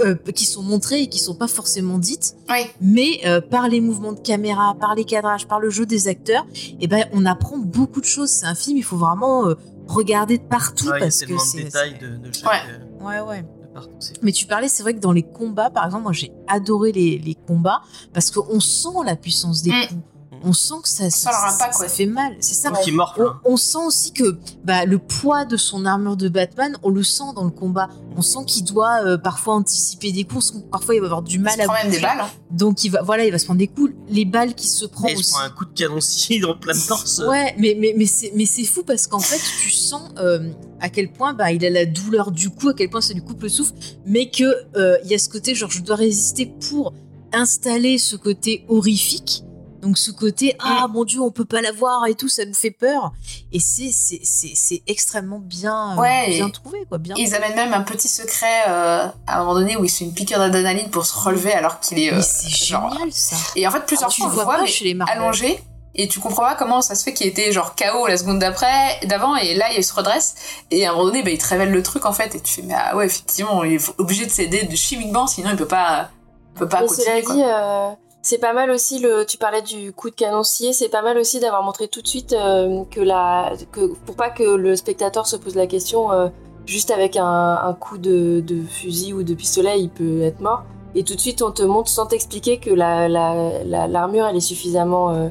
[0.00, 2.34] euh, qui sont montrées et qui sont pas forcément dites.
[2.50, 2.66] oui.
[2.80, 6.46] Mais euh, par les mouvements de caméra, par les cadrages, par le jeu des acteurs,
[6.80, 8.30] et ben on apprend beaucoup de choses.
[8.30, 9.54] C'est un film, il faut vraiment euh,
[9.86, 12.44] regarder de partout ouais, il y a parce que de c'est détails de, de chaque.
[12.52, 12.58] Ouais.
[12.70, 13.42] euh, Ouais, ouais.
[13.42, 13.90] de partout.
[14.22, 17.18] Mais tu parlais, c'est vrai que dans les combats, par exemple, moi j'ai adoré les,
[17.18, 17.82] les combats
[18.12, 19.86] parce qu'on sent la puissance des Mm.
[19.88, 20.00] coups.
[20.44, 21.88] On sent que ça, Ça leur impact, ça ouais.
[21.88, 22.36] fait mal.
[22.40, 22.70] C'est ça.
[22.70, 23.12] Hein.
[23.44, 27.02] On, on sent aussi que bah, le poids de son armure de Batman, on le
[27.02, 27.88] sent dans le combat.
[28.16, 30.36] On sent qu'il doit euh, parfois anticiper des coups.
[30.36, 32.00] on sent que Parfois, il va avoir du Il mal se à prend même des
[32.00, 32.20] balles.
[32.20, 32.28] hein.
[32.50, 33.92] Donc, il va, voilà, il va se prendre des coups.
[34.08, 37.22] Les balles qui se prend il se prend un coup de canon-scie dans plein torse.
[37.26, 40.50] Ouais, mais, mais, mais c'est mais c'est fou parce qu'en fait, tu sens euh,
[40.80, 43.22] à quel point bah, il a la douleur du coup, à quel point ça lui
[43.22, 43.72] coupe le souffle,
[44.06, 44.44] mais que
[44.76, 46.92] euh, il y a ce côté genre je dois résister pour
[47.32, 49.42] installer ce côté horrifique.
[49.86, 52.54] Donc ce côté ah mon dieu on peut pas la voir et tout ça nous
[52.54, 53.12] fait peur
[53.52, 57.34] et c'est c'est c'est c'est extrêmement bien euh, Ouais, bien et- trouvé quoi bien Ils
[57.36, 60.12] amènent même un petit secret euh, à un moment donné où il se fait une
[60.14, 62.10] piqûre d'adrénaline pour se relever alors qu'il est.
[62.12, 64.66] euh, mais c'est genre- génial ça Et en fait, plusieurs Ah, tu fois, on vois
[64.66, 65.16] chez les Marvel.
[65.18, 65.62] allongé.
[65.98, 68.98] Et tu comprends pas comment ça se fait qu'il était genre KO la seconde d'après,
[69.06, 70.34] d'avant, et là il se redresse.
[70.70, 72.52] Et à un moment donné, bah, il te révèle le truc en fait, et tu
[72.54, 75.64] fais, mais ah ouais, effectivement, il est obligé de céder de chimiquement, sinon il peut
[75.66, 76.10] pas,
[76.54, 77.06] il peut pas Mais continuer.
[77.06, 77.34] cela quoi.
[77.34, 77.90] dit, euh,
[78.26, 81.38] c'est pas mal aussi, le, tu parlais du coup de canoncier, c'est pas mal aussi
[81.40, 85.36] d'avoir montré tout de suite euh, que la, que, pour pas que le spectateur se
[85.36, 86.28] pose la question, euh,
[86.66, 87.24] juste avec un,
[87.62, 90.64] un coup de, de fusil ou de pistolet, il peut être mort.
[90.94, 94.36] Et tout de suite, on te montre sans t'expliquer que la, la, la- l'armure, elle
[94.36, 95.10] est suffisamment.
[95.10, 95.28] euh,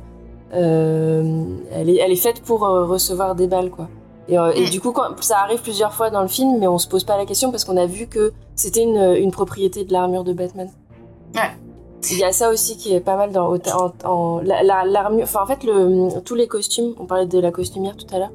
[1.73, 3.89] elle, est, elle est faite pour recevoir des balles, quoi.
[4.27, 6.77] Et, euh, et du coup, quand, ça arrive plusieurs fois dans le film, mais on
[6.77, 9.91] se pose pas la question parce qu'on a vu que c'était une, une propriété de
[9.93, 10.69] l'armure de Batman.
[11.35, 11.41] Ouais.
[12.11, 15.23] Il y a ça aussi qui est pas mal dans en, en- la- la- l'armure.
[15.23, 18.31] Enfin, en fait, le, tous les costumes, on parlait de la costumière tout à l'heure,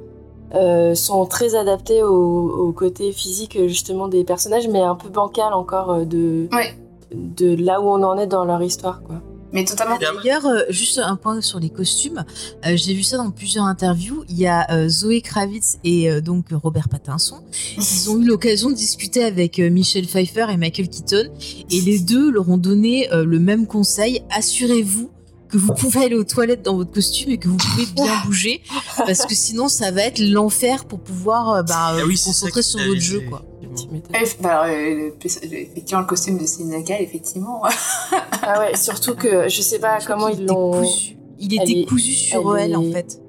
[0.55, 5.53] euh, sont très adaptés au, au côté physique justement des personnages, mais un peu bancal
[5.53, 6.75] encore euh, de Ouais.
[7.15, 9.17] de là où on en est dans leur histoire, quoi.
[9.53, 9.99] Mais totalement.
[9.99, 12.25] D'ailleurs, euh, juste un point sur les costumes.
[12.67, 14.25] Euh, J'ai vu ça dans plusieurs interviews.
[14.29, 17.41] Il y a euh, Zoé Kravitz et euh, donc Robert Pattinson.
[17.77, 21.31] Ils ont eu l'occasion de discuter avec euh, Michelle Pfeiffer et Michael Keaton.
[21.71, 24.23] Et les deux leur ont donné euh, le même conseil.
[24.31, 25.11] Assurez-vous
[25.49, 28.63] que vous pouvez aller aux toilettes dans votre costume et que vous pouvez bien bouger.
[28.99, 32.27] Parce que sinon, ça va être l'enfer pour pouvoir euh, bah, Ah euh, oui, vous
[32.27, 33.23] concentrer sur votre jeu.
[33.29, 33.43] Quoi.
[33.87, 34.15] Tu m'étonnes.
[34.17, 37.63] Ouais, bah, euh, le- effectivement, le costume de Selina Kyle, effectivement.
[38.43, 40.83] Ah ouais, surtout que je sais pas comment Il ils l'ont.
[41.39, 43.21] Il est- cousu sur elle elle, en fait.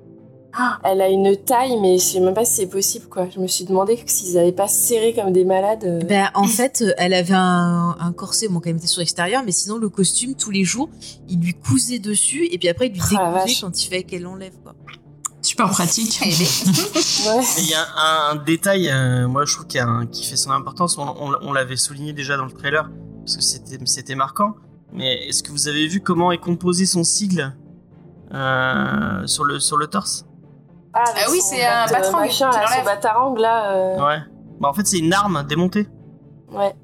[0.53, 3.27] Ah, elle a une taille, mais je sais même pas si c'est possible, quoi.
[3.33, 5.83] Je me suis demandé s'ils avaient pas serré comme des malades.
[5.85, 5.99] euh.
[5.99, 9.43] Ben, en fait, euh, elle avait un, un corset, bon, quand elle était sur l'extérieur,
[9.45, 10.89] mais sinon, le costume, tous les jours,
[11.29, 13.61] il lui cousait dessus, et puis après, il lui Ah, décousait vache.
[13.61, 14.73] quand il fallait qu'elle l'enlève, quoi.
[15.41, 16.19] Super pratique.
[16.23, 20.25] Il y a un, un détail, euh, moi je trouve qu'il y a un- qui
[20.25, 20.97] fait son importance.
[20.97, 22.89] On, on- on l'avait souligné déjà dans le trailer
[23.25, 24.55] parce que c'était c'était marquant.
[24.93, 27.55] Mais est-ce que vous avez vu comment est composé son sigle
[28.33, 30.25] euh, sur le sur le torse?
[30.93, 33.71] Ah, Ah oui, c'est un bat- batarang machin, là, son batarang, là.
[33.73, 34.19] euh, Ouais.
[34.59, 35.87] Bah en fait c'est une arme démontée.
[36.51, 36.75] Ouais.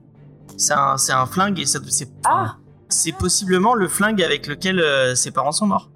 [0.55, 2.55] C'est un c'est un flingue et ça c'est Ah
[2.89, 5.89] c'est possiblement le flingue avec lequel euh, ses parents sont morts.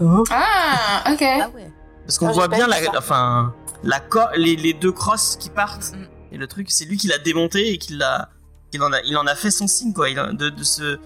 [0.00, 1.22] Ah, ok.
[1.22, 1.70] Ah ouais.
[2.06, 5.50] Parce qu'on Ah, voit bien vu la, enfin, la co- les, les deux crosses qui
[5.50, 5.92] partent.
[6.32, 8.28] Et le truc, c'est lui qui l'a démonté et qui l'a,
[8.70, 10.10] qu'il en a, il en a fait son signe quoi.
[10.10, 10.98] Il a- de, de ce,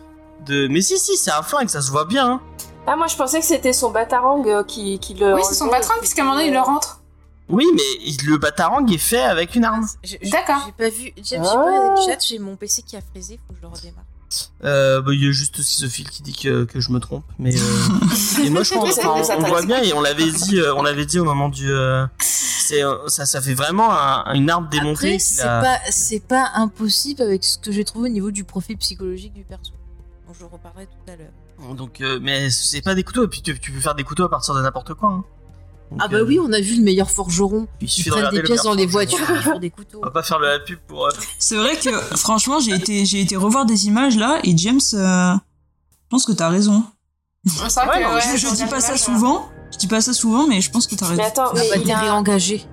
[0.47, 2.27] de, mais si si, c'est un flingue, ça se voit bien.
[2.33, 2.41] hein.
[2.87, 5.35] Ah, moi, je pensais que c'était son batarang euh, qui, qui le.
[5.35, 7.01] Oui, c'est son patron, puisqu'à un moment donné, il le rentre.
[7.51, 9.87] Oui, mais il- le batarang est fait avec une arme.
[10.33, 10.63] D'accord.
[10.67, 11.13] J'ai pas vu.
[11.17, 11.55] J'ai j'ai Ah.
[11.55, 14.05] pas le chat, j'ai mon PC qui a frisé, faut que je le redémarre.
[14.65, 17.55] Euh, bah, il y a juste Schizophile qui dit que, que je me trompe, mais
[17.59, 17.63] euh,
[18.45, 21.19] et moi je pense, on, voit bien et on l'avait dit, euh, on l'avait dit
[21.19, 24.69] au moment du, euh, c'est, ça, ça fait vraiment un- une arme.
[24.81, 28.31] Après, qu'il c'est a- pas, c'est pas impossible avec ce que j'ai trouvé au niveau
[28.31, 29.73] du profil psychologique du perso.
[30.27, 31.75] dont je reparlerai tout à l'heure.
[31.75, 33.25] Donc, euh, mais c'est pas des couteaux.
[33.25, 35.09] Et puis tu, tu peux faire des couteaux à partir de n'importe quoi.
[35.09, 35.25] hein.
[35.91, 37.67] Donc, Ah bah euh, oui, on a vu le meilleur forgeron.
[37.81, 39.99] Il Ils prennent regarder des le pièces dans les voitures et ils font des couteaux.
[40.03, 41.07] On va pas faire de la pub pour.
[41.07, 44.81] euh, C'est vrai que franchement, j'ai été, j'ai été revoir des images là et James,
[44.95, 46.85] euh, je pense que t'as raison.
[47.47, 49.49] C'est vrai Ouais, que, non, ouais, je, dis pas ça souvent.
[49.73, 51.23] Je dis pas ça souvent, mais je pense que t'as raison.
[51.23, 52.65] Mais attends, mais Ah bah, il t'es a, réengagé.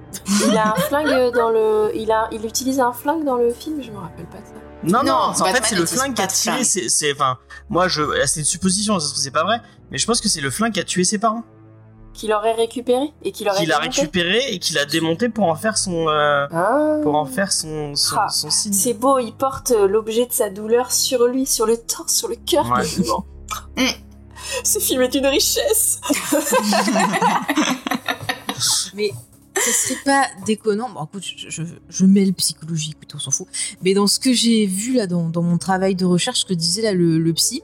[0.49, 1.91] il a un flingue dans le.
[1.95, 4.51] Il, a, il utilise un flingue dans le film, je me rappelle pas de ça.
[4.83, 6.63] Non, non, Non, en fait, c'est le flingue qui a flingue.
[6.63, 7.37] C'est, c'est, enfin,
[7.69, 9.61] moi, je, c'est une supposition, ça se trouve, c'est pas vrai,
[9.91, 11.43] mais je pense que c'est le flingue qui a tué ses parents,
[12.15, 13.59] Qu'il aurait récupéré et qu'il aurait.
[13.59, 13.99] qu'il a démonté.
[14.01, 16.97] récupéré et qu'il a démonté pour en faire son, euh, Ah.
[17.03, 18.73] pour en faire son, son, Ah, son signe.
[18.73, 22.27] C'est beau, il porte euh, l'objet de sa douleur sur lui, sur le torse, sur
[22.29, 22.83] le cœur Ouais.
[23.77, 23.87] Mm.
[24.63, 25.99] Ce film est une richesse.
[28.93, 29.11] Mais
[29.55, 30.89] ce serait pas déconnant.
[30.89, 33.47] Bon, écoute, je, je, je mêle psychologie, écoute, on s'en fout.
[33.81, 36.53] Mais dans ce que j'ai vu là, dans, dans mon travail de recherche, ce que
[36.53, 37.63] disait là le, le psy,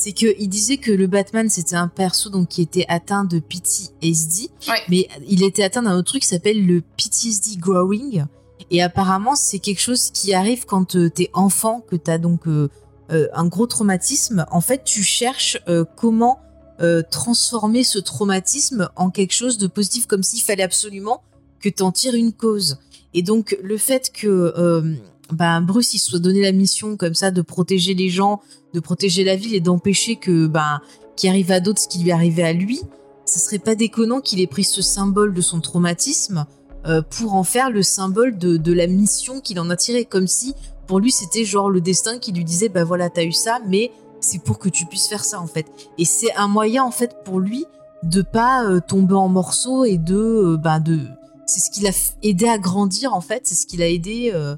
[0.00, 4.48] c'est qu'il disait que le Batman, c'était un perso donc, qui était atteint de PTSD.
[4.66, 4.74] Ouais.
[4.88, 8.24] Mais il était atteint d'un autre truc qui s'appelle le PTSD Growing.
[8.70, 12.70] Et apparemment, c'est quelque chose qui arrive quand euh, t'es enfant, que t'as donc euh,
[13.12, 14.46] euh, un gros traumatisme.
[14.50, 16.40] En fait, tu cherches euh, comment
[16.80, 21.22] euh, transformer ce traumatisme en quelque chose de positif, comme s'il fallait absolument
[21.60, 22.78] que t'en tires une cause.
[23.12, 24.96] Et donc le fait que
[25.32, 28.40] ben, Bruce il se soit donné la mission comme ça de protéger les gens,
[28.74, 30.80] de protéger la ville et d'empêcher que ben
[31.16, 32.80] qu'il arrive à d'autres ce qui lui arrivait à lui,
[33.24, 36.46] ça serait pas déconnant qu'il ait pris ce symbole de son traumatisme
[36.86, 40.54] euh, pour en faire le symbole de, la mission qu'il en a tiré, comme si
[40.86, 43.92] pour lui c'était genre le destin qui lui disait bah voilà t'as eu ça, mais
[44.20, 45.66] c'est pour que tu puisses faire ça en fait.
[45.98, 47.64] Et c'est un moyen en fait pour lui
[48.02, 51.00] de pas euh, tomber en morceaux et de euh, bah de
[51.46, 54.30] c'est ce qui l'a f- aidé à grandir en fait, c'est ce qui l'a aidé
[54.34, 54.56] euh,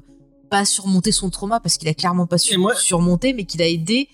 [0.53, 3.67] pas à surmonter son trauma parce qu'il a clairement pas su surmonter, mais qu'il a
[3.67, 4.07] aidé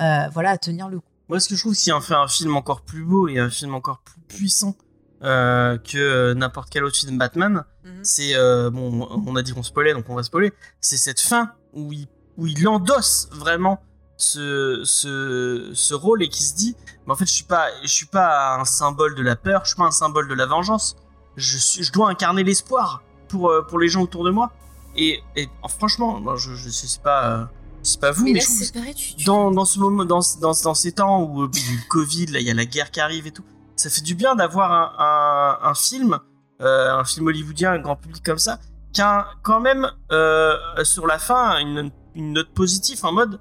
[0.00, 1.06] euh, voilà à tenir le coup.
[1.28, 3.50] Moi, ce que je trouve qui en fait un film encore plus beau et un
[3.50, 4.74] film encore plus puissant
[5.22, 7.64] euh, que euh, n'importe quel autre film Batman,
[8.02, 10.52] c'est euh, bon, on a dit qu'on spoilait, donc on va spoiler.
[10.80, 13.80] C'est cette fin où il où il endosse vraiment
[14.16, 16.74] ce ce ce rôle et qui se dit,
[17.06, 19.68] mais en fait, je suis pas je suis pas un symbole de la peur, je
[19.68, 20.96] suis pas un symbole de la vengeance.
[21.36, 24.52] Je suis je dois incarner l'espoir pour pour les gens autour de moi.
[24.96, 27.24] Et, et oh, franchement, moi, je je sais pas.
[27.30, 27.44] euh,
[27.82, 29.78] c'est pas vous, mais, Mais là, je trouve c'est pareil, tu- tu- dans, dans ce
[29.78, 32.40] moment, dans, dans, dans ces temps où euh, il y a eu le Covid, là,
[32.40, 33.44] il y a la guerre qui arrive et tout,
[33.76, 36.18] ça fait du bien d'avoir un, un, un film,
[36.62, 38.58] euh, un film hollywoodien, un grand public comme ça,
[38.92, 43.38] qui a quand même euh, sur la fin une, une note positive en mode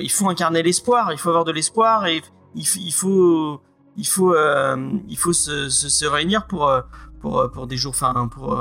[0.00, 2.22] il faut incarner l'espoir, il faut avoir de l'espoir et
[2.54, 3.60] il, il faut
[3.98, 6.72] il faut euh, il faut se, se, se réunir pour
[7.20, 8.58] pour pour des jours, enfin pour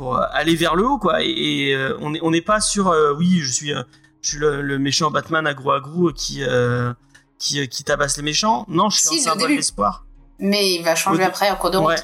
[0.00, 1.22] pour euh, aller vers le haut quoi.
[1.22, 1.28] Et,
[1.68, 3.82] et, euh, on n'est on n'est pas sur euh, oui je suis euh,
[4.22, 6.92] je suis le, le méchant Batman agro agro qui euh,
[7.38, 8.64] qui qui tabasse les méchants.
[8.68, 10.04] Non, je suis Si, un symbole d'espoir.
[10.38, 11.88] Mais il va changer Au- après en cours de route.
[11.88, 11.96] Ouais.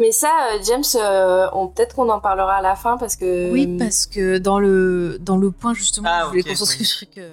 [0.00, 0.30] Mais ça,
[0.64, 3.50] James, euh, on- peut-être qu'on en parlera à la fin parce que.
[3.50, 6.86] Oui, parce que dans le dans le point justement, Ah, je voulais ok, concentrer oui.
[6.86, 7.08] truc.
[7.18, 7.32] euh,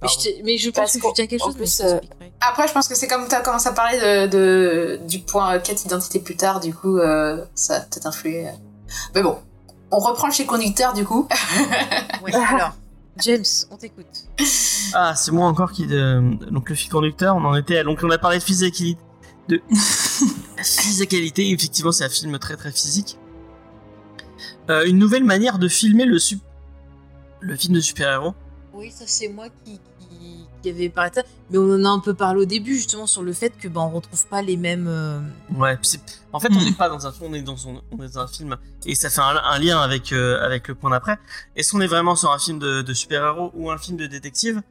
[0.00, 1.56] mais, je mais je pense Parce que tu tiens quelque chose.
[1.60, 2.00] mais je euh.
[2.40, 5.58] Après, je pense que c'est comme tu as commencé à parler de, de- du point
[5.58, 8.46] quête identité plus tard, du coup, euh, ça a peut-être influé.
[8.88, 8.92] Euh.
[9.14, 9.38] Mais bon,
[9.90, 11.28] on reprend le chez conducteur, du coup.
[12.32, 12.74] Alors,
[13.18, 14.28] James, on t'écoute.
[14.94, 16.22] Ah, c'est moi encore qui de...
[16.50, 17.36] donc le fil conducteur.
[17.36, 18.98] On en était donc on a parlé de physicalité
[19.48, 19.62] de
[20.62, 21.50] physicalité.
[21.50, 23.18] Effectivement, c'est un film très très physique.
[24.70, 26.18] Euh, une nouvelle manière de filmer le
[27.40, 28.34] le film de super-héros.
[28.74, 29.80] Oui, ça c'est moi qui,
[30.62, 31.22] qui, avait parlé de ça.
[31.50, 33.80] Mais on en a un peu parlé au début justement sur le fait que ben
[33.80, 34.86] on retrouve pas les mêmes.
[34.88, 35.20] euh,
[35.54, 35.78] Ouais,
[36.32, 38.26] en fait, on n'est pas dans un on est dans son- on est dans un
[38.28, 38.56] film
[38.86, 41.18] et ça fait un, un lien avec euh, avec le point d'après.
[41.56, 44.62] Est-ce qu'on est vraiment sur un film de, de super-héros ou un film de détective?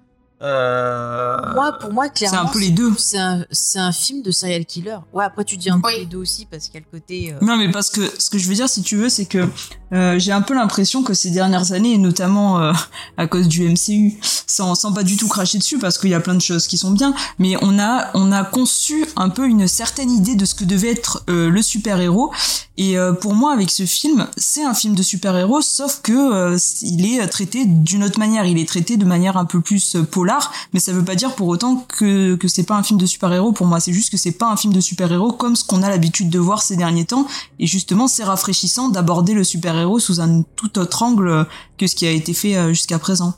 [0.42, 2.94] Euh, Moi, pour moi, clairement, un peu les deux.
[2.98, 4.98] C'est un, c'est un film de serial killer.
[5.14, 7.34] Ouais, après tu dis un peu les deux aussi parce qu'il y a le côté.
[7.34, 9.48] euh, Non, mais parce que ce que je veux dire, si tu veux, c'est que
[9.94, 12.72] euh, j'ai un peu l'impression que ces dernières années, et notamment euh,
[13.18, 16.20] à cause du MCU, sans, sans pas du tout cracher dessus, parce qu'il y a
[16.20, 19.68] plein de choses qui sont bien, mais on a on a conçu un peu une
[19.68, 22.32] certaine idée de ce que devait être euh, le super héros.
[22.80, 26.12] Et euh, pour moi, avec ce film, c'est un film de super héros, sauf que
[26.54, 28.46] euh, il est traité d'une autre manière.
[28.46, 31.34] Il est traité de manière un peu plus euh, polar, mais ça veut pas dire
[31.36, 33.52] pour autant que que c'est pas un film de super héros.
[33.54, 35.84] Pour moi, c'est juste que c'est pas un film de super héros comme ce qu'on
[35.84, 37.26] a l'habitude de voir ces derniers temps.
[37.60, 41.48] Et justement, c'est rafraîchissant d'aborder le super-héros sous un tout autre angle
[41.78, 43.34] que ce qui a été fait euh, jusqu'à présent.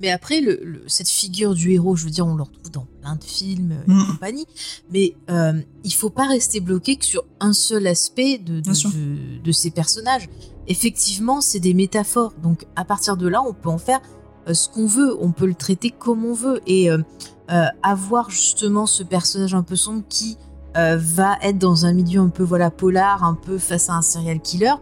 [0.00, 2.86] Mais après, le, le- cette figure du héros, je veux dire, on le retrouve dans
[3.00, 4.00] plein de films euh, Mm.
[4.00, 4.46] et compagnie.
[4.92, 9.70] Mais euh, il faut pas rester bloqué que sur un seul aspect de, de, ces
[9.72, 10.28] personnages.
[10.68, 12.32] Effectivement, c'est des métaphores.
[12.42, 14.00] Donc, à partir de là, on peut en faire
[14.54, 15.16] ce qu'on veut.
[15.20, 16.60] On peut le traiter comme on veut.
[16.66, 16.98] Et euh,
[17.50, 20.36] euh, avoir justement ce personnage un peu sombre qui
[20.76, 24.02] euh, va être dans un milieu un peu voilà polar, un peu face à un
[24.02, 24.74] serial killer,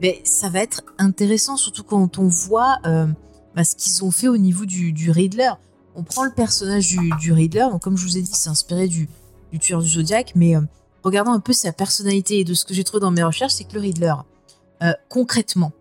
[0.00, 3.06] ben, ça va être intéressant, surtout quand on voit euh,
[3.56, 5.50] bah, ce qu'ils ont fait au niveau du, du Riddler.
[5.96, 8.86] On prend le personnage du, du Riddler, donc comme je vous ai dit, c'est inspiré
[8.86, 9.08] du,
[9.50, 10.60] du tueur du Zodiac, mais euh,
[11.02, 13.64] regardant un peu sa personnalité et de ce que j'ai trouvé dans mes recherches, c'est
[13.64, 14.14] que le Riddler,
[14.82, 15.72] euh, concrètement,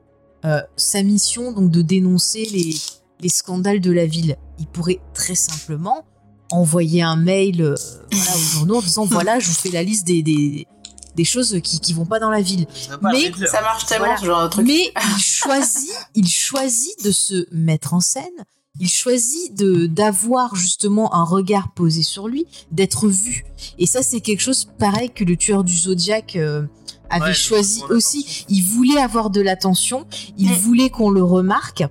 [0.45, 2.75] euh, sa mission donc de dénoncer les,
[3.21, 6.05] les scandales de la ville, il pourrait très simplement
[6.51, 7.75] envoyer un mail euh,
[8.11, 10.67] voilà, aux journaux en disant voilà, je vous fais la liste des, des,
[11.15, 12.65] des choses qui, qui vont pas dans la ville.
[13.01, 13.31] Mais.
[13.47, 14.19] Ça marche tellement, Voilà.
[14.21, 14.65] ce genre de truc.
[14.65, 18.23] Mais il choisit, il choisit de se mettre en scène.
[18.80, 23.45] Il choisit de d'avoir justement un regard posé sur lui, d'être vu.
[23.77, 26.64] Et ça, c'est quelque chose pareil que le tueur du Zodiac euh,
[27.10, 28.45] avait Ouais, choisi aussi.
[28.49, 30.06] Il voulait avoir de l'attention,
[30.38, 31.84] il voulait qu'on le remarque.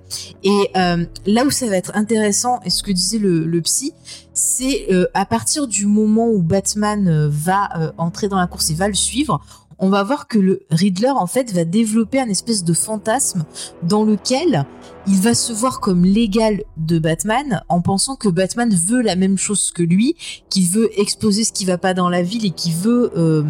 [0.43, 3.93] Et euh, là où ça va être intéressant, et ce que disait le, le psy,
[4.33, 8.69] c'est euh, à partir du moment où Batman euh, va euh, entrer dans la course
[8.69, 9.41] et va le suivre,
[9.79, 13.45] on va voir que le Riddler en fait va développer un espèce de fantasme
[13.83, 14.65] dans lequel
[15.07, 19.37] il va se voir comme l'égal de Batman en pensant que Batman veut la même
[19.37, 20.15] chose que lui,
[20.49, 23.43] qu'il veut exposer ce qui va pas dans la ville et qu'il veut euh,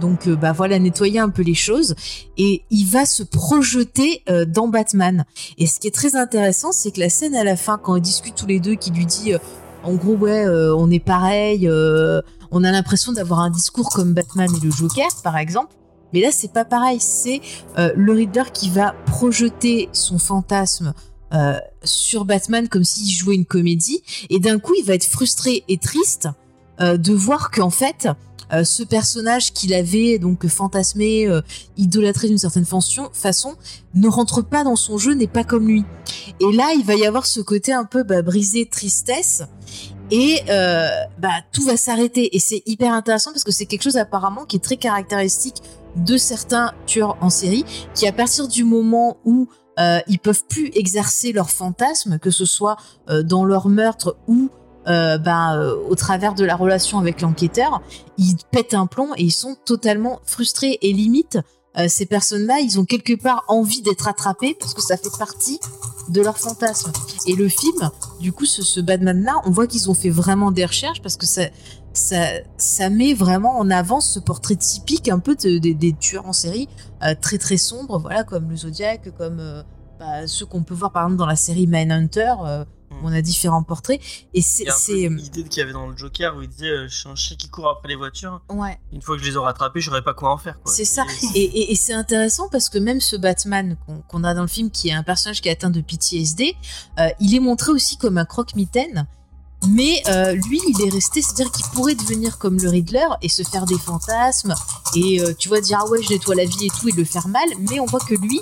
[0.00, 1.94] donc euh, bah voilà nettoyer un peu les choses
[2.36, 5.24] et il va se projeter euh, dans Batman.
[5.58, 8.02] Et ce qui est très intéressant, c'est que la scène à la fin quand ils
[8.02, 9.38] discutent tous les deux, qui lui dit euh,
[9.84, 11.66] en gros ouais on est pareil,
[12.50, 15.74] on a l'impression d'avoir un discours comme Batman et le Joker par exemple.
[16.12, 16.98] Mais là, c'est pas pareil.
[17.00, 17.40] C'est
[17.78, 20.92] euh, le Riddler qui va projeter son fantasme
[21.32, 24.02] euh, sur Batman comme s'il jouait une comédie.
[24.28, 26.28] Et d'un coup, il va être frustré et triste
[26.80, 28.08] euh, de voir qu'en fait,
[28.64, 31.28] ce personnage qu'il avait donc fantasmé,
[31.76, 33.54] idolâtré d'une certaine façon, façon,
[33.94, 35.84] ne rentre pas dans son jeu, n'est pas comme lui.
[36.40, 39.44] Et là, il va y avoir ce côté un peu bah, brisé, tristesse.
[40.10, 40.88] Et euh,
[41.18, 42.34] bah, tout va s'arrêter.
[42.34, 45.62] Et c'est hyper intéressant parce que c'est quelque chose apparemment qui est très caractéristique
[45.96, 47.64] de certains tueurs en série,
[47.94, 52.44] qui à partir du moment où euh, ils peuvent plus exercer leur fantasme, que ce
[52.44, 52.76] soit
[53.08, 54.50] euh, dans leur meurtre ou
[54.88, 57.80] euh, bah, euh, au travers de la relation avec l'enquêteur,
[58.18, 61.38] ils pètent un plomb et ils sont totalement frustrés et limite.
[61.88, 65.60] ces personnes-là, ils ont quelque part envie d'être attrapés parce que ça fait partie
[66.10, 66.92] de leur fantasme.
[67.26, 70.64] Et le film, du coup, ce, ce Batman-là, on voit qu'ils ont fait vraiment des
[70.66, 71.42] recherches parce que ça,
[71.92, 72.18] ça,
[72.56, 76.32] ça met vraiment en avant ce portrait typique un peu de- de- des tueurs en
[76.32, 76.68] série
[77.02, 79.62] euh, très très sombres, voilà, comme le Zodiac, comme euh,
[79.98, 82.34] bah, ceux qu'on peut voir par exemple dans la série Mindhunter,
[82.90, 84.00] euh, où on a différents portraits.
[84.34, 84.70] Et c'est.
[84.70, 87.14] C'est- l'idée qu'il y avait dans le Joker où il disait euh, Je suis un
[87.14, 88.40] chien qui court après les voitures.
[88.50, 88.78] Ouais.
[88.92, 90.58] Une fois que je les aurai attrapés, j'aurais pas quoi en faire.
[90.66, 91.04] C'est ça.
[91.34, 93.76] Et, et- et c'est intéressant parce que même ce Batman
[94.08, 96.54] qu'on a dans le film, qui est un personnage qui est atteint de PTSD,
[96.98, 99.06] euh, il est montré aussi comme un croque-mitaine.
[99.68, 103.42] Mais euh, lui, il est resté, c'est-à-dire qu'il pourrait devenir comme le Riddler et se
[103.42, 104.54] faire des fantasmes
[104.96, 107.04] et euh, tu vois dire ah ouais je nettoie la vie et tout et le
[107.04, 107.46] faire mal.
[107.58, 108.40] Mais on voit que lui,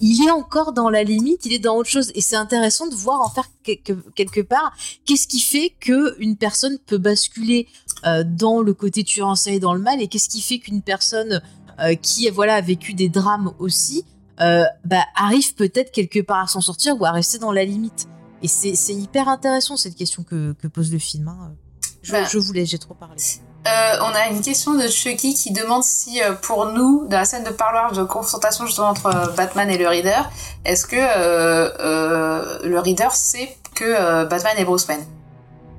[0.00, 2.94] il est encore dans la limite, il est dans autre chose et c'est intéressant de
[2.94, 4.72] voir en faire quelque, quelque part
[5.04, 7.66] qu'est-ce qui fait que une personne peut basculer
[8.06, 10.82] euh, dans le côté tueur en série dans le mal et qu'est-ce qui fait qu'une
[10.82, 11.42] personne
[11.80, 14.04] euh, qui voilà a vécu des drames aussi
[14.40, 18.06] euh, bah, arrive peut-être quelque part à s'en sortir ou à rester dans la limite.
[18.40, 21.26] Et c'est c'est hyper intéressant cette question que, que pose le film.
[21.26, 21.54] hein.
[22.02, 22.24] Je, Bah.
[22.30, 23.20] je vous laisse, j'ai trop parlé.
[23.66, 23.70] Euh,
[24.00, 27.44] on a une question de Chucky qui demande si euh, pour nous, dans la scène
[27.44, 30.22] de parloir de confrontation justement entre euh, Batman et le Reader,
[30.64, 35.04] est-ce que euh, euh, le Reader sait que euh, Batman est Bruce Wayne?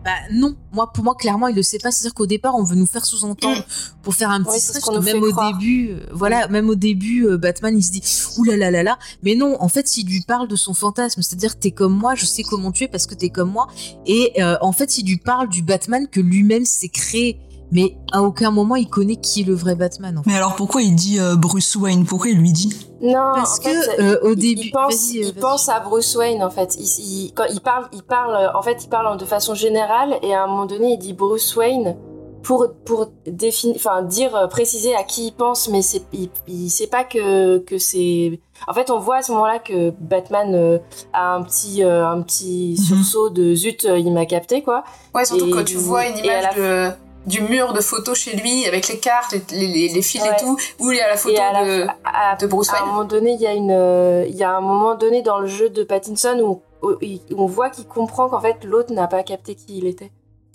[0.06, 2.76] Bah non, moi pour moi clairement il le sait pas, c'est-à-dire qu'au départ on veut
[2.76, 3.62] nous faire sous-entendre
[4.02, 5.52] pour faire un petit stress que même au croire.
[5.52, 8.02] début, euh, voilà, même au début euh, Batman il se dit
[8.38, 11.22] ouh là là là là, mais non, en fait s'il lui parle de son fantasme,
[11.22, 13.68] c'est-à-dire t'es comme moi, je sais comment tu es parce que t'es comme moi,
[14.06, 17.38] et euh, en fait il lui parle du Batman que lui-même s'est créé,
[17.72, 20.18] mais à aucun moment il connaît qui est le vrai Batman.
[20.18, 20.30] En fait.
[20.30, 22.06] Mais alors pourquoi il dit euh, Bruce Wayne?
[22.06, 22.74] Pourquoi il lui dit?
[23.02, 25.41] Non, Parce en que, fait, euh, au il- début- il pense, vas-y, euh, il vas-y.
[25.41, 26.76] pense à Bruce Wayne en fait.
[26.78, 26.84] Il,
[27.28, 30.44] il- quand il parle, il parle, en fait, il parle de façon générale et à
[30.44, 31.96] un moment donné, il dit Bruce Wayne
[32.41, 36.88] pour pour définir, enfin dire, préciser à qui il pense, mais c'est, il, il sait
[36.88, 38.40] pas que que c'est.
[38.68, 40.78] En fait, on voit à ce moment-là que Batman euh,
[41.14, 42.86] a un petit euh, un petit Mhm.
[42.86, 44.84] sursaut de zut, il m'a capté quoi.
[45.14, 47.82] Ouais, surtout Et- quand tu vois une et à image la de, du mur de
[47.82, 50.30] photos chez lui avec les cartes, les, les, les fils Ouais.
[50.30, 52.48] et tout, où il y a la photo Et à la de, fin- à- de
[52.48, 52.88] Bruce à un Wayne.
[52.90, 55.48] moment donné, il y a une, euh, il y a un moment donné dans le
[55.48, 59.08] jeu de Pattinson où, où il- où on voit qu'il comprend qu'en fait l'autre n'a
[59.08, 60.12] pas capté qui il était.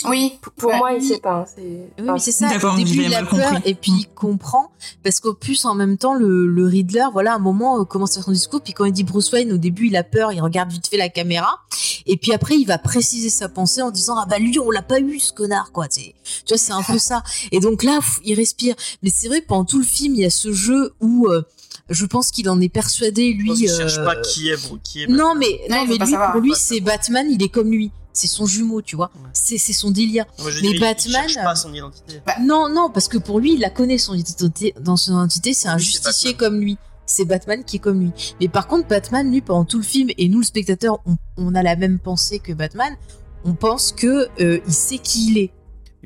[0.09, 0.33] Oui.
[0.41, 0.79] Pour, pour Ouais.
[0.79, 1.47] moi, il sait pas.
[1.55, 2.49] c'est- Oui, mais c'est ça.
[2.49, 3.63] Au début, il a peur compris.
[3.71, 4.71] et puis il comprend
[5.03, 8.13] parce qu'au plus en même temps, le, le Riddler, voilà, à un moment euh, commence
[8.13, 8.61] à faire son discours.
[8.61, 10.97] Puis quand il dit Bruce Wayne, au début, il a peur, il regarde vite fait
[10.97, 11.59] la caméra.
[12.07, 14.83] Et puis après, il va préciser sa pensée en disant ah bah lui, on l'a
[14.83, 15.89] pas eu ce connard quoi.
[15.89, 16.13] Tu
[16.49, 17.23] vois, c'est un peu ça.
[17.53, 18.75] Et donc là, il respire.
[19.03, 21.43] Mais c'est vrai, pendant tout le film, il y a ce jeu où euh,
[21.91, 23.55] je pense qu'il en est persuadé lui.
[23.57, 26.15] Je pense cherche euh, pas qui est, qui est non, mais, Non, non, mais lui,
[26.33, 27.91] pour lui, c'est Batman, il est comme lui.
[28.15, 29.11] C'est son jumeau, tu vois.
[29.17, 29.29] Ouais.
[29.35, 30.25] C'est son délire.
[30.39, 32.23] Mais dirais, il Batman, cherche pas son identité.
[32.41, 34.73] Non, non, parce que pour lui, il la connaît son identité.
[34.81, 36.79] Dans son identité, c'est un justicier comme lui.
[37.07, 38.13] C'est Batman qui est comme lui.
[38.41, 41.55] Mais par contre, Batman, lui, pendant tout le film, et nous, le spectateur, on, on
[41.55, 42.97] a la même pensée que Batman.
[43.45, 45.53] On pense que euh, il sait qui il est.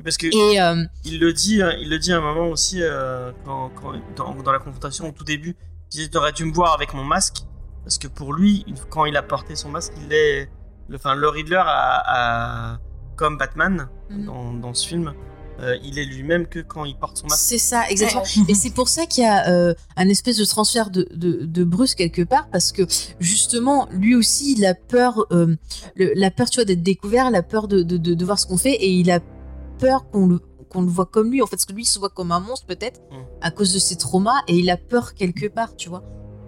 [0.03, 2.81] Parce que Et euh, il le dit, hein, il le dit à un moment aussi
[2.81, 5.55] euh, quand, quand- dans, dans la confrontation au tout début.
[5.91, 7.43] Il disait t'aurais dû me voir avec mon masque
[7.83, 10.49] parce que pour lui, quand il a porté son masque, il est,
[10.89, 12.79] le, enfin le Riddler a, a-
[13.15, 14.25] comme Batman Mhm.
[14.25, 15.13] dans, dans ce film,
[15.61, 17.39] euh, il est lui-même que quand il porte son masque.
[17.43, 18.23] c'est ça, exactement.
[18.47, 21.63] Et c'est pour ça qu'il y a euh, un espèce de transfert de, de, de
[21.63, 22.83] Bruce quelque part, parce que
[23.19, 25.55] justement, lui aussi, il a peur, euh,
[25.95, 28.47] le- la peur, tu vois, d'être découvert, la peur de, de, de, de voir ce
[28.47, 29.19] qu'on fait, et il a
[29.79, 30.39] peur qu'on le
[30.69, 32.39] qu'on le voit comme lui, en fait, parce que lui, il se voit comme un
[32.39, 33.15] monstre, peut-être, Mm.
[33.41, 36.03] à cause de ses traumas, et il a peur quelque part, tu vois.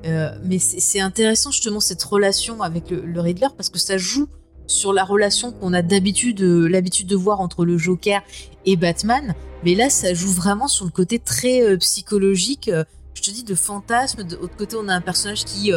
[0.06, 4.28] Euh, mais c'est intéressant, justement, cette relation avec le, le Riddler, parce que ça joue
[4.68, 8.22] sur la relation qu'on a d'habitude euh, l'habitude de voir entre le Joker
[8.66, 9.36] et Batman.
[9.64, 12.70] Mais là, ça joue vraiment sur le côté très euh, psychologique.
[12.70, 12.84] euh,
[13.14, 14.24] je te dis de fantasme.
[14.24, 15.72] De l'autre côté, on a un personnage qui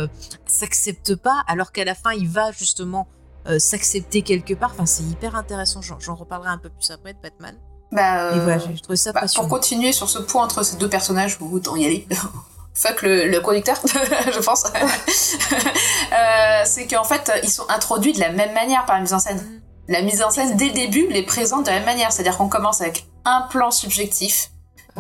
[0.47, 3.09] s'accepte pas, alors qu'à la fin, il va justement
[3.59, 4.71] s'accepter quelque part.
[4.73, 5.81] Enfin, c'est hyper intéressant.
[5.83, 7.55] J'en reparlerai un peu plus après de Batman.
[7.93, 9.49] Bah, Et voilà, j'ai trouvé ça bah, passionnant.
[9.49, 12.07] pour continuer sur ce point entre ces deux personnages, autant y aller.
[12.75, 14.65] Fuck le, le conducteur, je pense.
[16.13, 19.19] Euh, c'est qu'en fait, ils sont introduits de la même manière par la mise en
[19.19, 19.39] scène.
[19.39, 19.61] Mm.
[19.89, 22.13] La mise en scène, dès le début, les présente de la même manière.
[22.13, 24.51] C'est-à-dire qu'on commence avec un plan subjectif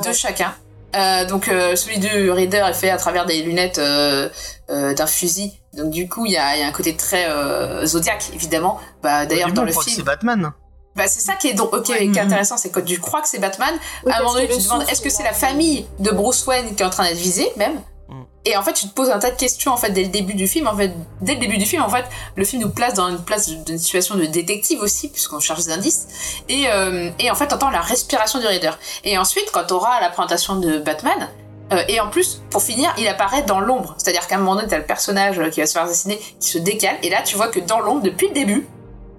[0.04, 0.52] de chacun.
[0.96, 4.28] Euh, donc euh, celui du Reader est fait à travers des lunettes euh,
[4.70, 5.52] euh, d'un fusil.
[5.76, 8.80] Donc du coup, il y a, il y a un côté très euh, zodiaque, évidemment.
[9.02, 9.96] Bah, D'ailleurs, dans le film...
[9.96, 10.52] c'est Batman.
[10.96, 12.18] Bah, c'est ça qui est donc ok, qui est Mhm.
[12.18, 13.74] intéressant, c'est que tu crois que c'est Batman.
[14.04, 16.46] Oui, à un moment donné, tu te demandes est-ce que c'est la famille de Bruce
[16.46, 18.22] Wayne qui est en train d'être visée, même Mm.
[18.44, 20.34] Et en fait, tu te poses un tas de questions en fait dès le début
[20.34, 20.66] du film.
[20.66, 20.92] En fait,
[21.22, 22.04] dès le début du film, en fait,
[22.36, 25.72] le film nous place dans une place d'une situation de détective aussi, puisqu'on cherche des
[25.72, 26.06] indices.
[26.50, 28.72] Et, euh, et en fait, t'entends la respiration du Raider.
[29.04, 31.30] Et ensuite, quand t'auras la présentation de Batman,
[31.72, 33.94] euh, et en plus, pour finir, il apparaît dans l'ombre.
[33.96, 36.50] C'est-à-dire qu'à un moment donné, t'as le personnage euh, qui va se faire assassiner, qui
[36.50, 38.66] se décale, et là, tu vois que dans l'ombre, depuis le début,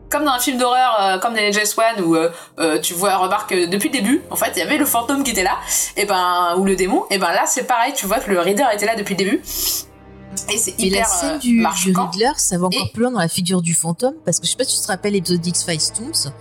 [0.10, 2.30] comme dans un film d'horreur, euh, comme dans Jess One, où euh,
[2.60, 5.24] euh, tu vois, remarque que depuis le début, en fait, il y avait le fantôme
[5.24, 5.58] qui était là,
[5.98, 8.66] et ben, ou le démon, et ben là, c'est pareil, tu vois que le Reader
[8.74, 9.42] était là depuis le début.
[10.52, 11.94] Et c'est Et la hyper scène du, du.
[11.98, 14.52] Riddler, ça va encore Et- plus loin dans la figure du fantôme, parce que je
[14.52, 16.32] sais pas si tu te rappelles l'épisode X-Files Tooms,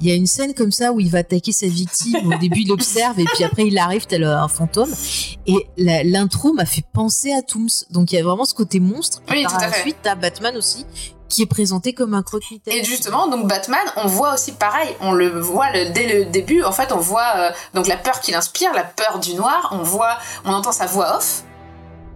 [0.00, 2.60] il y a une scène comme ça où il va attaquer sa victime, au début
[2.62, 4.90] il observe, et puis après il arrive tel un fantôme,
[5.46, 9.20] et l'intro m'a fait penser à Tooms, donc il y a vraiment ce côté monstre,
[9.28, 9.82] et Oui, par tout à la fait.
[9.82, 10.86] suite t'as Batman aussi,
[11.32, 12.74] qui est présenté comme un croque-mitaine.
[12.74, 16.72] Et justement, donc Batman, on voit aussi pareil, on le voit dès le début, en
[16.72, 20.18] fait, on voit euh, donc la peur qu'il inspire, la peur du noir, on voit,
[20.44, 21.42] on entend sa voix off,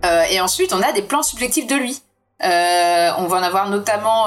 [0.05, 2.03] euh, et ensuite on a des plans subjectifs de lui.
[2.45, 4.27] Euh, on va en avoir notamment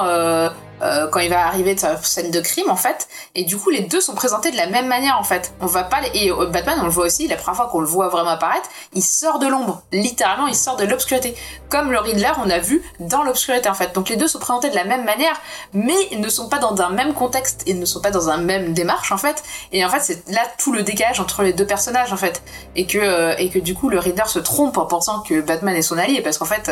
[0.82, 3.70] euh, quand il va arriver de sa scène de crime en fait, et du coup
[3.70, 5.52] les deux sont présentés de la même manière en fait.
[5.60, 7.86] On va pas et euh, Batman on le voit aussi la première fois qu'on le
[7.86, 11.34] voit vraiment apparaître, il sort de l'ombre, littéralement il sort de l'obscurité,
[11.68, 13.94] comme le Riddler on a vu dans l'obscurité en fait.
[13.94, 15.40] Donc les deux sont présentés de la même manière,
[15.72, 18.38] mais ils ne sont pas dans un même contexte, ils ne sont pas dans un
[18.38, 19.42] même démarche en fait.
[19.72, 22.42] Et en fait c'est là tout le décalage entre les deux personnages en fait,
[22.76, 25.74] et que euh, et que du coup le Riddler se trompe en pensant que Batman
[25.76, 26.70] est son allié parce qu'en fait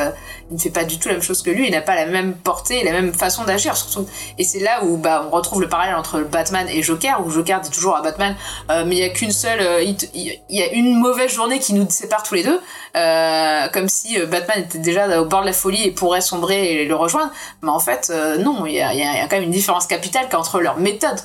[0.50, 2.06] il ne fait pas du tout la même chose que lui, il n'a pas la
[2.06, 3.97] même portée, la même façon d'agir surtout.
[4.38, 7.60] Et c'est là où bah on retrouve le parallèle entre Batman et Joker, où Joker
[7.60, 8.36] dit toujours à Batman,
[8.70, 11.72] euh, mais il y a qu'une seule, euh, il, y a une mauvaise journée qui
[11.74, 12.60] nous sépare tous les deux,
[12.96, 16.84] euh, comme si Batman était déjà au bord de la folie et pourrait sombrer et
[16.86, 17.32] le rejoindre.
[17.62, 19.36] Mais en fait, euh, non, il y a, il y a- il y a quand
[19.36, 21.20] même une différence capitale entre leur méthode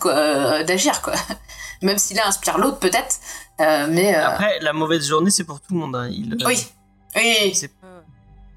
[0.65, 1.13] d'agir quoi.
[1.81, 3.17] Même si l'un inspire l'autre peut-être,
[3.89, 5.95] mais Après, la mauvaise journée, c'est pour tout le monde.
[5.97, 6.07] hein.
[6.09, 6.65] Il, oui,
[7.17, 7.51] oui.
[7.53, 7.69] c'est-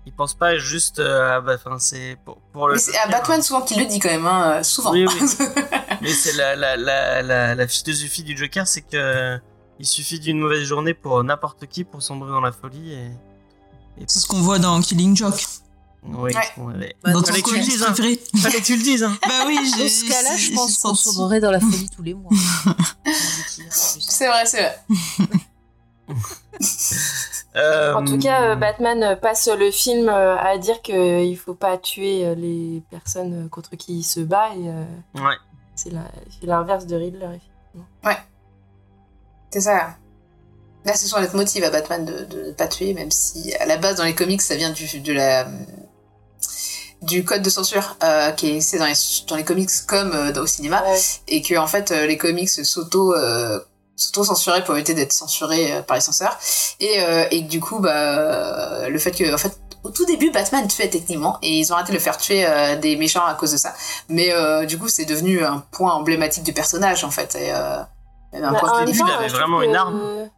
[0.06, 1.40] Il pense pas juste euh, à.
[1.40, 2.74] bah, Enfin, c'est pour, pour le.
[2.74, 4.92] Mais c'est à Batman souvent qu'il le dit quand même, hein, euh, souvent.
[4.92, 5.28] Oui, oui.
[6.00, 9.38] Mais c'est la, la, la, la, la philosophie du Joker, c'est que
[9.78, 13.10] il suffit d'une mauvaise journée pour n'importe qui pour sombrer dans la folie et.
[14.06, 15.44] C'est ce qu'on voit dans Killing Joke.
[16.04, 16.94] Oui, Ouais.
[17.02, 17.94] Bah, dans fallait que tu le comics dises, hein.
[17.94, 19.02] Fallait que tu le dises.
[19.02, 19.18] Hein.
[19.26, 19.82] Bah oui, j'ai.
[19.82, 22.30] Dans ce cas-là, je pense qu'on sombrerait dans la folie tous les mois.
[23.70, 24.78] c'est vrai, c'est vrai.
[27.56, 31.54] Euh, En tout cas, euh, Batman euh, passe le film euh, à dire qu'il faut
[31.54, 34.84] pas tuer euh, les personnes euh, contre qui il se bat et euh,
[35.24, 35.36] Ouais.
[35.74, 37.24] c'est la- c'est l'inverse de Riddler.
[37.26, 37.86] effectivement.
[39.50, 39.94] C'est ça.
[40.84, 43.76] Là, ce sont les motifs à Batman de, ne pas tuer, même si à la
[43.78, 45.46] base dans les comics ça vient du de la
[47.02, 48.94] du code de censure euh, qui est c'est dans les
[49.28, 50.98] dans les comics comme euh, au cinéma Ouais.
[51.28, 53.14] et que en fait euh, les comics s'auto
[53.96, 56.36] s'auto censuraient pour éviter d'être censurés euh, par les censeurs.
[56.80, 60.30] Et euh, et du coup bah euh, le fait que en fait au tout début
[60.30, 63.34] Batman tuait techniquement et ils ont arrêté de le faire tuer euh, des méchants à
[63.34, 63.72] cause de ça.
[64.08, 67.34] Mais euh, du coup c'est devenu un point emblématique du personnage en fait.
[67.36, 67.78] Et euh,
[68.32, 70.28] même un Mais point en de même vue temps, il avait vraiment une arme.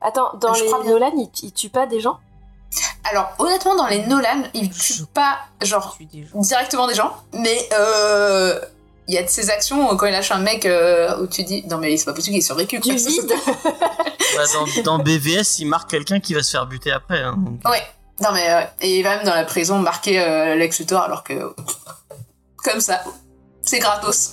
[0.00, 0.70] Attends, dans Je les.
[0.88, 2.18] Nolan, il, il tue pas des gens?
[3.10, 5.98] Alors honnêtement dans les Nolan, il tue Je- pas genre
[6.34, 8.60] directement des gens, mais euh,
[9.10, 11.64] il y a de ces actions quand il lâche un mec euh, où tu dis
[11.68, 12.78] non mais c'est pas possible qu'il ait survécu.
[12.78, 12.96] Du quoi.
[12.96, 13.32] vide
[14.36, 14.42] Bah,
[14.82, 17.20] dans, dans BVS, il marque quelqu'un qui va se faire buter après.
[17.20, 17.34] hein.
[17.36, 17.82] Donc, Ouais.
[18.22, 21.24] Non mais euh, et il va même dans la prison marquer euh, Lex Luthor alors
[21.24, 21.52] que
[22.64, 23.02] comme ça
[23.62, 24.32] c'est gratos.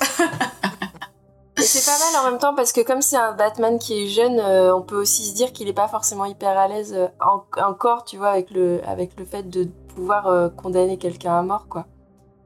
[1.59, 4.07] Et c'est pas mal en même temps parce que comme c'est un Batman qui est
[4.09, 7.07] jeune, euh, on peut aussi se dire qu'il est pas forcément hyper à l'aise euh,
[7.19, 11.41] en- encore, tu vois, avec le, avec le fait de pouvoir euh, condamner quelqu'un à
[11.41, 11.87] mort, quoi.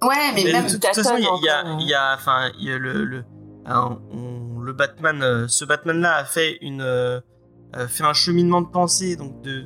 [0.01, 1.45] Ouais mais Mais même de toute tâtonne façon, il
[1.89, 3.23] y a, a- enfin, le, le-
[3.65, 7.19] hein, on le Batman, euh, ce Batman-là a fait une, euh,
[7.75, 9.65] euh, fait un cheminement de pensée, donc de,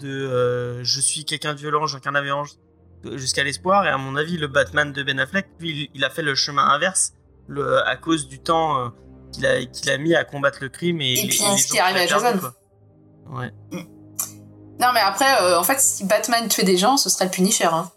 [0.00, 2.58] de, euh, je suis quelqu'un de violent, j'incarne la violence
[3.14, 3.84] jusqu'à l'espoir.
[3.86, 6.34] Et à mon avis, le Batman de Ben Affleck, lui, il, il a fait le
[6.34, 7.12] chemin inverse,
[7.46, 8.88] le, à cause du temps euh,
[9.32, 11.96] qu'il a, qu'il a mis à combattre le crime et, Et puis, ce qui arrive
[11.96, 12.40] à Jason.
[13.30, 13.52] Ouais.
[14.80, 17.64] Non, mais après, euh, en fait, si Batman tuait des gens, ce serait le Punisher.
[17.66, 17.90] Hein.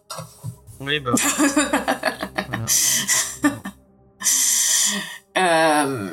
[0.80, 1.14] Oui, bah.
[5.38, 6.10] Euh,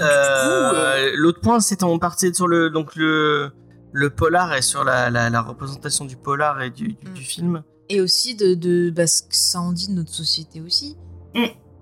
[0.00, 3.50] Euh, L'autre point, c'est on partait sur le donc le
[3.92, 7.62] le polar et sur la, la, la représentation du polar et du, du, du film.
[7.90, 10.96] Et aussi de, de bah, ce que ça en dit de notre société aussi.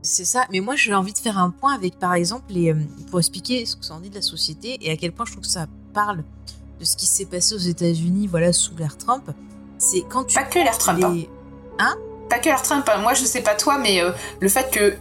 [0.03, 0.47] C'est ça.
[0.51, 2.77] Mais moi, j'ai envie de faire un point avec, par exemple, les, euh,
[3.11, 5.33] pour expliquer ce que ça en dit de la société et à quel point je
[5.33, 6.25] trouve que ça parle
[6.81, 9.31] de ce qui s'est passé aux États-Unis, voilà, sous l'ère Trump.
[9.81, 11.03] C'est quand tu Pas que l'ère Trump.
[11.03, 11.17] hein.
[11.81, 11.95] Hein
[12.29, 12.89] Pas que l'ère Trump.
[12.93, 12.99] hein.
[12.99, 14.95] Moi, je sais pas toi, mais euh, le fait que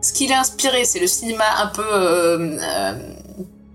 [0.00, 2.92] ce qui l'a inspiré, c'est le cinéma un peu euh, euh,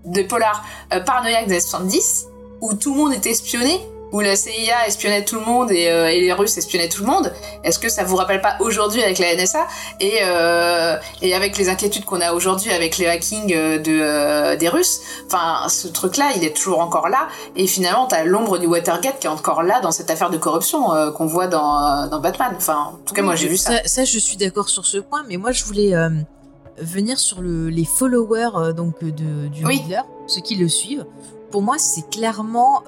[0.04, 0.64] de polar
[1.06, 2.26] paranoïaque des années 70,
[2.60, 3.80] où tout le monde était espionné,
[4.16, 7.06] où la CIA espionnait tout le monde et, euh, et les Russes espionnaient tout le
[7.06, 7.34] monde.
[7.62, 9.66] Est-ce que ça vous rappelle pas aujourd'hui avec la NSA
[10.00, 14.56] et, euh, et avec les inquiétudes qu'on a aujourd'hui avec les hackings euh, de, euh,
[14.56, 15.00] des Russes?
[15.26, 17.28] Enfin, ce truc-là, il est toujours encore là.
[17.56, 20.86] Et finalement, t'as l'ombre du Watergate qui est encore là dans cette affaire de corruption
[21.14, 22.54] qu'on voit dans, dans Batman.
[22.56, 23.82] Enfin, en tout cas, moi, j'ai vu ça.
[23.84, 24.06] ça.
[24.06, 25.92] je suis d'accord sur ce point, mais moi, je voulais
[26.78, 29.76] venir sur le, les followers donc de, du Oui.
[29.82, 31.04] Riddler, ceux qui le suivent.
[31.50, 32.82] Pour moi, c'est clairement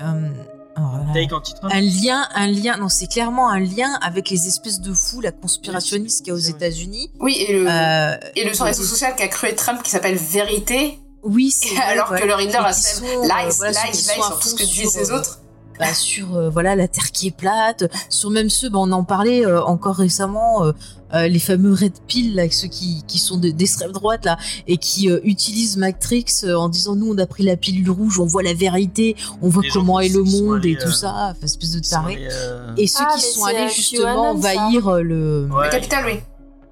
[0.00, 0.28] euh,
[0.76, 1.72] un, anti-Trump.
[1.72, 2.76] un lien, un lien.
[2.78, 6.34] Non, c'est clairement un lien avec les espèces de fous, la conspirationniste qu'il y a
[6.34, 7.10] aux États-Unis.
[7.20, 10.16] Oui, et le, Euh, et le son réseau social qui a cru Trump qui s'appelle
[10.16, 10.98] Vérité.
[11.22, 14.38] Oui, c'est alors que le Riddler Et a lies, euh, voilà, lies, lies à sur
[14.40, 15.38] tout ce que disent les euh, autres.
[15.78, 19.04] bah, sur euh, voilà la terre qui est plate, sur même ceux, bah, on en
[19.04, 20.72] parlait euh, encore récemment, euh,
[21.14, 24.36] euh, les fameux red pill là, ceux qui, qui sont de- d'extrême droite là
[24.66, 28.18] et qui euh, utilisent Matrix euh, en disant nous on a pris la pilule rouge,
[28.20, 30.92] on voit la vérité, on voit Les comment est le monde allés, et tout euh,
[30.92, 32.14] ça, enfin, espèce de taré.
[32.14, 36.20] allés, euh, Et ceux Ah, qui sont allés justement envahir euh, le, Le Capital, oui.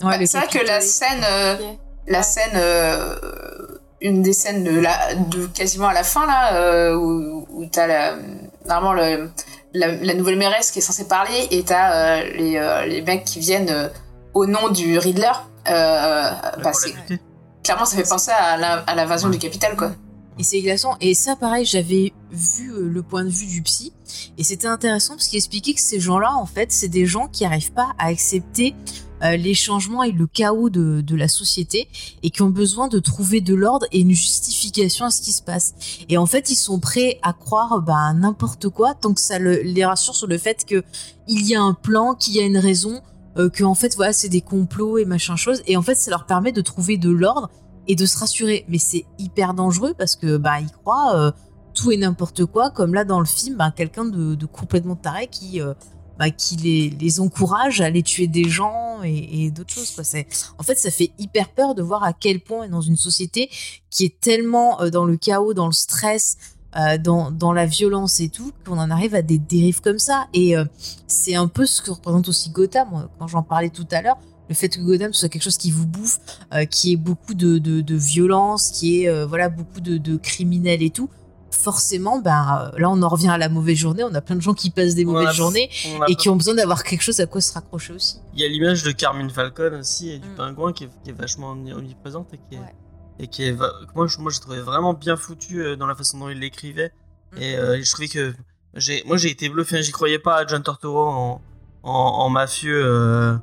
[0.07, 1.57] Ouais, le c'est vrai que la scène, euh,
[2.09, 3.15] la scène, euh,
[4.01, 7.87] une des scènes de, la, de quasiment à la fin là, euh, où, où t'as
[7.87, 8.17] la,
[8.67, 9.31] normalement le,
[9.75, 13.25] la, la nouvelle mairesse qui est censée parler et t'as euh, les, euh, les mecs
[13.25, 13.89] qui viennent euh,
[14.35, 15.31] au nom du Riddler.
[15.69, 16.31] Euh,
[16.63, 16.95] bah, c'est-
[17.63, 19.93] clairement, ça fait penser à la- à l'invasion du Capitole, quoi.
[20.39, 20.97] Et c'est glaçant.
[21.01, 23.93] Et ça, pareil, j'avais vu euh, le point de vue du psy.
[24.39, 27.45] Et c'était intéressant parce qu'il expliquait que ces gens-là, en fait, c'est des gens qui
[27.45, 28.75] n'arrivent pas à accepter
[29.23, 31.87] euh, les changements et le chaos de, de la société
[32.25, 35.43] et qui ont besoin de trouver de l'ordre et une justification à ce qui se
[35.43, 35.75] passe.
[36.09, 39.61] Et en fait, ils sont prêts à croire bah, n'importe quoi tant que ça le-
[39.63, 40.83] les rassure sur le fait que
[41.29, 43.01] il y a un plan, qu'il y a une raison,
[43.39, 45.63] euh, que en fait, voilà, c'est des complots et machin chose.
[45.67, 47.51] Et en fait, ça leur permet de trouver de l'ordre
[47.89, 48.65] et de se rassurer.
[48.69, 51.33] Mais c'est hyper dangereux parce que bah ils croient euh,
[51.75, 55.29] tout et n'importe quoi, comme là dans le film, bah, quelqu'un de, de complètement taré
[55.29, 55.75] qui euh,
[56.19, 59.91] bah, qui les, les encourage à aller tuer des gens et, et d'autres choses.
[59.93, 60.05] Quoi.
[60.59, 63.51] En fait, ça fait hyper peur de voir à quel point dans une société
[63.89, 66.37] qui est tellement dans le chaos, dans le stress,
[66.77, 70.27] euh, dans, dans la violence et tout, qu'on en arrive à des dérives comme ça.
[70.35, 70.65] Et euh,
[71.07, 74.19] c'est un peu ce que représente aussi Gotham, moi, quand j'en parlais tout à l'heure.
[74.49, 76.19] Le fait que Gotham soit quelque chose qui vous bouffe,
[76.53, 80.83] euh, qui est beaucoup de, de, de violence, qui est voilà beaucoup de, de criminels
[80.83, 81.09] et tout.
[81.51, 84.03] Forcément, ben là on en revient à la mauvaise journée.
[84.05, 85.69] On a plein de gens qui passent des mauvaises a- journées
[86.09, 88.17] et qui ont besoin d'avoir quelque chose à quoi se raccrocher aussi.
[88.35, 90.35] Il y a l'image de Carmine Falcon aussi et du Mm.
[90.35, 92.61] pingouin qui est, qui est vachement omni- omniprésente et qui est,
[93.19, 93.57] et qui est
[93.95, 96.93] moi, je, moi trouvé vraiment bien foutu euh, dans la façon dont il l'écrivait.
[97.37, 98.35] Et euh, je trouvais que
[98.75, 101.43] j'ai moi j'ai été bluffé j'y croyais pas à John Tortoro en,
[101.83, 103.37] en, en mafieux euh,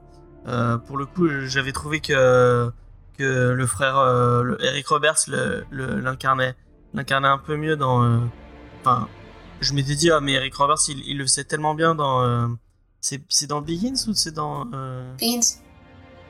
[0.48, 2.72] euh, pour le coup j'avais trouvé que
[3.18, 3.98] que le frère
[4.44, 6.56] le Eric Roberts le- le- l'incarnait
[6.94, 8.22] l'incarnait un peu mieux dans
[8.82, 9.08] enfin
[9.62, 12.50] je m'étais dit ah mais Eric Roberts il, il le sait tellement bien dans
[13.02, 14.66] c'est c'est dans Begins ou c'est dans
[15.20, 15.62] Begins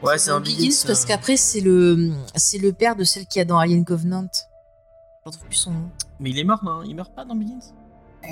[0.02, 0.69] Ouais, c'est un Begins.
[0.88, 4.28] parce euh, qu'après c'est le c'est le père de celle qui a dans Alien Covenant.
[4.34, 5.90] Je retrouve plus son nom.
[6.19, 6.82] Mais il est mort, non?
[6.84, 7.60] Il meurt pas dans Begins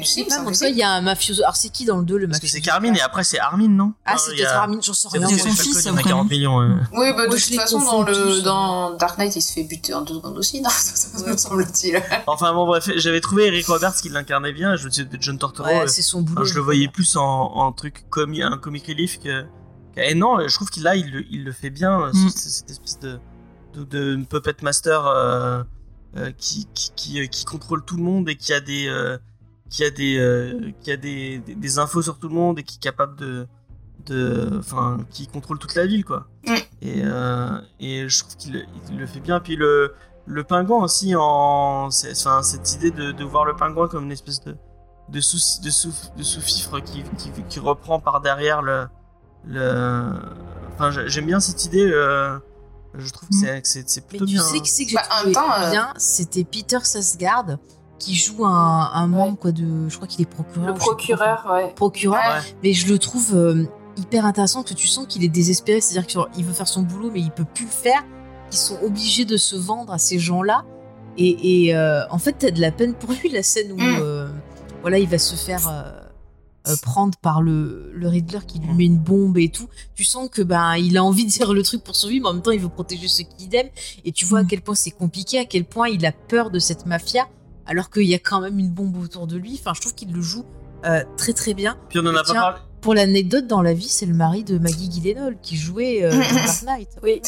[0.02, 1.44] Je sais pas, en tout cas, il y a un mafioso.
[1.44, 2.56] Alors c'est qui dans le 2 le Parce que mafioso?
[2.56, 3.94] c'est Carmine et après c'est Armin, non?
[4.06, 5.28] Ah, c'est peut-être Armin, j'en sais C'est rien.
[5.28, 6.28] vrai, Son fils, il en a après, 40 hein.
[6.30, 6.58] millions.
[6.58, 6.68] ouais.
[6.94, 8.44] Oui, bah, de toute façon, dans, le, tous.
[8.44, 10.70] dans Dark Knight, il se fait buter en deux secondes aussi, non
[11.28, 12.02] me semble-t-il.
[12.28, 14.78] Enfin bon, bref, j'avais trouvé Eric Roberts qui l'incarnait bien.
[14.78, 15.68] Je me disais de John Tortoro.
[15.68, 18.88] Ouais, euh, c'est son boulot, je le voyais plus en, en truc comi un comic
[18.88, 19.46] relief que.
[19.98, 22.02] Et non, je trouve qu'il là, il, le- il le fait bien.
[22.02, 22.30] euh, Mm.
[22.30, 23.20] Cette espèce de,
[23.74, 23.84] de,
[24.16, 25.64] de puppet master euh,
[26.18, 28.88] euh, qui, qui, qui, qui contrôle tout le monde et qui a des.
[28.88, 29.18] euh,
[29.70, 32.78] qui a des qui a des, des, des infos sur tout le monde et qui
[32.78, 33.48] est capable de
[34.06, 36.28] de enfin qui contrôle toute la ville quoi
[36.82, 39.42] Et, euh, et je trouve qu'il il le fait bien.
[39.42, 39.94] Puis le,
[40.26, 44.42] le pingouin aussi, en, enfin, cette idée de, de voir le pingouin comme une espèce
[44.42, 44.56] de,
[45.10, 48.86] de, sous, de, sous, de sous-fifre qui, qui, qui reprend par derrière le.
[49.48, 50.12] Le...
[50.76, 51.90] Enfin, j'ai- j'aime bien cette idée.
[51.92, 52.38] euh,
[52.98, 54.44] je trouve que c'est- c'est c'est Mais plutôt tu bien.
[54.44, 57.58] sais qui c'est que j'ai Bah, trouvé temps, euh, bien C'était Peter Sarsgaard
[58.00, 60.68] qui joue un, un membre quoi de, je crois qu'il est procureur.
[60.68, 61.64] Le procureur, ouais.
[61.64, 61.76] quoi.
[61.76, 62.20] Procureur.
[62.20, 62.56] Ouais.
[62.64, 63.66] Mais je le trouve euh,
[63.98, 67.20] hyper intéressant que tu sens qu'il est désespéré, c'est-à-dire qu'il veut faire son boulot mais
[67.22, 68.04] il peut plus le faire.
[68.52, 70.64] Ils sont obligés de se vendre à ces gens-là.
[71.18, 73.98] Et, et, euh, en fait, t'as de la peine pour lui la scène où Mm.
[74.02, 74.28] euh,
[74.82, 75.68] voilà, il va se faire
[76.68, 78.76] euh, prendre par le, le Riddler qui lui Mm.
[78.78, 79.68] met une bombe et tout.
[79.96, 82.34] Tu sens que ben il a envie de dire le truc pour survivre, mais en
[82.34, 83.70] même temps il veut protéger ceux qu'il aime.
[84.06, 86.60] Et tu vois à quel point c'est compliqué, à quel point il a peur de
[86.60, 87.28] cette mafia,
[87.66, 89.58] alors qu'il y a quand même une bombe autour de lui.
[89.60, 90.46] Enfin, je trouve qu'il le joue
[90.86, 91.78] euh, très très bien.
[91.90, 92.58] Puis on en a pas parlé.
[92.80, 96.18] Pour l'anecdote, dans la vie, c'est le mari de Maggie Gyllenhaal qui jouait euh, dans
[96.20, 96.90] Dark Knight.
[97.02, 97.22] Oui.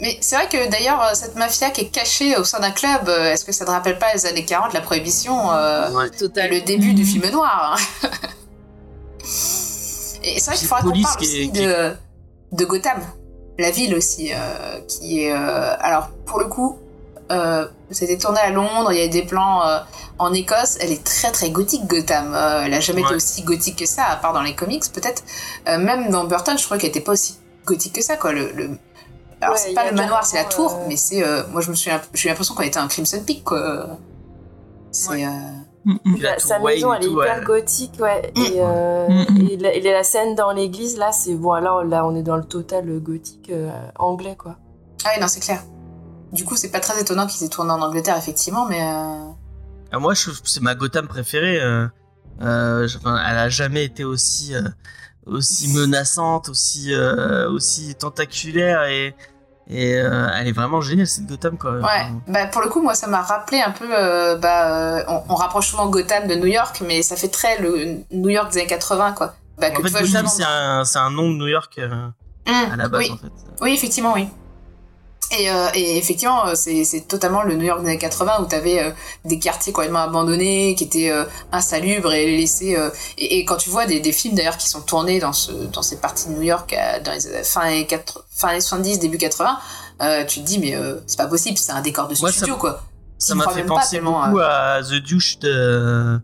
[0.00, 3.02] Mais c'est vrai que d'ailleurs, euh, cette mafia qui est cachée au sein d'un club,
[3.08, 6.06] euh, est-ce que ça ne rappelle pas les années 40, la prohibition euh, Ouais.
[6.08, 6.50] et Total.
[6.50, 8.08] le début du film noir hein?
[9.24, 11.92] Et c'est vrai qu'il faudra qu'on parle qui est- aussi qui de,
[12.52, 12.98] de Gotham,
[13.58, 15.32] la ville aussi, euh, qui est...
[15.32, 16.78] euh, alors, pour le coup,
[17.30, 19.78] euh, c'était tourné à Londres, il y a des plans euh,
[20.18, 23.76] en Écosse, elle est très très gothique Gotham, Euh, elle a jamais été aussi gothique
[23.78, 25.22] que ça, à part dans les comics peut-être.
[25.68, 27.36] Euh, même dans Burton, je crois qu'elle était pas aussi
[27.66, 28.32] gothique que ça, quoi.
[28.32, 28.78] Le, le-
[29.40, 31.22] Alors, Ouais, c'est pas le manoir, c'est la tour, euh, mais c'est...
[31.22, 33.86] euh, moi, je me suis, j'ai eu l'impression qu'on était un Crimson Peak, quoi.
[34.90, 35.08] C'est...
[35.10, 35.24] Ouais.
[35.26, 35.28] euh,
[35.86, 35.92] la
[36.30, 37.44] Bah, tour sa maison, elle est tout, hyper ouais.
[37.44, 38.32] gothique, ouais.
[38.36, 38.40] Mm.
[38.40, 39.48] Et, euh, Mm, mm.
[39.50, 41.52] et, la, et la scène dans l'église, là, c'est bon.
[41.52, 44.56] Alors là, on est dans le total gothique euh, anglais, quoi.
[45.04, 45.62] Ah oui, non, c'est clair.
[46.32, 48.80] Du coup, c'est pas très étonnant qu'ils aient tourné en Angleterre, effectivement, mais...
[48.82, 49.30] euh,
[49.92, 51.60] Ah, moi, je c'est ma Gotham préférée.
[51.60, 51.86] euh,
[52.42, 54.62] euh, je- enfin, elle a jamais été aussi, euh,
[55.26, 59.14] aussi menaçante, aussi, euh, aussi tentaculaire et,
[59.68, 61.72] et euh, elle est vraiment géniale cette Gotham quoi.
[61.76, 63.86] Ouais, bah pour le coup, moi, ça m'a rappelé un peu.
[63.90, 67.58] euh, bah, euh, on, on rapproche souvent Gotham de New York, mais ça fait très
[67.60, 69.34] le New York des années 80, quoi.
[69.58, 71.88] Bah, que en fait, Gotham c'est un, un nom de New York euh,
[72.46, 73.10] Hum, à la base oui.
[73.10, 73.32] en fait.
[73.62, 74.28] Oui, effectivement, oui.
[75.38, 78.44] Et, euh, et effectivement, euh, c'est c'est totalement le New York des années 80 où
[78.46, 78.90] t'avais euh,
[79.24, 82.76] des quartiers complètement abandonnés, qui étaient euh, insalubres et laissés.
[82.76, 85.50] euh, et, et quand tu vois des, des films d'ailleurs qui sont tournés dans, ce,
[85.50, 89.18] dans ces parties de New York dans les fin, des 4 fin des 70, début
[89.18, 89.58] 80,
[90.02, 92.36] euh, tu te dis, mais euh, c'est pas possible, c'est un décor de Moi, ça
[92.38, 92.82] studio, quoi.
[93.18, 96.20] Ça m'a fait penser beaucoup à The Douche de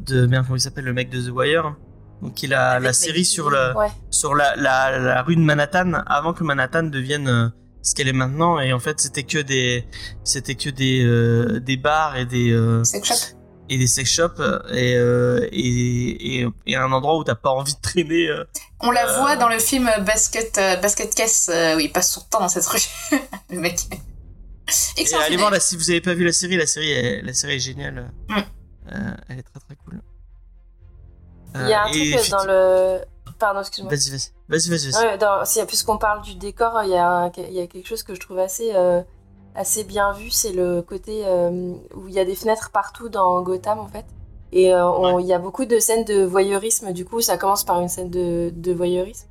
[0.00, 1.74] de merde comment il s'appelle le mec de The Wire.
[2.20, 3.88] Donc il a la série sur le Ouais.
[4.10, 7.48] sur la, la, la rue de Manhattan avant que Manhattan devienne euh,
[7.82, 9.84] ce qu'elle est maintenant et en fait c'était que des
[10.24, 13.36] c'était que des euh, des bars et des euh, Sex shop.
[13.68, 14.40] et des sex shops
[14.72, 18.44] et, euh, et, et et un endroit où t'as pas envie de traîner euh.
[18.80, 22.12] On la Euh, voit dans le film Basket, euh, Basket Case, euh, où il passe
[22.12, 22.80] son temps dans cette rue.
[23.50, 23.78] le mec.
[24.96, 27.34] Et allez voir là si vous avez pas vu la série la série est, la
[27.34, 28.34] série est géniale Mm.
[28.92, 30.00] Euh, elle est très très cool
[31.54, 33.00] Il y a un truc dans le.
[33.42, 33.90] Pardon, excuse-moi.
[33.90, 35.58] vas-y vas-y vas-y vas-y vas-y.
[35.60, 38.14] Ouais, puisqu'on parle du décor, il y, a un- il y a quelque chose que
[38.14, 39.02] je trouve assez, euh,
[39.56, 43.42] assez bien vu, c'est le côté euh, où il y a des fenêtres partout dans
[43.42, 44.04] Gotham en fait.
[44.52, 47.64] Et euh, on- il y a beaucoup de scènes de voyeurisme, du coup ça commence
[47.64, 49.26] par une scène de, de voyeurisme.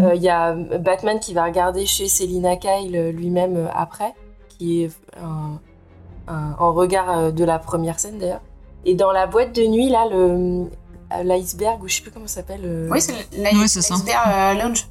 [0.00, 4.14] Euh, Il y a Batman qui va regarder chez Selina Kyle lui-même après,
[4.50, 5.58] qui est un,
[6.28, 8.42] un- en regard de la première scène d'ailleurs.
[8.84, 10.66] Et dans la boîte de nuit, là, le
[11.24, 12.62] l'iceberg, ou je sais plus comment ça s'appelle.
[12.64, 13.12] euh, Oui, c'est
[13.96, 14.88] l'iceberg, euh, Lounge.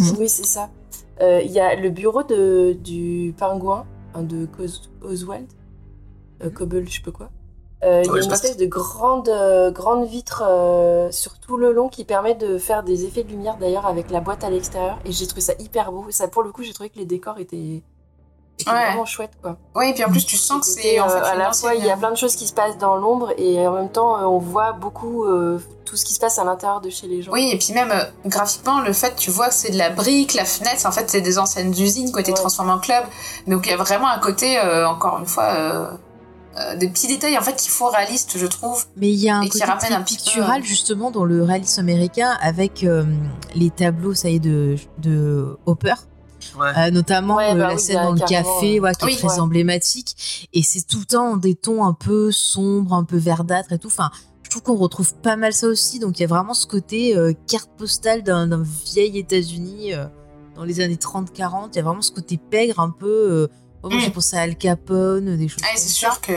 [0.00, 0.16] Mm.
[0.18, 0.70] Oui, c'est ça.
[1.20, 5.46] Euh, Il y a le bureau de, du pingouin, hein, de Cos- Oswald,
[6.44, 7.30] euh, Cobble, je sais pas quoi.
[7.84, 11.72] Euh, Il y a une espèce de grande, euh, grande vitre euh, sur tout le
[11.72, 15.00] long qui permet de faire des effets de lumière d'ailleurs avec la boîte à l'extérieur.
[15.04, 16.06] Et j'ai trouvé ça hyper beau.
[16.10, 17.82] Ça, pour le coup, j'ai trouvé que les décors étaient,
[18.58, 18.86] étaient Ouais.
[18.88, 19.32] vraiment chouettes.
[19.42, 19.56] Quoi.
[19.74, 21.74] Oui, et puis en plus, tu sens que c'est en euh, fait à la fois,
[21.74, 24.18] il y a plein de choses qui se passent dans l'ombre et en même temps,
[24.18, 27.22] euh, on voit beaucoup euh, tout ce qui se passe à l'intérieur de chez les
[27.22, 27.32] gens.
[27.32, 30.34] Oui, et puis même euh, graphiquement, le fait, tu vois que c'est de la brique,
[30.34, 32.36] la fenêtre, en fait, c'est des anciennes usines qui ont été Ouais.
[32.36, 33.04] transformées en club.
[33.46, 35.86] Donc il y a vraiment un côté, euh, encore une fois, euh,
[36.58, 38.84] euh, des petits détails en fait qui font réaliste, je trouve.
[38.96, 41.10] Mais il y a un Et qui côté ramène très un peu, pictural euh, justement
[41.10, 43.04] dans le réalisme américain avec euh,
[43.54, 45.94] les tableaux, ça y est, de, de Hopper.
[46.58, 46.72] Ouais.
[46.76, 49.12] Euh, notamment Ouais, euh, bah la oui, scène dans le café, euh, ouais, qui oui,
[49.14, 49.40] est très ouais.
[49.40, 50.48] emblématique.
[50.52, 53.86] Et c'est tout le temps des tons un peu sombres, un peu verdâtres et tout.
[53.88, 54.10] Enfin,
[54.42, 55.98] je trouve qu'on retrouve pas mal ça aussi.
[55.98, 60.04] Donc il y a vraiment ce côté euh, carte postale d'un vieil États-Unis euh,
[60.54, 61.68] dans les années 30-40.
[61.72, 63.06] Il y a vraiment ce côté pègre un peu.
[63.08, 63.48] euh,
[63.82, 64.00] oh, moi, Mm.
[64.02, 66.10] j'ai pensé à Al Capone, des choses Ah, comme c'est ça.
[66.10, 66.32] sûr que.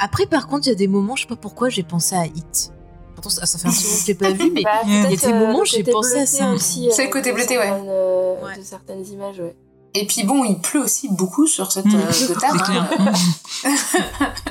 [0.00, 2.26] Après, par contre, il y a des moments, je sais pas pourquoi, j'ai pensé à
[2.26, 2.72] Hit.
[3.20, 4.92] Pourtant, ça, ça fait un petit moment que je l'ai pas vu, mais Bah, il
[4.94, 6.50] y a des euh, moments j'ai côté pensé à ça.
[6.50, 6.88] aussi.
[6.92, 7.68] C'est le euh, côté bleuté, ouais.
[7.68, 8.56] euh, Ouais.
[8.56, 9.56] De certaines images, ouais.
[9.94, 11.94] Et puis bon, il pleut aussi beaucoup sur cette Mm.
[11.96, 12.12] euh.
[12.12, 12.56] C'est hein.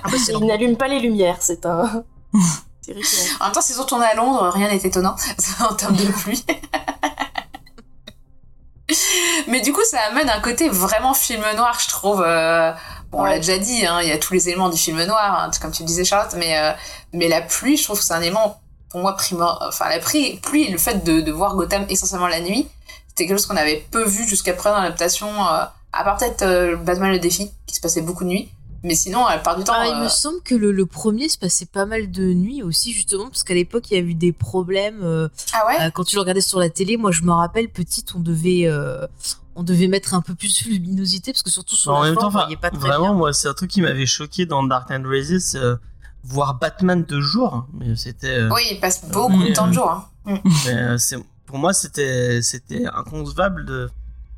[0.03, 2.03] Ah bah, c'est Il n'allume pas les lumières, c'est un.
[2.81, 3.35] c'est terrifiant.
[3.39, 5.15] En même temps, s'ils ont tourné à Londres, rien n'est étonnant
[5.69, 6.43] en termes de pluie.
[9.47, 12.21] Mais du coup, ça amène un côté vraiment film noir, je trouve.
[12.25, 12.71] euh,
[13.11, 15.39] Bon, on l'a déjà dit, hein, il y a tous les éléments du film noir,
[15.39, 16.73] hein, comme tu le disais, Charlotte, mais, euh,
[17.13, 19.69] mais la pluie, je trouve que c'est un élément, pour moi, primordial.
[19.69, 22.67] Enfin, la pluie, pluie le fait de, de voir Gotham essentiellement la nuit,
[23.07, 25.63] c'était quelque chose qu'on avait peu vu jusqu'à présent dans l'adaptation, euh,
[25.93, 28.51] à part peut-être euh, Batman le défi, qui se passait beaucoup de nuit.
[28.83, 29.73] Mais sinon, la part du temps.
[29.75, 32.61] Ah, il euh, me semble que le, le premier se passait pas mal de nuit
[32.63, 35.01] aussi, justement, parce qu'à l'époque, il y a eu des problèmes.
[35.03, 35.87] euh, Ah ouais?
[35.87, 38.63] euh, quand tu le regardais sur la télé, moi, je me rappelle, petite, on devait,
[38.67, 39.05] euh,
[39.55, 42.15] on devait mettre un peu plus de luminosité, parce que surtout sur en la même
[42.15, 43.13] fin, temps, on voyait pas très vraiment, bien.
[43.13, 45.75] moi, c'est un truc qui m'avait choqué dans Dark Knight Rises, euh,
[46.23, 47.65] voir Batman de jour.
[47.73, 48.27] Mais c'était.
[48.37, 49.89] euh, Oui, il passe beaucoup de temps de jour.
[49.89, 50.05] hein.
[50.25, 50.37] Mm.
[50.65, 50.97] mais, euh,
[51.45, 53.89] pour moi, c'était, c'était inconcevable de.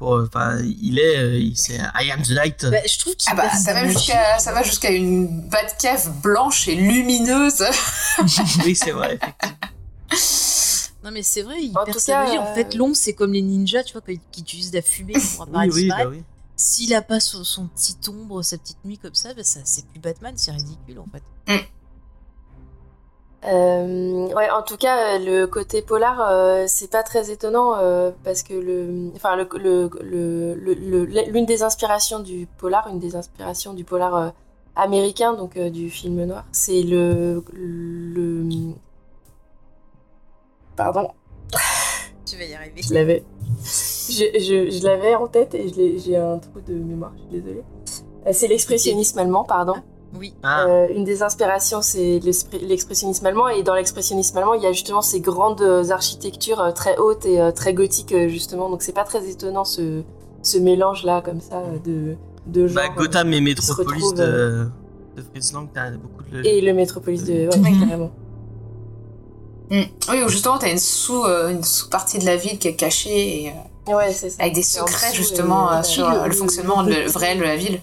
[0.02, 2.66] Enfin, il est, euh, il- c'est I am the night.
[2.66, 6.68] Bah, je trouve qu'il Ah bah ça va jusqu'à ça va jusqu'à une Batcave blanche
[6.70, 7.64] et lumineuse.
[8.66, 9.16] oui, c'est vrai.
[9.16, 9.58] effectivement.
[11.04, 12.38] Non, mais c'est vrai, il En perd tout sa cas, magie.
[12.38, 15.14] En euh, fait, l'ombre, c'est comme les ninjas, tu vois, qui qui utilisent la fumée
[15.38, 15.74] pour Oui, apparaître.
[15.76, 16.12] oui, bah disparaître.
[16.12, 16.24] oui.
[16.58, 19.86] S'il a pas son, son petit ombre, sa petite nuit comme ça, bah, ça c'est
[19.88, 21.62] plus Batman, c'est ridicule en fait.
[23.46, 28.12] Euh, ouais, en tout cas, euh, le côté polar, euh, c'est pas très étonnant euh,
[28.24, 29.48] parce que le, enfin, le,
[30.04, 34.34] le, le, l'une des inspirations du polar, une des inspirations du polar
[34.76, 38.44] américain, donc du film noir, c'est le, le,
[40.76, 41.10] pardon,
[42.26, 42.82] Tu vas y arriver.
[42.82, 43.24] je l'avais,
[43.64, 47.22] je, je, je l'avais en tête et je l'ai- j'ai un trou de mémoire, je
[47.22, 47.64] suis désolée.
[48.34, 49.76] C'est l'expressionnisme allemand, pardon.
[50.18, 50.34] Oui.
[50.44, 52.20] Ah, Euh, une des inspirations, c'est
[52.62, 53.48] l'expressionnisme allemand.
[53.48, 57.26] Et dans l'expressionnisme allemand, il y a justement ces grandes euh, architectures euh, très hautes
[57.26, 58.70] et euh, très gothiques, justement.
[58.70, 60.02] Donc c'est pas très étonnant ce,
[60.42, 62.16] ce mélange-là, comme ça, de,
[62.48, 62.96] de bah, genres.
[62.96, 63.40] Gotham et
[63.72, 64.68] retrouvent, de,
[65.16, 66.44] de Fritz Lang, t'as beaucoup de.
[66.44, 67.48] Et le métropolis de.
[67.56, 68.12] Ouais, carrément.
[69.72, 69.84] Mm.
[70.10, 72.76] Oui, où justement t'as une sous euh, une sous partie de la ville qui est
[72.76, 74.42] cachée et, euh, Ouais, c'est ça.
[74.42, 77.80] avec des secrets justement euh, sur euh, le, fonctionnement de- le- réel de la ville.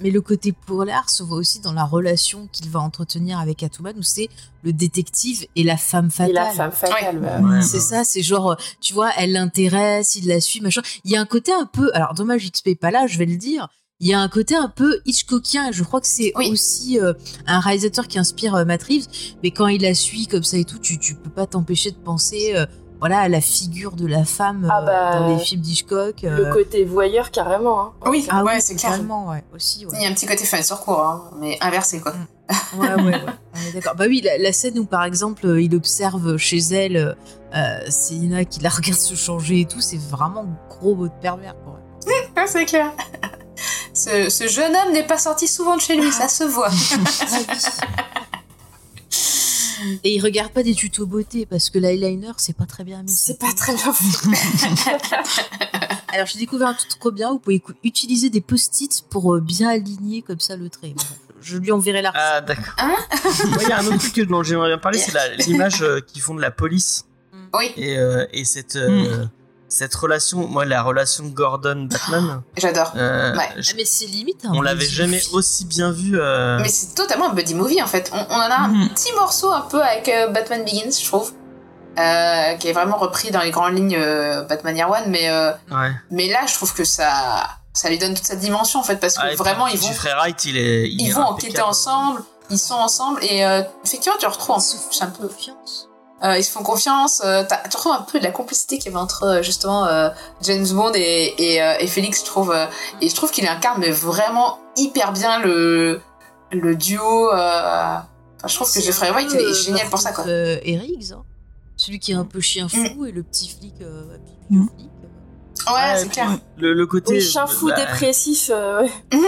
[0.00, 3.94] Mais le côté polar se voit aussi dans la relation qu'il va entretenir avec Catwoman,
[3.98, 4.28] où c'est
[4.62, 6.30] le détective et la femme fatale.
[6.30, 7.18] Et la femme fatale.
[7.18, 7.40] Ouais.
[7.40, 10.60] bah, Ouais, C'est bah, ça, c'est genre, euh, tu vois, elle l'intéresse, il la suit,
[10.60, 10.82] machin.
[11.04, 13.26] Il y a un côté un peu, alors dommage, XP est pas là, je vais
[13.26, 13.68] le dire.
[13.98, 15.72] Il y a un côté un peu Hitchcockien.
[15.72, 16.50] Je crois que c'est Oui.
[16.50, 17.14] aussi euh,
[17.46, 19.06] un réalisateur qui inspire euh, Matt Reeves.
[19.42, 21.96] Mais quand il la suit comme ça et tout, tu, tu peux pas t'empêcher de
[21.96, 22.66] penser, euh,
[22.98, 26.24] voilà, la figure de la femme Ah euh, bah, dans les films d'Hitchcock.
[26.24, 26.36] euh.
[26.48, 27.80] Le côté voyeur, carrément.
[27.80, 27.92] Hein.
[28.06, 28.92] Oui, Ah ouais, oui, c'est clair.
[28.92, 29.92] totalement, ouais, aussi, ouais.
[29.96, 32.12] Il y a un petit côté fin sur cours, hein, mais inversé quoi.
[32.78, 33.20] Ouais, ouais,
[33.74, 33.94] d'accord.
[33.96, 37.12] Bah oui, la, la scène où, par exemple, euh, il observe chez elle euh,
[37.56, 41.56] euh, Célina qui la regarde se changer et tout, c'est vraiment gros mot de pervers,
[41.64, 41.80] quoi.
[42.06, 42.92] Ouais, c'est clair.
[43.94, 46.68] Ce, ce jeune homme n'est pas sorti souvent de chez lui, ça se voit.
[50.04, 53.10] Et il regarde pas des tutos beauté parce que l'eyeliner, c'est pas très bien mis.
[53.10, 55.16] C'est pas très bien fait.
[56.12, 57.32] Alors, j'ai découvert un truc trop bien.
[57.32, 60.94] Vous pouvez utiliser des post-it pour euh, bien aligner comme ça le trait.
[61.40, 62.74] Je lui enverrai la Ah, d'accord.
[62.78, 62.96] Hein
[63.34, 65.12] Ouais, Il y a un autre truc dont j'aimerais bien parler, c'est
[65.46, 67.04] l'image euh, qu'ils font de la police.
[67.54, 69.26] Oui, Et, euh, et cette, euh,
[69.68, 72.92] cette relation, moi, la relation Gordon-Batman, j'adore.
[72.96, 73.48] euh, Ouais.
[73.56, 74.44] je- Ah, mais c'est limite.
[74.44, 75.28] un on l'avait buddy jamais movie.
[75.32, 76.18] aussi bien vu.
[76.20, 78.10] euh, Mais c'est totalement un buddy movie en fait.
[78.14, 78.88] On, on en a un Mhm.
[78.90, 81.32] petit morceau un peu avec euh, Batman Begins, je trouve,
[81.98, 85.50] euh, qui est vraiment repris dans les grandes lignes euh, Batman Year One, mais euh,
[85.70, 85.92] Ouais.
[86.10, 89.16] mais là je trouve que ça ça lui donne toute sa dimension en fait parce
[89.18, 90.88] que Ah, vraiment ils vont Jeffrey Wright, il est.
[90.88, 91.32] il ils est vont impeccable.
[91.34, 95.85] enquêter ensemble, ils sont ensemble et euh, effectivement tu retrouves c'est un peu Confiance.
[96.24, 98.94] Euh, ils se font confiance, euh, tu retrouves un peu de la complicité qu'il y
[98.94, 100.08] avait entre euh, justement euh,
[100.42, 102.52] James Bond et, et, euh, et Félix, je trouve.
[102.52, 102.66] euh,
[103.00, 106.00] et je trouve qu'il incarne mais vraiment hyper bien le,
[106.52, 107.30] le duo.
[107.32, 110.24] euh, enfin, je trouve que Jeffrey Wright, il est génial pour ça, quoi.
[110.26, 111.22] Euh, Eric's, hein.
[111.76, 114.16] Celui qui est un peu chien fou et le petit flic, euh,
[114.48, 114.66] Mm.
[114.68, 114.90] flic.
[115.68, 116.38] Ouais, Ouais, c'est clair.
[116.58, 117.20] Le, le côté.
[117.20, 118.50] Chien fou bah, dépressif.
[118.54, 118.90] euh, ouais.
[119.12, 119.20] Ouais,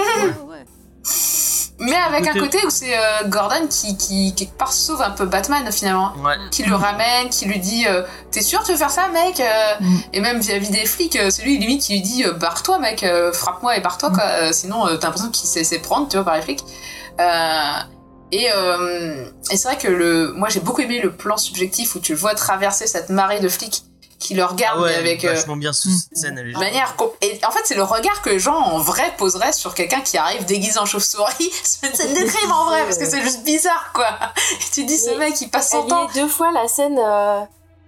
[0.48, 0.64] ouais.
[1.80, 5.26] Mais avec un côté- où c'est euh, Gordon qui, qui, quelque part, sauve un peu
[5.26, 6.12] Batman, finalement.
[6.24, 6.34] Ouais.
[6.50, 9.74] Qui le ramène, qui lui dit euh, T'es sûr tu veux faire ça, mec Euh,
[9.80, 9.98] Mm.
[10.12, 13.04] Et même vis-à-vis des flics, euh, c'est lui, limite, qui lui dit euh, Barre-toi, mec,
[13.04, 14.24] euh, frappe-moi et barre-toi, quoi.
[14.24, 16.64] Euh, sinon, euh, t'as l'impression qu'il s'est prendre, tu vois, par les flics.
[17.20, 17.72] Euh,
[18.32, 22.00] et euh, et c'est vrai que le, moi, j'ai beaucoup aimé le plan subjectif où
[22.00, 23.84] tu le vois traverser cette marée de flics
[24.18, 26.38] qui le regarde Ah ouais, avec euh, vachement bien sous cette scène.
[26.38, 29.52] Elle est manière et en fait c'est le regard que les gens en vrai poseraient
[29.52, 32.98] sur quelqu'un qui arrive déguisé en chauve-souris c'est une scène de crime en vrai parce
[32.98, 34.08] que c'est juste bizarre quoi
[34.52, 36.50] et tu dis ce Mais mec il passe son Elle y temps est deux fois
[36.52, 36.98] la scène.
[36.98, 37.40] euh,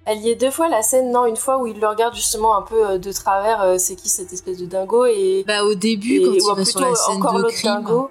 [0.07, 2.57] Elle y est deux fois la scène, non, une fois où il le regarde justement
[2.57, 5.45] un peu euh, de travers, euh, c'est qui cette espèce de dingo et.
[5.47, 7.55] Bah au début, et- quand ou il va sur plutôt la scène encore de l'autre
[7.55, 8.11] crime, dingo.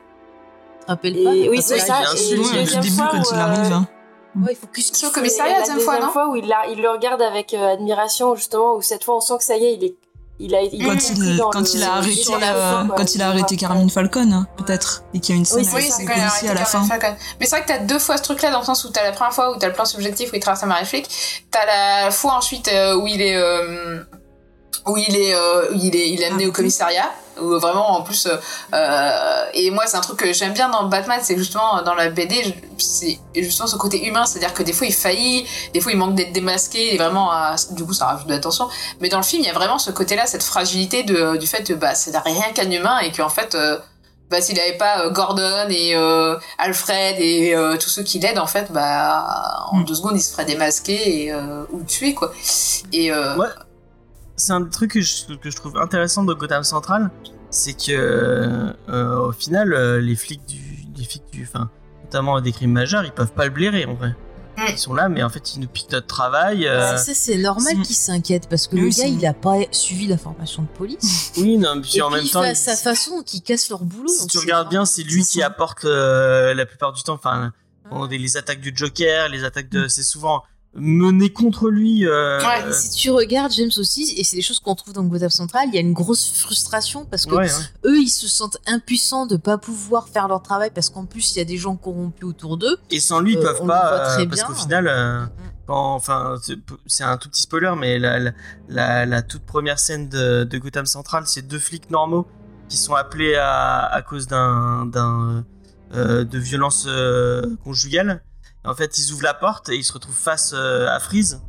[0.79, 2.95] tu te rappelles Et- pas oui, Quand c'est il ça, et sur deuxième au début,
[2.95, 3.73] fois quand où, il arrive.
[3.73, 3.87] hein.
[4.35, 6.47] Ouais, il faut que Sur le Et commissariat la deuxième fois non fois où il,
[6.47, 9.55] la- il le regarde avec euh, admiration, justement, où cette fois on sent que ça
[9.57, 9.95] y est, il est.
[10.41, 13.21] Il a, il Quand il, dans quand le- il a arrêté, la euh, quand il
[13.21, 16.13] a arrêté Carmine Falcon, hein, peut-être, et qu'il y a une scène Oui, avec Oui,
[16.21, 16.83] arrêté à la fin.
[16.85, 17.13] Falcon.
[17.39, 19.11] Mais c'est vrai que t'as deux fois ce truc-là dans le sens où t'as la
[19.11, 21.09] première fois où t'as le plan subjectif où il traverse un marais flic,
[21.51, 24.01] t'as la fois ensuite euh, où il est euh,
[24.85, 27.11] où il est euh, où il est il est amené au commissariat
[27.41, 28.35] vraiment en plus euh,
[28.73, 32.09] euh, et moi c'est un truc que j'aime bien dans Batman c'est justement dans la
[32.09, 35.97] BD c'est justement ce côté humain c'est-à-dire que des fois il faillit des fois il
[35.97, 38.67] manque d'être démasqué et vraiment à- du coup ça rajoute de l'attention.
[39.01, 41.63] Mais dans le film il y a vraiment ce côté-là cette fragilité de du fait
[41.63, 43.77] que bah c'est rien qu'un humain et qu'en fait euh,
[44.29, 48.37] bah s'il avait pas euh, Gordon et euh, Alfred et euh, tous ceux qui l'aident
[48.39, 52.31] en fait bah en deux secondes il se ferait démasquer et euh, ou tuer quoi.
[52.93, 53.47] Et euh, Ouais.
[54.39, 57.11] C'est un truc que je, que je trouve intéressant de Gotham Central,
[57.49, 60.61] c'est que euh, au final, euh, les flics du,
[60.95, 61.69] les flics du, enfin,
[62.03, 64.15] notamment des crimes majeurs, ils peuvent pas le blairer en vrai.
[64.57, 64.61] Mm.
[64.69, 66.67] Ils sont là, mais en fait, ils nous piquent notre travail.
[66.67, 67.81] euh, Ça, c'est normal Mm.
[67.83, 71.31] qu'il s'inquiète parce que Oui, le gars, il a pas suivi la formation de police.
[71.37, 73.41] Oui, non, puis Et en puis, même il temps, fait à il- sa façon qu'ils
[73.41, 74.07] cassent leur boulot.
[74.07, 75.47] si donc tu regardes bien, c'est lui qui ça.
[75.47, 77.51] apporte euh, la plupart du temps, enfin,
[78.09, 80.43] les attaques du Joker, les attaques de, c'est souvent
[80.75, 82.05] mené contre lui.
[82.05, 85.29] euh, Ouais, si tu regardes James aussi, et c'est des choses qu'on trouve dans Gotham
[85.29, 87.65] Central, il y a une grosse frustration parce que ouais, ouais.
[87.91, 91.39] eux, ils se sentent impuissants de pas pouvoir faire leur travail parce qu'en plus, il
[91.39, 92.77] y a des gens corrompus autour d'eux.
[92.91, 94.45] Et sans lui, ils Euh, peuvent pas, très euh, parce bien.
[94.47, 95.25] qu'au final, euh,
[95.65, 96.35] quand, enfin,
[96.87, 98.31] c'est- un tout petit spoiler, mais la, la,
[98.69, 102.27] la, la toute première scène de, de Gotham Central, c'est deux flics normaux
[102.69, 105.43] qui sont appelés à, à cause d'un, d'un,
[105.95, 106.87] euh, de violence
[107.63, 108.21] conjugale.
[108.69, 111.41] En fait, ils ouvrent la porte et ils se retrouvent face euh, à Freeze.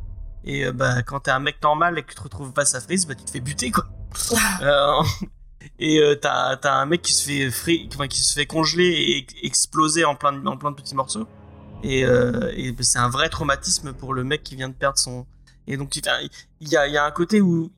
[0.43, 2.81] Et euh, bah, quand t'es un mec normal et que tu te retrouves face à
[2.81, 3.85] Freeze, bah, tu te fais buter, quoi.
[4.61, 5.03] Euh,
[5.79, 8.87] et t'as, t'as un mec qui se fait fri- enfin, qui se fait congeler
[9.41, 11.27] et exploser en plein de, en plein de petits morceaux.
[11.83, 15.25] Et, et c'est un vrai traumatisme pour le mec qui vient de perdre son.
[15.67, 16.03] Et donc il
[16.61, 17.71] y a, y a un côté où,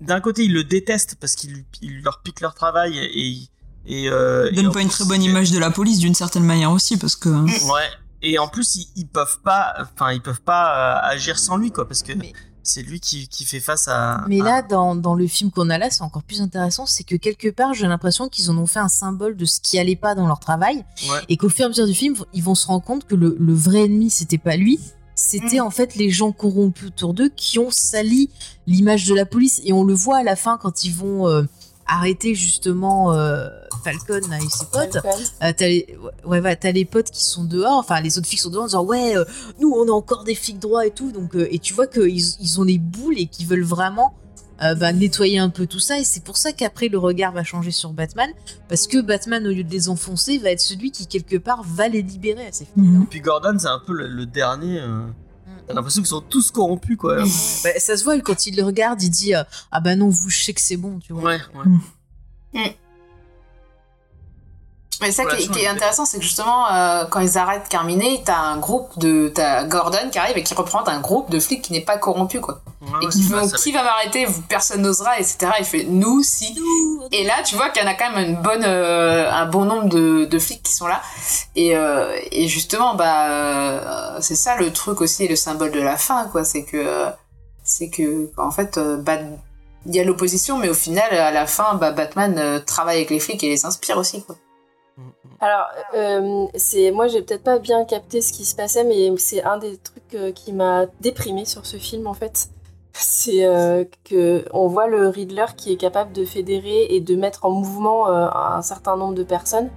[0.00, 3.48] d'un côté, il le déteste parce qu'il lui- il leur pique leur travail et
[3.86, 6.44] et, euh, Il et donne pas une très bonne image de la police d'une certaine
[6.44, 7.30] manière aussi, parce que.
[7.30, 7.88] Ouais.
[8.22, 11.70] Et en plus, ils, ils peuvent pas, enfin, ils peuvent pas euh, agir sans lui,
[11.70, 12.32] quoi, parce que Mais-
[12.62, 14.22] c'est lui qui, qui fait face à.
[14.28, 17.04] Mais à- là, dans, dans le film qu'on a là, c'est encore plus intéressant, c'est
[17.04, 19.96] que quelque part, j'ai l'impression qu'ils en ont fait un symbole de ce qui allait
[19.96, 21.18] pas dans leur travail, Ouais.
[21.30, 23.36] et qu'au fur et à mesure du film, ils vont se rendre compte que le,
[23.40, 24.78] le vrai ennemi, c'était pas lui,
[25.14, 25.62] c'était Mm.
[25.66, 28.30] en fait les gens corrompus autour d'eux qui ont sali
[28.66, 31.42] l'image de la police, et on le voit à la fin quand ils vont euh,
[31.90, 33.48] arrêter justement euh,
[33.82, 34.96] Falcon là, et ses potes.
[35.42, 38.40] Euh, t'as les, ouais, ouais, t'as les potes qui sont dehors, enfin les autres flics
[38.40, 39.24] sont dehors en disant ouais, euh,
[39.60, 42.40] nous on a encore des flics droits et tout, donc euh, et tu vois qu'ils
[42.40, 44.14] ils ont les boules et qu'ils veulent vraiment
[44.62, 47.44] euh, bah, nettoyer un peu tout ça et c'est pour ça qu'après le regard va
[47.44, 48.30] changer sur Batman
[48.68, 51.88] parce que Batman au lieu de les enfoncer va être celui qui quelque part va
[51.88, 52.76] les libérer à ces flics.
[52.76, 53.06] Mhm.
[53.06, 54.82] Puis Gordon, c'est un peu le, le dernier.
[55.70, 57.18] T'as l'impression qu'ils sont tous corrompus, quoi.
[57.18, 60.28] Bah, ça se voit quand il le regarde, il dit euh, ah bah non vous
[60.28, 61.22] je sais que c'est bon, tu vois.
[61.22, 61.40] Ouais,
[62.54, 62.76] ouais.
[65.00, 68.36] Mais ça qui, est avec- intéressant, c'est que justement, euh, quand ils arrêtent Carminé, t'as
[68.36, 69.28] un groupe de.
[69.34, 72.40] T'as Gordon qui arrive et qui représente un groupe de flics qui n'est pas corrompu,
[72.40, 72.60] quoi.
[72.82, 75.52] Ouais, et qui ça, ça Qui va m'arrêter Personne n'osera, etc.
[75.58, 76.54] Il fait Nous, si.
[77.12, 79.64] Et là, tu vois qu'il y en a quand même une bonne, euh, un bon
[79.64, 81.00] nombre de, de flics qui sont là.
[81.56, 85.96] Et, euh, et justement, bah, euh, c'est ça le truc aussi, le symbole de la
[85.96, 86.44] fin, quoi.
[86.44, 87.06] C'est que.
[87.64, 89.20] C'est que, en fait, euh, Bat-
[89.86, 93.10] il y a l'opposition, mais au final, à la fin, bah, Batman euh, travaille avec
[93.10, 94.36] les flics et les inspire aussi, quoi.
[95.40, 99.42] Alors, euh, c'est moi, j'ai peut-être pas bien capté ce qui se passait, mais c'est
[99.42, 102.50] un des trucs euh, qui m'a déprimé sur ce film en fait.
[102.92, 107.46] C'est euh, que on voit le Riddler qui est capable de fédérer et de mettre
[107.46, 109.70] en mouvement euh, un certain nombre de personnes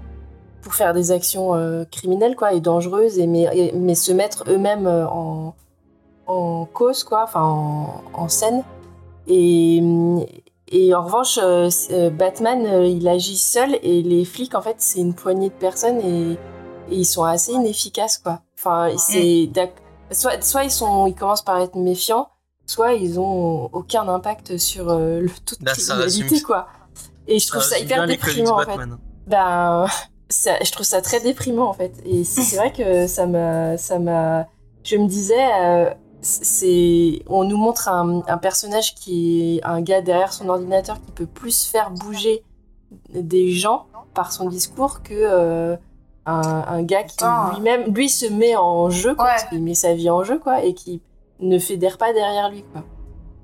[0.63, 1.51] pour faire des actions
[1.91, 5.53] criminelles quoi et dangereuses et mais, mais se mettre eux-mêmes en,
[6.25, 8.63] en cause quoi, enfin en, en scène.
[9.27, 9.81] Et,
[10.75, 14.75] et en revanche, euh, euh, Batman, euh, il agit seul et les flics, en fait,
[14.79, 16.31] c'est une poignée de personnes et,
[16.91, 18.41] et ils sont assez inefficaces, quoi.
[18.57, 19.49] Enfin, c'est
[20.11, 22.29] soit, soit ils sont, ils commencent par être méfiants,
[22.65, 26.67] soit ils ont aucun impact sur euh, le ça criminalité, résume- quoi.
[27.27, 28.77] Et je trouve ça, hyper déprimant, en fait.
[29.27, 29.85] Ben,
[30.29, 31.93] ça, je trouve ça très déprimant en fait.
[32.05, 34.47] Et c'est c'est vrai que ça m'a, ça m'a,
[34.83, 35.89] je me disais, euh,
[36.23, 41.11] c'est on nous montre un, un personnage qui est un gars derrière son ordinateur qui
[41.11, 42.43] peut plus faire bouger
[43.13, 45.75] des gens par son discours que euh,
[46.25, 47.17] un, un gars qui
[47.55, 49.31] lui-même lui se met en jeu quoi, Ouais.
[49.31, 51.01] parce qu'il met sa vie en jeu quoi et qui
[51.39, 52.83] ne fédère pas derrière lui quoi.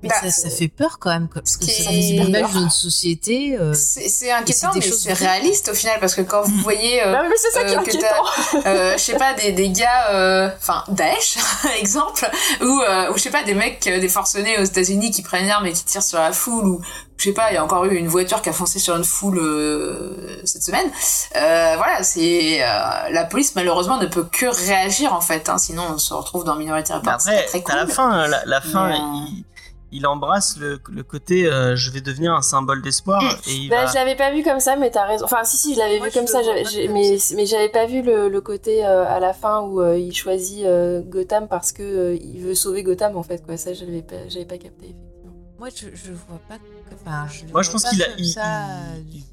[0.02, 2.70] Mais Bah, ça, ça fait peur quand même, quoi, parce que c'est est- l'image d'une
[2.70, 3.58] société.
[3.60, 7.12] euh, C'est c'est inquiétant, mais c'est réaliste au final, parce que quand vous voyez, euh,
[7.12, 8.66] Bah, mais c'est ça qui est euh, inquiétant.
[8.66, 11.38] euh, je sais pas, des, des gars, euh, enfin, Daesh,
[11.80, 12.30] exemple,
[12.62, 15.48] ou, euh, ou je sais pas, des mecs, euh, des forcenés aux États-Unis qui prennent
[15.48, 16.82] l'arme et qui tirent sur la foule, ou
[17.18, 19.04] je sais pas, il y a encore eu une voiture qui a foncé sur une
[19.04, 20.90] foule euh, cette semaine.
[21.36, 25.84] Euh, voilà, c'est euh, la police malheureusement ne peut que réagir en fait, hein, sinon
[25.94, 27.20] on se retrouve dans Minority Report.
[27.20, 27.94] C'est après, très t'as la cool.
[27.94, 29.44] fin, la, la fin, Mais, il,
[29.92, 33.86] il embrasse le, le côté euh, je vais devenir un symbole d'espoir et il Bah,
[33.86, 33.88] va.
[33.90, 35.26] je l'avais pas vu comme ça, mais t'as raison.
[35.26, 38.02] Enfin, si, si, je l'avais vu je comme ça, j'avais- mais, mais j'avais pas vu
[38.02, 41.82] le, le côté euh, à la fin où euh, il choisit euh, Gotham parce que
[41.84, 43.58] euh, il veut sauver Gotham en fait, quoi.
[43.58, 45.34] Ça, je l'avais pas, j'avais pas capté, effectivement.
[45.58, 46.58] Moi, je, je vois pas.
[46.58, 48.66] que- Enfin, je le Moi, je pense qu'il a, il, ça,
[49.12, 49.24] il- il-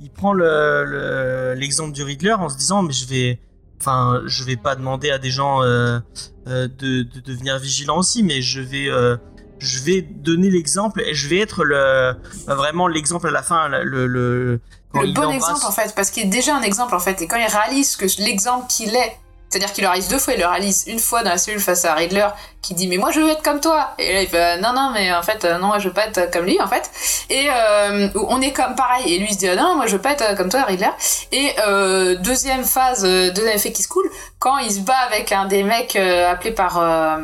[0.00, 3.40] il prend le- le- l'exemple du Riddler en se disant mais je vais,
[3.80, 5.98] enfin, je vais pas demander à des gens euh,
[6.46, 9.16] euh, de, de devenir vigilants aussi, mais je vais, euh,
[9.58, 12.14] je vais donner l'exemple et je vais être le,
[12.46, 14.60] vraiment l'exemple à la fin, le, le,
[14.92, 17.20] quand le bon embrasse- exemple en fait, parce qu'il est déjà un exemple en fait,
[17.22, 19.16] et quand il réalise que l'exemple qu'il est,
[19.50, 21.86] c'est-à-dire qu'il le réalise deux fois, il le réalise une fois dans la cellule face
[21.86, 22.28] à Riddler
[22.60, 24.90] qui dit mais moi je veux être comme toi, et là il fait non non
[24.92, 26.90] mais en fait euh, non moi je veux pas être comme lui en fait,
[27.30, 29.96] et euh, on est comme pareil, et lui il se dit ah, non moi je
[29.96, 30.90] veux pas être comme toi Riddler,
[31.32, 35.32] et euh, deuxième phase, euh, deuxième effet qui se coule, quand il se bat avec
[35.32, 37.16] un des mecs euh, appelé par euh,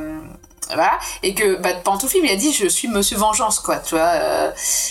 [0.68, 1.70] voilà et que bah
[2.08, 4.50] film il a dit je suis Monsieur Vengeance quoi tu vois euh,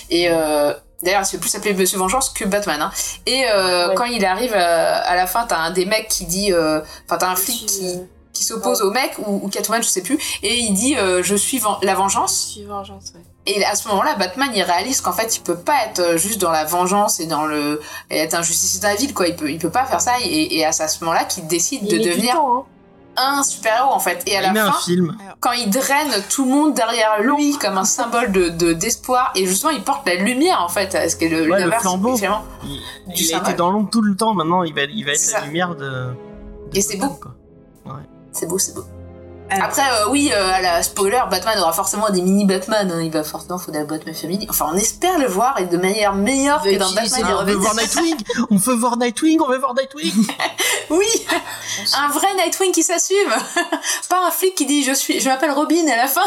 [0.10, 2.92] et euh, d'ailleurs il se fait plus appeler Monsieur Vengeance que Batman hein.
[3.26, 3.96] et euh, Ouais.
[3.96, 7.18] quand il arrive euh, à la fin t'as un des mecs qui dit euh, enfin
[7.18, 8.04] t'as un flic qui euh,
[8.34, 11.36] qui s'oppose au mec ou, ou Catwoman je sais plus et il dit euh, je
[11.36, 13.22] suis ven- la vengeance Je suis vengeance, ouais.
[13.46, 16.50] et à ce moment-là, Batman, il réalise qu'en fait, il peut pas être juste dans
[16.50, 17.80] la vengeance et dans le
[18.10, 19.28] et être un justicier de la ville, quoi.
[19.28, 20.14] Il peut, il peut pas faire ça.
[20.24, 22.64] Et, et à ce moment-là, qu'il décide Il de devenir temps, hein.
[23.18, 24.24] Un super-héros, en fait.
[24.28, 25.16] Et à il la fin, film.
[25.40, 29.46] quand il draine tout le monde derrière lui comme un symbole de de- d'espoir, et
[29.46, 31.10] justement, il porte la lumière, en fait.
[31.10, 32.16] Ce qui est le, Ouais, le flambeau.
[32.18, 32.80] Il,
[33.14, 33.50] Du il a symbole.
[33.50, 34.34] été dans l'ombre tout le temps.
[34.34, 35.46] Maintenant, il va, il va être C'est la ça.
[35.46, 35.86] lumière de.
[35.90, 36.16] de
[36.74, 37.10] Et c'est beau.
[37.10, 37.32] quoi.
[38.32, 38.84] C'est beau, c'est beau.
[39.54, 42.90] Alors- Après, euh, oui, euh, à la spoiler, Batman aura forcément des mini Batman.
[42.92, 43.02] hein.
[43.02, 44.48] Il va forcément faire la Batman Family.
[44.50, 47.54] Enfin, on espère le voir et de manière meilleure que dans Batman Ah, on veut
[47.56, 48.16] voir Nightwing.
[48.50, 49.40] on veut voir Nightwing.
[49.42, 50.28] On veut voir Nightwing.
[50.90, 51.08] Oui,
[51.98, 53.16] un vrai Nightwing qui s'assume,
[54.10, 56.22] pas un flic qui dit je suis, je m'appelle Robin à la fin.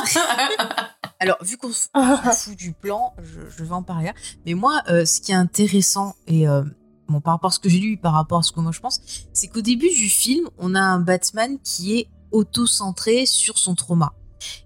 [1.20, 1.86] Alors, vu qu'on se
[2.34, 4.12] fout du plan, je, je vais en parler là.
[4.44, 6.62] Mais moi, euh, ce qui est intéressant, et euh,
[7.08, 8.80] bon, par rapport à ce que j'ai lu, par rapport à ce que moi je
[8.80, 9.00] pense,
[9.32, 14.12] c'est qu'au début du film, on a un Batman qui est auto-centré sur son trauma,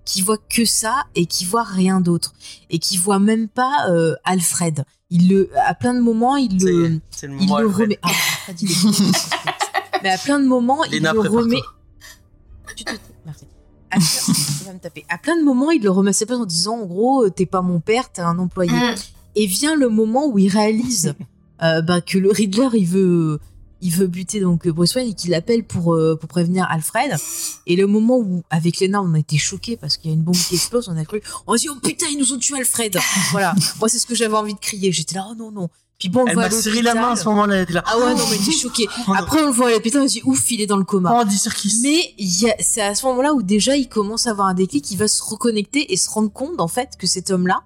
[0.04, 2.34] qui voit que ça et qui voit rien d'autre,
[2.68, 4.84] et qui voit même pas euh, Alfred.
[5.10, 7.58] Il le, à plein de moments, il le, il moment.
[7.58, 7.98] le remet.
[8.02, 8.08] Ah,
[8.48, 9.22] Alfred, il est-
[10.02, 11.60] Mais à plein de moments, il le remet.
[12.76, 12.92] Tu te
[13.26, 13.44] merci.
[13.90, 13.96] À
[14.64, 14.72] plein...
[14.74, 15.04] me taper.
[15.08, 17.30] À plein de moments, il le remet à sa place en disant en gros, euh,
[17.30, 18.72] t'es pas mon père, t'es un employé.
[18.72, 18.94] Mm.
[19.36, 21.14] Et vient le moment où il réalise
[21.62, 23.40] euh, bah, que le Riddler, il veut,
[23.82, 27.14] il veut buter donc Bruce Wayne et qu'il appelle pour, euh, pour prévenir Alfred.
[27.66, 30.22] Et le moment où, avec Lena, on a été choqués parce qu'il y a une
[30.22, 32.56] bombe qui explose, on a cru, on a dit, oh putain, ils nous ont tué
[32.58, 32.98] Alfred.
[33.32, 33.54] voilà.
[33.78, 34.92] Moi, c'est ce que j'avais envie de crier.
[34.92, 35.68] J'étais là, oh non, non.
[35.98, 37.66] Puis bon, on le Elle voit m'a serré la main à ce moment-là.
[37.68, 37.84] Là.
[37.86, 38.88] Ah ouais, non, mais j'étais choquée.
[39.06, 39.12] Oh.
[39.14, 41.12] Après, on le voit à l'hôpital, on se dit, ouf, il est dans le coma.
[41.14, 41.80] Oh, Serkis.
[41.82, 44.54] Mais il y a- c'est à ce moment-là où déjà il commence à avoir un
[44.54, 47.60] déclic, il va se reconnecter et se rendre compte en fait que cet homme-là,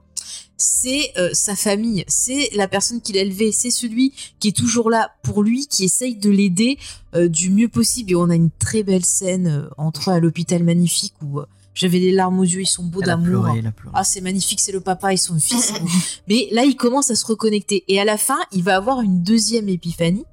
[0.56, 4.90] c'est euh, sa famille, c'est la personne qu'il a élevée, c'est celui qui est toujours
[4.90, 6.78] là pour lui, qui essaye de l'aider
[7.14, 8.12] euh, du mieux possible.
[8.12, 11.40] Et on a une très belle scène euh, entre à l'hôpital magnifique où
[11.74, 13.48] j'avais les larmes aux yeux, ils sont beaux d'amour.
[13.92, 15.72] Ah, c'est magnifique, c'est le papa et son fils.
[16.28, 17.84] Mais là, il commence à se reconnecter.
[17.88, 20.24] Et à la fin, il va avoir une deuxième épiphanie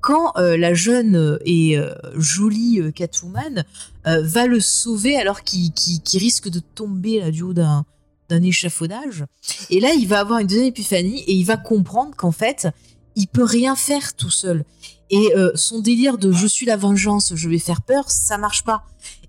[0.00, 3.64] quand euh, la jeune et euh, jolie euh, Catwoman
[4.04, 5.70] va le sauver alors qu'il
[6.14, 7.84] risque de tomber là, du haut d'un
[8.28, 9.24] d'un échafaudage.
[9.70, 12.68] Et là, il va avoir une deuxième épiphanie et il va comprendre qu'en fait,
[13.16, 14.64] il peut rien faire tout seul.
[15.10, 18.64] Et euh, son délire de je suis la vengeance, je vais faire peur, ça marche
[18.64, 18.84] pas.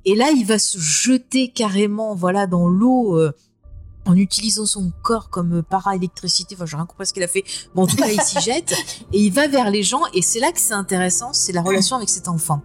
[0.05, 3.17] Et là, il va se jeter carrément, voilà, dans l'eau.
[3.17, 3.31] euh,
[4.05, 7.43] en utilisant son corps comme para-électricité, enfin j'ai rien compris ce qu'il a fait,
[7.75, 8.73] mais en tout cas il s'y jette
[9.13, 11.95] et il va vers les gens et c'est là que c'est intéressant, c'est la relation
[11.95, 12.63] avec cet enfant.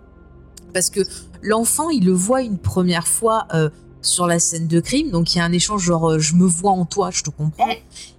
[0.72, 1.00] Parce que
[1.42, 3.68] l'enfant, il le voit une première fois euh,
[4.05, 5.10] sur la scène de crime.
[5.10, 7.31] Donc il y a un échange genre euh, je me vois en toi, je te
[7.31, 7.66] comprends.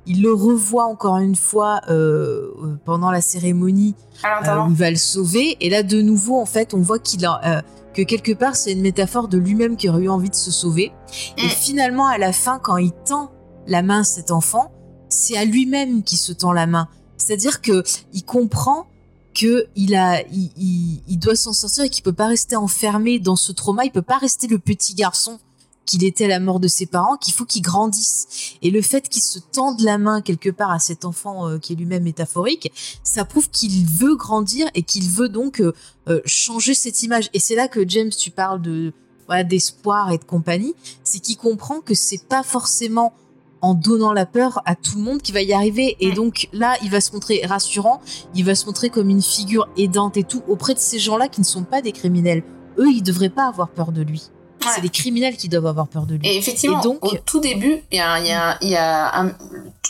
[0.06, 3.96] Il le revoit encore une fois euh, euh, pendant la cérémonie
[4.42, 5.58] euh, où il va le sauver.
[5.62, 7.62] Et là de nouveau en fait on voit qu'il a euh,
[7.94, 10.92] que quelque part c'est une métaphore de lui-même qui aurait eu envie de se sauver.
[11.38, 13.32] Et finalement à la fin quand il tend
[13.68, 14.72] la main à cet enfant,
[15.10, 16.88] c'est à lui-même qui se tend la main.
[17.18, 17.84] C'est-à-dire que
[18.14, 18.86] il comprend
[19.34, 23.20] que il a, il, il- il doit s'en sortir et qu'il peut pas rester enfermé
[23.20, 23.84] dans ce trauma.
[23.86, 25.40] Il peut pas rester le petit garçon
[25.86, 27.18] qu'il était à la mort de ses parents.
[27.18, 28.56] Qu'il faut qu'il grandisse.
[28.62, 31.74] Et le fait qu'il se tende la main quelque part à cet enfant euh, qui
[31.74, 32.72] est lui-même métaphorique,
[33.04, 35.74] ça prouve qu'il veut grandir et qu'il veut donc euh,
[36.08, 37.30] euh, changer cette image.
[37.34, 38.94] Et c'est là que James, tu parles de
[39.28, 43.14] voilà, d'espoir et de compagnie, c'est qu'il comprend que c'est pas forcément
[43.62, 45.98] en donnant la peur à tout le monde qui va y arriver.
[46.00, 48.02] Et donc là, il va se montrer rassurant,
[48.36, 51.42] il va se montrer comme une figure aidante et tout auprès de ces gens-là qui
[51.42, 52.44] ne sont pas des criminels.
[52.78, 54.30] Eux, ils devraient pas avoir peur de lui.
[54.74, 56.27] C'est les criminels qui doivent avoir peur de lui.
[56.27, 58.58] Et effectivement, Et donc, au tout début, il y a, un- il y a, un-
[58.61, 59.32] il y a un-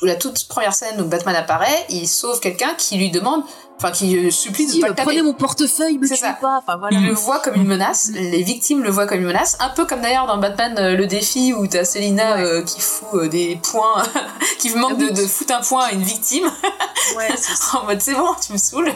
[0.01, 3.41] la toute première scène où Batman apparaît, il sauve quelqu'un qui lui demande,
[3.77, 6.33] enfin qui euh, supplie de pas euh, le prenez mon portefeuille, me C'est tue ça.
[6.39, 6.57] pas.
[6.59, 6.97] Enfin voilà.
[6.97, 9.85] Il le voit comme une menace, les victimes le voient comme une menace, un peu
[9.85, 14.03] comme d'ailleurs dans Batman euh, le défi où t'as Selina euh, qui fout des points,
[14.59, 16.45] qui manque de, de foutre un point à une victime,
[17.73, 18.91] en mode c'est bon, tu me saoules.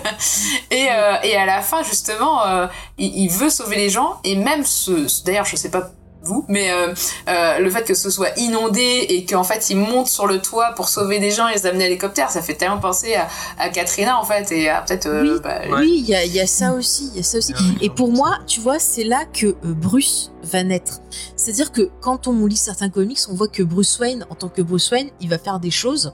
[0.71, 2.67] Et, euh, et à la fin justement, euh,
[2.97, 5.89] il, il veut sauver les gens et même ce, ce- d'ailleurs je sais pas
[6.21, 6.93] vous, mais euh,
[7.27, 10.73] euh, le fait que ce soit inondé et qu'en fait il monte sur le toit
[10.75, 13.69] pour sauver des gens et les amener à l'hélicoptère, ça fait tellement penser à, à
[13.69, 16.39] Katrina en fait et à peut-être euh, Oui, bah, oui, il y a, il y
[16.39, 17.53] a ça aussi, il y a ça aussi.
[17.81, 20.99] Et pour moi, tu vois, c'est là que euh, Bruce va naître.
[21.35, 24.61] C'est-à-dire que quand on lit certains comics, on voit que Bruce Wayne, en tant que
[24.61, 26.13] Bruce Wayne, il va faire des choses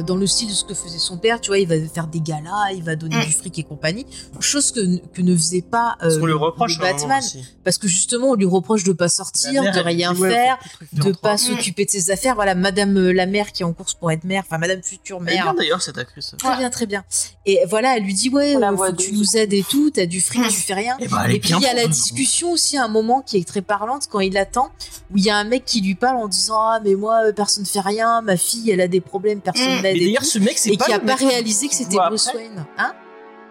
[0.00, 1.40] dans le style de ce que faisait son père.
[1.40, 3.24] Tu vois, il va faire des galas, il va donner Mm.
[3.26, 4.06] du fric et compagnie,
[4.40, 4.80] chose que,
[5.12, 7.44] que ne faisait pas euh, Parce qu'on lui reproche le à un moment Batman, aussi.
[7.64, 10.58] parce que justement, on lui reproche de pas sortir, mère, de rien faire,
[10.92, 12.34] de truc pas s'occuper de ses affaires.
[12.34, 15.18] Voilà, Madame euh, la mère qui est en course pour être mère, enfin Madame future
[15.26, 15.44] Elle est mère.
[15.44, 16.34] bien d'ailleurs cette actrice.
[16.38, 17.04] Très bien, très bien.
[17.46, 20.06] Et voilà, elle lui dit ouais, euh, faut que tu nous aides et tout, t'as
[20.06, 20.96] du fric, tu fais rien.
[21.00, 23.36] Eh ben, et puis il y a la pour- discussion aussi à un moment qui
[23.36, 24.70] est très parlante quand il attend,
[25.10, 27.32] où il y a un mec qui lui parle en disant ah mais moi euh,
[27.32, 29.81] personne ne fait rien, ma fille elle a des problèmes, personne Mm.
[29.90, 30.24] Et tout.
[30.24, 32.40] ce mec, c'est et pas qui a pas réalisé que c'était Bruce après.
[32.42, 32.66] Wayne.
[32.78, 32.92] Hein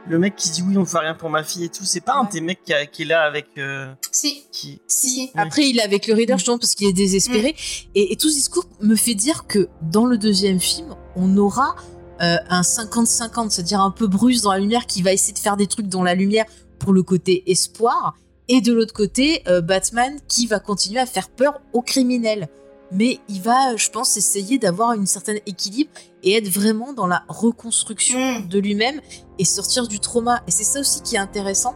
[0.08, 2.16] Le mec qui dit oui, on fait rien pour ma fille et tout, c'est pas
[2.16, 3.48] un de tes mecs qui, a- qui est là avec.
[3.58, 4.43] euh, Si.
[4.51, 4.82] Qui...
[4.88, 5.30] Si.
[5.35, 7.56] Après, il est avec le reader, justement, parce qu'il est désespéré.
[7.95, 11.76] Et, et tout ce discours me fait dire que dans le deuxième film, on aura
[12.22, 15.58] euh, un 50-50, c'est-à-dire un peu Bruce dans la lumière qui va essayer de faire
[15.58, 16.45] des trucs dans la lumière
[16.80, 18.16] pour le côté espoir.
[18.48, 22.50] Et de l'autre côté, euh, Batman qui va continuer à faire peur aux criminels.
[22.91, 25.91] Mais il va, je pense, essayer d'avoir une certaine équilibre
[26.23, 28.99] et être vraiment dans la reconstruction de lui-même
[29.39, 30.43] et sortir du trauma.
[30.47, 31.75] Et c'est ça aussi qui est intéressant,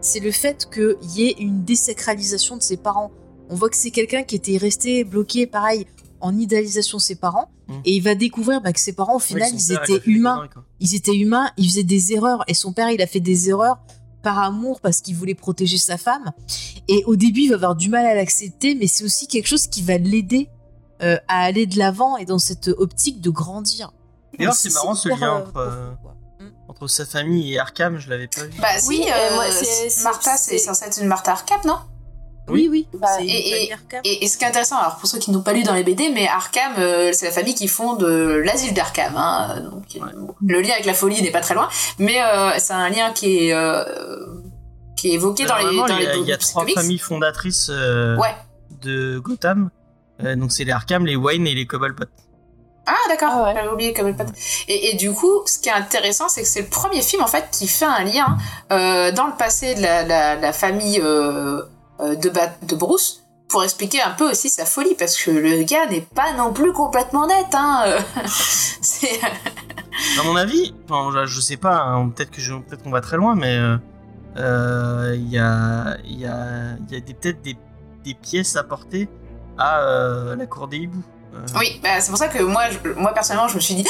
[0.00, 3.10] c'est le fait qu'il y ait une désacralisation de ses parents.
[3.50, 5.86] On voit que c'est quelqu'un qui était resté bloqué, pareil,
[6.20, 7.50] en idéalisation de ses parents,
[7.84, 10.48] et il va découvrir bah, que ses parents, au final, ils étaient humains.
[10.48, 10.66] conneries.
[10.80, 13.78] Ils étaient humains, ils faisaient des erreurs, et son père, il a fait des erreurs
[14.24, 16.32] par amour, parce qu'il voulait protéger sa femme.
[16.88, 19.68] Et au début, il va avoir du mal à l'accepter, mais c'est aussi quelque chose
[19.68, 20.48] qui va l'aider
[21.02, 23.92] euh, à aller de l'avant et dans cette optique de grandir.
[24.38, 25.90] D'ailleurs, c'est marrant ce lien entre, euh,
[26.68, 28.60] entre sa famille et Arkham, je l'avais pas vu.
[28.60, 31.60] Bah Oui, euh, euh, moi, c'est- c'est- Martha, c'est c'est- censé être une Martha Arkham,
[31.66, 31.78] non?
[32.48, 32.86] Oui, oui.
[32.94, 34.00] Bah, et, et, famille Arkham.
[34.04, 35.82] et- et ce qui est intéressant, alors pour ceux qui n'ont pas lu dans les
[35.82, 39.14] BD, mais Arkham, euh, c'est la famille qui fonde euh, l'asile d'Arkham.
[39.16, 42.74] Hein, donc, bon, le lien avec la folie n'est pas très loin, mais euh, c'est
[42.74, 43.84] un lien qui est euh,
[44.96, 46.40] qui est évoqué dans les dans il y a, les il y a comics.
[46.40, 48.34] trois familles fondatrices euh, Ouais.
[48.82, 49.70] de Gotham.
[50.22, 52.04] Euh, donc c'est les Arkham, les Wayne et les Cobblepot.
[52.86, 54.28] Ah d'accord, j'avais oublié comme le pote.
[54.68, 57.26] Et, et du coup, ce qui est intéressant, c'est que c'est le premier film en
[57.26, 58.36] fait qui fait un lien
[58.72, 61.62] euh, dans le passé de la, la, la famille euh,
[62.00, 65.86] de, Bat- de Bruce pour expliquer un peu aussi sa folie parce que le gars
[65.86, 67.46] n'est pas non plus complètement net.
[67.54, 67.84] Hein.
[67.86, 68.00] euh.
[68.80, 69.20] c'est
[70.18, 73.00] À mon avis, enfin, je, je sais pas, hein, peut-être que je- peut-être qu'on va
[73.00, 73.76] très loin, mais euh,
[74.38, 77.56] euh, il y a, y a, y a des- peut-être des,
[78.04, 79.08] des pièces à porter
[79.56, 81.02] à euh, la cour des hiboux.
[81.34, 83.86] Euh, oui, bah, c'est pour ça que moi, je- moi personnellement, je me suis dit,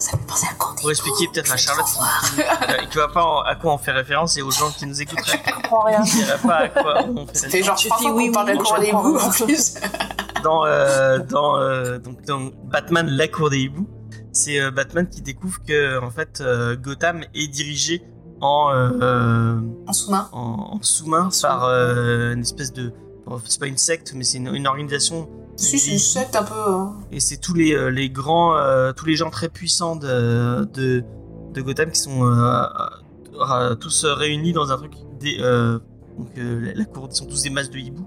[0.00, 2.94] ça me fait penser à quand Pour expliquer peut-être à Charlotte qui, qui, euh, qui
[2.98, 5.40] voit pas en- à quoi on fait référence et aux gens qui nous écouteraient.
[5.46, 6.02] Je comprends rien.
[6.02, 8.56] Qui pas à quoi on fait Ça fait genre fais fois oui, qu'on parle de
[8.56, 9.74] cour je des bouts en plus.
[10.42, 13.86] dans, euh, dans, euh, donc, dans Batman la cour des hiboux
[14.32, 18.02] c'est euh, Batman qui découvre que en fait euh, Gotham est dirigé
[18.40, 20.28] en euh, En sous-main.
[20.32, 22.92] en, en sous-main par euh, une espèce de
[23.26, 25.28] bon, c'est pas une secte mais c'est une, une organisation
[25.60, 26.54] Si, c'est une secte un peu.
[26.54, 26.96] hein.
[27.12, 31.04] et c'est tous les, euh, les grands euh, tous les gens très puissants de, de,
[31.52, 35.78] de Gotham qui sont euh, tous réunis dans un truc des, euh,
[36.18, 38.06] donc euh, la- cour ils sont tous des masses de hiboux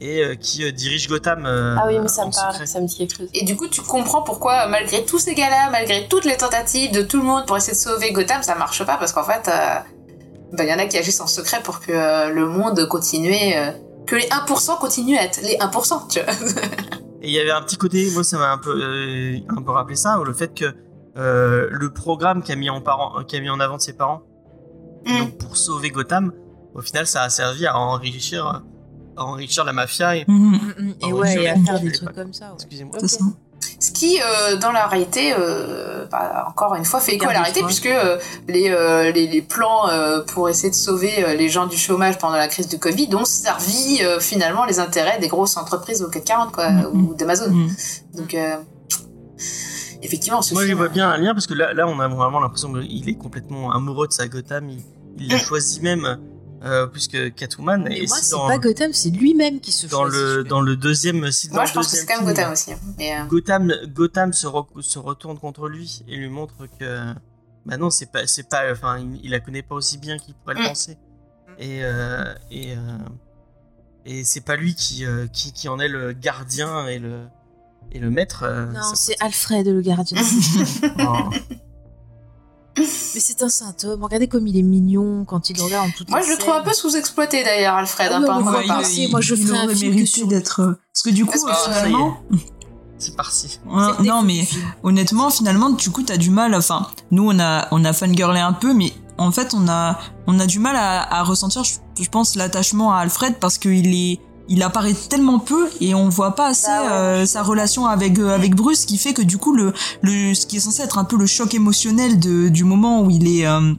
[0.00, 1.44] et euh, qui euh, dirige Gotham.
[1.46, 2.66] euh, Ah oui, mais ça en me parle, secret.
[2.66, 3.28] ça me dit quelque chose.
[3.34, 7.02] Et du coup, tu comprends pourquoi, malgré tous ces gars-là, malgré toutes les tentatives de
[7.02, 9.78] tout le monde pour essayer de sauver Gotham, ça marche pas parce qu'en fait, euh,
[10.54, 13.70] bah, y en a qui agissent en secret pour que euh, le monde continue, euh,
[14.10, 16.32] que les 1% continuent à être les 1%, tu vois.
[17.22, 19.70] Et il y avait un petit côté, moi ça m'a un peu, euh, un peu
[19.72, 20.64] rappelé ça, le fait que
[21.16, 24.22] euh, le programme qu'a mis, en parent, qu'a mis en avant ses parents
[25.06, 25.18] Mm.
[25.18, 26.32] donc pour sauver Gotham,
[26.74, 28.44] au final ça a servi à enrichir,
[29.16, 30.16] à enrichir la mafia.
[30.16, 30.36] Et, Mhm.
[30.78, 32.22] Mm, mm, Et Oh, ouais, et à faire des trucs pas.
[32.22, 32.48] comme ça.
[32.48, 32.54] ouais.
[32.56, 32.98] Excusez-moi.
[33.78, 37.40] Ce qui, euh, dans la réalité, euh, bah, encore une fois, fait écho à la
[37.40, 41.48] réalité, puisque euh, les, euh, les, les plans euh, pour essayer de sauver euh, les
[41.48, 45.28] gens du chômage pendant la crise du Covid ont servi euh, finalement les intérêts des
[45.28, 46.86] grosses entreprises au CAC 40 quoi, Mhm.
[47.10, 47.50] ou d'Amazon.
[47.50, 47.70] Mhm.
[48.16, 48.56] Donc, euh,
[50.02, 52.40] effectivement, ce Moi film, vois bien un lien parce que là, là on a vraiment
[52.40, 54.80] l'impression qu'il est complètement amoureux de sa Gotham, il
[55.18, 56.18] il l'a choisi même
[56.62, 57.84] euh, plus que Catwoman.
[57.84, 60.20] Mais et moi, c'est dans, pas Gotham, c'est lui-même qui se dans choisit.
[60.20, 62.72] le, dans le deuxième, si Moi, le je pense que c'est quand même Gotham aussi.
[62.72, 62.78] hein.
[62.98, 67.14] Mais, euh, Gotham, Gotham se, re- se retourne contre lui et lui montre que
[67.66, 70.34] bah non c'est pas c'est pas enfin il, il la connaît pas aussi bien qu'il
[70.34, 70.66] pourrait le Mm.
[70.68, 70.96] penser
[71.58, 72.76] et euh, et euh,
[74.06, 77.24] et c'est pas lui qui, euh, qui qui en est le gardien et le
[77.92, 80.16] et le maître euh, Non, c'est Alfred le gardien.
[81.00, 81.28] Oh.
[82.78, 82.84] Mais
[83.20, 84.02] c'est un saint homme.
[84.04, 86.54] Regardez comme il est mignon quand il le regarde en toute moi, je le trouve
[86.54, 88.10] un peu sous-exploité d'ailleurs, Alfred.
[88.12, 88.82] Ah hein, pas ouais, pas.
[88.94, 90.60] il- moi, je ferais un film sur- d'être.
[90.62, 92.16] euh, Parce que du coup, que, euh, euh, finalement,
[92.98, 94.46] c'est parti Ouais, non, mais
[94.82, 96.54] honnêtement, finalement, du coup, t'as du mal.
[96.54, 100.38] Enfin, nous, on a, on a fangirlé un peu, mais en fait, on a, on
[100.38, 104.20] a du mal à, à ressentir, je, je pense, l'attachement à Alfred parce qu'il est,
[104.50, 106.88] il apparaît tellement peu et on voit pas assez Bah ouais.
[106.92, 109.72] euh, sa relation avec euh, avec Bruce, qui fait que du coup, le,
[110.02, 113.10] le, ce qui est censé être un peu le choc émotionnel de, du moment où
[113.10, 113.72] il est euh,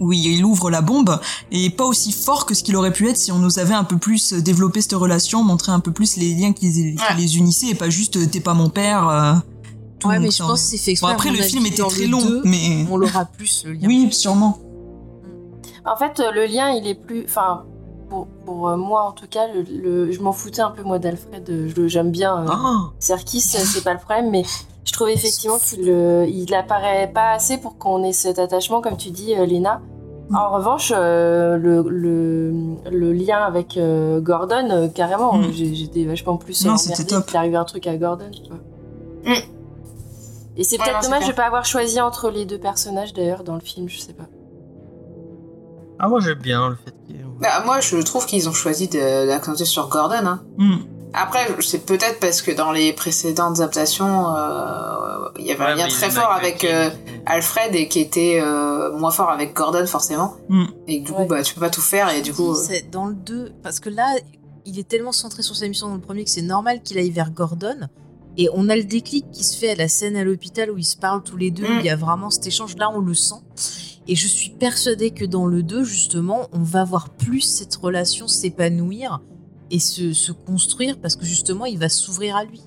[0.00, 1.20] où il ouvre la bombe
[1.52, 3.84] est pas aussi fort que ce qu'il aurait pu être si on nous avait un
[3.84, 7.16] peu plus développé cette relation, montré un peu plus les liens qui, les- qui Ouais.
[7.18, 9.08] les unissaient et pas juste t'es pas mon père.
[9.08, 9.34] euh,
[9.98, 11.10] tout Ouais, mais je pense que c'est fait Bon, exprès.
[11.10, 13.86] à après, le film était très long, deux, mais On l'aura plus le lien.
[13.86, 14.58] oui, sûrement.
[15.84, 17.24] En fait, le lien, il est plus.
[17.26, 17.64] Enfin,
[18.10, 20.98] pour, pour euh, moi en tout cas, le, le- je m'en foutais un peu, moi,
[20.98, 21.48] d'Alfred.
[21.48, 22.42] euh, je- J'aime bien.
[22.42, 24.42] euh, Ah, Serkis, c'est pas le problème, mais
[24.84, 29.10] je trouve effectivement qu'il il apparaît pas assez pour qu'on ait cet attachement, comme tu
[29.10, 29.80] dis, euh, Léna.
[30.32, 32.52] En revanche, euh, le, le,
[32.90, 35.50] le lien avec euh, Gordon, euh, carrément, Mm.
[35.52, 37.26] j'étais vachement plus Non, emmerdée c'était top.
[37.26, 38.30] qu'il arrive un truc à Gordon.
[38.48, 38.56] quoi.
[39.24, 39.38] Mm.
[40.56, 41.34] Et c'est Ouais, peut-être dommage de clair.
[41.36, 44.26] pas avoir choisi entre les deux personnages d'ailleurs dans le film, je sais pas.
[45.98, 49.26] ah moi j'aime bien le fait qu'il Bah, moi, je trouve qu'ils ont choisi de-
[49.26, 50.26] d'accentuer sur Gordon.
[50.26, 50.42] Hein.
[50.58, 50.76] Hmm.
[51.12, 55.88] Après, c'est peut-être parce que dans les précédentes adaptations, euh, il y avait un lien
[55.88, 56.88] très fort avec euh,
[57.26, 60.36] Alfred et qui était euh, moins fort avec Gordon forcément.
[60.48, 60.64] Mm.
[60.86, 61.26] Et du coup, Ouais.
[61.26, 62.54] bah, tu peux pas tout faire et du coup.
[62.54, 64.06] C'est dans le 2, parce que là,
[64.66, 67.10] il est tellement centré sur sa mission dans le premier que c'est normal qu'il aille
[67.10, 67.88] vers Gordon.
[68.36, 70.84] Et on a le déclic qui se fait à la scène à l'hôpital où ils
[70.84, 71.68] se parlent tous les deux.
[71.68, 71.78] Mm.
[71.80, 73.42] Il y a vraiment cet échange là, on le sent.
[74.08, 78.26] Et je suis persuadée que dans le 2, justement, on va voir plus cette relation
[78.26, 79.20] s'épanouir
[79.70, 82.60] et se, se construire parce que justement, il va s'ouvrir à lui.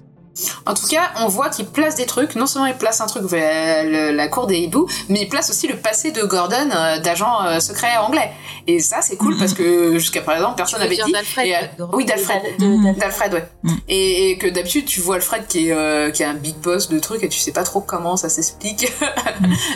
[0.66, 2.36] En tout cas, on voit qu'il place des trucs.
[2.36, 5.52] Non seulement il place un truc vers le- la cour des hiboux, mais il place
[5.52, 8.32] aussi le passé de Gordon euh, d'agent euh, secret anglais.
[8.66, 9.40] Et ça, c'est cool Mhm.
[9.40, 11.12] parce que jusqu'à présent, personne n'avait dit.
[11.12, 12.42] d'Alfred, Et, euh, oui, d'Alfred.
[12.60, 12.94] Mm.
[12.98, 13.34] d'Alfred.
[13.34, 13.48] Ouais.
[13.64, 13.74] Mm.
[13.90, 16.90] Et, et que d'habitude, tu vois Alfred qui est, euh, qui est un big boss
[16.90, 18.92] de trucs et tu sais pas trop comment ça s'explique.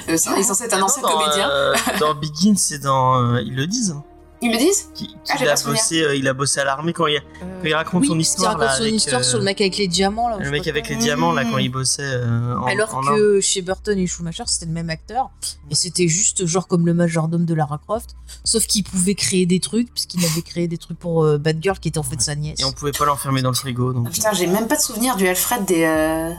[0.09, 1.49] Euh, c'est- il est censé être un ancien dans, comédien.
[1.49, 4.03] euh, dans Begins c'est dans euh, ils le disent hein,
[4.41, 6.93] Ils me disent qu'il Ah, j'ai qu'il a bossé euh, il a bossé à l'armée
[6.93, 9.37] quand il, quand il raconte oui, son histoire raconte là, son avec, histoire euh, sur
[9.39, 10.29] le mec avec les diamants.
[10.29, 10.95] Là, le mec avec quoi.
[10.95, 13.17] les diamants là quand il bossait euh, en, Alors en Inde.
[13.17, 15.31] que chez Burton et Schumacher, c'était le même acteur.
[15.71, 18.11] Et c'était juste genre comme le majordome de Lara Croft.
[18.43, 21.87] Sauf qu'il pouvait créer des trucs, puisqu'il avait créé des trucs pour euh, Batgirl qui
[21.87, 22.59] était en fait sa nièce.
[22.59, 24.81] et on pouvait pas l'enfermer dans le frigo donc Ah, Putain, j'ai même pas de
[24.81, 25.83] souvenir du Alfred des.
[25.83, 26.31] euh,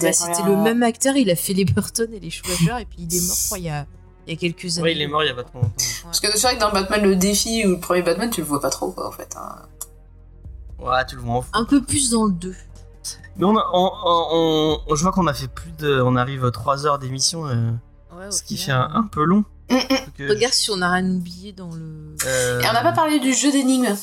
[0.00, 2.96] bah, c'était le même acteur, il a fait les Burton et les Schumacher, et puis
[3.00, 3.86] il est mort, je crois, il y a,
[4.26, 4.84] il y a quelques années.
[4.84, 6.60] ouais il est mort il y a pas trop longtemps Parce que c'est vrai que
[6.60, 9.12] dans Batman le défi ou le premier Batman, tu le vois pas trop, quoi, en
[9.12, 9.34] fait.
[9.36, 9.56] hein.
[10.78, 11.48] ouais tu le vois en fou.
[11.54, 12.54] Un peu plus dans le 2.
[13.36, 16.50] mais on, a- on, on, on- je vois qu'on a fait plus de on arrive
[16.50, 17.70] 3 heures d'émission euh,
[18.30, 20.28] ce qui fait un, un peu long Mm, mm.
[20.28, 22.14] Regarde si on a rien oublié dans le.
[22.26, 23.96] euh, Et on n'a pas parlé du jeu d'énigmes.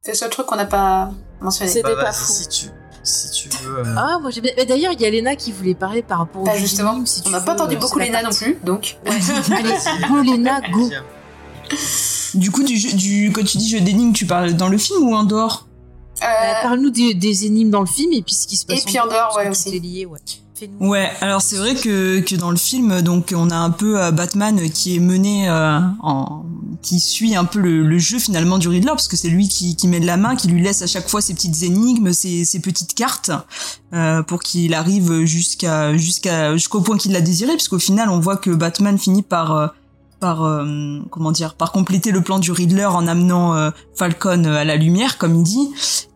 [0.00, 1.10] C'est le seul truc qu'on n'a pas
[1.40, 1.70] mentionné.
[1.70, 2.32] C'est- bah, C'était pas fou.
[2.32, 2.70] si tu
[3.02, 4.52] si tu veux euh, Ah, moi j'ai bien.
[4.56, 6.44] mais D'ailleurs, il y a Léna qui voulait parler par rapport au.
[6.46, 8.34] Bah justement, d'énigmes, si on tu n'a pas entendu euh, beaucoup c'est la Léna non
[8.34, 8.96] plus, donc.
[9.06, 9.74] Allez,
[10.08, 11.04] go Léna, go Tiens.
[12.34, 15.02] Du coup, du, jeu- du, quand tu dis jeu d'énigmes, tu parles dans le film
[15.08, 15.66] ou en dehors?
[16.22, 18.78] Euh, Bah, Parle-nous des, des énigmes dans le film et puis ce qui se passe
[18.78, 19.78] Et puis en dehors, ouais, aussi.
[19.80, 20.18] lié, ouais.
[20.80, 24.10] Ouais, alors c'est vrai que, que dans le film, donc on a un peu euh,
[24.10, 25.80] Batman qui est mené euh,
[26.82, 29.88] qui suit un peu le, jeu finalement du Riddler parce que c'est lui qui, qui
[29.88, 32.94] met de la main, qui lui laisse à chaque fois ses petites énigmes, ses, petites
[32.94, 33.30] cartes
[33.94, 38.36] euh, pour qu'il arrive jusqu'à jusqu'à jusqu'au point qu'il l'a désiré puisqu'au final on voit
[38.36, 39.66] que Batman finit par euh,
[40.22, 44.62] par euh, comment dire par compléter le plan du Riddler en amenant euh, Falcon à
[44.64, 45.68] la lumière comme il dit.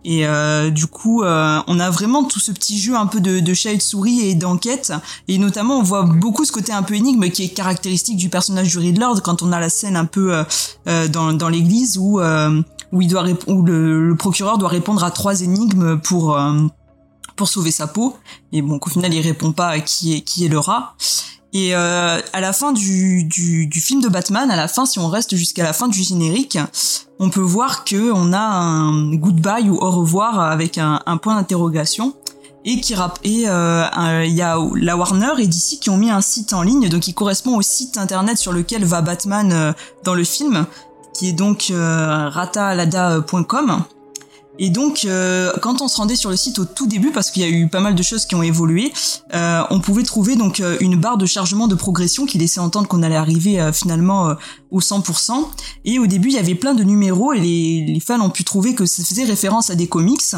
[0.05, 3.41] Et euh, du coup euh, on a vraiment tout ce petit jeu un peu de,
[3.41, 4.93] de chat et de souris et d'enquête.
[5.27, 8.69] Et notamment on voit beaucoup ce côté un peu énigme qui est caractéristique du personnage
[8.69, 10.45] du Riddler quand on a la scène un peu euh,
[10.87, 12.63] euh, dans, dans l'église où euh,
[12.93, 16.69] où il doit où le, procureur doit répondre à trois énigmes pour euh,
[17.35, 18.17] pour sauver sa peau.
[18.53, 20.95] Et bon qu'au final il répond pas à qui est qui est le rat
[21.59, 23.27] et euh, à la fin du,
[23.73, 26.59] film de Batman, à la fin, si on reste jusqu'à la fin du générique,
[27.19, 32.13] on peut voir que on a un goodbye ou au revoir avec un, point d'interrogation
[32.67, 33.87] et qui rap- et euh,
[34.27, 37.01] il y a la Warner et DC qui ont mis un site en ligne donc
[37.01, 39.73] qui correspond au site internet sur lequel va Batman euh,
[40.05, 40.67] dans le film
[41.15, 43.83] qui est donc ratalada.com
[44.59, 47.43] et donc, euh, quand on se rendait sur le site au tout début, parce qu'il
[47.43, 48.93] y a eu pas mal de choses qui ont évolué,
[49.35, 52.89] euh, on pouvait trouver donc euh, une barre de chargement de progression qui laissait entendre
[52.89, 54.35] qu'on allait arriver euh, finalement euh,
[54.71, 55.33] au 100%.
[55.85, 58.75] Et au début, il y avait plein de numéros et les, fans ont pu trouver
[58.75, 60.35] que ça faisait référence à des comics.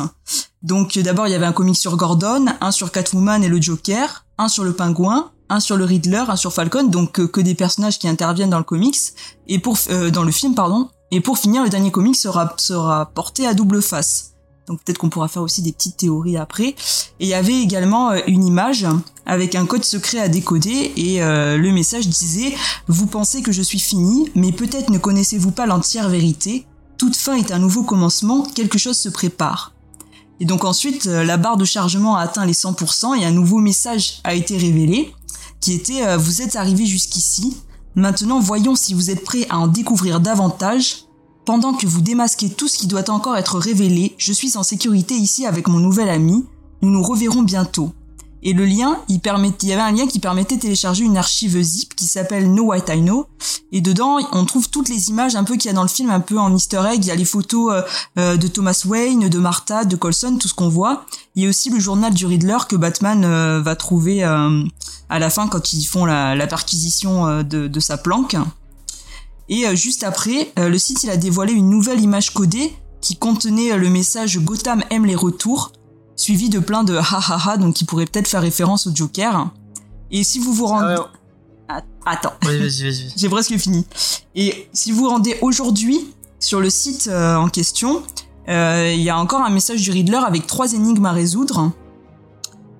[0.62, 4.24] Donc, d'abord, il y avait un comic sur Gordon, un sur Catwoman et le Joker,
[4.38, 7.98] un sur le Pingouin, un sur le Riddler, un sur Falcon, donc que des personnages
[7.98, 8.98] qui interviennent dans le comics
[9.46, 9.78] et pour
[10.12, 10.88] dans le film pardon.
[11.10, 14.34] Et pour finir, le dernier comic sera porté à double face.
[14.68, 16.68] Donc peut-être qu'on pourra faire aussi des petites théories après.
[16.68, 16.74] Et
[17.20, 18.86] il y avait également euh, une image
[19.26, 22.54] avec un code secret à décoder et euh, le message disait
[22.86, 26.66] Vous pensez que je suis fini, mais peut-être ne connaissez-vous pas l'entière vérité.
[26.98, 29.72] Toute fin est un nouveau commencement, quelque chose se prépare.
[30.40, 33.58] Et donc ensuite, euh, la barre de chargement a atteint les 100% et un nouveau
[33.58, 35.14] message a été révélé
[35.60, 37.56] qui était Vous êtes arrivé jusqu'ici,
[37.98, 41.04] maintenant voyons si vous êtes prêt à en découvrir davantage.
[41.44, 45.14] Pendant que vous démasquez tout ce qui doit encore être révélé, je suis en sécurité
[45.14, 46.44] ici avec mon nouvel ami.
[46.82, 47.90] Nous nous reverrons bientôt.
[48.42, 49.20] Et le lien, il,
[49.62, 52.64] il y avait un lien qui permettait de télécharger une archive zip qui s'appelle No
[52.64, 53.26] What I Know.
[53.72, 56.10] Et dedans, on trouve toutes les images un peu qu'il y a dans le film,
[56.10, 57.04] un peu en easter egg.
[57.04, 57.82] Il y a les photos euh,
[58.18, 61.04] euh, de Thomas Wayne, de Martha, de Colson, tout ce qu'on voit.
[61.34, 65.30] Il y a aussi le journal du Riddler que Batman euh, va trouver à la
[65.30, 68.36] fin quand ils font la, la perquisition de, de sa planque.
[69.48, 73.88] Et juste après, le site il a dévoilé une nouvelle image codée qui contenait le
[73.88, 75.72] message Gotham aime les retours,
[76.18, 79.48] suivi de plein de ha ha ha, donc qui pourrait peut-être faire référence au Joker.
[80.10, 80.96] Et si vous vous rendez...
[81.70, 83.12] Ah, Attends, Vas-y, vas-y, vas-y.
[83.16, 83.86] j'ai presque fini.
[84.34, 85.98] Et si vous vous rendez aujourd'hui
[86.40, 88.02] sur le site euh, en question,
[88.48, 91.70] euh, il y a encore un message du Riddler avec trois énigmes à résoudre.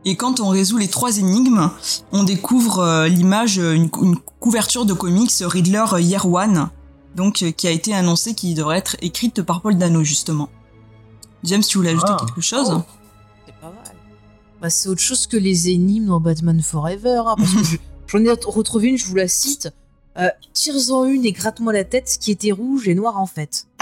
[0.06, 1.70] Et quand on résout les trois énigmes,
[2.12, 6.70] on découvre euh, l'image, une, une couverture de comics Riddler Year One,
[7.14, 10.48] donc qui a été annoncée qui devrait être écrite par Paul Dano justement.
[11.44, 12.16] James, tu voulais ajouter Ah.
[12.26, 12.80] quelque chose?
[13.60, 13.94] Pas mal.
[14.60, 17.22] Bah, c'est autre chose que les énigmes dans Batman Forever.
[17.26, 17.76] hein, parce que je-
[18.08, 19.68] j'en ai retrouvé une, je vous la cite.
[20.18, 23.66] Euh, Tire-en une et gratte-moi la tête, ce qui était rouge et noir en fait.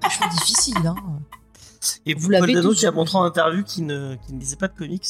[0.00, 0.94] Franchement difficile, hein.
[2.06, 4.56] Et Vous l'avez Dano tous qui a montré en interview qu'il ne, qu'il ne lisait
[4.56, 5.04] pas de comics.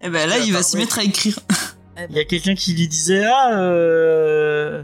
[0.00, 1.38] Eh ben là, il va se mettre à écrire.
[2.10, 4.82] Il y a quelqu'un qui lui disait Ah, euh...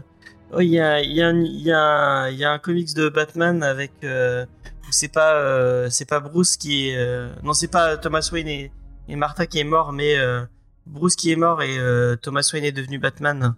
[0.53, 2.51] oh, il y, a, il y, a un- il y, a un- il y a
[2.51, 3.91] un comics de Batman avec.
[4.05, 4.45] euh,
[4.91, 6.97] où c'est pas, euh, c'est pas Bruce qui est.
[6.97, 8.71] euh, Non, c'est pas Thomas Wayne et,
[9.07, 10.43] et Martha qui est mort, mais euh,
[10.85, 11.77] Bruce qui est mort et
[12.21, 13.55] Thomas Wayne est devenu Batman.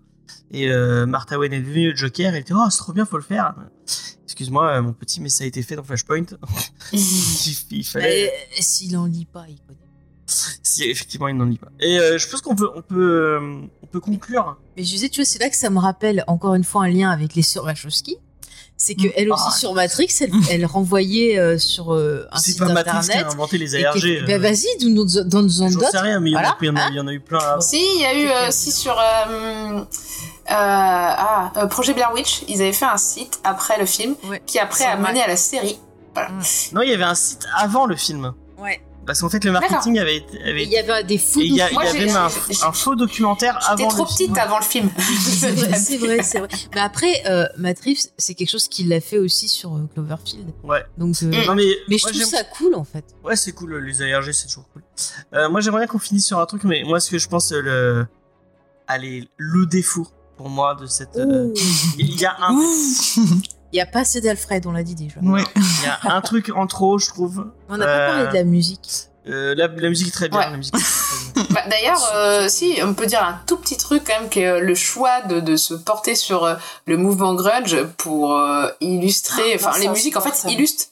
[0.52, 0.70] Et
[1.08, 2.34] Martha Wayne est devenue le Joker.
[2.34, 3.56] Et il était Oh, c'est trop bien, faut le faire.
[4.26, 6.26] Excuse-moi, mon petit, mais ça a été fait dans Flashpoint.
[6.94, 7.00] il,
[7.72, 8.32] il fallait.
[8.60, 9.80] S'il en lit pas, il connaît.
[10.26, 11.68] Si effectivement il n'en lit pas.
[11.80, 13.40] Et je pense qu'on peut, on peut,
[13.82, 14.58] on peut conclure.
[14.78, 16.90] Mais je disais, tu vois, c'est là que ça me rappelle encore une fois un
[16.90, 18.18] lien avec les sœurs Wachowski.
[18.86, 19.52] C'est que elle aussi Ah.
[19.52, 23.28] sur Matrix, elle, elle renvoyait euh, sur euh, un C'est site pas Matrix qui internet.
[23.28, 23.98] a inventé les ARG.
[23.98, 25.92] qui- euh, Bah vas-y, donne-nous d'autres.
[25.92, 26.56] sais rien, mais il y en a- Voilà.
[26.60, 27.40] y, Hein il y en a eu plein.
[27.40, 27.62] avant.
[27.62, 29.84] Si, il y a eu euh, aussi sur euh, euh,
[30.50, 34.42] ah, euh, Projet Blair Witch, ils avaient fait un site après le film Ouais.
[34.46, 35.80] qui après a C'est mené à la série.
[36.14, 36.30] Voilà.
[36.74, 38.34] Non, il y avait un site avant le film.
[38.60, 38.82] Ouais.
[39.06, 40.40] Parce qu'en fait, le marketing avait été.
[40.46, 42.96] il y avait des fous il y, a- il y Moi, avait un, un faux
[42.96, 44.30] documentaire avant J'étais trop le film.
[44.32, 44.90] petite avant le film.
[45.78, 46.48] C'est vrai, c'est vrai.
[46.74, 50.48] Mais après, euh, Matrix, c'est quelque chose qu'il a fait aussi sur euh, Cloverfield.
[50.64, 50.86] Ouais.
[50.98, 53.04] Donc, euh, Non, mais, mais je moi, trouve ça cool en fait.
[53.24, 54.84] Ouais, c'est cool, les ARG, c'est toujours cool.
[55.34, 57.52] Euh, moi, j'aimerais bien qu'on finisse sur un truc, mais moi, ce que je pense,
[57.52, 58.08] euh, le.
[58.88, 60.08] Allez, le défaut
[60.38, 61.16] pour moi de cette.
[61.18, 61.54] euh.
[61.98, 62.58] Il y a un.
[63.74, 65.20] Il y a pas assez d'Alfred, on l'a dit déjà.
[65.22, 65.44] Ouais.
[65.56, 67.48] Il y a un truc en trop, je trouve.
[67.70, 69.08] On n'a pas Euh, parlé de la musique.
[69.28, 70.38] Euh, la, la musique est très bien.
[70.40, 70.50] Ouais.
[70.52, 70.94] La musique est très bien.
[71.50, 74.60] Bah, D'ailleurs, euh, si, on peut dire un tout petit truc quand même, que euh,
[74.60, 79.56] le choix de, de se porter sur euh, le mouvement grunge pour euh, illustrer, Ah,
[79.70, 80.86] enfin les musiques en fait illustrent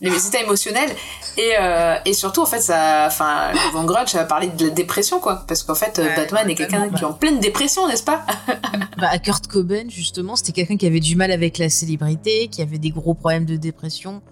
[0.00, 0.90] les états émotionnels.
[1.36, 4.66] Et, euh, et surtout en fait ça, enfin le mouvement grunge ça va parler de
[4.66, 7.40] la dépression quoi, parce qu'en fait euh, Ouais, Batman est quelqu'un qui est en pleine
[7.40, 8.24] dépression n'est-ce pas?
[8.98, 12.78] Bah, Kurt Cobain, justement, c'était quelqu'un qui avait du mal avec la célébrité, qui avait
[12.78, 14.22] des gros problèmes de dépression,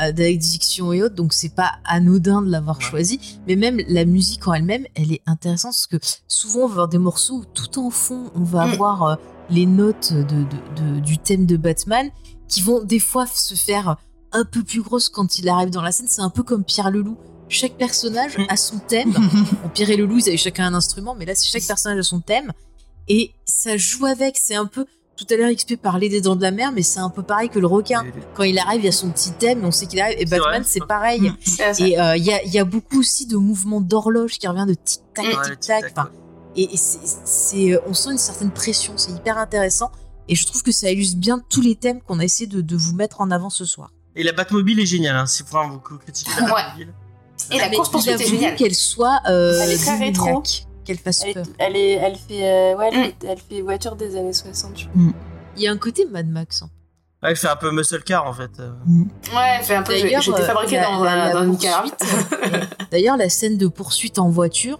[0.00, 3.38] euh, d'addiction et autres, donc c'est pas anodin de l'avoir choisi.
[3.46, 5.96] Mais même la musique en elle-même, elle est intéressante parce que
[6.28, 8.72] souvent on va avoir des morceaux où tout en fond, on va Mm.
[8.72, 9.14] avoir euh,
[9.50, 12.08] les notes de, de- de- du thème de Batman
[12.48, 13.96] qui vont des fois se faire
[14.32, 16.06] un peu plus grosses quand il arrive dans la scène.
[16.08, 17.16] C'est un peu comme Pierre Leloup.
[17.48, 19.12] Chaque personnage a son thème.
[19.62, 22.02] Bon, Pierre et Leloup, ils avaient chacun un instrument, mais là, c'est chaque personnage a
[22.02, 22.52] son thème.
[23.08, 24.36] Et ça joue avec.
[24.36, 24.84] C'est un peu.
[25.16, 27.48] Tout à l'heure, XP parlait des dents de la mer, mais c'est un peu pareil
[27.48, 28.04] que le requin.
[28.34, 30.16] Quand il arrive, il y a son petit thème, on sait qu'il arrive.
[30.18, 31.32] Et Batman, c'est pareil.
[31.42, 31.70] Ça.
[31.78, 34.66] Et euh, il y, a, il y a beaucoup aussi de mouvements d'horloge qui revient
[34.68, 35.84] de tic-tac, Ouais, tic-tac.
[35.86, 36.10] tic-tac, Enfin,
[36.54, 38.92] et et c'est, euh, on sent une certaine pression.
[38.96, 39.90] C'est hyper intéressant.
[40.28, 42.76] Et je trouve que ça illustre bien tous les thèmes qu'on a essayé de, de
[42.76, 43.92] vous mettre en avant ce soir.
[44.16, 46.52] Et la Batmobile est géniale, hein, si vous voulez beaucoup critiquer la Ouais.
[46.52, 46.92] Batmobile.
[47.52, 48.56] Et la Mais course poursuite a est voulu géniale.
[48.56, 50.42] qu'elle soit euh, Elle est très rétro.
[50.84, 51.46] qu'elle fasse Elle, est- peur.
[51.58, 53.04] elle, est, elle fait, euh, ouais, elle, Mm.
[53.04, 54.78] fait, elle fait voiture des années 60.
[54.78, 55.02] je crois.
[55.56, 56.62] Il y a un côté Mad Max.
[56.62, 56.70] hein.
[57.22, 58.50] Ouais, il fait un peu muscle car en fait.
[58.60, 58.72] euh.
[59.34, 59.94] Ouais, fait un peu.
[59.96, 62.60] Été euh, fabriqué la- dans, la- un- la dans une euh,
[62.92, 64.78] D'ailleurs, la scène de poursuite en voiture,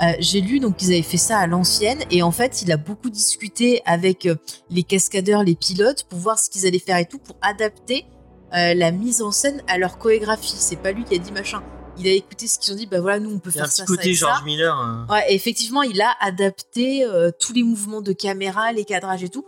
[0.00, 2.76] euh, j'ai lu donc qu'ils avaient fait ça à l'ancienne et en fait, il a
[2.76, 4.28] beaucoup discuté avec
[4.70, 8.06] les cascadeurs, les pilotes pour voir ce qu'ils allaient faire et tout pour adapter
[8.56, 10.54] euh, la mise en scène à leur chorégraphie.
[10.58, 11.62] C'est pas lui qui a dit machin.
[11.98, 12.86] Il a écouté ce qu'ils ont dit.
[12.86, 14.38] Bah voilà, nous on peut Il y a un faire petit ça, côté ça George
[14.38, 14.44] ça.
[14.44, 14.78] Miller.
[15.08, 15.12] euh.
[15.12, 19.28] Ouais, et effectivement, il a adapté euh, tous les mouvements de caméra, les cadrages et
[19.28, 19.44] tout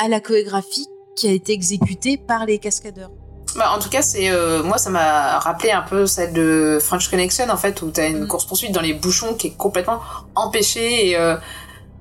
[0.00, 3.10] à la chorégraphie qui a été exécutée par les cascadeurs.
[3.56, 7.08] Bah, en tout cas, c'est euh, moi, ça m'a rappelé un peu celle de French
[7.10, 8.28] Connection, en fait, où t'as une Mm.
[8.28, 10.00] course-poursuite dans les bouchons qui est complètement
[10.36, 11.36] empêchée et, euh,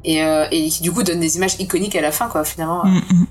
[0.04, 2.86] et, euh, et qui, du coup, donne des images iconiques à la fin, quoi, finalement.
[2.86, 3.26] Mm, mm.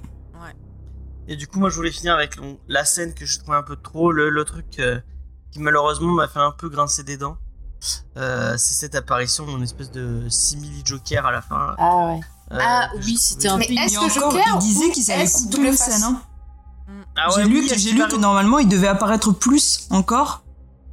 [1.28, 3.62] Et du coup, moi, je voulais finir avec le- la scène que je trouvais un
[3.62, 4.98] peu trop, le, le truc euh,
[5.52, 7.36] qui malheureusement m'a fait un peu grincer des dents.
[8.16, 11.74] Euh, c'est cette apparition d'une espèce de simili Joker à la fin.
[11.78, 12.20] Ah ouais.
[12.52, 13.72] Euh, ah que je oui, c'était un Mais peu.
[13.74, 15.68] est-ce Et que encore, Joker il disait qu'ils avaient est-ce coupé.
[15.68, 16.20] Hein.
[17.16, 20.42] Ah j'ai ouais, lu, que- elle j'ai lu que normalement il devait apparaître plus encore.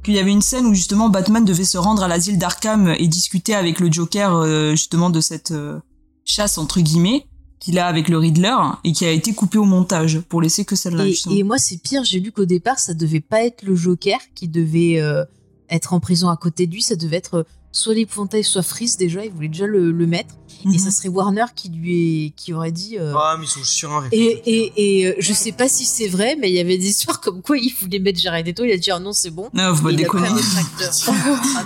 [0.04, 3.08] Qu'il y avait une scène où justement Batman devait se rendre à l'asile d'Arkham et
[3.08, 5.80] discuter avec le Joker euh, justement de cette euh,
[6.24, 7.26] chasse entre guillemets
[7.66, 8.54] qu'il a avec le Riddler
[8.84, 11.04] et qui a été coupée au montage pour laisser que celle-là.
[11.04, 12.04] Et, et moi, c'est pire.
[12.04, 15.24] J'ai lu qu'au départ, ça devait pas être le Joker qui devait euh,
[15.68, 16.82] être en prison à côté de lui.
[16.82, 17.42] Ça devait être euh,
[17.76, 18.96] soit l'épouvantail, soit Freeze.
[18.96, 20.34] Déjà, il voulait déjà le, le mettre.
[20.64, 20.78] Et Mhm.
[20.78, 22.96] ça serait Warner qui lui est, qui aurait dit.
[22.98, 23.88] euh, Ah, mais ils sont.
[24.10, 24.72] Et, et,
[25.02, 27.42] et euh, je sais pas si c'est vrai, mais il y avait des histoires comme
[27.42, 28.64] quoi il voulait mettre Jared Leto.
[28.64, 29.48] Il a dit ah non, c'est bon.
[29.52, 30.24] Non, faut pas Et il a déconner.
[30.28, 30.92] pris un autre acteur.
[31.56, 31.64] Ah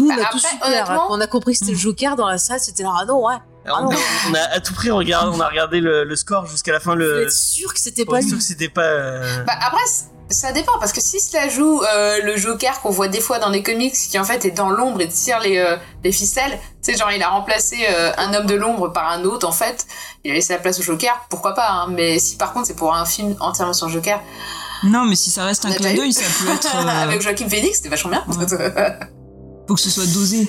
[0.00, 0.84] on a Bah, après, hein.
[0.86, 3.26] Quand on a compris que c'était le Joker dans la salle, c'était là, ah non,
[3.26, 3.34] ouais.
[3.64, 3.96] Alors, on, a,
[4.30, 6.94] on a à tout prix regardé, on a regardé le, le score jusqu'à la fin.
[6.94, 8.82] Le, être sûr que c'était pas sûr que c'était pas.
[8.82, 9.78] euh, Bah, après,
[10.32, 13.50] ça dépend, parce que si cela joue euh, le Joker qu'on voit des fois dans
[13.50, 16.92] les comics, qui en fait est dans l'ombre et tire les, euh, les ficelles, tu
[16.92, 19.86] sais, genre il a remplacé euh, un homme de l'ombre par un autre, en fait,
[20.24, 22.76] il a laissé la place au Joker, pourquoi pas, hein, mais si par contre c'est
[22.76, 24.20] pour un film entièrement sur Joker,
[24.84, 26.76] Non, mais si ça reste un clin d'œil, ça peut être.
[26.76, 28.24] avec Joaquin Phoenix, c'était vachement bien.
[29.68, 30.48] faut que ce soit dosé.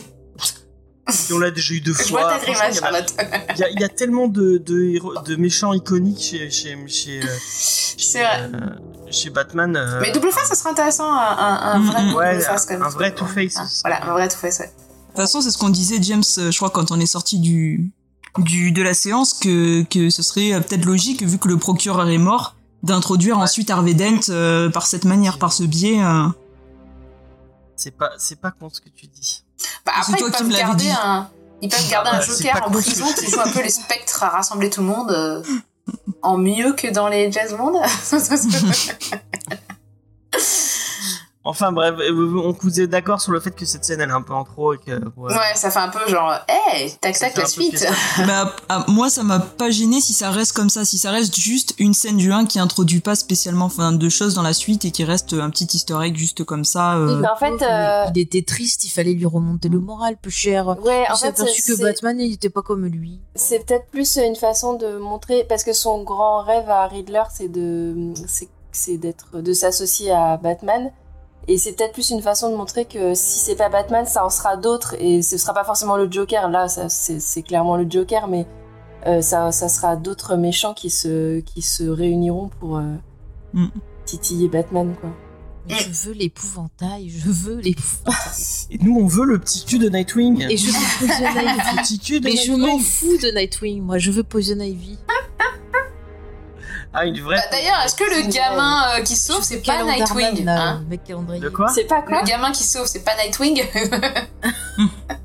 [1.34, 2.22] On l'a déjà eu deux Je fois.
[2.22, 2.80] vois ta grimace,
[3.56, 7.28] il y a- y, tellement de, de, héros- de méchants iconiques chez, chez, chez, euh,
[7.98, 8.50] chez, vrai.
[8.54, 9.76] euh, chez Batman.
[9.76, 12.70] euh, Mais double face, ça serait intéressant, un, un, un Mm, vrai double ouais, face
[12.72, 13.14] un vrai.
[13.20, 14.66] Ah, Voilà, un vrai Two-Face, ouais.
[14.68, 14.72] De
[15.10, 17.92] toute façon, c'est ce qu'on disait, James, je crois, quand on est sorti du,
[18.40, 22.18] du, de la séance, que, que ce serait peut-être logique, vu que le procureur est
[22.18, 26.02] mort, d'introduire ensuite Harvey Dent euh, par cette manière, par ce biais.
[26.04, 26.28] euh.
[27.76, 29.44] C'est pas, c'est pas con ce que tu dis.
[29.86, 30.92] Bah après, toi ils qui peuvent garder dit.
[30.92, 31.30] un,
[31.62, 34.30] ils peuvent garder un c'est Joker en prison qui joue un peu les spectres à
[34.30, 35.42] rassembler tout le monde euh,
[36.22, 37.82] en mieux que dans les Jazz Bond.
[41.46, 44.14] Enfin bref, euh, on vous est d'accord sur le fait que cette scène elle est
[44.14, 44.92] un peu en trop et que.
[44.92, 47.86] ouais, ouais, ça fait un peu genre, hey, tac tac la suite.
[48.26, 48.56] Bah,
[48.88, 51.94] moi, ça m'a pas gêné si ça reste comme ça, si ça reste juste une
[51.94, 55.04] scène du 1 qui introduit pas spécialement enfin, de choses dans la suite et qui
[55.04, 56.96] reste un petit easter egg juste comme ça.
[56.96, 57.18] euh.
[57.20, 60.68] Mais en fait, euh, Il était triste, il fallait lui remonter le moral, peu cher.
[60.82, 63.20] ouais, en Il s'est fait, aperçu que c'est- Batman, il était pas comme lui.
[63.36, 67.50] c'est peut-être plus une façon de montrer parce que son grand rêve à Riddler c'est
[67.50, 70.92] de c'est c'est d'être de s'associer à Batman
[71.48, 74.30] et c'est peut-être plus une façon de montrer que si c'est pas Batman ça en
[74.30, 78.46] sera d'autres et ce sera pas forcément le Joker là c'est clairement le Joker mais
[79.08, 82.84] euh, ça ça sera d'autres méchants qui se qui se réuniront pour euh,
[83.54, 83.68] Mm.
[84.06, 85.12] titiller Batman quoi
[85.66, 88.18] je veux l'épouvantail, je veux l'épouvantail.
[88.70, 90.46] Et nous, on veut le petit cul de Nightwing.
[90.50, 91.78] Et je veux Poison le Ivy.
[91.82, 92.60] petit cul de Mais je Nightwing.
[92.68, 94.98] m'en fous de Nightwing, moi je veux Poison Ivy.
[96.94, 97.36] Ah, une vraie.
[97.38, 101.04] Bah, D'ailleurs, est-ce que le gamin euh, qui sauve, c'est pas Nightwing hein le mec
[101.04, 101.42] calendrier.
[101.42, 103.64] De quoi C'est pas quoi Le gamin qui sauve, c'est pas Nightwing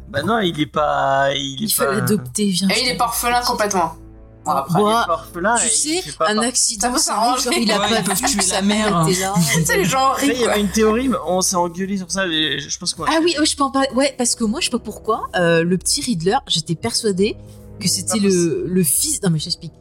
[0.09, 1.29] Bah non, il est pas.
[1.35, 1.93] Il, est Il faut pas...
[1.93, 2.69] l'adopter, viens.
[2.71, 3.95] Et il est pas orphelin complètement.
[4.47, 5.57] Bon, après, Il est Moi, pas orphelin.
[5.57, 9.07] tu sais, un accident, Ça genre il a Ouais, pas vu tuer sa mère.
[9.07, 9.35] était là.
[9.55, 12.27] tu sais, les gens il y avait une théorie, mais on s'est engueulé sur ça.
[12.27, 13.05] et je pense qu'on.
[13.05, 13.89] Ah oui, ouais, je peux en parler.
[13.95, 17.37] Ouais, parce que moi, je sais pas pourquoi, euh, le petit Riddler, j'étais persuadée
[17.79, 19.23] que c'était le, le fils.
[19.23, 19.75] Non, mais j'explique.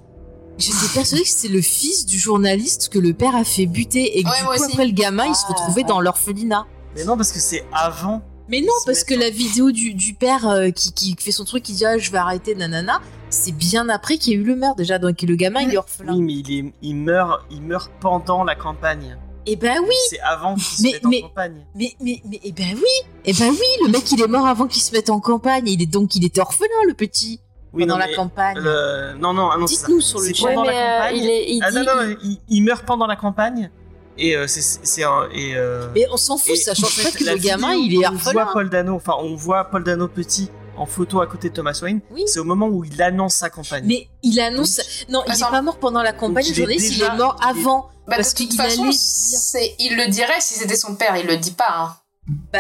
[0.58, 4.24] J'étais persuadée que c'était le fils du journaliste que le père a fait buter et
[4.24, 4.64] que Ouais, du coup, aussi.
[4.72, 5.88] après le gamin, il se Ah, retrouvait ouais.
[5.88, 6.66] dans l'orphelinat.
[6.96, 8.22] Mais non, parce que c'est avant.
[8.50, 11.44] Mais non, parce que mettent la vidéo du, du père euh, qui, qui fait son
[11.46, 14.44] truc, qui dit ah, je vais arrêter, nanana, c'est bien après qu'il y a eu
[14.44, 14.98] le meurtre déjà.
[15.00, 16.14] Donc le gamin, il est orphelin.
[16.16, 16.74] Oui, mais il, est...
[16.82, 17.42] il, meurt...
[17.52, 19.18] il meurt pendant la campagne.
[19.50, 21.66] Et ben oui, C'est avant qu'il se Mais- mette mais- en campagne.
[21.76, 24.66] mais, mais, mais, et ben oui, et ben oui, le mec, il est mort avant
[24.68, 25.68] qu'il se mette en campagne.
[25.68, 27.40] Il est donc, il était orphelin, le petit,
[27.78, 28.58] Oui, pendant non, la mais campagne.
[28.58, 29.66] le- Non, non, ah non.
[29.66, 30.48] Dites-nous sur le chat.
[30.48, 31.78] Ouais, euh, il, est, il Ah dit.
[31.78, 33.72] non, non, il, il meurt pendant la campagne.
[34.18, 34.62] Et euh, c'est.
[34.62, 37.74] c'est un- et, euh, Mais on s'en fout, et ça change pas que le gamin,
[37.76, 41.28] il est On voit Paul Dano, enfin, on voit Paul Dano petit en photo à
[41.28, 42.02] côté de Thomas Wayne.
[42.12, 42.24] Oui.
[42.28, 43.84] C'est au moment où il annonce sa campagne.
[43.86, 44.80] Mais il annonce.
[45.10, 45.52] Non, il est Attends.
[45.52, 47.90] pas mort pendant la campagne, il le est journaliste, il est mort il est- avant.
[48.08, 49.00] Bah, parce de toute qu'il façon, allait dire.
[49.00, 51.98] c'est- il le dirait si c'était son père, il le dit pas.
[52.24, 52.58] Hein.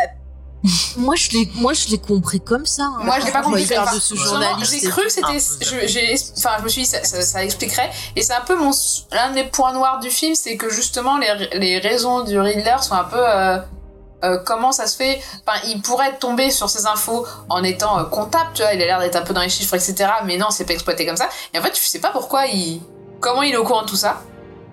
[0.97, 2.83] Moi, je l'ai, moi, je l'ai compris comme ça.
[2.83, 2.99] hein.
[3.03, 3.91] Moi, je l'ai pas compris comme ça.
[4.63, 5.27] J'ai cru que c'était.
[6.37, 7.89] Enfin, je me suis dit, ça, ça, ça expliquerait.
[8.15, 8.71] Et c'est un peu mon
[9.11, 12.95] l'un des points noirs du film, c'est que justement les, les raisons du Riddler sont
[12.95, 13.17] un peu.
[13.19, 13.57] euh,
[14.23, 15.21] euh, comment ça se fait?
[15.45, 18.73] Enfin, il pourrait tomber sur ces infos en étant euh, comptable, tu vois.
[18.73, 20.09] Il a l'air d'être un peu dans les chiffres, etc.
[20.25, 21.29] Mais non, c'est pas exploité comme ça.
[21.53, 22.81] Et en fait, tu sais pas pourquoi il.
[23.19, 24.21] Comment il est au courant de tout ça?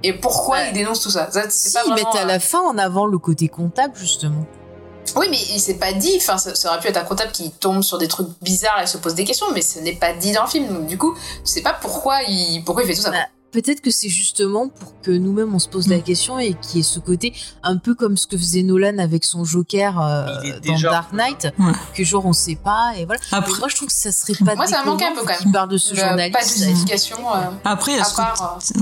[0.02, 0.68] Et pourquoi Ouais.
[0.68, 1.30] il dénonce tout ça?
[1.30, 3.48] Ça, c'est Si, pas ils vraiment, mettent à euh, la fin en avant le côté
[3.48, 4.46] comptable, justement.
[5.16, 6.12] Oui, mais il s'est pas dit.
[6.16, 8.86] Enfin, ça, ça aurait pu être un comptable qui tombe sur des trucs bizarres et
[8.86, 10.68] se pose des questions, mais ce n'est pas dit dans le film.
[10.68, 13.10] Donc, du coup, tu sais pas pourquoi il, pourquoi il fait tout ça.
[13.10, 13.18] Bah,
[13.52, 16.80] Peut-être que c'est justement pour que nous-mêmes on se pose la question et qu'il y
[16.80, 20.58] ait ce côté un peu comme ce que faisait Nolan avec son Joker euh, dans
[20.74, 21.70] déjà Dark Knight, Ouais.
[21.94, 23.20] que genre on sait pas et voilà.
[23.30, 25.26] Après- moi je trouve que ça serait pas Moi, ça me manquait un peu, quand
[25.28, 25.38] même.
[25.38, 26.58] qu'il parle de ce Le- pas de journaliste.
[26.64, 27.16] justification.
[27.32, 28.58] euh, Après, à part.
[28.76, 28.80] euh,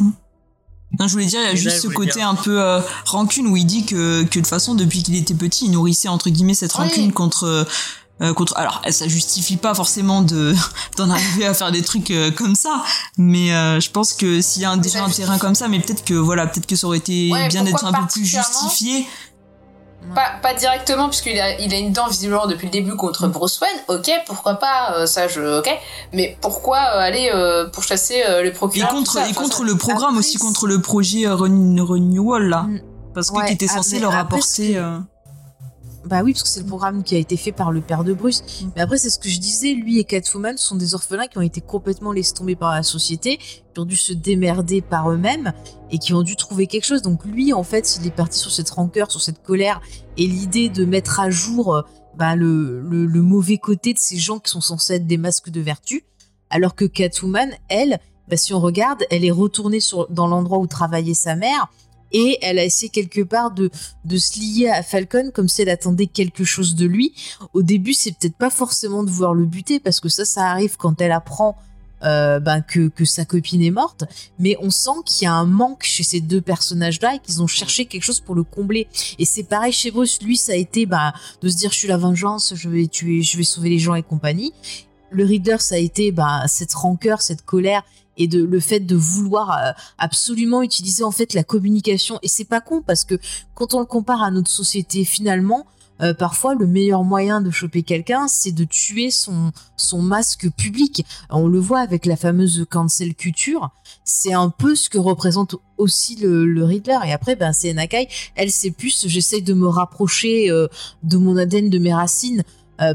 [1.01, 3.47] Non, je voulais dire, il y a juste ce côté dire- un peu euh, rancune
[3.47, 6.29] où il dit que, que de toute façon, depuis qu'il était petit, il nourrissait entre
[6.31, 6.85] guillemets cette Oui.
[6.85, 7.45] rancune contre.
[7.47, 7.65] euh,
[8.35, 10.55] contre alors ça justifie pas forcément de
[10.97, 12.85] d'en arriver à faire des trucs euh, comme ça
[13.19, 15.81] mais euh, je pense que s'il y a un, déjà un terrain comme ça mais
[15.81, 18.69] peut-être que voilà peut-être que ça aurait été Ouais, bien d'être un peu plus particulièrement
[20.15, 23.61] Pas, pas directement, puisqu'il a, il a une dent visiblement depuis le début contre Bruce
[23.61, 23.79] Wayne.
[23.89, 25.59] Ok, pourquoi pas, euh, ça je.
[25.61, 25.71] Ok.
[26.13, 29.33] Mais pourquoi euh, aller euh, pour chasser euh, le et procureur contre tout ça, et
[29.33, 32.81] contre ça- le programme après, aussi contre le projet euh, Ren- Renewal là Mm.
[33.15, 34.99] parce que Ouais, qui était censé après- leur apporter euh,
[36.05, 38.13] Bah oui, parce que c'est le programme qui a été fait par le père de
[38.13, 38.43] Bruce.
[38.75, 41.43] Mais après, c'est ce que je disais, lui et Catwoman sont des orphelins qui ont
[41.43, 45.53] été complètement laissés tomber par la société, qui ont dû se démerder par eux-mêmes
[45.91, 47.03] et qui ont dû trouver quelque chose.
[47.03, 49.81] Donc lui, en fait, il est parti sur cette rancœur, sur cette colère
[50.17, 51.83] et l'idée de mettre à jour euh,
[52.17, 55.51] bah, le, le, le mauvais côté de ces gens qui sont censés être des masques
[55.51, 56.05] de vertu.
[56.51, 60.67] Alors que Catwoman, elle, bah, si on regarde, elle est retournée sur, dans l'endroit où
[60.67, 61.71] travaillait sa mère
[62.13, 63.71] et elle a essayé quelque part de,
[64.05, 67.15] de se lier à Falcon comme si elle attendait quelque chose de lui.
[67.55, 70.77] Au début, c'est peut-être pas forcément de vouloir le buter parce que ça, ça arrive
[70.77, 71.57] quand elle apprend
[72.05, 74.05] euh, ben, que, que sa copine est morte.
[74.39, 77.47] Mais on sent qu'il y a un manque chez ces deux personnages-là et qu'ils ont
[77.47, 78.89] cherché quelque chose pour le combler.
[79.19, 80.21] Et c'est pareil chez Bruce.
[80.21, 83.23] Lui, ça a été ben, de se dire je suis la vengeance, je vais tuer,
[83.23, 84.53] je vais sauver les gens et compagnie.
[85.11, 87.85] Le Reader, ça a été ben, cette rancœur, cette colère
[88.17, 92.19] et de le fait de vouloir euh, absolument utiliser en fait la communication.
[92.23, 93.19] Et c'est pas con parce que
[93.55, 95.67] quand on le compare à notre société finalement
[96.01, 101.05] euh, parfois le meilleur moyen de choper quelqu'un c'est de tuer son son masque public.
[101.31, 103.71] On le voit avec la fameuse cancel culture.
[104.05, 106.99] C'est un peu ce que représente aussi le, le Riddler.
[107.07, 110.67] Et après ben c'est Nakai elle c'est plus j'essaie de me rapprocher euh,
[111.03, 112.43] de mon ADN de mes racines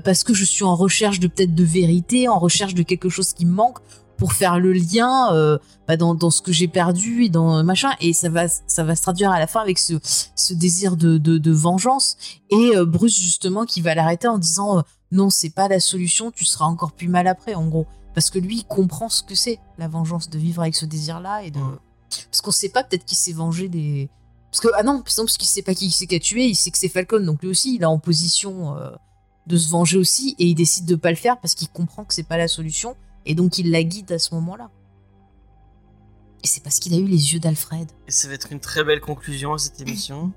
[0.03, 3.31] parce que je suis en recherche de peut-être de vérité en recherche de quelque chose
[3.31, 3.77] qui me manque
[4.17, 7.91] pour faire le lien euh, bah, dans, dans ce que j'ai perdu et dans machin.
[8.01, 9.93] Et ça va ça va se traduire à la fin avec ce,
[10.35, 12.17] ce désir de, de, de vengeance.
[12.49, 14.81] Et euh, Bruce justement qui va l'arrêter en disant euh,
[15.11, 17.85] non c'est pas la solution tu seras encore plus mal après en gros.
[18.13, 21.19] Parce que lui il comprend ce que c'est la vengeance de vivre avec ce désir
[21.19, 21.59] là et de
[22.31, 24.09] parce qu'on sait pas peut-être qu'il s'est vengé des
[24.51, 26.47] parce que ah non par exemple parce qu'il sait pas qui c'est qui a tué
[26.47, 27.19] il sait que c'est Falcon.
[27.19, 28.89] Donc lui aussi il est en position euh,
[29.45, 32.13] de se venger aussi et il décide de pas le faire parce qu'il comprend que
[32.13, 32.95] c'est pas la solution
[33.27, 34.69] et donc il la guide à ce moment-là.
[36.43, 37.91] Et c'est parce qu'il a eu les yeux d'Alfred.
[38.07, 40.31] Et ça va être une très belle conclusion à cette émission.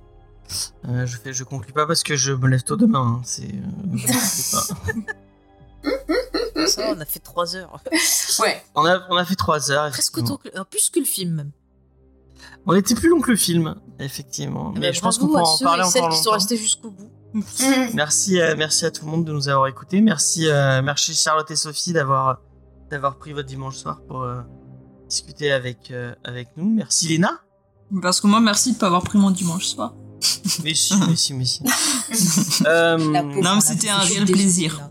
[0.89, 3.19] Euh, je fais, je conclue pas parce que je me lève tôt demain.
[3.19, 3.23] hein.
[3.25, 4.65] C'est, euh, je sais pas.
[6.67, 7.81] Ça, on a fait 3 heures.
[8.41, 8.63] Ouais.
[8.75, 9.91] On a, on a fait 3 heures.
[9.91, 11.51] Presque autant que, plus que le film même.
[12.67, 14.73] On était plus long que le film, effectivement.
[14.75, 16.31] Mais Bah, je pense qu'on peut à en ceux parler et celles encore qui sont
[16.31, 16.39] longtemps.
[16.39, 17.11] restés jusqu'au bout.
[17.95, 20.01] Merci, euh, merci à tout le monde de nous avoir écoutés.
[20.01, 22.41] Merci, euh, merci Charlotte et Sophie d'avoir
[22.91, 24.41] d'avoir pris votre dimanche soir pour euh,
[25.09, 26.69] discuter avec euh, avec nous.
[26.75, 27.41] Merci Léna.
[28.03, 29.95] Parce que moi, merci de pas avoir pris mon dimanche soir.
[30.65, 31.63] Mais si, mais si, mais si.
[32.67, 34.91] Euh, Non, on mais c'était un réel plaisir.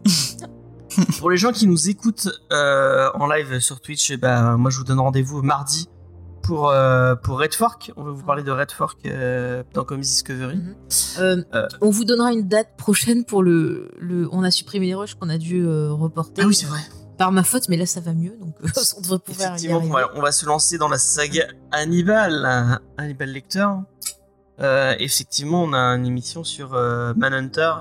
[1.19, 4.83] pour les gens qui nous écoutent euh, en live sur Twitch, ben, moi je vous
[4.83, 5.87] donne rendez-vous mardi
[6.41, 7.91] pour euh, pour Red Fork.
[7.95, 10.55] On va vous parler de Red Fork euh, dans Comics Discovery.
[10.55, 10.75] Mhm.
[11.19, 11.67] Euh, Euh.
[11.81, 13.91] On vous donnera une date prochaine pour le.
[13.99, 16.41] le on a supprimé les rushs qu'on a dû euh, reporter.
[16.43, 16.81] Ah oui, c'est vrai.
[17.19, 18.67] Par ma faute, mais là ça va mieux, donc euh,
[18.97, 22.79] on devrait pouvoir y Effectivement, on va, on va se lancer dans la saga Hannibal,
[22.97, 23.67] Hannibal Lecter.
[24.61, 27.71] Euh, effectivement, on a une émission sur euh, Manhunter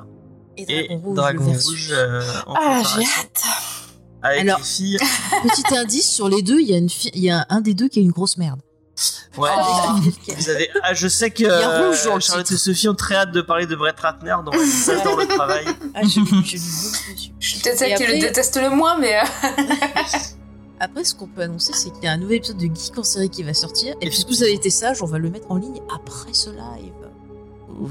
[0.56, 3.42] Et et Dragon Rouge, Dragon Rouge euh, en Ah, j'ai hâte.
[4.22, 4.98] Avec Alors- les filles.
[5.44, 7.88] Petit indice sur les deux, il y, a une fi- y a un des deux
[7.88, 8.60] qui a une grosse merde.
[9.36, 9.48] Ouais.
[9.56, 9.90] Oh.
[10.36, 10.68] Vous avez...
[10.82, 13.66] ah, je sais que euh, rouge dans Charlotte et Sophie ont très hâte de parler
[13.66, 15.64] de Brett Ratner, adorent le travail.
[15.94, 17.30] Ah, je, je dessus.
[17.38, 19.16] Je suis peut-être celle qui le déteste le moins, mais.
[19.18, 19.22] euh,
[20.80, 23.02] Après, ce qu'on peut annoncer, c'est qu'il y a un nouvel épisode de Geek en
[23.02, 23.94] série qui va sortir.
[24.00, 26.50] Et Et puisque vous avez été sage, on va le mettre en ligne après ce
[26.50, 26.92] live.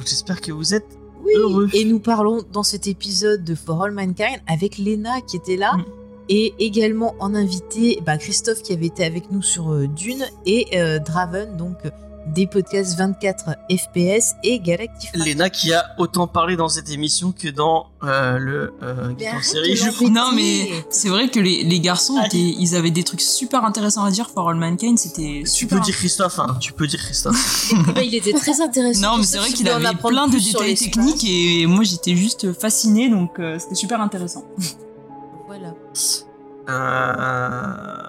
[0.05, 0.87] J'espère que vous êtes
[1.23, 1.33] Oui.
[1.35, 1.69] heureux.
[1.73, 5.73] Et nous parlons dans cet épisode de For All Mankind avec Lena qui était là.
[5.73, 5.83] Mm.
[6.29, 10.77] Et également en invité bah, Christophe qui avait été avec nous sur euh, Dune et
[10.77, 11.89] euh, Draven, donc euh,
[12.33, 15.11] des podcasts 24 FPS et Galactif.
[15.13, 19.75] Léna qui a autant parlé dans cette émission que dans euh, le euh, série.
[19.75, 20.07] Je.
[20.09, 24.03] Non, mais c'est vrai que les, les garçons, étaient, ils avaient des trucs super intéressants
[24.03, 24.29] à dire.
[24.29, 25.79] For All Mankind, c'était Tu super.
[25.79, 26.57] peux dire Christophe, hein.
[26.59, 27.73] Tu peux dire Christophe.
[27.95, 29.11] Ben, il était très intéressant.
[29.13, 33.09] Non, mais c'est vrai qu'il avait plein de détails techniques et moi j'étais juste fascinée,
[33.09, 34.43] donc euh, c'était super intéressant.
[36.69, 38.07] Euh...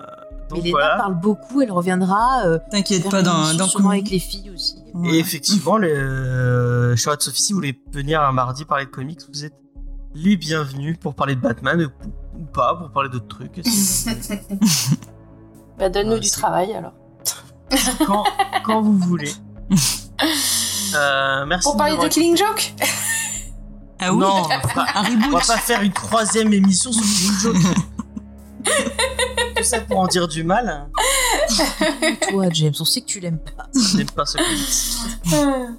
[0.50, 0.97] Mais Donc Lena voilà.
[0.97, 2.42] parle beaucoup, elle reviendra.
[2.47, 4.76] Euh, T'inquiète pas, dans, dans sûrement avec les filles aussi.
[4.94, 5.15] Voilà.
[5.15, 9.20] Et effectivement, le euh, Charlotte Sophie, si vous voulez venir un mardi parler de comics,
[9.33, 9.55] vous êtes
[10.15, 13.60] les bienvenus pour parler de Batman ou, ou pas, pour parler d'autres trucs.
[15.78, 16.92] Bah, donne-nous du travail alors.
[18.05, 18.25] quand,
[18.65, 19.33] quand vous voulez.
[20.97, 21.68] Euh, merci.
[21.68, 22.73] Pour parler de Killing Joke?
[24.01, 25.33] Ah oui, Non, on va pas- un on reboot.
[25.33, 27.57] va pas faire une troisième émission sur Killing Joke.
[29.57, 30.89] Tout ça pour en dire du mal.
[32.31, 33.67] Toi, James, on sait que tu l'aimes pas.
[33.75, 35.78] Je n'aime pas ce comics.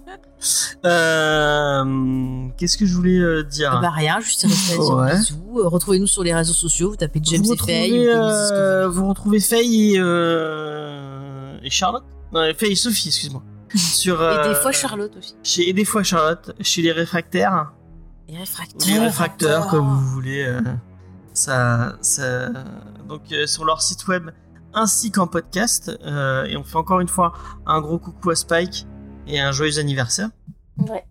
[0.86, 5.16] Euh, Qu'est-ce que je voulais euh, dire Bah rien, juste dire Ouais.
[5.18, 5.60] bisous.
[5.60, 9.40] Euh, Retrouvez-nous sur les réseaux sociaux, vous tapez James vous et Faye euh, vous retrouvez
[9.40, 13.44] Faye et, euh, et Charlotte Non, Faye et Sophie, excuse-moi.
[13.76, 15.36] Sur, Et des fois Charlotte aussi.
[15.44, 17.72] Chez, et des fois Charlotte, chez les réfractaires.
[18.30, 18.88] Les réfractaires.
[18.88, 20.43] Les réfracteurs, comme vous voulez.
[20.45, 20.61] euh,
[21.33, 22.49] ça, ça,
[23.08, 24.30] donc euh, sur leur site web
[24.74, 25.91] ainsi qu'en podcast.
[26.06, 27.33] euh, et on fait encore une fois
[27.66, 28.85] un gros coucou à Spike
[29.27, 30.30] et un joyeux anniversaire.
[30.77, 31.03] Ouais.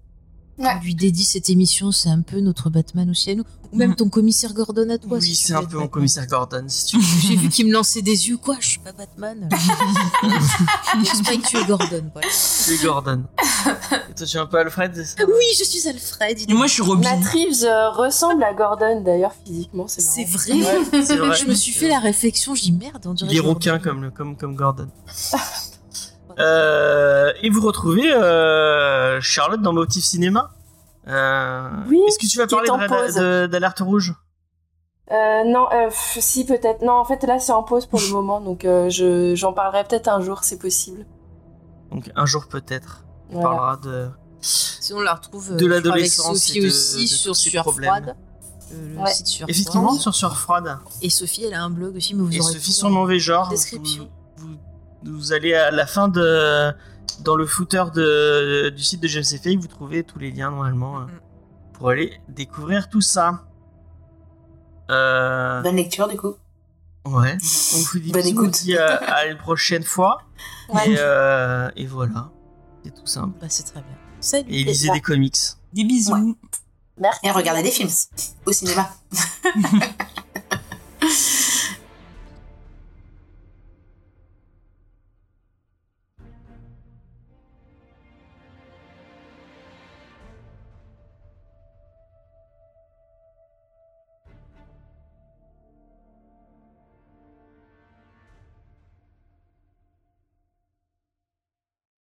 [0.58, 3.44] On lui dédie cette émission, c'est un peu notre Batman aussi à nous.
[3.70, 5.18] Ou même ton commissaire Gordon à toi.
[5.18, 7.20] oui, si c'est un peu mon commissaire Gordon, si tu veux.
[7.20, 9.46] J'ai vu qu'il me lançait des yeux, quoi, je suis pas Batman.
[10.94, 12.28] Donc Spike, tu es Gordon, voilà.
[12.64, 13.24] Tu es Gordon.
[14.10, 15.14] Et toi, tu es un peu Alfred c'est ça?
[15.26, 16.50] Oui, je suis Alfred.
[16.50, 17.02] Et moi je suis Robin.
[17.02, 20.52] Matt Reeves euh, ressemble à Gordon d'ailleurs physiquement, c'est vrai.
[20.52, 21.36] Ouais, vrai.
[21.36, 24.10] Je me suis fait la réflexion, je dis merde, on dirait Il est comme, le,
[24.10, 24.88] comme, comme Gordon.
[26.38, 30.50] Euh, et vous retrouvez euh, Charlotte dans Motif Cinéma.
[31.08, 34.14] Euh, Oui, Est-ce que tu vas parler d'Alerte Rouge?
[35.10, 36.82] Euh, non, euh, si peut-être.
[36.82, 39.84] Non, en fait là c'est en pause pour le moment, donc euh, je j'en parlerai
[39.84, 41.06] peut-être un jour, c'est possible.
[41.90, 43.48] Donc un jour peut-être, on Voilà.
[43.48, 44.08] parlera de...
[44.42, 47.64] Sinon, on la retrouve De l'adolescence Sophie et de- aussi de sur Sueur.
[47.64, 48.14] Froide.
[48.70, 49.10] Euh, le Ouais.
[49.10, 50.76] site Sueur Effectivement, sur Sueur Froide.
[51.00, 53.48] Et Sophie, elle a un blog aussi, mais vous Et aurez Sophie en mauvais genre.
[53.48, 54.10] description.
[55.08, 56.72] Vous, allez à la fin de...
[57.20, 61.00] Dans le footer de, du site de James Fay, vous trouvez tous les liens normalement
[61.00, 61.72] euh, Mm.
[61.80, 63.44] pour aller découvrir tout ça.
[64.90, 65.60] Euh...
[65.62, 66.34] Bonne lecture, du coup.
[67.04, 67.36] Ouais.
[67.74, 68.54] On vous dit Bonne bisous, on écoute.
[68.62, 70.22] dit à, à une prochaine fois.
[70.68, 70.90] Ouais.
[70.90, 72.30] Et, euh, et voilà.
[72.84, 73.38] C'est tout simple.
[73.40, 73.96] Bah, c'est très bien.
[74.20, 74.44] Salut.
[74.50, 75.34] Et lisez des comics.
[75.72, 76.36] Des bisous.
[76.98, 77.20] Merci.
[77.22, 77.88] Et regardez des films
[78.44, 78.90] au cinéma.